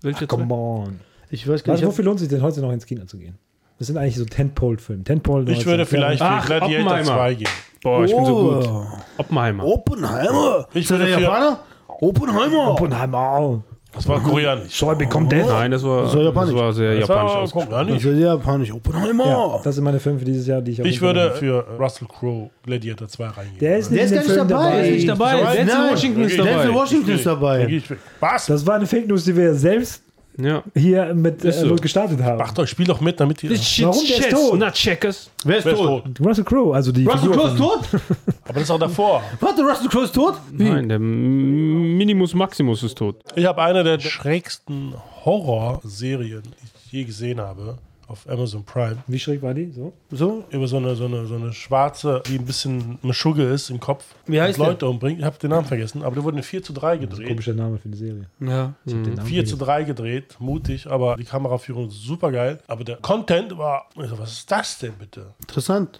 Welcher 0.02 0.28
Come 0.28 0.44
zweite? 0.48 0.54
on. 0.54 1.00
Ich 1.30 1.48
weiß 1.48 1.64
gar 1.64 1.74
Also, 1.74 1.86
nicht. 1.86 1.92
wofür 1.94 2.06
lohnt 2.06 2.20
sich 2.20 2.30
denn 2.30 2.42
heute 2.42 2.62
noch 2.62 2.72
ins 2.72 2.86
Kino 2.86 3.06
zu 3.06 3.18
gehen? 3.18 3.38
Das 3.78 3.88
sind 3.88 3.98
eigentlich 3.98 4.16
so 4.16 4.26
Tentpole-Filme. 4.26 5.04
Tentpole 5.04 5.52
Ich 5.52 5.66
würde 5.66 5.86
vielleicht 5.86 6.20
für 6.20 6.26
Ach, 6.26 6.46
Gladiator 6.46 6.86
Oppenheimer. 6.88 7.04
2 7.16 7.34
gehen. 7.36 7.48
Boah, 7.84 8.04
ich 8.06 8.16
bin 8.16 8.26
so 8.26 8.36
gut. 8.36 8.68
Oh. 8.68 8.86
Oppenheimer. 9.20 9.66
Oppenheimer. 9.66 10.68
Ich 10.74 10.88
das 10.88 10.92
würde 10.98 11.06
der 11.06 11.18
für- 11.18 11.24
Japaner? 11.24 11.60
Oppenheimer. 11.88 12.72
Oppenheimer. 12.72 13.64
Das 13.94 14.08
war 14.08 14.22
koreanisch. 14.22 14.74
Soll 14.78 14.96
become 14.96 15.28
dead. 15.28 15.46
Nein, 15.48 15.72
das 15.72 15.82
war, 15.84 16.04
Das 16.04 16.14
war 16.14 16.24
das 16.24 16.26
japanisch. 16.34 16.56
war 16.56 16.74
sehr 16.74 17.00
Das 17.00 17.08
japanisch 17.08 17.34
war 17.34 17.48
koreanisch. 17.66 18.04
Das 18.04 18.04
ist 18.14 18.20
ja 18.20 18.28
japanisch. 18.36 18.72
Oppenheimer. 18.72 19.26
Ja, 19.26 19.60
das 19.64 19.76
sind 19.76 19.84
meine 19.84 20.00
Filme 20.00 20.20
für 20.20 20.26
dieses 20.26 20.46
Jahr, 20.46 20.62
die 20.62 20.72
ich 20.72 20.80
Ich 20.80 21.02
würde 21.02 21.32
für 21.32 21.66
Russell 21.80 22.08
Crowe 22.08 22.50
Gladiator 22.64 23.08
2 23.08 23.26
reingehen. 23.28 23.60
Der 23.60 23.78
ist 23.78 23.90
nicht 23.90 24.00
Der 24.00 24.06
ist 24.06 24.12
gar 24.14 24.20
nicht 24.22 24.32
Film 24.34 24.48
dabei. 24.48 24.64
dabei. 24.64 24.76
Der 24.82 24.86
ist 24.90 24.96
nicht 24.96 25.10
dabei. 25.10 25.56
Denzel 25.56 25.92
Washington 25.92 26.22
ist 26.24 26.38
Denzel 26.38 26.54
dabei. 26.54 26.74
Washington 26.74 27.12
ist 27.12 27.26
Da 27.26 27.30
dabei. 27.32 27.82
Was? 28.20 28.46
Das 28.48 28.66
war 28.68 28.76
eine 28.76 28.86
Fake 28.86 29.08
News, 29.08 29.24
die 29.24 29.36
wir 29.36 29.54
selbst 29.56 30.04
Ja. 30.40 30.64
hier 30.76 31.14
mit 31.16 31.44
äh, 31.44 31.52
so. 31.52 31.76
gestartet 31.76 32.22
haben. 32.22 32.38
Macht 32.38 32.58
euch, 32.60 32.70
spiel 32.70 32.86
doch 32.86 33.02
mit, 33.02 33.20
damit 33.20 33.44
ihr. 33.44 33.50
Warum? 33.50 34.06
Der 34.08 34.18
ist 34.20 34.30
tot. 34.30 34.60
not 34.60 34.74
checkers. 34.74 35.32
Wer 35.44 35.58
ist 35.58 35.66
Wer 35.66 35.74
ist 35.74 35.80
tot? 35.80 36.04
tot? 36.04 36.28
Russell 36.28 36.44
Crowe, 36.44 36.76
also 36.76 36.92
die 36.92 37.06
Russell 37.06 37.32
Crowe 37.32 37.48
ist 37.50 37.58
tot? 37.58 37.80
Aber 38.44 38.54
das 38.54 38.64
ist 38.64 38.72
auch 38.72 38.80
davor. 38.80 39.24
Warte, 39.40 39.64
Russell 39.64 39.88
Crowe 39.90 40.04
ist 40.04 40.14
tot? 40.14 40.36
Nein, 40.52 40.90
der 40.90 41.00
Minimus 41.00 42.34
Maximus 42.36 42.84
ist 42.84 42.98
tot. 42.98 43.16
Ich 43.36 43.46
habe 43.46 43.62
eine 43.64 43.84
der 43.84 44.00
schrägsten 44.00 44.94
Horrorserien, 45.26 46.44
die 46.44 46.66
ich 46.86 46.92
je 46.92 47.04
gesehen 47.04 47.40
habe, 47.42 47.78
auf 48.08 48.28
Amazon 48.30 48.64
Prime. 48.64 48.98
Wie 49.08 49.20
schräg 49.20 49.42
war 49.42 49.54
die? 49.54 49.72
So? 49.72 49.94
So? 50.12 50.46
Über 50.50 50.68
so 50.68 50.78
eine, 50.78 50.96
so 50.96 51.06
eine, 51.06 51.26
so 51.26 51.36
eine 51.36 51.54
schwarze, 51.54 52.22
die 52.28 52.40
ein 52.40 52.46
bisschen 52.46 52.98
Schugge 53.12 53.44
ist 53.44 53.70
im 53.70 53.80
Kopf. 53.80 54.06
Wie 54.26 54.42
heißt 54.42 54.60
und 54.60 54.66
Leute 54.66 54.88
umbringt. 54.88 55.20
Ich 55.20 55.26
habe 55.26 55.38
den 55.38 55.50
Namen 55.50 55.68
vergessen, 55.68 56.04
aber 56.04 56.16
der 56.16 56.24
wurde 56.24 56.38
in 56.38 56.44
4 56.44 56.64
zu 56.64 56.74
3 56.74 56.98
gedreht. 56.98 57.28
Komischer 57.28 57.54
Name 57.54 57.78
für 57.78 57.90
eine 57.90 57.98
Serie. 57.98 58.30
Ja. 58.40 58.74
Ich 58.86 58.94
Namen 58.94 59.22
4 59.22 59.46
zu 59.46 59.58
3 59.58 59.84
gedreht, 59.84 60.38
mutig, 60.40 60.88
aber 60.88 61.18
die 61.18 61.26
Kameraführung 61.26 61.88
ist 61.88 62.02
super 62.02 62.32
geil. 62.32 62.60
Aber 62.68 62.84
der 62.84 62.98
Content 62.98 63.58
war, 63.58 63.90
also 63.96 64.18
was 64.18 64.32
ist 64.34 64.52
das 64.52 64.80
denn 64.80 64.94
bitte? 64.94 65.34
Interessant. 65.42 66.00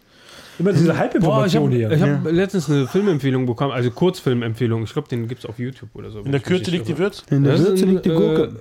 Immer 0.60 0.74
diese 0.74 0.98
Halbinformation 0.98 1.66
habe 1.66 1.76
hier. 1.76 1.92
ich 1.92 2.02
hab 2.02 2.32
letztens 2.32 2.70
eine 2.70 2.88
Filmempfehlung 2.88 3.46
bekommen, 3.46 3.72
also 3.72 3.92
Kurzfilmempfehlung. 3.92 4.84
Ich 4.84 4.94
glaube, 4.94 5.08
den 5.08 5.28
gibt 5.28 5.40
es 5.40 5.46
auf 5.46 5.60
YouTube 5.60 5.90
oder 5.94 6.10
so. 6.10 6.20
In 6.20 6.32
der 6.32 6.42
Kürze 6.42 6.72
liegt 6.72 6.88
die 6.88 6.98
Würze. 6.98 7.24
In 7.30 7.44
der 7.44 7.60
Würze 7.60 7.86
liegt 7.86 8.06
die 8.06 8.10
Gurke. 8.10 8.52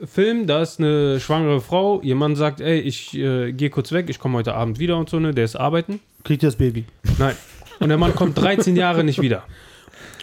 äh, 0.00 0.06
Film, 0.06 0.46
da 0.46 0.62
ist 0.62 0.80
eine 0.80 1.20
schwangere 1.20 1.60
Frau, 1.60 2.00
ihr 2.02 2.16
Mann 2.16 2.34
sagt, 2.34 2.60
ey, 2.60 2.80
ich 2.80 3.16
äh, 3.16 3.52
gehe 3.52 3.70
kurz 3.70 3.92
weg, 3.92 4.06
ich 4.08 4.18
komme 4.18 4.38
heute 4.38 4.54
Abend 4.54 4.78
wieder 4.78 4.96
und 4.96 5.08
so, 5.08 5.20
ne, 5.20 5.32
der 5.32 5.44
ist 5.44 5.56
arbeiten. 5.56 6.00
Kriegt 6.24 6.42
das 6.42 6.56
Baby. 6.56 6.84
Nein. 7.18 7.36
Und 7.78 7.88
der 7.88 7.98
Mann 7.98 8.14
kommt 8.14 8.40
13 8.40 8.76
Jahre 8.76 9.04
nicht 9.04 9.20
wieder. 9.20 9.44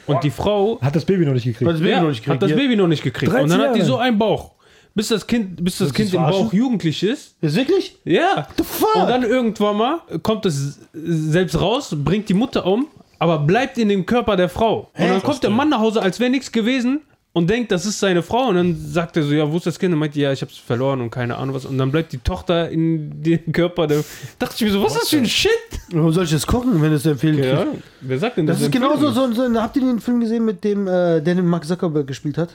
Und 0.06 0.24
die 0.24 0.32
Frau 0.32 0.80
Hat 0.82 0.96
das 0.96 1.06
Baby 1.06 1.26
noch 1.26 1.34
nicht 1.34 1.44
gekriegt. 1.44 1.68
Hat 1.68 1.76
das 1.76 1.82
Baby 1.82 1.92
ja, 1.92 2.02
noch 2.02 2.10
nicht 2.10 2.28
hat 2.28 2.42
das 2.42 2.50
gekriegt. 2.50 2.68
Baby 2.68 2.76
noch 2.76 2.88
nicht 2.88 3.04
gekriegt. 3.04 3.32
13 3.32 3.44
Und 3.44 3.50
dann 3.50 3.62
hat 3.62 3.76
die 3.76 3.82
so 3.82 3.98
einen 3.98 4.18
Bauch. 4.18 4.52
Bis 5.00 5.08
das 5.08 5.26
Kind, 5.26 5.64
bis 5.64 5.78
das 5.78 5.94
Kind 5.94 6.14
im? 6.14 6.22
Bauch 6.22 6.52
jugendlich 6.52 7.02
ist. 7.04 7.34
Ist 7.40 7.56
wirklich? 7.56 7.96
Ja. 8.04 8.50
The 8.58 8.64
fuck? 8.66 8.96
Und 8.98 9.08
dann 9.08 9.24
irgendwann 9.24 9.78
mal 9.78 10.02
kommt 10.24 10.46
es 10.46 10.78
selbst 10.92 11.58
raus, 11.62 11.96
bringt 11.98 12.28
die 12.28 12.34
Mutter 12.34 12.66
um, 12.66 12.88
aber 13.18 13.40
bleibt 13.40 13.78
in 13.78 13.88
dem 13.88 14.06
Körper 14.06 14.36
der 14.36 14.50
Frau. 14.50 14.90
Und 14.98 15.08
dann 15.08 15.24
kommt 15.24 15.42
der 15.42 15.52
Mann 15.52 15.70
nach 15.70 15.80
Hause, 15.80 16.02
als 16.02 16.20
wäre 16.20 16.30
nichts 16.30 16.52
gewesen 16.52 17.00
und 17.32 17.50
denkt, 17.50 17.72
das 17.72 17.86
ist 17.86 17.98
seine 17.98 18.22
Frau. 18.22 18.50
Und 18.50 18.56
dann 18.56 18.76
sagt 18.76 19.16
er 19.16 19.24
so, 19.24 19.32
ja, 19.34 19.50
wo 19.50 19.56
ist 19.56 19.68
das 19.68 19.80
Kind? 19.80 19.94
Und 19.94 20.00
meint, 20.00 20.18
ja, 20.18 20.34
ich 20.34 20.42
hab's 20.42 20.58
verloren 20.58 21.00
und 21.00 21.12
keine 21.12 21.38
Ahnung 21.38 21.56
was. 21.56 21.64
Und 21.66 21.78
dann 21.78 21.94
bleibt 21.94 22.12
die 22.12 22.18
Tochter 22.18 22.70
in 22.70 23.24
dem 23.24 23.54
Körper 23.54 23.88
der. 23.88 24.04
Dachte 24.38 24.56
ich 24.58 24.62
mir 24.64 24.72
so, 24.72 24.84
was 24.84 24.96
ist 24.96 25.04
das 25.04 25.10
für 25.12 25.18
ein 25.20 25.26
Shit? 25.26 25.50
Warum 25.94 26.12
soll 26.12 26.26
ich 26.26 26.32
das 26.32 26.46
gucken, 26.46 26.82
wenn 26.82 26.92
es 26.92 27.06
empfehlen 27.06 27.42
Ja, 27.42 27.68
wer 28.02 28.20
sagt 28.20 28.36
denn 28.36 28.48
Das 28.48 28.58
das? 28.58 28.66
ist 28.66 28.72
genauso 28.74 29.12
so, 29.12 29.32
so. 29.32 29.62
Habt 29.62 29.78
ihr 29.78 29.82
den 29.82 30.02
Film 30.02 30.20
gesehen 30.20 30.44
mit 30.44 30.62
dem, 30.66 30.88
äh, 30.88 31.22
der 31.22 31.36
den 31.36 31.46
Mark 31.46 31.64
Zuckerberg 31.64 32.06
gespielt 32.06 32.38
hat? 32.38 32.50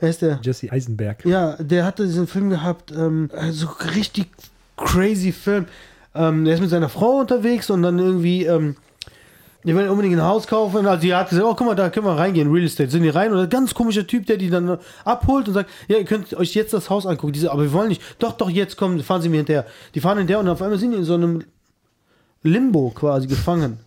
Wer 0.00 0.10
ist 0.10 0.22
der? 0.22 0.38
Jesse 0.42 0.70
Eisenberg. 0.70 1.24
Ja, 1.24 1.56
der 1.56 1.84
hatte 1.84 2.06
diesen 2.06 2.26
Film 2.26 2.50
gehabt, 2.50 2.92
ähm, 2.92 3.30
so 3.50 3.68
richtig 3.94 4.28
crazy 4.76 5.32
Film. 5.32 5.66
Ähm, 6.14 6.44
der 6.44 6.54
ist 6.54 6.60
mit 6.60 6.70
seiner 6.70 6.88
Frau 6.88 7.18
unterwegs 7.18 7.68
und 7.70 7.82
dann 7.82 7.98
irgendwie, 7.98 8.44
ähm, 8.44 8.76
die 9.64 9.74
wollen 9.74 9.88
unbedingt 9.88 10.16
ein 10.16 10.22
Haus 10.22 10.46
kaufen. 10.46 10.86
Also 10.86 11.02
die 11.02 11.14
hat 11.14 11.30
gesagt, 11.30 11.46
oh 11.46 11.54
guck 11.54 11.66
mal, 11.66 11.74
da 11.74 11.90
können 11.90 12.06
wir 12.06 12.16
reingehen, 12.16 12.50
Real 12.50 12.64
Estate. 12.64 12.90
Sind 12.90 13.02
die 13.02 13.08
rein 13.08 13.32
und 13.32 13.40
ein 13.40 13.50
ganz 13.50 13.74
komischer 13.74 14.06
Typ, 14.06 14.26
der 14.26 14.36
die 14.36 14.50
dann 14.50 14.78
abholt 15.04 15.48
und 15.48 15.54
sagt, 15.54 15.70
ja, 15.88 15.98
ihr 15.98 16.04
könnt 16.04 16.32
euch 16.34 16.54
jetzt 16.54 16.72
das 16.72 16.90
Haus 16.90 17.04
angucken. 17.04 17.32
Diese, 17.32 17.50
aber 17.50 17.62
wir 17.62 17.72
wollen 17.72 17.88
nicht. 17.88 18.02
Doch, 18.20 18.32
doch, 18.32 18.48
jetzt 18.48 18.76
kommen, 18.76 19.02
fahren 19.02 19.20
sie 19.20 19.28
mir 19.28 19.38
hinterher. 19.38 19.66
Die 19.94 20.00
fahren 20.00 20.18
hinterher 20.18 20.40
und 20.40 20.48
auf 20.48 20.62
einmal 20.62 20.78
sind 20.78 20.92
die 20.92 20.98
in 20.98 21.04
so 21.04 21.14
einem 21.14 21.44
Limbo 22.42 22.90
quasi 22.90 23.26
gefangen. 23.26 23.78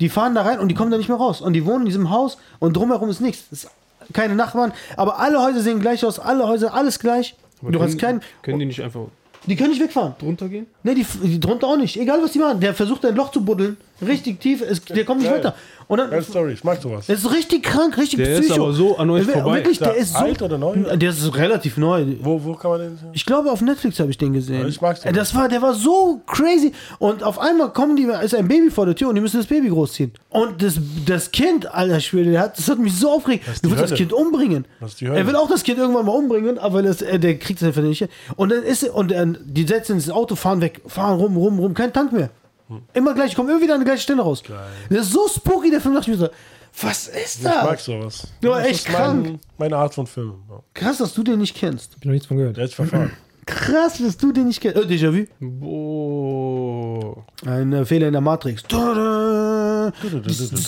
Die 0.00 0.08
fahren 0.08 0.34
da 0.34 0.42
rein 0.42 0.60
und 0.60 0.68
die 0.68 0.74
kommen 0.74 0.90
da 0.90 0.96
nicht 0.96 1.08
mehr 1.08 1.18
raus. 1.18 1.40
Und 1.40 1.52
die 1.52 1.64
wohnen 1.64 1.80
in 1.80 1.86
diesem 1.86 2.10
Haus 2.10 2.38
und 2.60 2.76
drumherum 2.76 3.08
ist 3.08 3.20
nichts. 3.20 3.44
Es 3.50 3.64
ist 3.64 3.70
keine 4.12 4.34
Nachbarn, 4.34 4.72
aber 4.96 5.18
alle 5.20 5.40
Häuser 5.40 5.60
sehen 5.60 5.80
gleich 5.80 6.04
aus, 6.04 6.18
alle 6.18 6.46
Häuser, 6.46 6.74
alles 6.74 6.98
gleich. 6.98 7.34
du 7.62 7.80
hast 7.80 7.98
keinen. 7.98 8.20
Können 8.42 8.58
die 8.58 8.66
nicht 8.66 8.80
einfach 8.82 9.02
Die 9.46 9.56
können 9.56 9.70
nicht 9.70 9.82
wegfahren. 9.82 10.14
drunter 10.18 10.48
gehen? 10.48 10.66
Ne, 10.82 10.94
die, 10.94 11.04
die 11.04 11.40
drunter 11.40 11.66
auch 11.68 11.76
nicht. 11.76 11.96
Egal 11.96 12.22
was 12.22 12.32
die 12.32 12.38
machen. 12.38 12.60
Der 12.60 12.74
versucht 12.74 13.04
ein 13.04 13.14
Loch 13.16 13.30
zu 13.30 13.44
buddeln. 13.44 13.76
Richtig 14.00 14.40
tief. 14.40 14.62
Es, 14.62 14.84
der 14.84 15.04
kommt 15.04 15.20
nicht 15.20 15.30
Geil. 15.30 15.38
weiter. 15.44 15.54
Und 15.86 15.98
dann. 15.98 16.10
Geile 16.10 16.22
Story, 16.22 16.52
ich 16.52 16.64
mag 16.64 16.80
sowas. 16.80 17.04
Es 17.08 17.24
ist 17.24 17.32
richtig 17.32 17.62
krank, 17.62 17.96
richtig 17.98 18.18
Der 18.18 18.34
ist 18.38 18.48
psycho. 18.48 18.62
aber 18.64 18.72
so 18.72 18.96
an 18.96 19.10
euch 19.10 19.26
Der- 19.26 19.34
vorbei. 19.34 19.56
Wirklich, 19.56 19.78
der 19.78 19.94
Ist 19.94 20.04
ist 20.08 20.12
der 20.14 20.20
so. 20.20 20.24
alt 20.26 20.42
oder 20.42 20.58
neu? 20.58 20.74
Der 20.96 21.10
ist 21.10 21.36
relativ 21.36 21.76
neu. 21.76 22.04
Wo, 22.20 22.42
wo 22.42 22.54
kann 22.54 22.70
man 22.72 22.80
den 22.80 22.96
sehen? 22.96 23.10
Ich 23.12 23.26
glaube, 23.26 23.50
auf 23.52 23.60
Netflix 23.60 24.00
habe 24.00 24.10
ich 24.10 24.18
den 24.18 24.32
gesehen. 24.32 24.62
Ja, 24.62 24.66
ich 24.66 24.80
mag's 24.80 25.04
Äh, 25.04 25.12
Das 25.12 25.34
war, 25.34 25.48
der 25.48 25.60
war 25.62 25.74
so 25.74 26.20
crazy. 26.26 26.72
Und 26.98 27.22
auf 27.22 27.38
einmal 27.38 27.72
kommen 27.72 27.94
die, 27.96 28.08
ist 28.24 28.34
ein 28.34 28.48
Baby 28.48 28.70
vor 28.70 28.86
der 28.86 28.94
Tür 28.96 29.08
und 29.08 29.14
die 29.16 29.20
müssen 29.20 29.36
das 29.36 29.46
Baby 29.46 29.68
großziehen. 29.68 30.12
Und 30.30 30.62
das, 30.62 30.74
das 31.06 31.30
Kind, 31.30 31.72
alter 31.72 32.00
Schwede, 32.00 32.30
der 32.32 32.40
hat, 32.40 32.58
das 32.58 32.68
hat 32.68 32.78
mich 32.78 32.94
so 32.98 33.10
aufgeregt. 33.10 33.46
ist 33.46 33.64
Du 33.64 33.70
willst 33.70 33.82
das. 33.84 33.94
Kind 33.94 34.12
umbringen. 34.12 34.64
Das 34.80 34.94
ist. 34.94 35.02
Er 35.02 35.26
will 35.26 35.36
auch 35.36 35.48
das 35.48 35.62
Kind 35.62 35.78
irgendwann 35.78 36.06
mal 36.06 36.12
umbringen, 36.16 36.58
aber 36.58 36.82
das, 36.82 37.02
äh, 37.02 37.18
der 37.20 37.38
kriegt 37.38 37.60
es 37.60 37.66
einfach 37.68 37.82
nicht. 37.82 37.98
hin. 37.98 38.08
Und 38.36 38.50
dann 38.50 38.62
ist 38.62 38.82
und 38.88 39.12
äh, 39.12 39.26
die 39.44 39.64
setzen 39.66 39.92
ins 39.96 40.10
Auto, 40.10 40.34
fahren 40.34 40.60
weg, 40.60 40.80
fahren 40.86 41.18
rum, 41.20 41.36
rum, 41.36 41.58
rum, 41.60 41.74
kein 41.74 41.92
Tank 41.92 42.12
mehr. 42.12 42.30
Hm. 42.76 42.82
Immer 42.94 43.14
gleich, 43.14 43.34
kommen 43.34 43.48
immer 43.50 43.60
wieder 43.60 43.74
an 43.74 43.80
die 43.80 43.86
gleiche 43.86 44.02
Stelle 44.02 44.22
raus. 44.22 44.42
Der 44.90 45.00
ist 45.00 45.10
so 45.12 45.28
spooky, 45.28 45.70
der 45.70 45.80
Film, 45.80 45.94
dachte 45.94 46.10
ich 46.10 46.18
mir 46.18 46.24
so, 46.26 46.32
was 46.80 47.08
ist 47.08 47.38
Ich 47.40 47.44
mag 47.44 47.72
das? 47.72 47.84
sowas. 47.84 48.26
Ja, 48.42 48.58
Das 48.58 48.66
echt 48.66 48.86
ist 48.88 48.92
mein, 48.92 49.22
krank. 49.24 49.40
meine 49.58 49.76
Art 49.76 49.94
von 49.94 50.06
Film. 50.06 50.34
Ja. 50.48 50.60
Krass, 50.74 50.98
dass 50.98 51.12
du 51.14 51.22
den 51.22 51.38
nicht 51.40 51.54
kennst. 51.56 51.92
Hab 51.92 51.98
ich 51.98 52.04
noch 52.06 52.12
nichts 52.12 52.26
von 52.26 52.36
gehört. 52.38 52.56
Der 52.56 52.64
ist 52.64 52.74
verfahren. 52.74 53.12
Krass, 53.46 53.98
dass 53.98 54.16
du 54.16 54.32
den 54.32 54.46
nicht 54.46 54.60
kennst. 54.60 54.76
Äh, 54.78 54.86
Déjà-vu? 54.86 55.26
Boah. 55.40 57.24
Ein 57.44 57.72
äh, 57.72 57.84
Fehler 57.84 58.06
in 58.06 58.12
der 58.12 58.20
Matrix. 58.22 58.62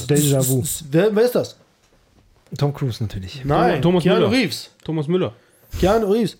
Déjà-vu. 0.08 0.62
Wer, 0.90 1.14
wer 1.16 1.24
ist 1.24 1.34
das? 1.34 1.56
Tom 2.58 2.72
Cruise 2.74 3.02
natürlich. 3.02 3.44
Nein, 3.44 3.80
Thomas 3.82 4.02
Keanu 4.02 4.20
Müller. 4.28 4.32
Reeves. 4.32 4.70
Thomas 4.84 5.08
Müller. 5.08 5.32
Keanu 5.80 6.12
Reeves. 6.12 6.36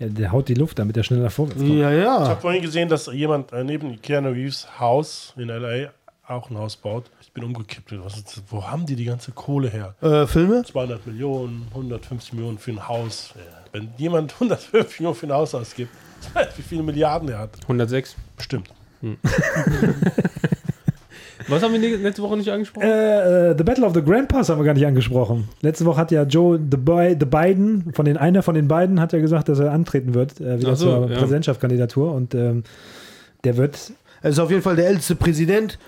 Ja, 0.00 0.08
der 0.08 0.32
haut 0.32 0.48
die 0.48 0.54
Luft, 0.54 0.78
damit 0.78 0.96
er 0.96 1.04
schneller 1.04 1.30
vorwärts 1.30 1.60
kommt. 1.60 1.72
Ja, 1.78 1.92
Ich 1.92 2.02
ja. 2.02 2.28
habe 2.28 2.40
vorhin 2.40 2.62
gesehen, 2.62 2.88
dass 2.88 3.06
jemand 3.06 3.52
äh, 3.52 3.62
neben 3.62 4.00
Keanu 4.02 4.30
Reeves 4.30 4.66
Haus 4.80 5.34
in 5.36 5.48
L.A. 5.50 5.90
auch 6.26 6.50
ein 6.50 6.56
Haus 6.58 6.76
baut. 6.76 7.10
Ich 7.20 7.30
bin 7.32 7.44
umgekippt. 7.44 7.92
Was 8.04 8.16
ist, 8.16 8.42
wo 8.48 8.66
haben 8.66 8.86
die 8.86 8.96
die 8.96 9.04
ganze 9.04 9.30
Kohle 9.32 9.68
her? 9.68 9.94
Äh, 10.00 10.26
Filme? 10.26 10.64
200 10.64 11.06
Millionen, 11.06 11.66
150 11.70 12.32
Millionen 12.32 12.58
für 12.58 12.72
ein 12.72 12.88
Haus. 12.88 13.34
Ja. 13.36 13.42
Wenn 13.72 13.90
jemand 13.98 14.32
150 14.40 15.00
Millionen 15.00 15.16
für 15.16 15.26
ein 15.26 15.32
Haus 15.32 15.54
ausgibt, 15.54 15.92
wie 16.56 16.62
viele 16.62 16.82
Milliarden 16.82 17.28
er 17.28 17.38
hat. 17.38 17.50
106. 17.62 18.16
Bestimmt. 18.36 18.68
Was 21.50 21.62
haben 21.62 21.80
wir 21.80 21.98
letzte 21.98 22.22
Woche 22.22 22.36
nicht 22.36 22.48
angesprochen? 22.48 22.86
Äh, 22.86 23.50
äh, 23.50 23.54
The 23.56 23.64
Battle 23.64 23.84
of 23.84 23.94
the 23.94 24.02
Grandpas 24.02 24.48
haben 24.48 24.58
wir 24.58 24.64
gar 24.64 24.74
nicht 24.74 24.86
angesprochen. 24.86 25.48
Letzte 25.60 25.84
Woche 25.84 26.00
hat 26.00 26.10
ja 26.10 26.22
Joe 26.22 26.58
the, 26.58 26.76
Boy, 26.76 27.16
the 27.18 27.26
Biden, 27.26 27.92
von 27.92 28.04
den 28.04 28.16
einer 28.16 28.42
von 28.42 28.54
den 28.54 28.68
beiden, 28.68 29.00
hat 29.00 29.12
ja 29.12 29.18
gesagt, 29.18 29.48
dass 29.48 29.58
er 29.58 29.72
antreten 29.72 30.14
wird, 30.14 30.40
äh, 30.40 30.60
wieder 30.60 30.76
so, 30.76 30.86
zur 30.86 31.10
ja. 31.10 31.18
Präsidentschaftskandidatur. 31.18 32.12
Und 32.14 32.34
ähm, 32.34 32.62
der 33.44 33.56
wird 33.56 33.92
Er 34.22 34.30
ist 34.30 34.38
auf 34.38 34.50
jeden 34.50 34.62
Fall 34.62 34.76
der 34.76 34.86
älteste 34.86 35.16
Präsident, 35.16 35.78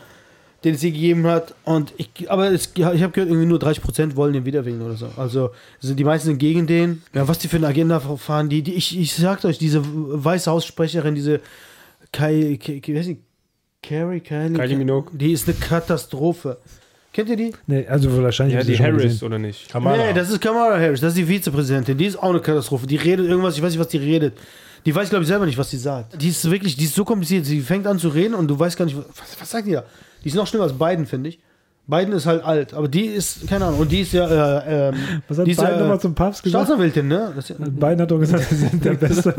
den 0.64 0.74
es 0.74 0.82
je 0.82 0.90
gegeben 0.90 1.26
hat. 1.26 1.54
Und 1.64 1.92
ich, 1.96 2.30
aber 2.30 2.50
es, 2.50 2.70
ich 2.74 2.82
habe 2.84 3.10
gehört, 3.10 3.30
irgendwie 3.30 3.46
nur 3.46 3.58
30% 3.58 4.16
wollen 4.16 4.32
den 4.32 4.44
wieder 4.44 4.64
wählen 4.64 4.82
oder 4.82 4.96
so. 4.96 5.08
Also 5.16 5.50
sind 5.80 5.98
die 5.98 6.04
meisten 6.04 6.28
sind 6.28 6.38
gegen 6.38 6.66
den. 6.66 7.02
Ja, 7.14 7.28
was 7.28 7.38
die 7.38 7.48
für 7.48 7.56
eine 7.56 7.68
Agenda 7.68 8.00
fahren, 8.00 8.48
die, 8.48 8.62
die 8.62 8.74
ich, 8.74 8.98
ich 8.98 9.14
sagte 9.14 9.48
euch, 9.48 9.58
diese 9.58 9.82
weiße 9.84 10.50
Haussprecherin, 10.50 11.14
diese 11.14 11.40
Kai, 12.12 12.58
Kai, 12.62 12.80
Kai, 12.80 12.94
weiß 12.94 13.06
nicht, 13.06 13.20
Carrie, 13.82 14.20
Kylie, 14.20 14.56
Kylie 14.58 14.76
Minogue. 14.76 15.10
die 15.12 15.32
ist 15.32 15.48
eine 15.48 15.56
Katastrophe. 15.56 16.58
Kennt 17.12 17.28
ihr 17.28 17.36
die? 17.36 17.52
Nee, 17.66 17.86
also 17.86 18.22
wahrscheinlich 18.22 18.56
Ja, 18.56 18.62
die 18.64 18.78
Harris 18.78 19.02
gesehen. 19.02 19.26
oder 19.26 19.38
nicht? 19.38 19.68
Kamala. 19.68 19.96
Nee, 20.06 20.12
das 20.14 20.30
ist 20.30 20.40
Kamala 20.40 20.78
Harris, 20.78 21.00
das 21.00 21.10
ist 21.10 21.18
die 21.18 21.26
Vizepräsidentin. 21.28 21.98
Die 21.98 22.06
ist 22.06 22.16
auch 22.16 22.30
eine 22.30 22.40
Katastrophe. 22.40 22.86
Die 22.86 22.96
redet 22.96 23.26
irgendwas, 23.26 23.56
ich 23.56 23.62
weiß 23.62 23.72
nicht, 23.72 23.80
was 23.80 23.88
die 23.88 23.98
redet. 23.98 24.34
Die 24.86 24.94
weiß, 24.94 25.10
glaube 25.10 25.22
ich, 25.22 25.28
selber 25.28 25.44
nicht, 25.46 25.58
was 25.58 25.70
sie 25.70 25.76
sagt. 25.76 26.20
Die 26.20 26.28
ist 26.28 26.50
wirklich, 26.50 26.76
die 26.76 26.84
ist 26.84 26.94
so 26.94 27.04
kompliziert. 27.04 27.44
Sie 27.44 27.60
fängt 27.60 27.86
an 27.86 27.98
zu 27.98 28.08
reden 28.08 28.34
und 28.34 28.48
du 28.48 28.58
weißt 28.58 28.76
gar 28.76 28.84
nicht, 28.86 28.96
was, 28.96 29.06
was 29.40 29.50
sagt 29.50 29.66
die 29.66 29.72
da? 29.72 29.84
Die 30.24 30.28
ist 30.28 30.34
noch 30.34 30.46
schlimmer 30.46 30.64
als 30.64 30.72
Biden, 30.72 31.06
finde 31.06 31.28
ich. 31.30 31.38
Biden 31.86 32.12
ist 32.14 32.26
halt 32.26 32.44
alt, 32.44 32.74
aber 32.74 32.86
die 32.86 33.06
ist, 33.06 33.48
keine 33.48 33.64
Ahnung, 33.66 33.80
und 33.80 33.90
die 33.90 34.02
ist 34.02 34.12
ja, 34.12 34.26
äh, 34.60 34.88
ähm, 34.90 34.94
Was 35.28 35.38
hat 35.38 35.46
die 35.46 35.50
ist 35.50 35.56
Biden 35.58 35.72
ja, 35.74 35.80
nochmal 35.80 36.00
zum 36.00 36.14
Papst 36.14 36.42
gesagt? 36.44 36.64
Staatsanwältin, 36.64 37.08
ne? 37.08 37.32
Das 37.34 37.50
ist 37.50 37.58
ja, 37.58 37.66
Biden 37.68 38.00
hat 38.00 38.10
doch 38.10 38.20
gesagt, 38.20 38.44
sie 38.48 38.54
sind 38.54 38.84
der 38.84 38.92
beste. 38.94 39.32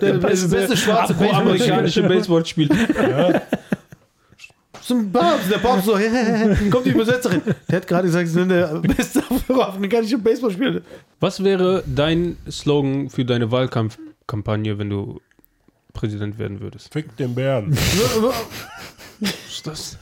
der, 0.00 0.12
beste, 0.14 0.48
beste 0.48 0.76
schwarze 0.76 1.14
Baseballspieler. 1.14 2.76
Zum 4.88 5.12
Papst, 5.12 5.50
der 5.50 5.58
Papst 5.58 5.84
so, 5.84 5.92
kommt 6.70 6.86
die 6.86 6.90
Übersetzerin. 6.92 7.42
Der 7.68 7.76
hat 7.76 7.86
gerade 7.86 8.06
gesagt, 8.06 8.26
sie 8.26 8.32
sind 8.32 8.48
der 8.48 8.68
beste 8.96 9.20
afroamerikanische 9.20 10.16
Baseballspieler. 10.16 10.80
Was 11.20 11.44
wäre 11.44 11.84
dein 11.84 12.38
Slogan 12.50 13.10
für 13.10 13.22
deine 13.22 13.52
Wahlkampfkampagne, 13.52 14.78
wenn 14.78 14.88
du 14.88 15.20
Präsident 15.92 16.38
werden 16.38 16.60
würdest? 16.60 16.90
Fick 16.90 17.14
den 17.18 17.34
Bären. 17.34 17.70
Was 19.20 19.30
ist 19.50 19.66
das? 19.66 19.98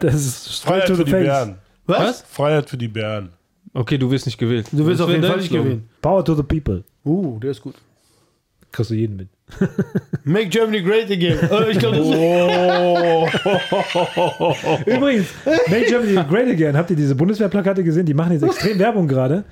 Das 0.00 0.14
ist 0.14 0.62
Freiheit 0.62 0.90
für 0.90 1.04
die. 1.04 1.10
Bären. 1.12 1.54
Was? 1.86 2.24
Freiheit 2.28 2.68
für 2.68 2.76
die 2.76 2.88
Bären. 2.88 3.30
Okay, 3.72 3.96
du 3.96 4.10
wirst 4.10 4.26
nicht 4.26 4.36
gewählt. 4.36 4.68
Du 4.70 4.86
Was 4.86 5.00
auf 5.00 5.08
jeden 5.08 5.24
Fall 5.24 5.38
nicht 5.38 5.50
gewinnen. 5.50 5.88
Power 6.02 6.22
to 6.22 6.34
the 6.34 6.42
people. 6.42 6.84
Uh, 7.06 7.38
der 7.38 7.52
ist 7.52 7.62
gut. 7.62 7.76
Kriegst 8.76 8.90
du 8.90 8.94
jeden 8.94 9.16
mit. 9.16 9.28
Make 10.24 10.48
Germany 10.48 10.82
great 10.82 11.10
again. 11.10 11.38
Äh, 11.50 11.70
ich 11.70 11.78
glaube, 11.78 11.96
Übrigens, 14.84 15.28
Make 15.70 15.86
Germany 15.86 16.28
Great 16.28 16.48
Again. 16.48 16.76
Habt 16.76 16.90
ihr 16.90 16.96
diese 16.96 17.14
Bundeswehrplakate 17.14 17.82
gesehen? 17.82 18.04
Die 18.04 18.12
machen 18.12 18.32
jetzt 18.32 18.42
extrem 18.42 18.78
Werbung 18.78 19.08
gerade. 19.08 19.44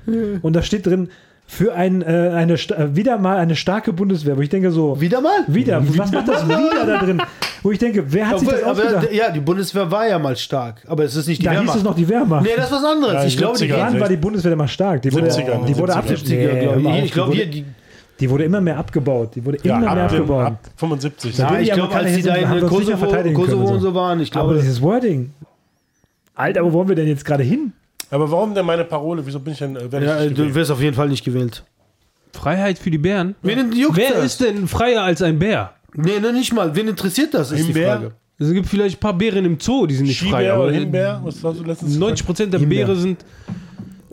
Und 0.42 0.54
da 0.54 0.60
steht 0.60 0.84
drin, 0.84 1.08
für 1.46 1.74
ein, 1.74 2.02
äh, 2.02 2.04
eine, 2.34 2.56
wieder 2.94 3.16
mal 3.16 3.38
eine 3.38 3.56
starke 3.56 3.94
Bundeswehr. 3.94 4.36
Wo 4.36 4.42
ich 4.42 4.50
denke 4.50 4.70
so, 4.70 5.00
wieder 5.00 5.22
mal. 5.22 5.44
wieder, 5.46 5.82
was 5.86 6.12
macht 6.12 6.28
das 6.28 6.46
wieder 6.46 6.86
da 6.86 6.98
drin? 6.98 7.22
Wo 7.62 7.70
ich 7.70 7.78
denke, 7.78 8.04
wer 8.12 8.28
hat 8.28 8.40
sich 8.40 8.48
das 8.48 8.62
aber, 8.62 8.82
ausgedacht? 8.82 9.12
ja, 9.12 9.30
die 9.30 9.40
Bundeswehr 9.40 9.90
war 9.90 10.06
ja 10.06 10.18
mal 10.18 10.36
stark, 10.36 10.82
aber 10.86 11.04
es 11.04 11.16
ist 11.16 11.28
nicht 11.28 11.40
die 11.40 11.46
Da 11.46 11.52
hieß 11.52 11.60
Wehrmacht. 11.60 11.76
es 11.78 11.82
noch 11.82 11.94
die 11.94 12.08
Wehrmacht. 12.08 12.44
nee, 12.44 12.50
das 12.54 12.66
ist 12.66 12.72
was 12.72 12.84
anderes. 12.84 13.14
Ja, 13.14 13.24
ich 13.24 13.36
glaube, 13.38 13.58
die 13.58 13.72
70er. 13.72 13.78
Wann 13.78 14.00
war 14.00 14.08
die 14.08 14.16
Bundeswehr 14.18 14.52
immer 14.52 14.68
stark? 14.68 15.00
Die 15.00 15.12
wurde, 15.12 15.28
70er, 15.28 15.64
die 15.64 15.76
wurde 15.78 15.92
70er. 15.92 15.96
abgebaut. 15.96 16.26
70er, 16.26 16.60
glaube 16.60 16.80
ich. 16.80 17.04
Ich 17.04 17.12
glaube, 17.12 17.32
hier, 17.32 17.46
die, 17.46 17.64
die 18.20 18.30
wurde 18.30 18.44
immer 18.44 18.60
mehr 18.60 18.78
abgebaut. 18.78 19.34
Die 19.34 19.44
wurde 19.44 19.58
Ja, 19.62 19.76
immer 19.78 19.94
mehr 19.94 20.04
ab, 20.04 20.10
dem, 20.10 20.20
abgebaut. 20.22 20.46
ab 20.46 20.58
75. 20.76 21.36
Ja, 21.38 21.52
ja, 21.54 21.60
ich 21.60 21.72
glaube, 21.72 21.94
als 21.94 22.06
die 22.06 22.22
sind- 22.22 22.26
da 22.28 22.34
in 22.36 22.60
Kosovo, 22.68 23.06
Kosovo 23.34 23.72
und 23.72 23.80
so. 23.80 23.94
waren, 23.94 24.20
ich 24.20 24.30
Aber 24.36 24.48
glaube, 24.48 24.60
dieses 24.60 24.80
Wording. 24.80 25.32
Alter, 26.34 26.64
wo 26.64 26.72
wollen 26.72 26.88
wir 26.88 26.96
denn 26.96 27.08
jetzt 27.08 27.24
gerade 27.24 27.42
hin? 27.42 27.72
Aber 28.10 28.30
warum 28.30 28.54
denn 28.54 28.66
meine 28.66 28.84
Parole? 28.84 29.24
Wieso 29.24 29.40
bin 29.40 29.52
ich 29.52 29.58
denn, 29.58 29.76
äh, 29.76 29.84
ich 29.86 29.92
ja, 29.92 29.98
nicht 30.20 30.30
du 30.30 30.34
gewählt? 30.36 30.54
wirst 30.54 30.70
auf 30.70 30.80
jeden 30.80 30.94
Fall 30.94 31.08
nicht 31.08 31.24
gewählt. 31.24 31.64
Freiheit 32.32 32.78
für 32.78 32.90
die 32.90 32.98
Bären? 32.98 33.34
Wen 33.42 33.72
juckt 33.72 33.96
Wer 33.96 34.14
das? 34.14 34.24
ist 34.24 34.40
denn 34.40 34.66
freier 34.68 35.02
als 35.02 35.22
ein 35.22 35.38
Bär? 35.38 35.72
Nee, 35.94 36.18
nee, 36.20 36.32
nicht 36.32 36.52
mal. 36.52 36.74
Wen 36.74 36.88
interessiert 36.88 37.32
das, 37.34 37.50
ist 37.52 37.60
die 37.60 37.64
Himbeer? 37.66 37.92
Frage. 37.96 38.12
Es 38.38 38.52
gibt 38.52 38.66
vielleicht 38.66 38.96
ein 38.96 39.00
paar 39.00 39.14
Bären 39.14 39.44
im 39.44 39.58
Zoo, 39.60 39.86
die 39.86 39.94
sind 39.94 40.06
nicht 40.06 40.20
frei, 40.20 40.52
aber 40.52 40.64
oder 40.64 40.72
Himbeer? 40.72 41.20
Was 41.22 41.42
hast 41.44 41.60
du 41.60 41.64
letztens 41.64 41.96
90 41.96 42.26
Prozent 42.26 42.52
der 42.52 42.58
Himbeer. 42.60 42.86
Bären 42.86 43.00
sind, 43.00 43.24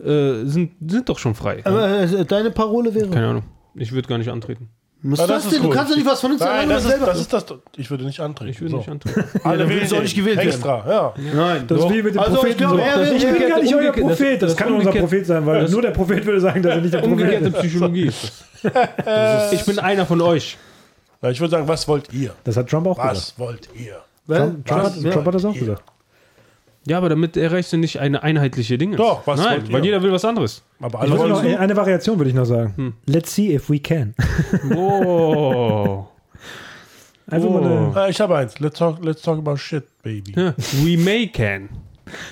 äh, 0.04 0.44
sind, 0.48 0.70
sind 0.86 1.08
doch 1.08 1.18
schon 1.18 1.34
frei. 1.34 1.60
Aber 1.64 1.88
äh, 2.00 2.24
deine 2.24 2.52
Parole 2.52 2.94
wäre. 2.94 3.08
Keine 3.08 3.26
Ahnung. 3.28 3.42
Ich 3.74 3.92
würde 3.92 4.08
gar 4.08 4.18
nicht 4.18 4.30
antreten. 4.30 4.68
Muss 5.04 5.18
Ah, 5.18 5.26
das 5.26 5.36
das 5.36 5.44
ist 5.46 5.52
denn? 5.54 5.62
Du 5.62 5.68
gut. 5.68 5.76
kannst 5.76 5.90
doch 5.90 5.96
nicht 5.96 6.06
was 6.06 6.20
von 6.20 6.30
uns 6.30 6.40
Nein, 6.40 6.48
sagen, 6.48 6.68
das 6.70 6.84
ist, 6.84 6.90
selber. 6.90 7.06
das 7.06 7.20
ist 7.20 7.32
das. 7.32 7.44
Ich 7.76 7.90
würde 7.90 8.04
nicht 8.04 8.20
antreten. 8.20 8.50
Ich 8.50 8.60
würde 8.60 8.70
So. 8.70 8.76
nicht 8.78 8.88
antreten. 8.88 9.24
Alle 9.42 9.68
würdest 9.68 9.90
du 9.90 9.96
auch 9.96 10.02
nicht 10.02 10.14
gewählt 10.14 10.36
werden. 10.36 10.48
Extra, 10.50 10.84
ja. 10.88 11.14
Nein, 11.34 11.66
Das 11.66 11.78
doch. 11.80 11.90
ist 11.90 11.96
wie 11.96 12.02
mit 12.04 12.14
dem 12.14 12.20
also, 12.20 12.32
ich 12.34 12.38
Propheten. 12.38 12.58
glaube, 12.58 12.76
so. 12.76 12.82
er 12.82 13.00
will, 13.00 13.16
ich 13.16 13.24
bin 13.26 13.48
gar 13.48 13.60
nicht 13.62 13.74
euer 13.74 13.92
Prophet. 13.92 14.42
Das, 14.42 14.50
das 14.54 14.56
kann 14.56 14.72
unser 14.74 14.92
Prophet 14.92 15.26
sein, 15.26 15.44
weil 15.44 15.68
nur 15.68 15.82
der 15.82 15.90
Prophet 15.90 16.24
würde 16.24 16.40
sagen, 16.40 16.62
dass 16.62 16.74
er 16.76 16.80
nicht 16.82 16.94
der 16.94 16.98
Prophet 17.00 17.12
Umgekehrte 17.14 17.46
ist. 17.48 17.58
Psychologie 17.58 18.02
ist 18.06 18.32
das. 18.62 19.52
ich 19.52 19.64
bin 19.64 19.78
einer 19.80 20.06
von 20.06 20.20
euch. 20.20 20.56
Ich 21.30 21.40
würde 21.40 21.50
sagen, 21.50 21.66
was 21.66 21.88
wollt 21.88 22.12
ihr? 22.12 22.32
Das 22.44 22.56
hat 22.56 22.68
Trump 22.68 22.86
auch 22.86 22.96
gesagt. 22.96 23.16
Was 23.16 23.38
wollt 23.38 23.68
ihr? 23.74 23.96
Trump, 24.28 24.64
Trump, 24.66 24.82
Was? 24.84 25.04
hat, 25.04 25.12
Trump 25.12 25.26
hat 25.26 25.34
das 25.34 25.44
auch 25.44 25.54
Ja. 25.54 25.60
gesagt. 25.60 25.82
Ja, 26.86 26.98
aber 26.98 27.08
damit 27.08 27.36
erreichst 27.36 27.72
du 27.72 27.76
nicht 27.76 28.00
eine 28.00 28.22
einheitliche 28.22 28.76
Dinge. 28.76 28.96
Doch, 28.96 29.24
was 29.26 29.38
Nein, 29.40 29.58
wollt 29.60 29.68
ihr? 29.68 29.72
weil 29.74 29.84
jeder 29.84 30.02
will 30.02 30.10
was 30.12 30.24
anderes. 30.24 30.62
Aber 30.80 31.00
alle 31.00 31.16
wollen 31.16 31.30
noch 31.30 31.42
so. 31.42 31.56
eine 31.56 31.76
Variation 31.76 32.18
würde 32.18 32.30
ich 32.30 32.34
noch 32.36 32.44
sagen. 32.44 32.94
Let's 33.06 33.34
see 33.34 33.54
if 33.54 33.70
we 33.70 33.78
can. 33.78 34.14
Oh. 34.74 36.06
Einfach 37.30 37.50
mal 37.50 37.62
eine, 37.64 37.92
Ah, 37.96 38.08
Ich 38.08 38.20
habe 38.20 38.36
eins. 38.36 38.58
Let's 38.58 38.78
talk, 38.78 39.02
let's 39.04 39.22
talk 39.22 39.38
about 39.38 39.56
shit, 39.56 39.84
baby. 40.02 40.32
Ja, 40.36 40.54
We 40.82 40.96
may 40.98 41.28
can. 41.28 41.68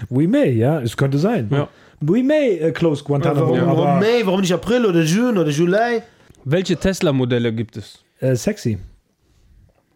We 0.08 0.26
may, 0.26 0.50
ja, 0.50 0.80
es 0.80 0.96
könnte 0.96 1.18
sein. 1.18 1.48
Ja. 1.50 1.68
We 2.00 2.22
may 2.22 2.56
äh, 2.58 2.72
close 2.72 3.04
Guantanamo, 3.04 3.46
Warum, 3.52 3.60
warum 3.66 3.78
aber 3.86 4.00
Mai, 4.00 4.22
warum 4.24 4.40
nicht 4.40 4.52
April 4.52 4.84
oder 4.86 5.02
June 5.02 5.40
oder 5.40 5.50
Juli? 5.50 6.02
Welche 6.44 6.76
Tesla-Modelle 6.76 7.52
gibt 7.52 7.76
es? 7.76 8.02
äh, 8.20 8.34
sexy. 8.34 8.78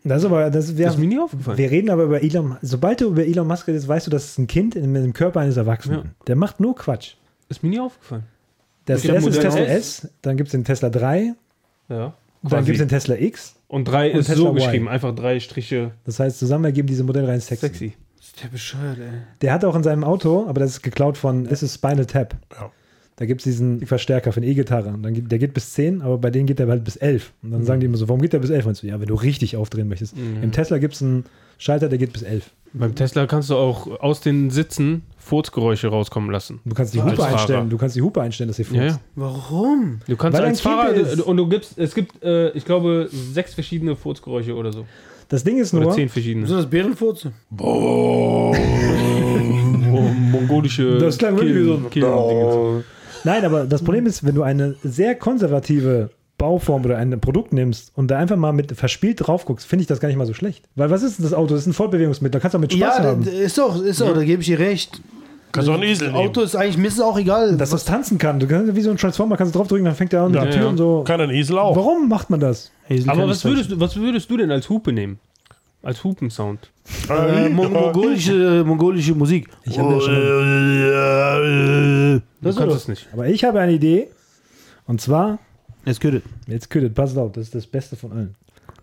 Das 0.07 0.19
ist 0.23 0.27
aber, 0.27 0.51
das, 0.51 0.77
wir, 0.77 0.85
Das 0.85 0.95
ist 0.95 1.01
mir 1.01 1.07
nie 1.07 1.19
aufgefallen. 1.19 1.57
wir 1.59 1.71
reden 1.71 1.89
aber 1.91 2.05
über 2.05 2.23
Elon. 2.23 2.59
Sobald 2.61 3.01
du 3.01 3.07
über 3.09 3.25
Elon 3.25 3.47
Musk 3.47 3.67
redest, 3.69 3.89
weißt 3.89 4.07
du, 4.07 4.11
das 4.11 4.25
ist 4.27 4.39
ein 4.39 4.47
Kind 4.47 4.77
in, 4.77 4.93
mit 4.93 5.03
dem 5.03 5.15
Körper 5.15 5.41
eines 5.41 5.57
Erwachsenen. 5.57 5.99
Ja. 6.05 6.11
Der 6.27 6.37
macht 6.37 6.61
nur 6.61 6.77
Quatsch. 6.77 7.15
Ist 7.49 7.63
mir 7.63 7.71
nie 7.71 7.81
aufgefallen. 7.81 8.25
Das 8.85 9.03
Welcher 9.03 9.15
erste 9.15 9.31
ist 9.31 9.41
Tesla 9.41 9.61
S? 9.61 10.05
S, 10.05 10.11
dann 10.21 10.37
gibt 10.37 10.49
es 10.49 10.53
den 10.53 10.65
Tesla 10.65 10.91
3, 10.91 11.33
Ja. 11.89 12.13
dann 12.43 12.65
gibt 12.67 12.77
es 12.77 12.83
den 12.83 12.89
Tesla 12.89 13.17
X. 13.17 13.55
Und 13.67 13.87
drei 13.87 14.13
und 14.13 14.19
ist 14.21 14.27
Tesla 14.27 14.43
so 14.43 14.49
Y. 14.51 14.55
geschrieben. 14.57 14.89
Einfach 14.89 15.15
drei 15.15 15.41
Striche 15.41 15.93
Das 16.05 16.21
heißt, 16.21 16.39
zusammen 16.39 16.67
ergeben 16.67 16.87
diese 16.87 17.03
Modellreihen 17.03 17.41
sexy. 17.41 17.67
sexy. 17.67 17.95
Ist 18.21 18.43
der 18.43 18.49
bescheuert, 18.49 18.99
ey. 18.99 19.09
Der 19.41 19.53
hat 19.55 19.65
auch 19.65 19.75
in 19.75 19.83
seinem 19.83 20.05
Auto, 20.05 20.47
aber 20.49 20.61
das 20.61 20.71
ist 20.73 20.83
geklaut 20.83 21.17
von, 21.17 21.45
das 21.45 21.63
ist 21.63 21.75
Spinal 21.75 22.05
Tap. 22.07 22.35
Ja. 22.53 22.71
Da 23.17 23.27
gibt 23.27 23.41
es 23.43 23.45
diesen 23.45 23.87
Verstärker 23.87 24.33
für 24.33 24.39
eine 24.39 24.47
E-Gitarre. 24.47 24.93
Der 25.01 25.39
geht 25.39 25.55
bis 25.55 25.73
10, 25.75 26.03
aber 26.03 26.19
bei 26.19 26.31
denen 26.31 26.47
geht 26.47 26.59
der 26.59 26.67
halt 26.67 26.83
bis 26.83 26.97
11. 26.97 27.33
Und 27.43 27.53
dann 27.53 27.65
sagen 27.65 27.79
die 27.81 27.87
immer 27.87 27.97
so, 27.97 28.09
warum 28.09 28.21
geht 28.21 28.33
der 28.33 28.41
bis 28.41 28.51
11? 28.51 28.67
Und 28.67 28.77
so, 28.77 28.87
ja, 28.89 28.99
wenn 29.01 29.07
du 29.07 29.15
richtig 29.15 29.57
aufdrehen 29.57 29.89
möchtest. 29.89 30.15
Im 30.43 30.51
Tesla 30.51 30.79
gibt 30.79 30.95
es 30.95 31.03
einen 31.03 31.25
Schalter, 31.59 31.89
der 31.89 31.99
geht 31.99 32.13
bis 32.13 32.23
11. 32.23 32.51
Beim 32.73 32.93
Tesla 32.97 33.27
kannst 33.29 33.51
du 33.51 33.55
auch 33.57 34.01
aus 34.01 34.21
den 34.21 34.51
Sitzen 34.51 35.03
Furzgeräusche 35.17 35.87
rauskommen 35.87 36.29
lassen. 36.31 36.59
Du 36.65 36.75
kannst 36.75 36.93
die 36.93 37.01
Als 37.01 37.13
Hupe 37.13 37.23
Fahrer. 37.23 37.33
einstellen. 37.37 37.71
Du 37.71 37.79
kannst 37.79 37.95
die 37.95 38.03
Hupe 38.03 38.21
einstellen, 38.21 38.49
dass 38.49 38.57
sie 38.57 38.65
furzt. 38.65 38.81
Ja, 38.81 38.87
ja. 38.89 39.01
Warum? 39.15 40.01
Du 40.09 40.17
kannst 40.17 40.37
Weil 40.37 40.47
als 40.47 40.61
Fahrer 40.61 40.93
ist. 40.93 41.21
und 41.21 41.37
du 41.37 41.49
gibst, 41.49 41.79
es 41.79 41.95
gibt, 41.95 42.21
äh, 42.25 42.51
ich 42.51 42.65
glaube, 42.65 43.09
sechs 43.13 43.55
verschiedene 43.55 43.95
Furzgeräusche 43.95 44.57
oder 44.57 44.73
so. 44.73 44.87
Das 45.29 45.45
Ding 45.45 45.59
ist 45.59 45.73
Oder 45.73 45.85
nur, 45.85 45.93
zehn 45.95 46.09
verschiedene. 46.09 46.49
Sind 46.49 46.57
das 46.57 46.69
Bärenfurze? 46.69 47.31
Mo- 47.51 48.55
mongolische. 50.31 50.99
Das 50.99 51.17
klang 51.19 51.37
wirklich 51.37 51.55
wie 51.57 51.65
so 51.65 51.75
ein- 51.75 52.85
nein, 53.25 53.45
aber 53.45 53.65
das 53.65 53.83
Problem 53.83 54.07
ist, 54.07 54.25
wenn 54.25 54.35
du 54.35 54.43
eine 54.43 54.75
sehr 54.85 55.15
konservative 55.15 56.11
Bauform 56.39 56.85
oder 56.85 56.97
ein 56.99 57.19
Produkt 57.21 57.53
nimmst 57.53 57.93
und 57.95 58.11
da 58.11 58.19
einfach 58.19 58.37
mal 58.37 58.53
mit 58.53 58.73
verspielt 58.73 59.27
drauf 59.27 59.45
guckst, 59.45 59.67
finde 59.67 59.83
ich 59.83 59.87
das 59.87 60.01
gar 60.01 60.09
nicht 60.09 60.17
mal 60.19 60.27
so 60.27 60.35
schlecht. 60.35 60.65
Weil 60.77 60.91
was 60.91 61.03
ist 61.03 61.19
denn 61.19 61.25
das 61.25 61.35
Auto? 61.35 61.55
Das 61.55 61.61
ist 61.63 61.67
ein 61.69 61.73
Vollbewegungsmittel, 61.75 62.33
da 62.33 62.41
kannst 62.41 62.55
du 62.55 62.59
damit 62.59 62.73
Spaß 62.73 62.99
Ja, 62.99 63.05
haben. 63.05 63.23
d- 63.25 63.31
ist 63.31 63.57
doch, 63.59 63.81
ist 63.83 64.01
doch, 64.01 64.15
da 64.15 64.25
gebe 64.25 64.41
ich 64.43 64.47
dir 64.49 64.59
recht. 64.59 65.01
Kannst 65.53 65.69
auch 65.71 65.75
einen 65.75 65.85
Esel 65.85 66.09
nehmen. 66.09 66.19
Auto 66.19 66.41
ist 66.41 66.57
eigentlich, 66.57 66.77
mir 66.79 66.89
ist 66.89 66.95
es 66.95 67.01
auch 67.01 67.17
egal. 67.17 67.57
Dass 67.57 67.71
das 67.71 67.85
tanzen 67.85 68.19
kann. 68.19 68.41
Du 68.41 68.49
kannst 68.49 68.75
wie 68.75 68.81
so 68.81 68.91
ein 68.91 68.97
Transformer, 68.97 69.37
kannst 69.37 69.55
du 69.55 69.59
draufdrücken, 69.61 69.85
dann 69.85 69.95
fängt 69.95 70.13
der 70.13 70.23
an 70.23 70.33
mit 70.33 70.41
Ja, 70.41 70.47
der 70.47 70.53
Tür 70.53 70.63
ja. 70.65 70.69
und 70.71 70.79
so. 70.79 71.05
Kann 71.07 71.21
ein 71.21 71.31
Esel 71.31 71.59
auch. 71.59 71.77
Warum 71.77 72.09
macht 72.09 72.29
man 72.29 72.41
das? 72.41 72.73
Hazel 72.91 73.09
Aber 73.09 73.29
was 73.29 73.45
würdest, 73.45 73.71
du, 73.71 73.79
was 73.79 73.95
würdest 73.97 74.29
du 74.29 74.37
denn 74.37 74.51
als 74.51 74.69
Hupe 74.69 74.93
nehmen? 74.93 75.21
Als 75.85 76.03
Hupensound? 76.03 76.71
Äh, 77.09 77.49
mon 77.51 77.73
mongolische, 77.73 78.65
mongolische 78.67 79.15
Musik. 79.15 79.47
Ich 79.65 79.79
habe 79.79 79.95
ja 79.95 80.01
schon. 80.01 80.13
Du 82.45 82.51
Das 82.51 82.57
kannst 82.57 82.77
es 82.77 82.89
nicht. 82.89 83.09
Aber 83.13 83.27
ich 83.27 83.43
habe 83.45 83.59
eine 83.61 83.73
Idee. 83.73 84.09
Und 84.87 85.01
zwar, 85.01 85.39
Jetzt 85.87 86.01
könnte. 86.01 86.23
jetzt 86.47 86.69
küttet, 86.71 86.95
pass 86.95 87.17
auf, 87.17 87.33
das 87.33 87.45
ist 87.45 87.55
das 87.55 87.67
Beste 87.67 87.97
von 87.97 88.13
allen. 88.13 88.35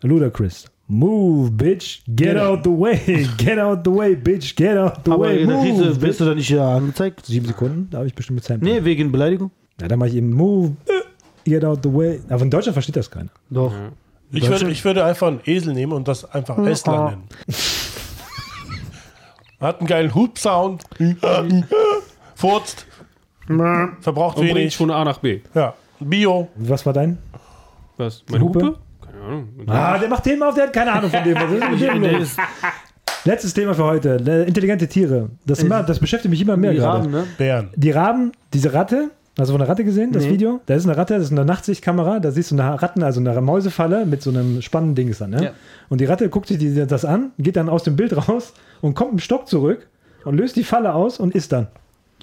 Ludacris. 0.01 0.65
Move, 0.87 1.51
bitch. 1.51 2.01
Get 2.07 2.37
out 2.37 2.61
the 2.63 2.69
way. 2.71 3.27
Get 3.37 3.59
out 3.59 3.81
the 3.85 3.91
way, 3.91 4.15
bitch. 4.15 4.55
Get 4.55 4.75
out 4.77 5.01
the 5.05 5.11
Aber 5.11 5.25
way. 5.25 5.41
in 5.43 5.47
der 5.49 5.57
Move. 5.57 5.67
Krise 5.69 5.89
bitch. 5.91 6.01
wirst 6.01 6.19
du 6.19 6.25
da 6.25 6.35
nicht 6.35 6.51
äh, 6.51 6.57
angezeigt? 6.59 7.25
Sieben 7.25 7.45
Sekunden, 7.45 7.87
da 7.91 7.99
habe 7.99 8.07
ich 8.07 8.15
bestimmt 8.15 8.35
mit 8.35 8.43
Zeit. 8.43 8.61
Nee, 8.61 8.83
wegen 8.83 9.11
Beleidigung? 9.11 9.51
Ja, 9.79 9.87
dann 9.87 9.99
mache 9.99 10.09
ich 10.09 10.15
eben 10.15 10.31
Move. 10.33 10.73
Get 11.45 11.63
out 11.63 11.79
the 11.83 11.93
way. 11.93 12.19
Aber 12.29 12.41
in 12.41 12.49
Deutschland 12.49 12.73
versteht 12.73 12.95
das 12.95 13.09
keiner. 13.09 13.29
Doch. 13.49 13.73
Ich 14.31 14.47
würde, 14.49 14.69
ich 14.71 14.83
würde 14.83 15.05
einfach 15.05 15.27
einen 15.27 15.39
Esel 15.45 15.73
nehmen 15.73 15.93
und 15.93 16.07
das 16.07 16.25
einfach 16.25 16.57
Estland 16.65 17.11
nennen. 17.11 17.23
Hat 19.59 19.79
einen 19.79 19.87
geilen 19.87 20.13
Hub-Sound. 20.15 20.83
Furzt. 22.35 22.85
Verbraucht 24.01 24.37
Und 24.37 24.47
wenig. 24.47 24.75
von 24.77 24.91
A 24.91 25.03
nach 25.03 25.19
B. 25.19 25.41
Ja. 25.53 25.73
Bio. 25.99 26.47
Was 26.55 26.85
war 26.85 26.93
dein? 26.93 27.17
Was? 27.97 28.23
Meine 28.29 28.43
Hupe? 28.43 28.59
Hupe? 28.65 28.77
Keine 29.05 29.23
Ahnung. 29.23 29.47
Ah, 29.67 29.97
der 29.97 30.09
macht 30.09 30.23
Themen 30.23 30.41
auf, 30.43 30.55
der 30.55 30.65
hat 30.65 30.73
keine 30.73 30.91
Ahnung 30.93 31.09
von 31.11 31.23
dem. 31.23 31.35
Was 31.35 31.51
ist 31.51 31.69
mit 31.69 31.81
dem 31.81 32.19
los? 32.19 32.37
Letztes 33.23 33.53
Thema 33.53 33.73
für 33.75 33.83
heute. 33.83 34.17
Äh, 34.25 34.47
Intelligente 34.47 34.87
Tiere. 34.87 35.29
Das, 35.45 35.61
immer, 35.61 35.83
das 35.83 35.99
beschäftigt 35.99 36.31
mich 36.31 36.41
immer 36.41 36.57
mehr 36.57 36.71
Die 36.71 36.77
gerade. 36.77 36.99
Raben, 37.01 37.11
ne? 37.11 37.23
Bären. 37.37 37.69
Die 37.75 37.91
Raben, 37.91 38.31
diese 38.51 38.73
Ratte, 38.73 39.11
hast 39.37 39.49
du 39.49 39.53
von 39.53 39.59
der 39.59 39.69
Ratte 39.69 39.83
gesehen, 39.83 40.11
das 40.11 40.23
Nee. 40.23 40.31
Video? 40.31 40.59
Da 40.65 40.73
ist 40.73 40.87
eine 40.87 40.97
Ratte, 40.97 41.13
das 41.13 41.25
ist 41.25 41.31
eine 41.31 41.45
Nachtsichtkamera, 41.45 42.19
da 42.19 42.31
siehst 42.31 42.49
du 42.49 42.55
eine 42.59 42.81
Ratten, 42.81 43.03
also 43.03 43.19
eine 43.19 43.39
Mäusefalle 43.41 44.07
mit 44.07 44.23
so 44.23 44.31
einem 44.31 44.59
spannenden 44.63 44.95
Ding 44.95 45.09
ist 45.09 45.21
dann, 45.21 45.29
ne? 45.29 45.43
Ja. 45.43 45.51
Und 45.89 46.01
die 46.01 46.05
Ratte 46.05 46.29
guckt 46.29 46.47
sich 46.47 46.57
die, 46.57 46.87
das 46.87 47.05
an, 47.05 47.31
geht 47.37 47.57
dann 47.57 47.69
aus 47.69 47.83
dem 47.83 47.95
Bild 47.95 48.15
raus 48.27 48.53
und 48.81 48.95
kommt 48.95 49.11
im 49.11 49.19
Stock 49.19 49.47
zurück 49.47 49.87
und 50.25 50.35
löst 50.37 50.55
die 50.55 50.63
Falle 50.63 50.95
aus 50.95 51.19
und 51.19 51.35
isst 51.35 51.51
dann. 51.51 51.67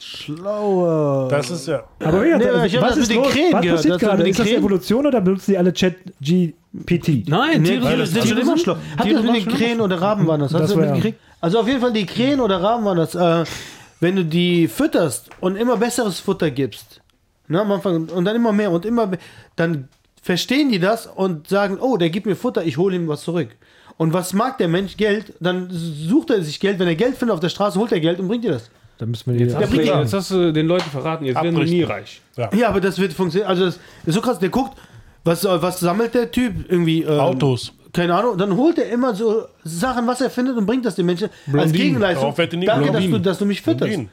Schlauer. 0.03 1.29
Das 1.29 1.51
ist 1.51 1.67
ja. 1.69 1.85
Aber 2.03 2.23
wie, 2.23 2.35
Nee, 2.37 2.67
ich 2.67 2.81
was 2.81 2.91
das 2.95 2.97
ist 2.99 3.15
los? 3.15 3.29
Krähen 3.31 3.53
Was 3.53 3.67
passiert 3.67 3.99
gerade? 4.01 4.29
Ist 4.29 4.39
das? 4.39 4.49
Evolution 4.49 5.07
oder 5.07 5.21
benutzen 5.21 5.51
die 5.53 5.59
alle 5.59 5.73
Chat 5.73 5.97
GPT? 6.21 7.29
Nein, 7.29 7.63
Nee, 7.63 7.79
Tiere 7.79 8.07
sind 8.07 8.27
schon 8.29 8.39
immer 8.39 8.59
schlau. 8.59 8.77
Habt 8.97 9.09
ihr 9.09 9.17
Tiere 9.19 9.23
das 9.23 9.33
mit 9.33 9.47
den 9.47 9.55
Krähen 9.55 9.81
oder 9.81 10.01
Raben 10.01 10.27
waren 10.27 10.41
das? 10.41 10.53
Hast 10.55 10.61
Das 10.63 10.73
du 10.73 10.81
ja- 10.81 10.87
mitgekriegt? 10.87 11.19
Also 11.41 11.61
auf 11.61 11.69
jeden 11.69 11.81
Fall 11.81 11.93
die 11.93 12.07
Krähen 12.07 12.41
oder 12.41 12.61
Raben 12.63 12.85
waren 12.85 12.97
das. 12.97 13.15
Äh, 13.15 13.45
wenn 14.01 14.17
du 14.17 14.25
die 14.25 14.69
fütterst 14.69 15.31
und 15.41 15.57
immer 15.57 15.77
besseres 15.77 16.21
Futter 16.21 16.51
gibst, 16.51 17.01
ne, 17.49 17.61
am 17.61 17.73
Anfang, 17.73 18.07
und 18.09 18.25
dann 18.25 18.37
immer 18.37 18.53
mehr 18.53 18.71
und 18.71 18.87
immer, 18.87 19.07
be- 19.09 19.19
dann 19.57 19.89
verstehen 20.23 20.71
die 20.71 20.79
das 20.79 21.07
und 21.07 21.49
sagen, 21.49 21.79
oh, 21.81 21.97
der 21.97 22.11
gibt 22.11 22.27
mir 22.27 22.37
Futter, 22.37 22.65
ich 22.65 22.77
hole 22.77 22.95
ihm 22.95 23.09
was 23.09 23.23
zurück. 23.23 23.49
Und 23.97 24.13
was 24.13 24.33
mag 24.33 24.59
der 24.59 24.69
Mensch? 24.69 24.97
Geld. 24.97 25.33
Dann 25.41 25.69
sucht 25.71 26.31
er 26.31 26.43
sich 26.43 26.61
Geld. 26.61 26.79
Wenn 26.79 26.87
er 26.87 26.95
Geld 26.95 27.17
findet 27.17 27.35
auf 27.35 27.41
der 27.41 27.49
Straße, 27.49 27.77
holt 27.81 27.91
er 27.91 27.99
Geld 27.99 28.21
und 28.21 28.29
bringt 28.29 28.45
dir 28.45 28.53
das. 28.53 28.71
Da 28.99 29.07
müssen 29.07 29.33
wir 29.33 29.39
die 29.39 29.53
Der 29.53 29.67
bringt 29.67 29.87
Jetzt 29.87 30.13
hast 30.13 30.31
du 30.33 30.53
den 30.53 30.67
Leuten 30.67 30.91
verraten, 30.91 31.25
jetzt 31.25 31.41
werden 31.43 31.57
wir 31.57 31.65
nie 31.65 31.85
reich. 31.85 32.21
Ja, 32.37 32.69
aber 32.69 32.81
das 32.81 32.99
wird 32.99 33.13
funktionieren. 33.13 33.49
Also 33.49 33.67
das 33.67 33.79
ist 34.05 34.15
so 34.15 34.21
krass. 34.21 34.39
Der 34.39 34.49
guckt, 34.49 34.77
was, 35.25 35.45
was 35.45 35.81
sammelt 35.81 36.15
der 36.15 36.31
Typ? 36.31 36.69
Irgendwie 36.69 37.03
ähm, 37.03 37.21
Autos. 37.21 37.73
Keine 37.93 38.15
Ahnung. 38.15 38.37
Dann 38.37 38.57
holt 38.57 38.79
er 38.79 38.91
immer 38.91 39.15
so 39.15 39.47
Sachen, 39.65 40.07
was 40.07 40.21
er 40.21 40.31
findet 40.31 40.57
und 40.57 40.67
bringt 40.67 40.85
das 40.85 40.95
den 40.95 41.07
Menschen 41.07 41.25
als 41.25 41.53
Blondinen. 41.53 41.73
Gegenleistung. 41.73 42.35
Danke, 42.67 42.93
dass 42.93 43.05
du, 43.05 43.19
dass 43.19 43.39
du 43.39 43.47
mich 43.47 43.63
fütterst. 43.63 43.91
Blondinen. 43.91 44.11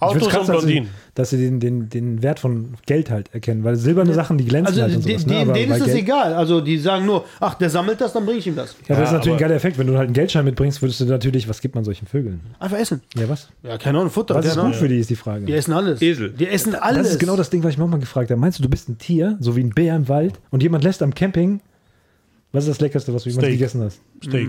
Autos 0.00 0.28
krass, 0.28 0.40
und 0.40 0.48
dass 0.48 0.62
sie, 0.62 0.66
Blondinen. 0.66 0.88
dass 1.14 1.30
sie 1.30 1.36
den, 1.38 1.60
den, 1.60 1.88
den 1.88 2.22
Wert 2.22 2.40
von 2.40 2.74
Geld 2.86 3.10
halt 3.10 3.32
erkennen, 3.34 3.64
weil 3.64 3.76
silberne 3.76 4.14
Sachen, 4.14 4.38
die 4.38 4.44
glänzen 4.44 4.66
Also 4.68 4.82
halt 4.82 4.96
und 4.96 5.02
sowas. 5.02 5.26
ne? 5.26 5.32
denen, 5.32 5.42
Aber 5.50 5.52
denen 5.58 5.68
bei 5.70 5.74
ist 5.76 5.80
das 5.80 5.88
Geld- 5.94 6.02
egal. 6.02 6.34
Also 6.34 6.60
die 6.60 6.78
sagen 6.78 7.06
nur, 7.06 7.24
ach, 7.40 7.54
der 7.54 7.70
sammelt 7.70 8.00
das, 8.00 8.12
dann 8.12 8.24
bringe 8.24 8.38
ich 8.38 8.46
ihm 8.46 8.56
das. 8.56 8.76
Ja, 8.86 8.94
aber 8.94 9.00
das 9.02 9.10
ist 9.10 9.14
natürlich 9.14 9.36
ein 9.36 9.40
geiler 9.40 9.54
Effekt. 9.54 9.78
Wenn 9.78 9.86
du 9.86 9.96
halt 9.96 10.06
einen 10.06 10.14
Geldschein 10.14 10.44
mitbringst, 10.44 10.80
würdest 10.82 11.00
du 11.00 11.04
natürlich, 11.06 11.48
was 11.48 11.60
gibt 11.60 11.74
man 11.74 11.84
solchen 11.84 12.06
Vögeln? 12.06 12.40
Einfach 12.58 12.78
essen. 12.78 13.02
Ja, 13.16 13.28
was? 13.28 13.48
Ja, 13.62 13.78
keine 13.78 13.98
Ahnung, 13.98 14.10
Futter. 14.10 14.34
Was 14.34 14.44
ist 14.44 14.50
keine 14.52 14.62
gut 14.62 14.74
Ahnung. 14.74 14.80
für 14.80 14.88
die, 14.88 14.98
ist 14.98 15.10
die 15.10 15.16
Frage. 15.16 15.44
Die 15.46 15.52
essen 15.52 15.72
alles. 15.72 16.00
Esel. 16.02 16.30
Die 16.30 16.46
essen 16.48 16.74
alles. 16.74 17.02
Das 17.04 17.12
ist 17.12 17.18
genau 17.20 17.36
das 17.36 17.50
Ding, 17.50 17.62
was 17.64 17.70
ich 17.72 17.78
mir 17.78 17.84
auch 17.84 17.88
mal 17.88 18.00
gefragt 18.00 18.30
habe. 18.30 18.40
Meinst 18.40 18.58
du, 18.58 18.62
du 18.62 18.68
bist 18.68 18.88
ein 18.88 18.98
Tier, 18.98 19.36
so 19.40 19.56
wie 19.56 19.62
ein 19.62 19.70
Bär 19.70 19.96
im 19.96 20.08
Wald, 20.08 20.38
und 20.50 20.62
jemand 20.62 20.84
lässt 20.84 21.02
am 21.02 21.14
Camping, 21.14 21.60
was 22.52 22.64
ist 22.64 22.70
das 22.70 22.80
Leckerste, 22.80 23.12
was 23.12 23.24
du 23.24 23.28
jemals 23.28 23.44
Steak. 23.46 23.58
gegessen 23.58 23.82
hast? 23.82 24.00
Steak. 24.24 24.48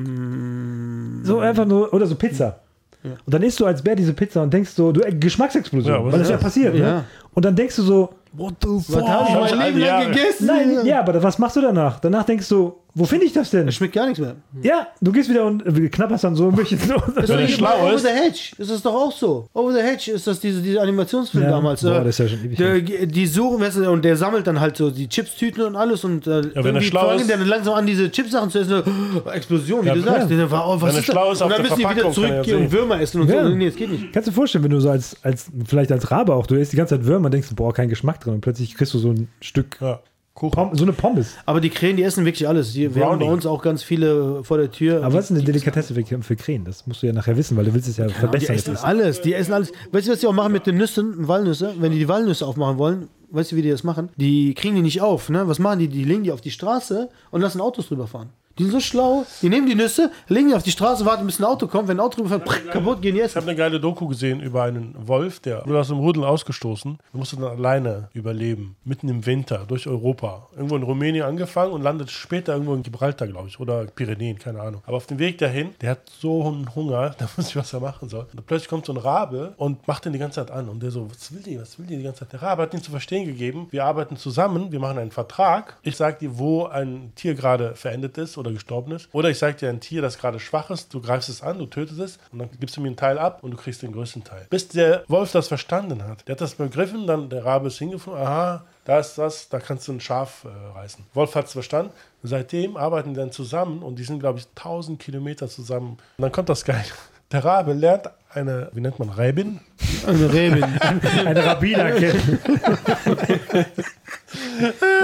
So 1.23 1.39
einfach 1.39 1.65
nur, 1.65 1.93
oder 1.93 2.05
so 2.07 2.15
Pizza. 2.15 2.61
Und 3.03 3.33
dann 3.33 3.41
isst 3.43 3.59
du 3.59 3.65
als 3.65 3.81
Bär 3.81 3.95
diese 3.95 4.13
Pizza 4.13 4.41
und 4.43 4.53
denkst 4.53 4.71
so, 4.71 4.91
du, 4.91 5.01
äh, 5.01 5.13
Geschmacksexplosion, 5.13 5.93
Ja, 5.93 6.03
was 6.03 6.11
weil 6.11 6.19
das 6.19 6.27
ist 6.27 6.31
ja 6.31 6.37
passiert. 6.37 6.75
Ja. 6.75 6.95
Ne? 6.95 7.05
Und 7.33 7.45
dann 7.45 7.55
denkst 7.55 7.77
du 7.77 7.83
so, 7.83 8.09
what 8.33 8.55
the 8.61 8.79
fuck? 8.79 9.01
Was 9.01 9.07
habe 9.07 9.29
ich 9.47 9.55
mein 9.55 9.67
Leben 9.73 9.79
lang 9.79 10.11
gegessen? 10.11 10.47
Nein, 10.47 10.85
ja, 10.85 10.99
aber 10.99 11.21
was 11.23 11.39
machst 11.39 11.55
du 11.55 11.61
danach? 11.61 11.99
Danach 11.99 12.25
denkst 12.25 12.49
du, 12.49 12.75
wo 12.99 13.05
finde 13.05 13.25
ich 13.25 13.33
das 13.33 13.49
denn? 13.49 13.65
Das 13.65 13.75
schmeckt 13.75 13.93
gar 13.95 14.05
nichts 14.05 14.19
mehr. 14.19 14.35
Ja, 14.61 14.87
du 15.01 15.11
gehst 15.11 15.29
wieder 15.29 15.45
und 15.45 15.65
äh, 15.65 15.89
knapperst 15.89 16.23
dann 16.25 16.35
so 16.35 16.43
irgendwelche. 16.45 16.75
Das 17.15 17.23
ist 17.23 17.29
er 17.29 17.47
schlau 17.47 17.81
Over 17.83 17.93
ist- 17.93 18.01
the 18.03 18.09
Hedge. 18.09 18.39
Ist 18.57 18.69
das 18.71 18.81
doch 18.81 18.93
auch 18.93 19.11
so. 19.11 19.47
Over 19.53 19.73
the 19.73 19.79
Hedge 19.81 20.11
ist 20.11 20.27
das 20.27 20.39
diese, 20.39 20.61
diese 20.61 20.81
Animationsfilm 20.81 21.43
Ja. 21.45 21.49
damals. 21.51 21.81
Boah, 21.81 22.01
äh, 22.01 22.03
das 22.03 22.07
ist 22.07 22.17
ja 22.19 22.27
schon 22.27 22.45
ewig 22.45 22.57
der, 22.57 22.79
die 23.07 23.25
suchen, 23.25 23.61
weißt 23.61 23.77
du, 23.77 23.89
und 23.89 24.03
der 24.03 24.15
sammelt 24.17 24.45
dann 24.45 24.59
halt 24.59 24.77
so 24.77 24.91
die 24.91 25.07
Chipstüten 25.07 25.63
und 25.63 25.75
alles 25.75 26.03
und 26.03 26.27
äh, 26.27 26.41
er 26.41 26.55
irgendwie 26.65 26.85
schlau 26.85 27.07
fangen 27.07 27.21
ist- 27.21 27.27
die 27.27 27.31
dann 27.31 27.47
langsam 27.47 27.73
an, 27.75 27.85
diese 27.87 28.11
Chipsachen 28.11 28.49
zu 28.49 28.59
essen. 28.59 28.83
So, 29.23 29.31
Explosion, 29.31 29.83
wie 29.83 29.87
Ja, 29.87 29.95
du 29.95 30.01
sagst. 30.01 30.29
ja. 30.29 30.37
Der 30.37 30.51
war, 30.51 30.67
oh, 30.67 30.73
was 30.73 30.81
Wenn 30.81 30.87
er 30.87 30.89
ist 30.89 30.97
das? 30.97 31.05
schlau 31.05 31.31
ist, 31.31 31.41
und 31.41 31.45
auf 31.45 31.49
dann 31.53 31.61
der 31.63 31.71
müssen 31.71 31.75
die 31.75 31.79
wieder 31.95 32.11
Verpackung 32.11 32.13
kann 32.13 32.23
er 32.23 32.29
ja 32.29 32.43
zurückgehen 32.43 32.57
und 32.65 32.69
sehen. 32.69 32.79
Würmer 32.79 33.01
essen 33.01 33.21
und 33.21 33.29
Ja. 33.29 33.43
so. 33.43 33.55
Nee, 33.55 33.65
das 33.67 33.75
geht 33.75 33.91
nicht. 33.91 34.13
Kannst 34.13 34.27
du 34.27 34.31
dir 34.31 34.35
vorstellen, 34.35 34.63
wenn 34.65 34.71
du 34.71 34.79
so 34.81 34.89
als, 34.89 35.15
als 35.23 35.45
vielleicht 35.65 35.91
als 35.91 36.11
Rabe 36.11 36.33
auch, 36.35 36.45
du 36.47 36.55
isst 36.55 36.73
die 36.73 36.77
ganze 36.77 36.95
Zeit 36.97 37.05
Würmer 37.05 37.25
und 37.27 37.33
denkst, 37.33 37.49
boah, 37.55 37.73
kein 37.73 37.87
Geschmack 37.89 38.19
drin 38.19 38.33
und 38.35 38.41
plötzlich 38.41 38.75
kriegst 38.75 38.93
du 38.93 38.99
so 38.99 39.09
ein 39.11 39.27
Stück, 39.41 39.77
Ja. 39.79 39.99
Kuchen. 40.33 40.51
Pom 40.51 40.75
so 40.75 40.83
eine 40.83 40.93
Pommes. 40.93 41.33
Aber 41.45 41.59
die 41.59 41.69
Krähen, 41.69 41.97
die 41.97 42.03
essen 42.03 42.23
wirklich 42.25 42.47
alles. 42.47 42.71
Die, 42.73 42.93
wir 42.95 43.05
haben 43.05 43.19
bei 43.19 43.25
uns 43.25 43.45
auch 43.45 43.61
ganz 43.61 43.83
viele 43.83 44.43
vor 44.43 44.57
der 44.57 44.71
Tür. 44.71 45.03
Aber 45.03 45.15
was 45.15 45.25
ist 45.25 45.31
eine 45.37 45.43
Delikatesse 45.43 45.93
für, 45.93 46.21
für 46.23 46.35
Krähen? 46.35 46.63
Das 46.63 46.87
musst 46.87 47.01
du 47.03 47.07
ja 47.07 47.13
nachher 47.13 47.35
wissen, 47.35 47.57
weil 47.57 47.65
du 47.65 47.73
willst 47.73 47.87
es 47.89 47.97
ja 47.97 48.07
Die 48.07 48.13
verbessern. 48.13 48.55
essen 48.55 48.71
jetzt. 48.73 48.85
alles, 48.85 49.21
die 49.21 49.33
essen 49.33 49.53
alles. 49.53 49.71
Weißt 49.91 50.07
du, 50.07 50.11
was 50.13 50.19
die 50.19 50.27
auch 50.27 50.33
machen 50.33 50.53
mit 50.53 50.65
den 50.65 50.77
Nüssen, 50.77 51.27
Walnüsse? 51.27 51.73
Wenn 51.79 51.91
die 51.91 51.99
die 51.99 52.07
Walnüsse 52.07 52.45
aufmachen 52.45 52.77
wollen, 52.77 53.07
weißt 53.31 53.51
du, 53.51 53.55
wie 53.57 53.61
die 53.63 53.69
das 53.69 53.83
machen? 53.83 54.09
Die 54.15 54.53
kriegen 54.53 54.75
die 54.75 54.81
nicht 54.81 55.01
auf, 55.01 55.29
ne? 55.29 55.47
Was 55.47 55.59
machen 55.59 55.79
die? 55.79 55.87
Die 55.89 56.03
legen 56.05 56.23
die 56.23 56.31
auf 56.31 56.41
die 56.41 56.51
Straße 56.51 57.09
und 57.31 57.41
lassen 57.41 57.59
Autos 57.59 57.87
drüber 57.89 58.07
fahren. 58.07 58.29
Die 58.59 58.65
sind 58.65 58.73
so 58.73 58.81
schlau, 58.81 59.25
die 59.41 59.47
nehmen 59.47 59.67
die 59.67 59.75
Nüsse, 59.75 60.11
legen 60.27 60.49
die 60.49 60.53
auf 60.53 60.63
die 60.63 60.71
Straße, 60.71 61.05
warten, 61.05 61.25
bis 61.25 61.39
ein 61.39 61.45
Auto 61.45 61.65
kommt. 61.67 61.87
Wenn 61.87 61.95
ein 61.95 62.01
Auto 62.01 62.25
fährt, 62.25 62.43
prr, 62.43 62.59
kaputt, 62.69 63.01
gehen 63.01 63.15
die 63.15 63.21
Ich 63.21 63.33
habe 63.33 63.47
eine 63.47 63.55
geile 63.55 63.79
Doku 63.79 64.05
gesehen 64.05 64.41
über 64.41 64.63
einen 64.63 64.93
Wolf, 64.99 65.39
der 65.39 65.65
wurde 65.65 65.79
aus 65.79 65.87
dem 65.87 65.99
Rudel 65.99 66.25
ausgestoßen. 66.25 66.97
Der 67.13 67.17
musste 67.17 67.37
dann 67.37 67.57
alleine 67.57 68.09
überleben, 68.11 68.75
mitten 68.83 69.07
im 69.07 69.25
Winter, 69.25 69.63
durch 69.65 69.87
Europa. 69.87 70.49
Irgendwo 70.57 70.75
in 70.75 70.83
Rumänien 70.83 71.23
angefangen 71.23 71.71
und 71.71 71.83
landet 71.83 72.11
später 72.11 72.51
irgendwo 72.51 72.73
in 72.73 72.83
Gibraltar, 72.83 73.27
glaube 73.27 73.47
ich, 73.47 73.61
oder 73.61 73.85
Pyrenäen, 73.85 74.37
keine 74.37 74.59
Ahnung. 74.59 74.81
Aber 74.85 74.97
auf 74.97 75.07
dem 75.07 75.19
Weg 75.19 75.37
dahin, 75.37 75.69
der 75.79 75.91
hat 75.91 76.11
so 76.19 76.45
einen 76.45 76.75
Hunger, 76.75 77.11
da 77.17 77.29
weiß 77.37 77.47
ich, 77.47 77.55
was 77.55 77.71
er 77.71 77.79
machen 77.79 78.09
soll. 78.09 78.27
Und 78.35 78.45
plötzlich 78.45 78.67
kommt 78.67 78.85
so 78.85 78.91
ein 78.91 78.97
Rabe 78.97 79.53
und 79.55 79.87
macht 79.87 80.03
den 80.03 80.11
die 80.11 80.19
ganze 80.19 80.45
Zeit 80.45 80.51
an. 80.51 80.67
Und 80.67 80.83
der 80.83 80.91
so, 80.91 81.09
was 81.09 81.33
will 81.33 81.41
die, 81.41 81.57
was 81.61 81.79
will 81.79 81.85
die 81.85 81.95
die 81.95 82.03
ganze 82.03 82.19
Zeit? 82.19 82.33
Der 82.33 82.41
Rabe 82.41 82.63
hat 82.63 82.73
ihn 82.73 82.83
zu 82.83 82.91
verstehen 82.91 83.25
gegeben, 83.25 83.67
wir 83.71 83.85
arbeiten 83.85 84.17
zusammen, 84.17 84.73
wir 84.73 84.81
machen 84.81 84.97
einen 84.97 85.11
Vertrag. 85.11 85.77
Ich 85.81 85.95
sage 85.95 86.17
dir, 86.19 86.37
wo 86.37 86.65
ein 86.65 87.13
Tier 87.15 87.35
gerade 87.35 87.73
verendet 87.75 88.17
ist 88.17 88.37
oder 88.37 88.48
gestorben 88.53 88.91
ist. 88.91 89.09
Oder 89.13 89.29
ich 89.29 89.37
sage 89.37 89.55
dir 89.55 89.69
ein 89.69 89.79
Tier, 89.79 90.01
das 90.01 90.17
gerade 90.17 90.39
schwach 90.39 90.69
ist, 90.69 90.93
du 90.93 91.01
greifst 91.01 91.29
es 91.29 91.41
an, 91.41 91.59
du 91.59 91.65
tötest 91.65 91.99
es 91.99 92.19
und 92.31 92.39
dann 92.39 92.49
gibst 92.59 92.77
du 92.77 92.81
mir 92.81 92.87
einen 92.87 92.97
Teil 92.97 93.17
ab 93.17 93.43
und 93.43 93.51
du 93.51 93.57
kriegst 93.57 93.81
den 93.81 93.91
größten 93.91 94.23
Teil. 94.23 94.47
Bis 94.49 94.67
der 94.67 95.03
Wolf 95.07 95.31
das 95.31 95.47
verstanden 95.47 96.03
hat. 96.03 96.27
Der 96.27 96.33
hat 96.33 96.41
das 96.41 96.55
begriffen, 96.55 97.07
dann 97.07 97.29
der 97.29 97.45
Rabe 97.45 97.67
ist 97.67 97.79
hingeflogen, 97.79 98.21
aha, 98.21 98.65
da 98.85 98.99
ist 98.99 99.17
das, 99.17 99.49
da 99.49 99.59
kannst 99.59 99.87
du 99.87 99.93
ein 99.93 99.99
Schaf 99.99 100.45
äh, 100.45 100.77
reißen. 100.77 101.05
Wolf 101.13 101.35
hat 101.35 101.45
es 101.45 101.53
verstanden. 101.53 101.91
Seitdem 102.23 102.75
arbeiten 102.75 103.13
die 103.13 103.19
dann 103.19 103.31
zusammen 103.31 103.83
und 103.83 103.99
die 103.99 104.03
sind, 104.03 104.19
glaube 104.19 104.39
ich, 104.39 104.47
1000 104.55 104.99
Kilometer 104.99 105.47
zusammen. 105.47 105.97
Und 106.17 106.21
dann 106.21 106.31
kommt 106.31 106.49
das 106.49 106.65
geil. 106.65 106.85
Der 107.31 107.45
Rabe 107.45 107.73
lernt 107.73 108.09
eine, 108.31 108.69
wie 108.73 108.81
nennt 108.81 108.97
man, 108.97 109.09
Räbin? 109.09 109.59
Eine 110.07 110.33
Rebin. 110.33 110.63
Eine 110.63 111.45
Rabbiner 111.45 111.91
kennen. 111.99 112.39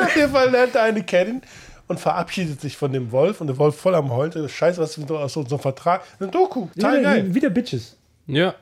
Auf 0.03 0.15
jeden 0.15 0.31
Fall 0.31 0.49
lernt 0.49 0.75
er 0.75 0.83
eine 0.83 1.03
kennen 1.03 1.41
und 1.87 1.99
verabschiedet 1.99 2.61
sich 2.61 2.75
von 2.77 2.91
dem 2.91 3.11
Wolf 3.11 3.41
und 3.41 3.47
der 3.47 3.57
Wolf 3.57 3.75
voll 3.75 3.95
am 3.95 4.11
Heulen. 4.11 4.49
Scheiße, 4.49 4.81
was 4.81 4.97
ist 4.97 5.09
denn 5.09 5.15
aus 5.15 5.35
unserem 5.37 5.59
Vertrag? 5.61 6.01
Eine 6.19 6.29
Doku, 6.31 6.67
total 6.75 6.99
Wieder, 6.99 7.01
geil. 7.13 7.35
wieder 7.35 7.49
Bitches. 7.49 7.97
Ja. 8.27 8.55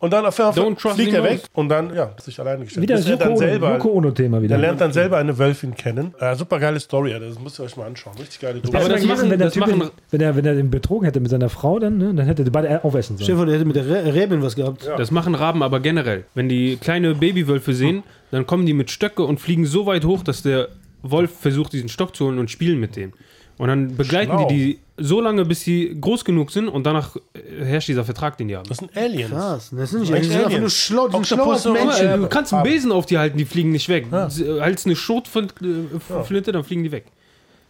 Und 0.00 0.12
dann 0.12 0.24
auf 0.26 0.38
einmal 0.38 0.54
Don't 0.54 0.78
trust 0.80 0.94
fliegt 0.94 1.12
er 1.12 1.24
weg 1.24 1.40
und 1.54 1.68
dann, 1.68 1.92
ja, 1.92 2.12
ist 2.16 2.26
sich 2.26 2.38
alleine 2.38 2.62
gestellt. 2.62 2.82
Wieder 2.82 2.94
er 2.94 3.00
Yoko 3.00 3.16
dann 3.18 3.28
Ono- 3.30 3.36
selber, 3.38 3.72
Yoko 3.74 3.88
Ono-Thema 3.90 4.40
wieder. 4.40 4.50
der 4.56 4.58
lernt 4.58 4.80
dann 4.80 4.92
selber 4.92 5.16
eine 5.18 5.36
Wölfin 5.38 5.74
kennen. 5.74 6.14
Äh, 6.20 6.36
super 6.36 6.60
geile 6.60 6.78
Story, 6.78 7.16
das 7.18 7.36
müsst 7.40 7.58
ihr 7.58 7.64
euch 7.64 7.76
mal 7.76 7.86
anschauen. 7.86 8.14
Richtig 8.16 8.38
geile 8.38 8.60
Doku. 8.60 8.76
Aber 8.76 8.88
das 8.88 9.00
das 9.00 9.08
machen- 9.08 9.22
wenn, 9.30 9.38
der 9.40 9.46
das 9.48 9.54
typ, 9.54 9.66
machen- 9.66 9.90
wenn, 10.12 10.20
er, 10.20 10.36
wenn 10.36 10.44
er 10.46 10.54
den 10.54 10.70
betrogen 10.70 11.04
hätte 11.04 11.18
mit 11.18 11.32
seiner 11.32 11.48
Frau, 11.48 11.80
dann, 11.80 11.98
ne, 11.98 12.14
dann 12.14 12.26
hätte 12.26 12.44
der 12.44 12.50
beide 12.52 12.84
aufessen 12.84 13.18
sollen. 13.18 13.36
vor, 13.36 13.46
der 13.46 13.56
hätte 13.56 13.64
mit 13.64 13.74
der 13.74 13.88
Re 13.88 14.14
Rebin 14.14 14.40
was 14.40 14.54
gehabt. 14.54 14.88
Das 14.96 15.10
machen 15.10 15.34
Raben 15.34 15.64
aber 15.64 15.80
generell. 15.80 16.26
Wenn 16.32 16.48
die 16.48 16.76
kleine 16.76 17.16
Babywölfe 17.16 17.72
sehen, 17.74 18.04
dann 18.30 18.46
kommen 18.46 18.66
die 18.66 18.74
mit 18.74 18.92
Stöcke 18.92 19.24
und 19.24 19.40
fliegen 19.40 19.66
so 19.66 19.86
weit 19.86 20.04
hoch, 20.04 20.22
dass 20.22 20.42
der 20.44 20.68
Wolf 21.02 21.30
versucht, 21.38 21.72
diesen 21.72 21.88
Stock 21.88 22.14
zu 22.16 22.26
holen 22.26 22.38
und 22.38 22.50
spielen 22.50 22.78
mit 22.80 22.96
dem. 22.96 23.12
Und 23.56 23.68
dann 23.68 23.96
begleiten 23.96 24.30
Schlau. 24.32 24.48
die 24.48 24.54
die 24.56 24.78
so 25.00 25.20
lange, 25.20 25.44
bis 25.44 25.62
sie 25.62 25.96
groß 26.00 26.24
genug 26.24 26.50
sind 26.50 26.68
und 26.68 26.84
danach 26.84 27.16
äh, 27.34 27.64
herrscht 27.64 27.88
dieser 27.88 28.04
Vertrag, 28.04 28.36
den 28.36 28.48
die 28.48 28.56
haben. 28.56 28.68
Das 28.68 28.78
sind 28.78 28.96
Aliens. 28.96 29.30
Krass, 29.30 29.70
das 29.76 29.90
sind 29.90 30.00
nicht 30.00 30.12
einfach 30.12 30.46
Aliens. 30.46 30.60
nur 30.60 30.70
schlau, 30.70 31.08
die 31.08 31.24
schlau 31.24 31.50
als 31.50 31.64
Menschen. 31.64 32.04
Ja, 32.04 32.16
du 32.16 32.28
kannst 32.28 32.52
einen. 32.52 32.62
Besen 32.64 32.92
auf 32.92 33.06
die 33.06 33.18
halten, 33.18 33.36
die 33.38 33.44
fliegen 33.44 33.70
nicht 33.70 33.88
weg. 33.88 34.06
Ja. 34.10 34.28
Haltst 34.60 34.86
eine 34.86 34.96
Schrotflinte, 34.96 36.52
dann 36.52 36.64
fliegen 36.64 36.82
die 36.84 36.92
weg. 36.92 37.06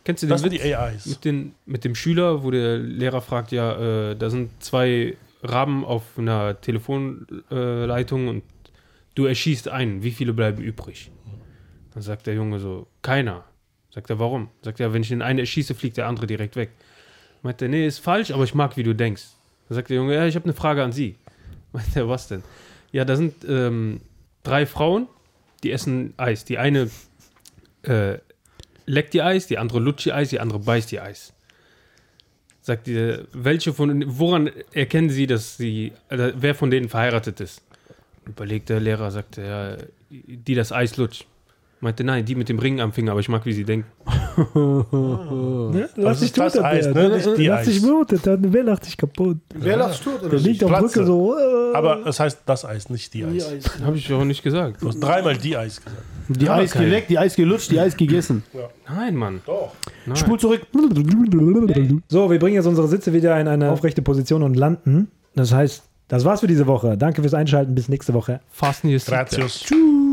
Kennst 0.05 0.23
du 0.23 0.27
den 0.27 0.31
Das 0.31 0.41
sind 0.43 0.53
Witz? 0.53 0.63
die 0.63 0.75
AIs. 0.75 1.07
Mit, 1.07 1.25
den, 1.25 1.55
mit 1.67 1.85
dem 1.85 1.95
Schüler, 1.95 2.43
wo 2.43 2.51
der 2.51 2.79
Lehrer 2.79 3.21
fragt, 3.21 3.53
ja, 3.53 4.11
äh, 4.11 4.17
da 4.17 4.31
sind 4.31 4.51
zwei 4.63 5.17
Raben 5.43 5.85
auf 5.85 6.03
einer 6.17 6.61
Telefonleitung 6.61 8.29
und 8.29 8.43
du 9.15 9.27
erschießt 9.27 9.69
einen, 9.69 10.03
wie 10.03 10.11
viele 10.11 10.33
bleiben 10.33 10.63
übrig? 10.63 11.11
Dann 11.99 12.05
sagt 12.05 12.29
der 12.29 12.35
Junge 12.35 12.61
so, 12.61 12.87
keiner. 13.03 13.43
Sagt 13.91 14.09
er, 14.09 14.21
warum? 14.21 14.51
Sagt 14.63 14.79
er, 14.79 14.93
wenn 14.93 15.03
ich 15.03 15.09
den 15.09 15.21
einen 15.21 15.41
erschieße, 15.41 15.75
fliegt 15.75 15.97
der 15.97 16.07
andere 16.07 16.29
direkt 16.29 16.55
weg. 16.55 16.71
Meint 17.43 17.61
er, 17.61 17.67
nee, 17.67 17.89
ist 17.89 17.99
falsch, 17.99 18.31
aber 18.31 18.45
ich 18.45 18.55
mag, 18.55 18.77
wie 18.77 18.85
du 18.85 18.95
denkst. 18.95 19.25
Dann 19.69 19.75
sagt 19.75 19.91
der 19.91 19.97
Junge, 19.97 20.15
ja, 20.15 20.25
ich 20.25 20.37
habe 20.37 20.45
eine 20.45 20.55
Frage 20.55 20.85
an 20.85 20.93
Sie. 20.93 21.17
Meint 21.73 21.97
er, 21.97 22.09
was 22.09 22.29
denn? 22.29 22.45
Ja, 22.93 23.05
da 23.05 23.17
sind 23.17 23.45
ähm, 23.49 24.01
drei 24.45 24.65
Frauen, 24.65 25.09
die 25.65 25.73
essen 25.73 26.15
Eis. 26.19 26.45
Die 26.45 26.57
eine 26.57 26.89
äh, 27.83 28.19
leckt 28.87 29.13
die 29.13 29.23
Eis, 29.23 29.49
die 29.49 29.59
andere 29.59 29.81
lutscht 29.81 30.07
die 30.07 30.13
Eis, 30.13 30.29
die 30.29 30.39
andere 30.39 30.61
beißt 30.61 30.93
die 30.93 31.01
Eis. 31.01 31.33
Sagt 32.61 32.87
ihr, 32.87 33.27
welche 33.33 33.73
von, 33.73 34.05
woran 34.07 34.53
erkennen 34.73 35.11
Sie, 35.11 35.27
dass 35.27 35.57
sie, 35.57 35.91
äh, 36.11 36.31
wer 36.37 36.55
von 36.55 36.71
denen 36.71 36.89
verheiratet 36.89 37.41
ist? 37.41 37.61
Überlegt 38.25 38.69
der 38.69 38.79
Lehrer, 38.79 39.11
sagt 39.11 39.37
er, 39.37 39.79
die 40.11 40.55
das 40.55 40.71
Eis 40.71 40.97
lutscht. 40.97 41.27
Meinte, 41.81 42.03
nein, 42.03 42.25
die 42.25 42.35
mit 42.35 42.49
dem 42.49 42.59
Ring 42.59 42.81
am 42.81 42.93
Finger, 42.93 43.13
aber 43.13 43.21
ich 43.21 43.29
mag, 43.29 43.47
wie 43.47 43.53
sie 43.53 43.65
denken. 43.65 43.87
Ne? 45.73 45.89
Lass 45.97 46.21
dich 46.21 46.29
ist 46.29 46.39
das 46.39 46.53
tot, 46.55 46.65
Eis, 46.65 46.93
Bär. 46.93 47.09
ne? 47.09 47.15
Nicht 47.17 47.39
die 47.39 47.47
Lass 47.47 47.65
dich 47.67 47.77
Eis. 47.77 47.83
blutet, 47.83 48.27
dann 48.27 48.53
wer 48.53 48.63
lacht 48.65 48.87
dich 48.87 48.97
kaputt. 48.97 49.39
Wer 49.55 49.77
lacht 49.77 50.03
tot 50.03 50.21
oder 50.21 50.31
Der 50.31 50.39
liegt 50.41 50.63
auf 50.65 50.71
Platze. 50.71 50.87
Brücke 50.87 51.07
so. 51.07 51.37
äh, 51.39 51.77
Aber 51.77 52.07
es 52.07 52.19
heißt 52.21 52.41
das 52.47 52.65
Eis, 52.65 52.89
nicht 52.89 53.13
die 53.15 53.25
Eis. 53.25 53.51
Habe 53.85 53.97
ich 53.97 54.13
auch 54.13 54.25
nicht 54.25 54.43
gesagt. 54.43 54.81
Du 54.83 54.89
hast 54.89 55.01
dreimal 55.01 55.37
die 55.37 55.57
Eis 55.57 55.83
gesagt. 55.85 56.03
Die 56.29 56.49
Eis 56.49 56.73
keinen. 56.73 56.85
geleckt, 56.87 57.11
die 57.11 57.19
Eis 57.19 57.35
gelutscht, 57.37 57.71
die 57.71 57.81
Eis 57.81 57.97
gegessen. 57.97 58.43
Nein, 58.89 59.17
Mann. 59.17 59.41
Doch. 59.47 59.73
Nein. 60.07 60.17
Spul 60.17 60.39
zurück. 60.39 60.63
So, 62.09 62.31
wir 62.31 62.39
bringen 62.39 62.55
jetzt 62.57 62.67
unsere 62.67 62.89
Sitze 62.89 63.13
wieder 63.13 63.39
in 63.41 63.49
eine 63.49 63.71
aufrechte 63.71 64.03
Position 64.03 64.43
und 64.43 64.55
landen. 64.55 65.09
Das 65.35 65.53
heißt, 65.53 65.83
Das 66.09 66.25
war's 66.25 66.41
für 66.41 66.47
diese 66.47 66.67
Woche. 66.67 66.97
Danke 66.97 67.21
fürs 67.23 67.35
Einschalten. 67.35 67.75
Bis 67.75 67.89
nächste 67.89 68.15
Woche. 68.15 68.41
Fasten 68.51 68.89
your 68.89 68.99
Gratius. 68.99 69.61
Tschüss. 69.61 70.08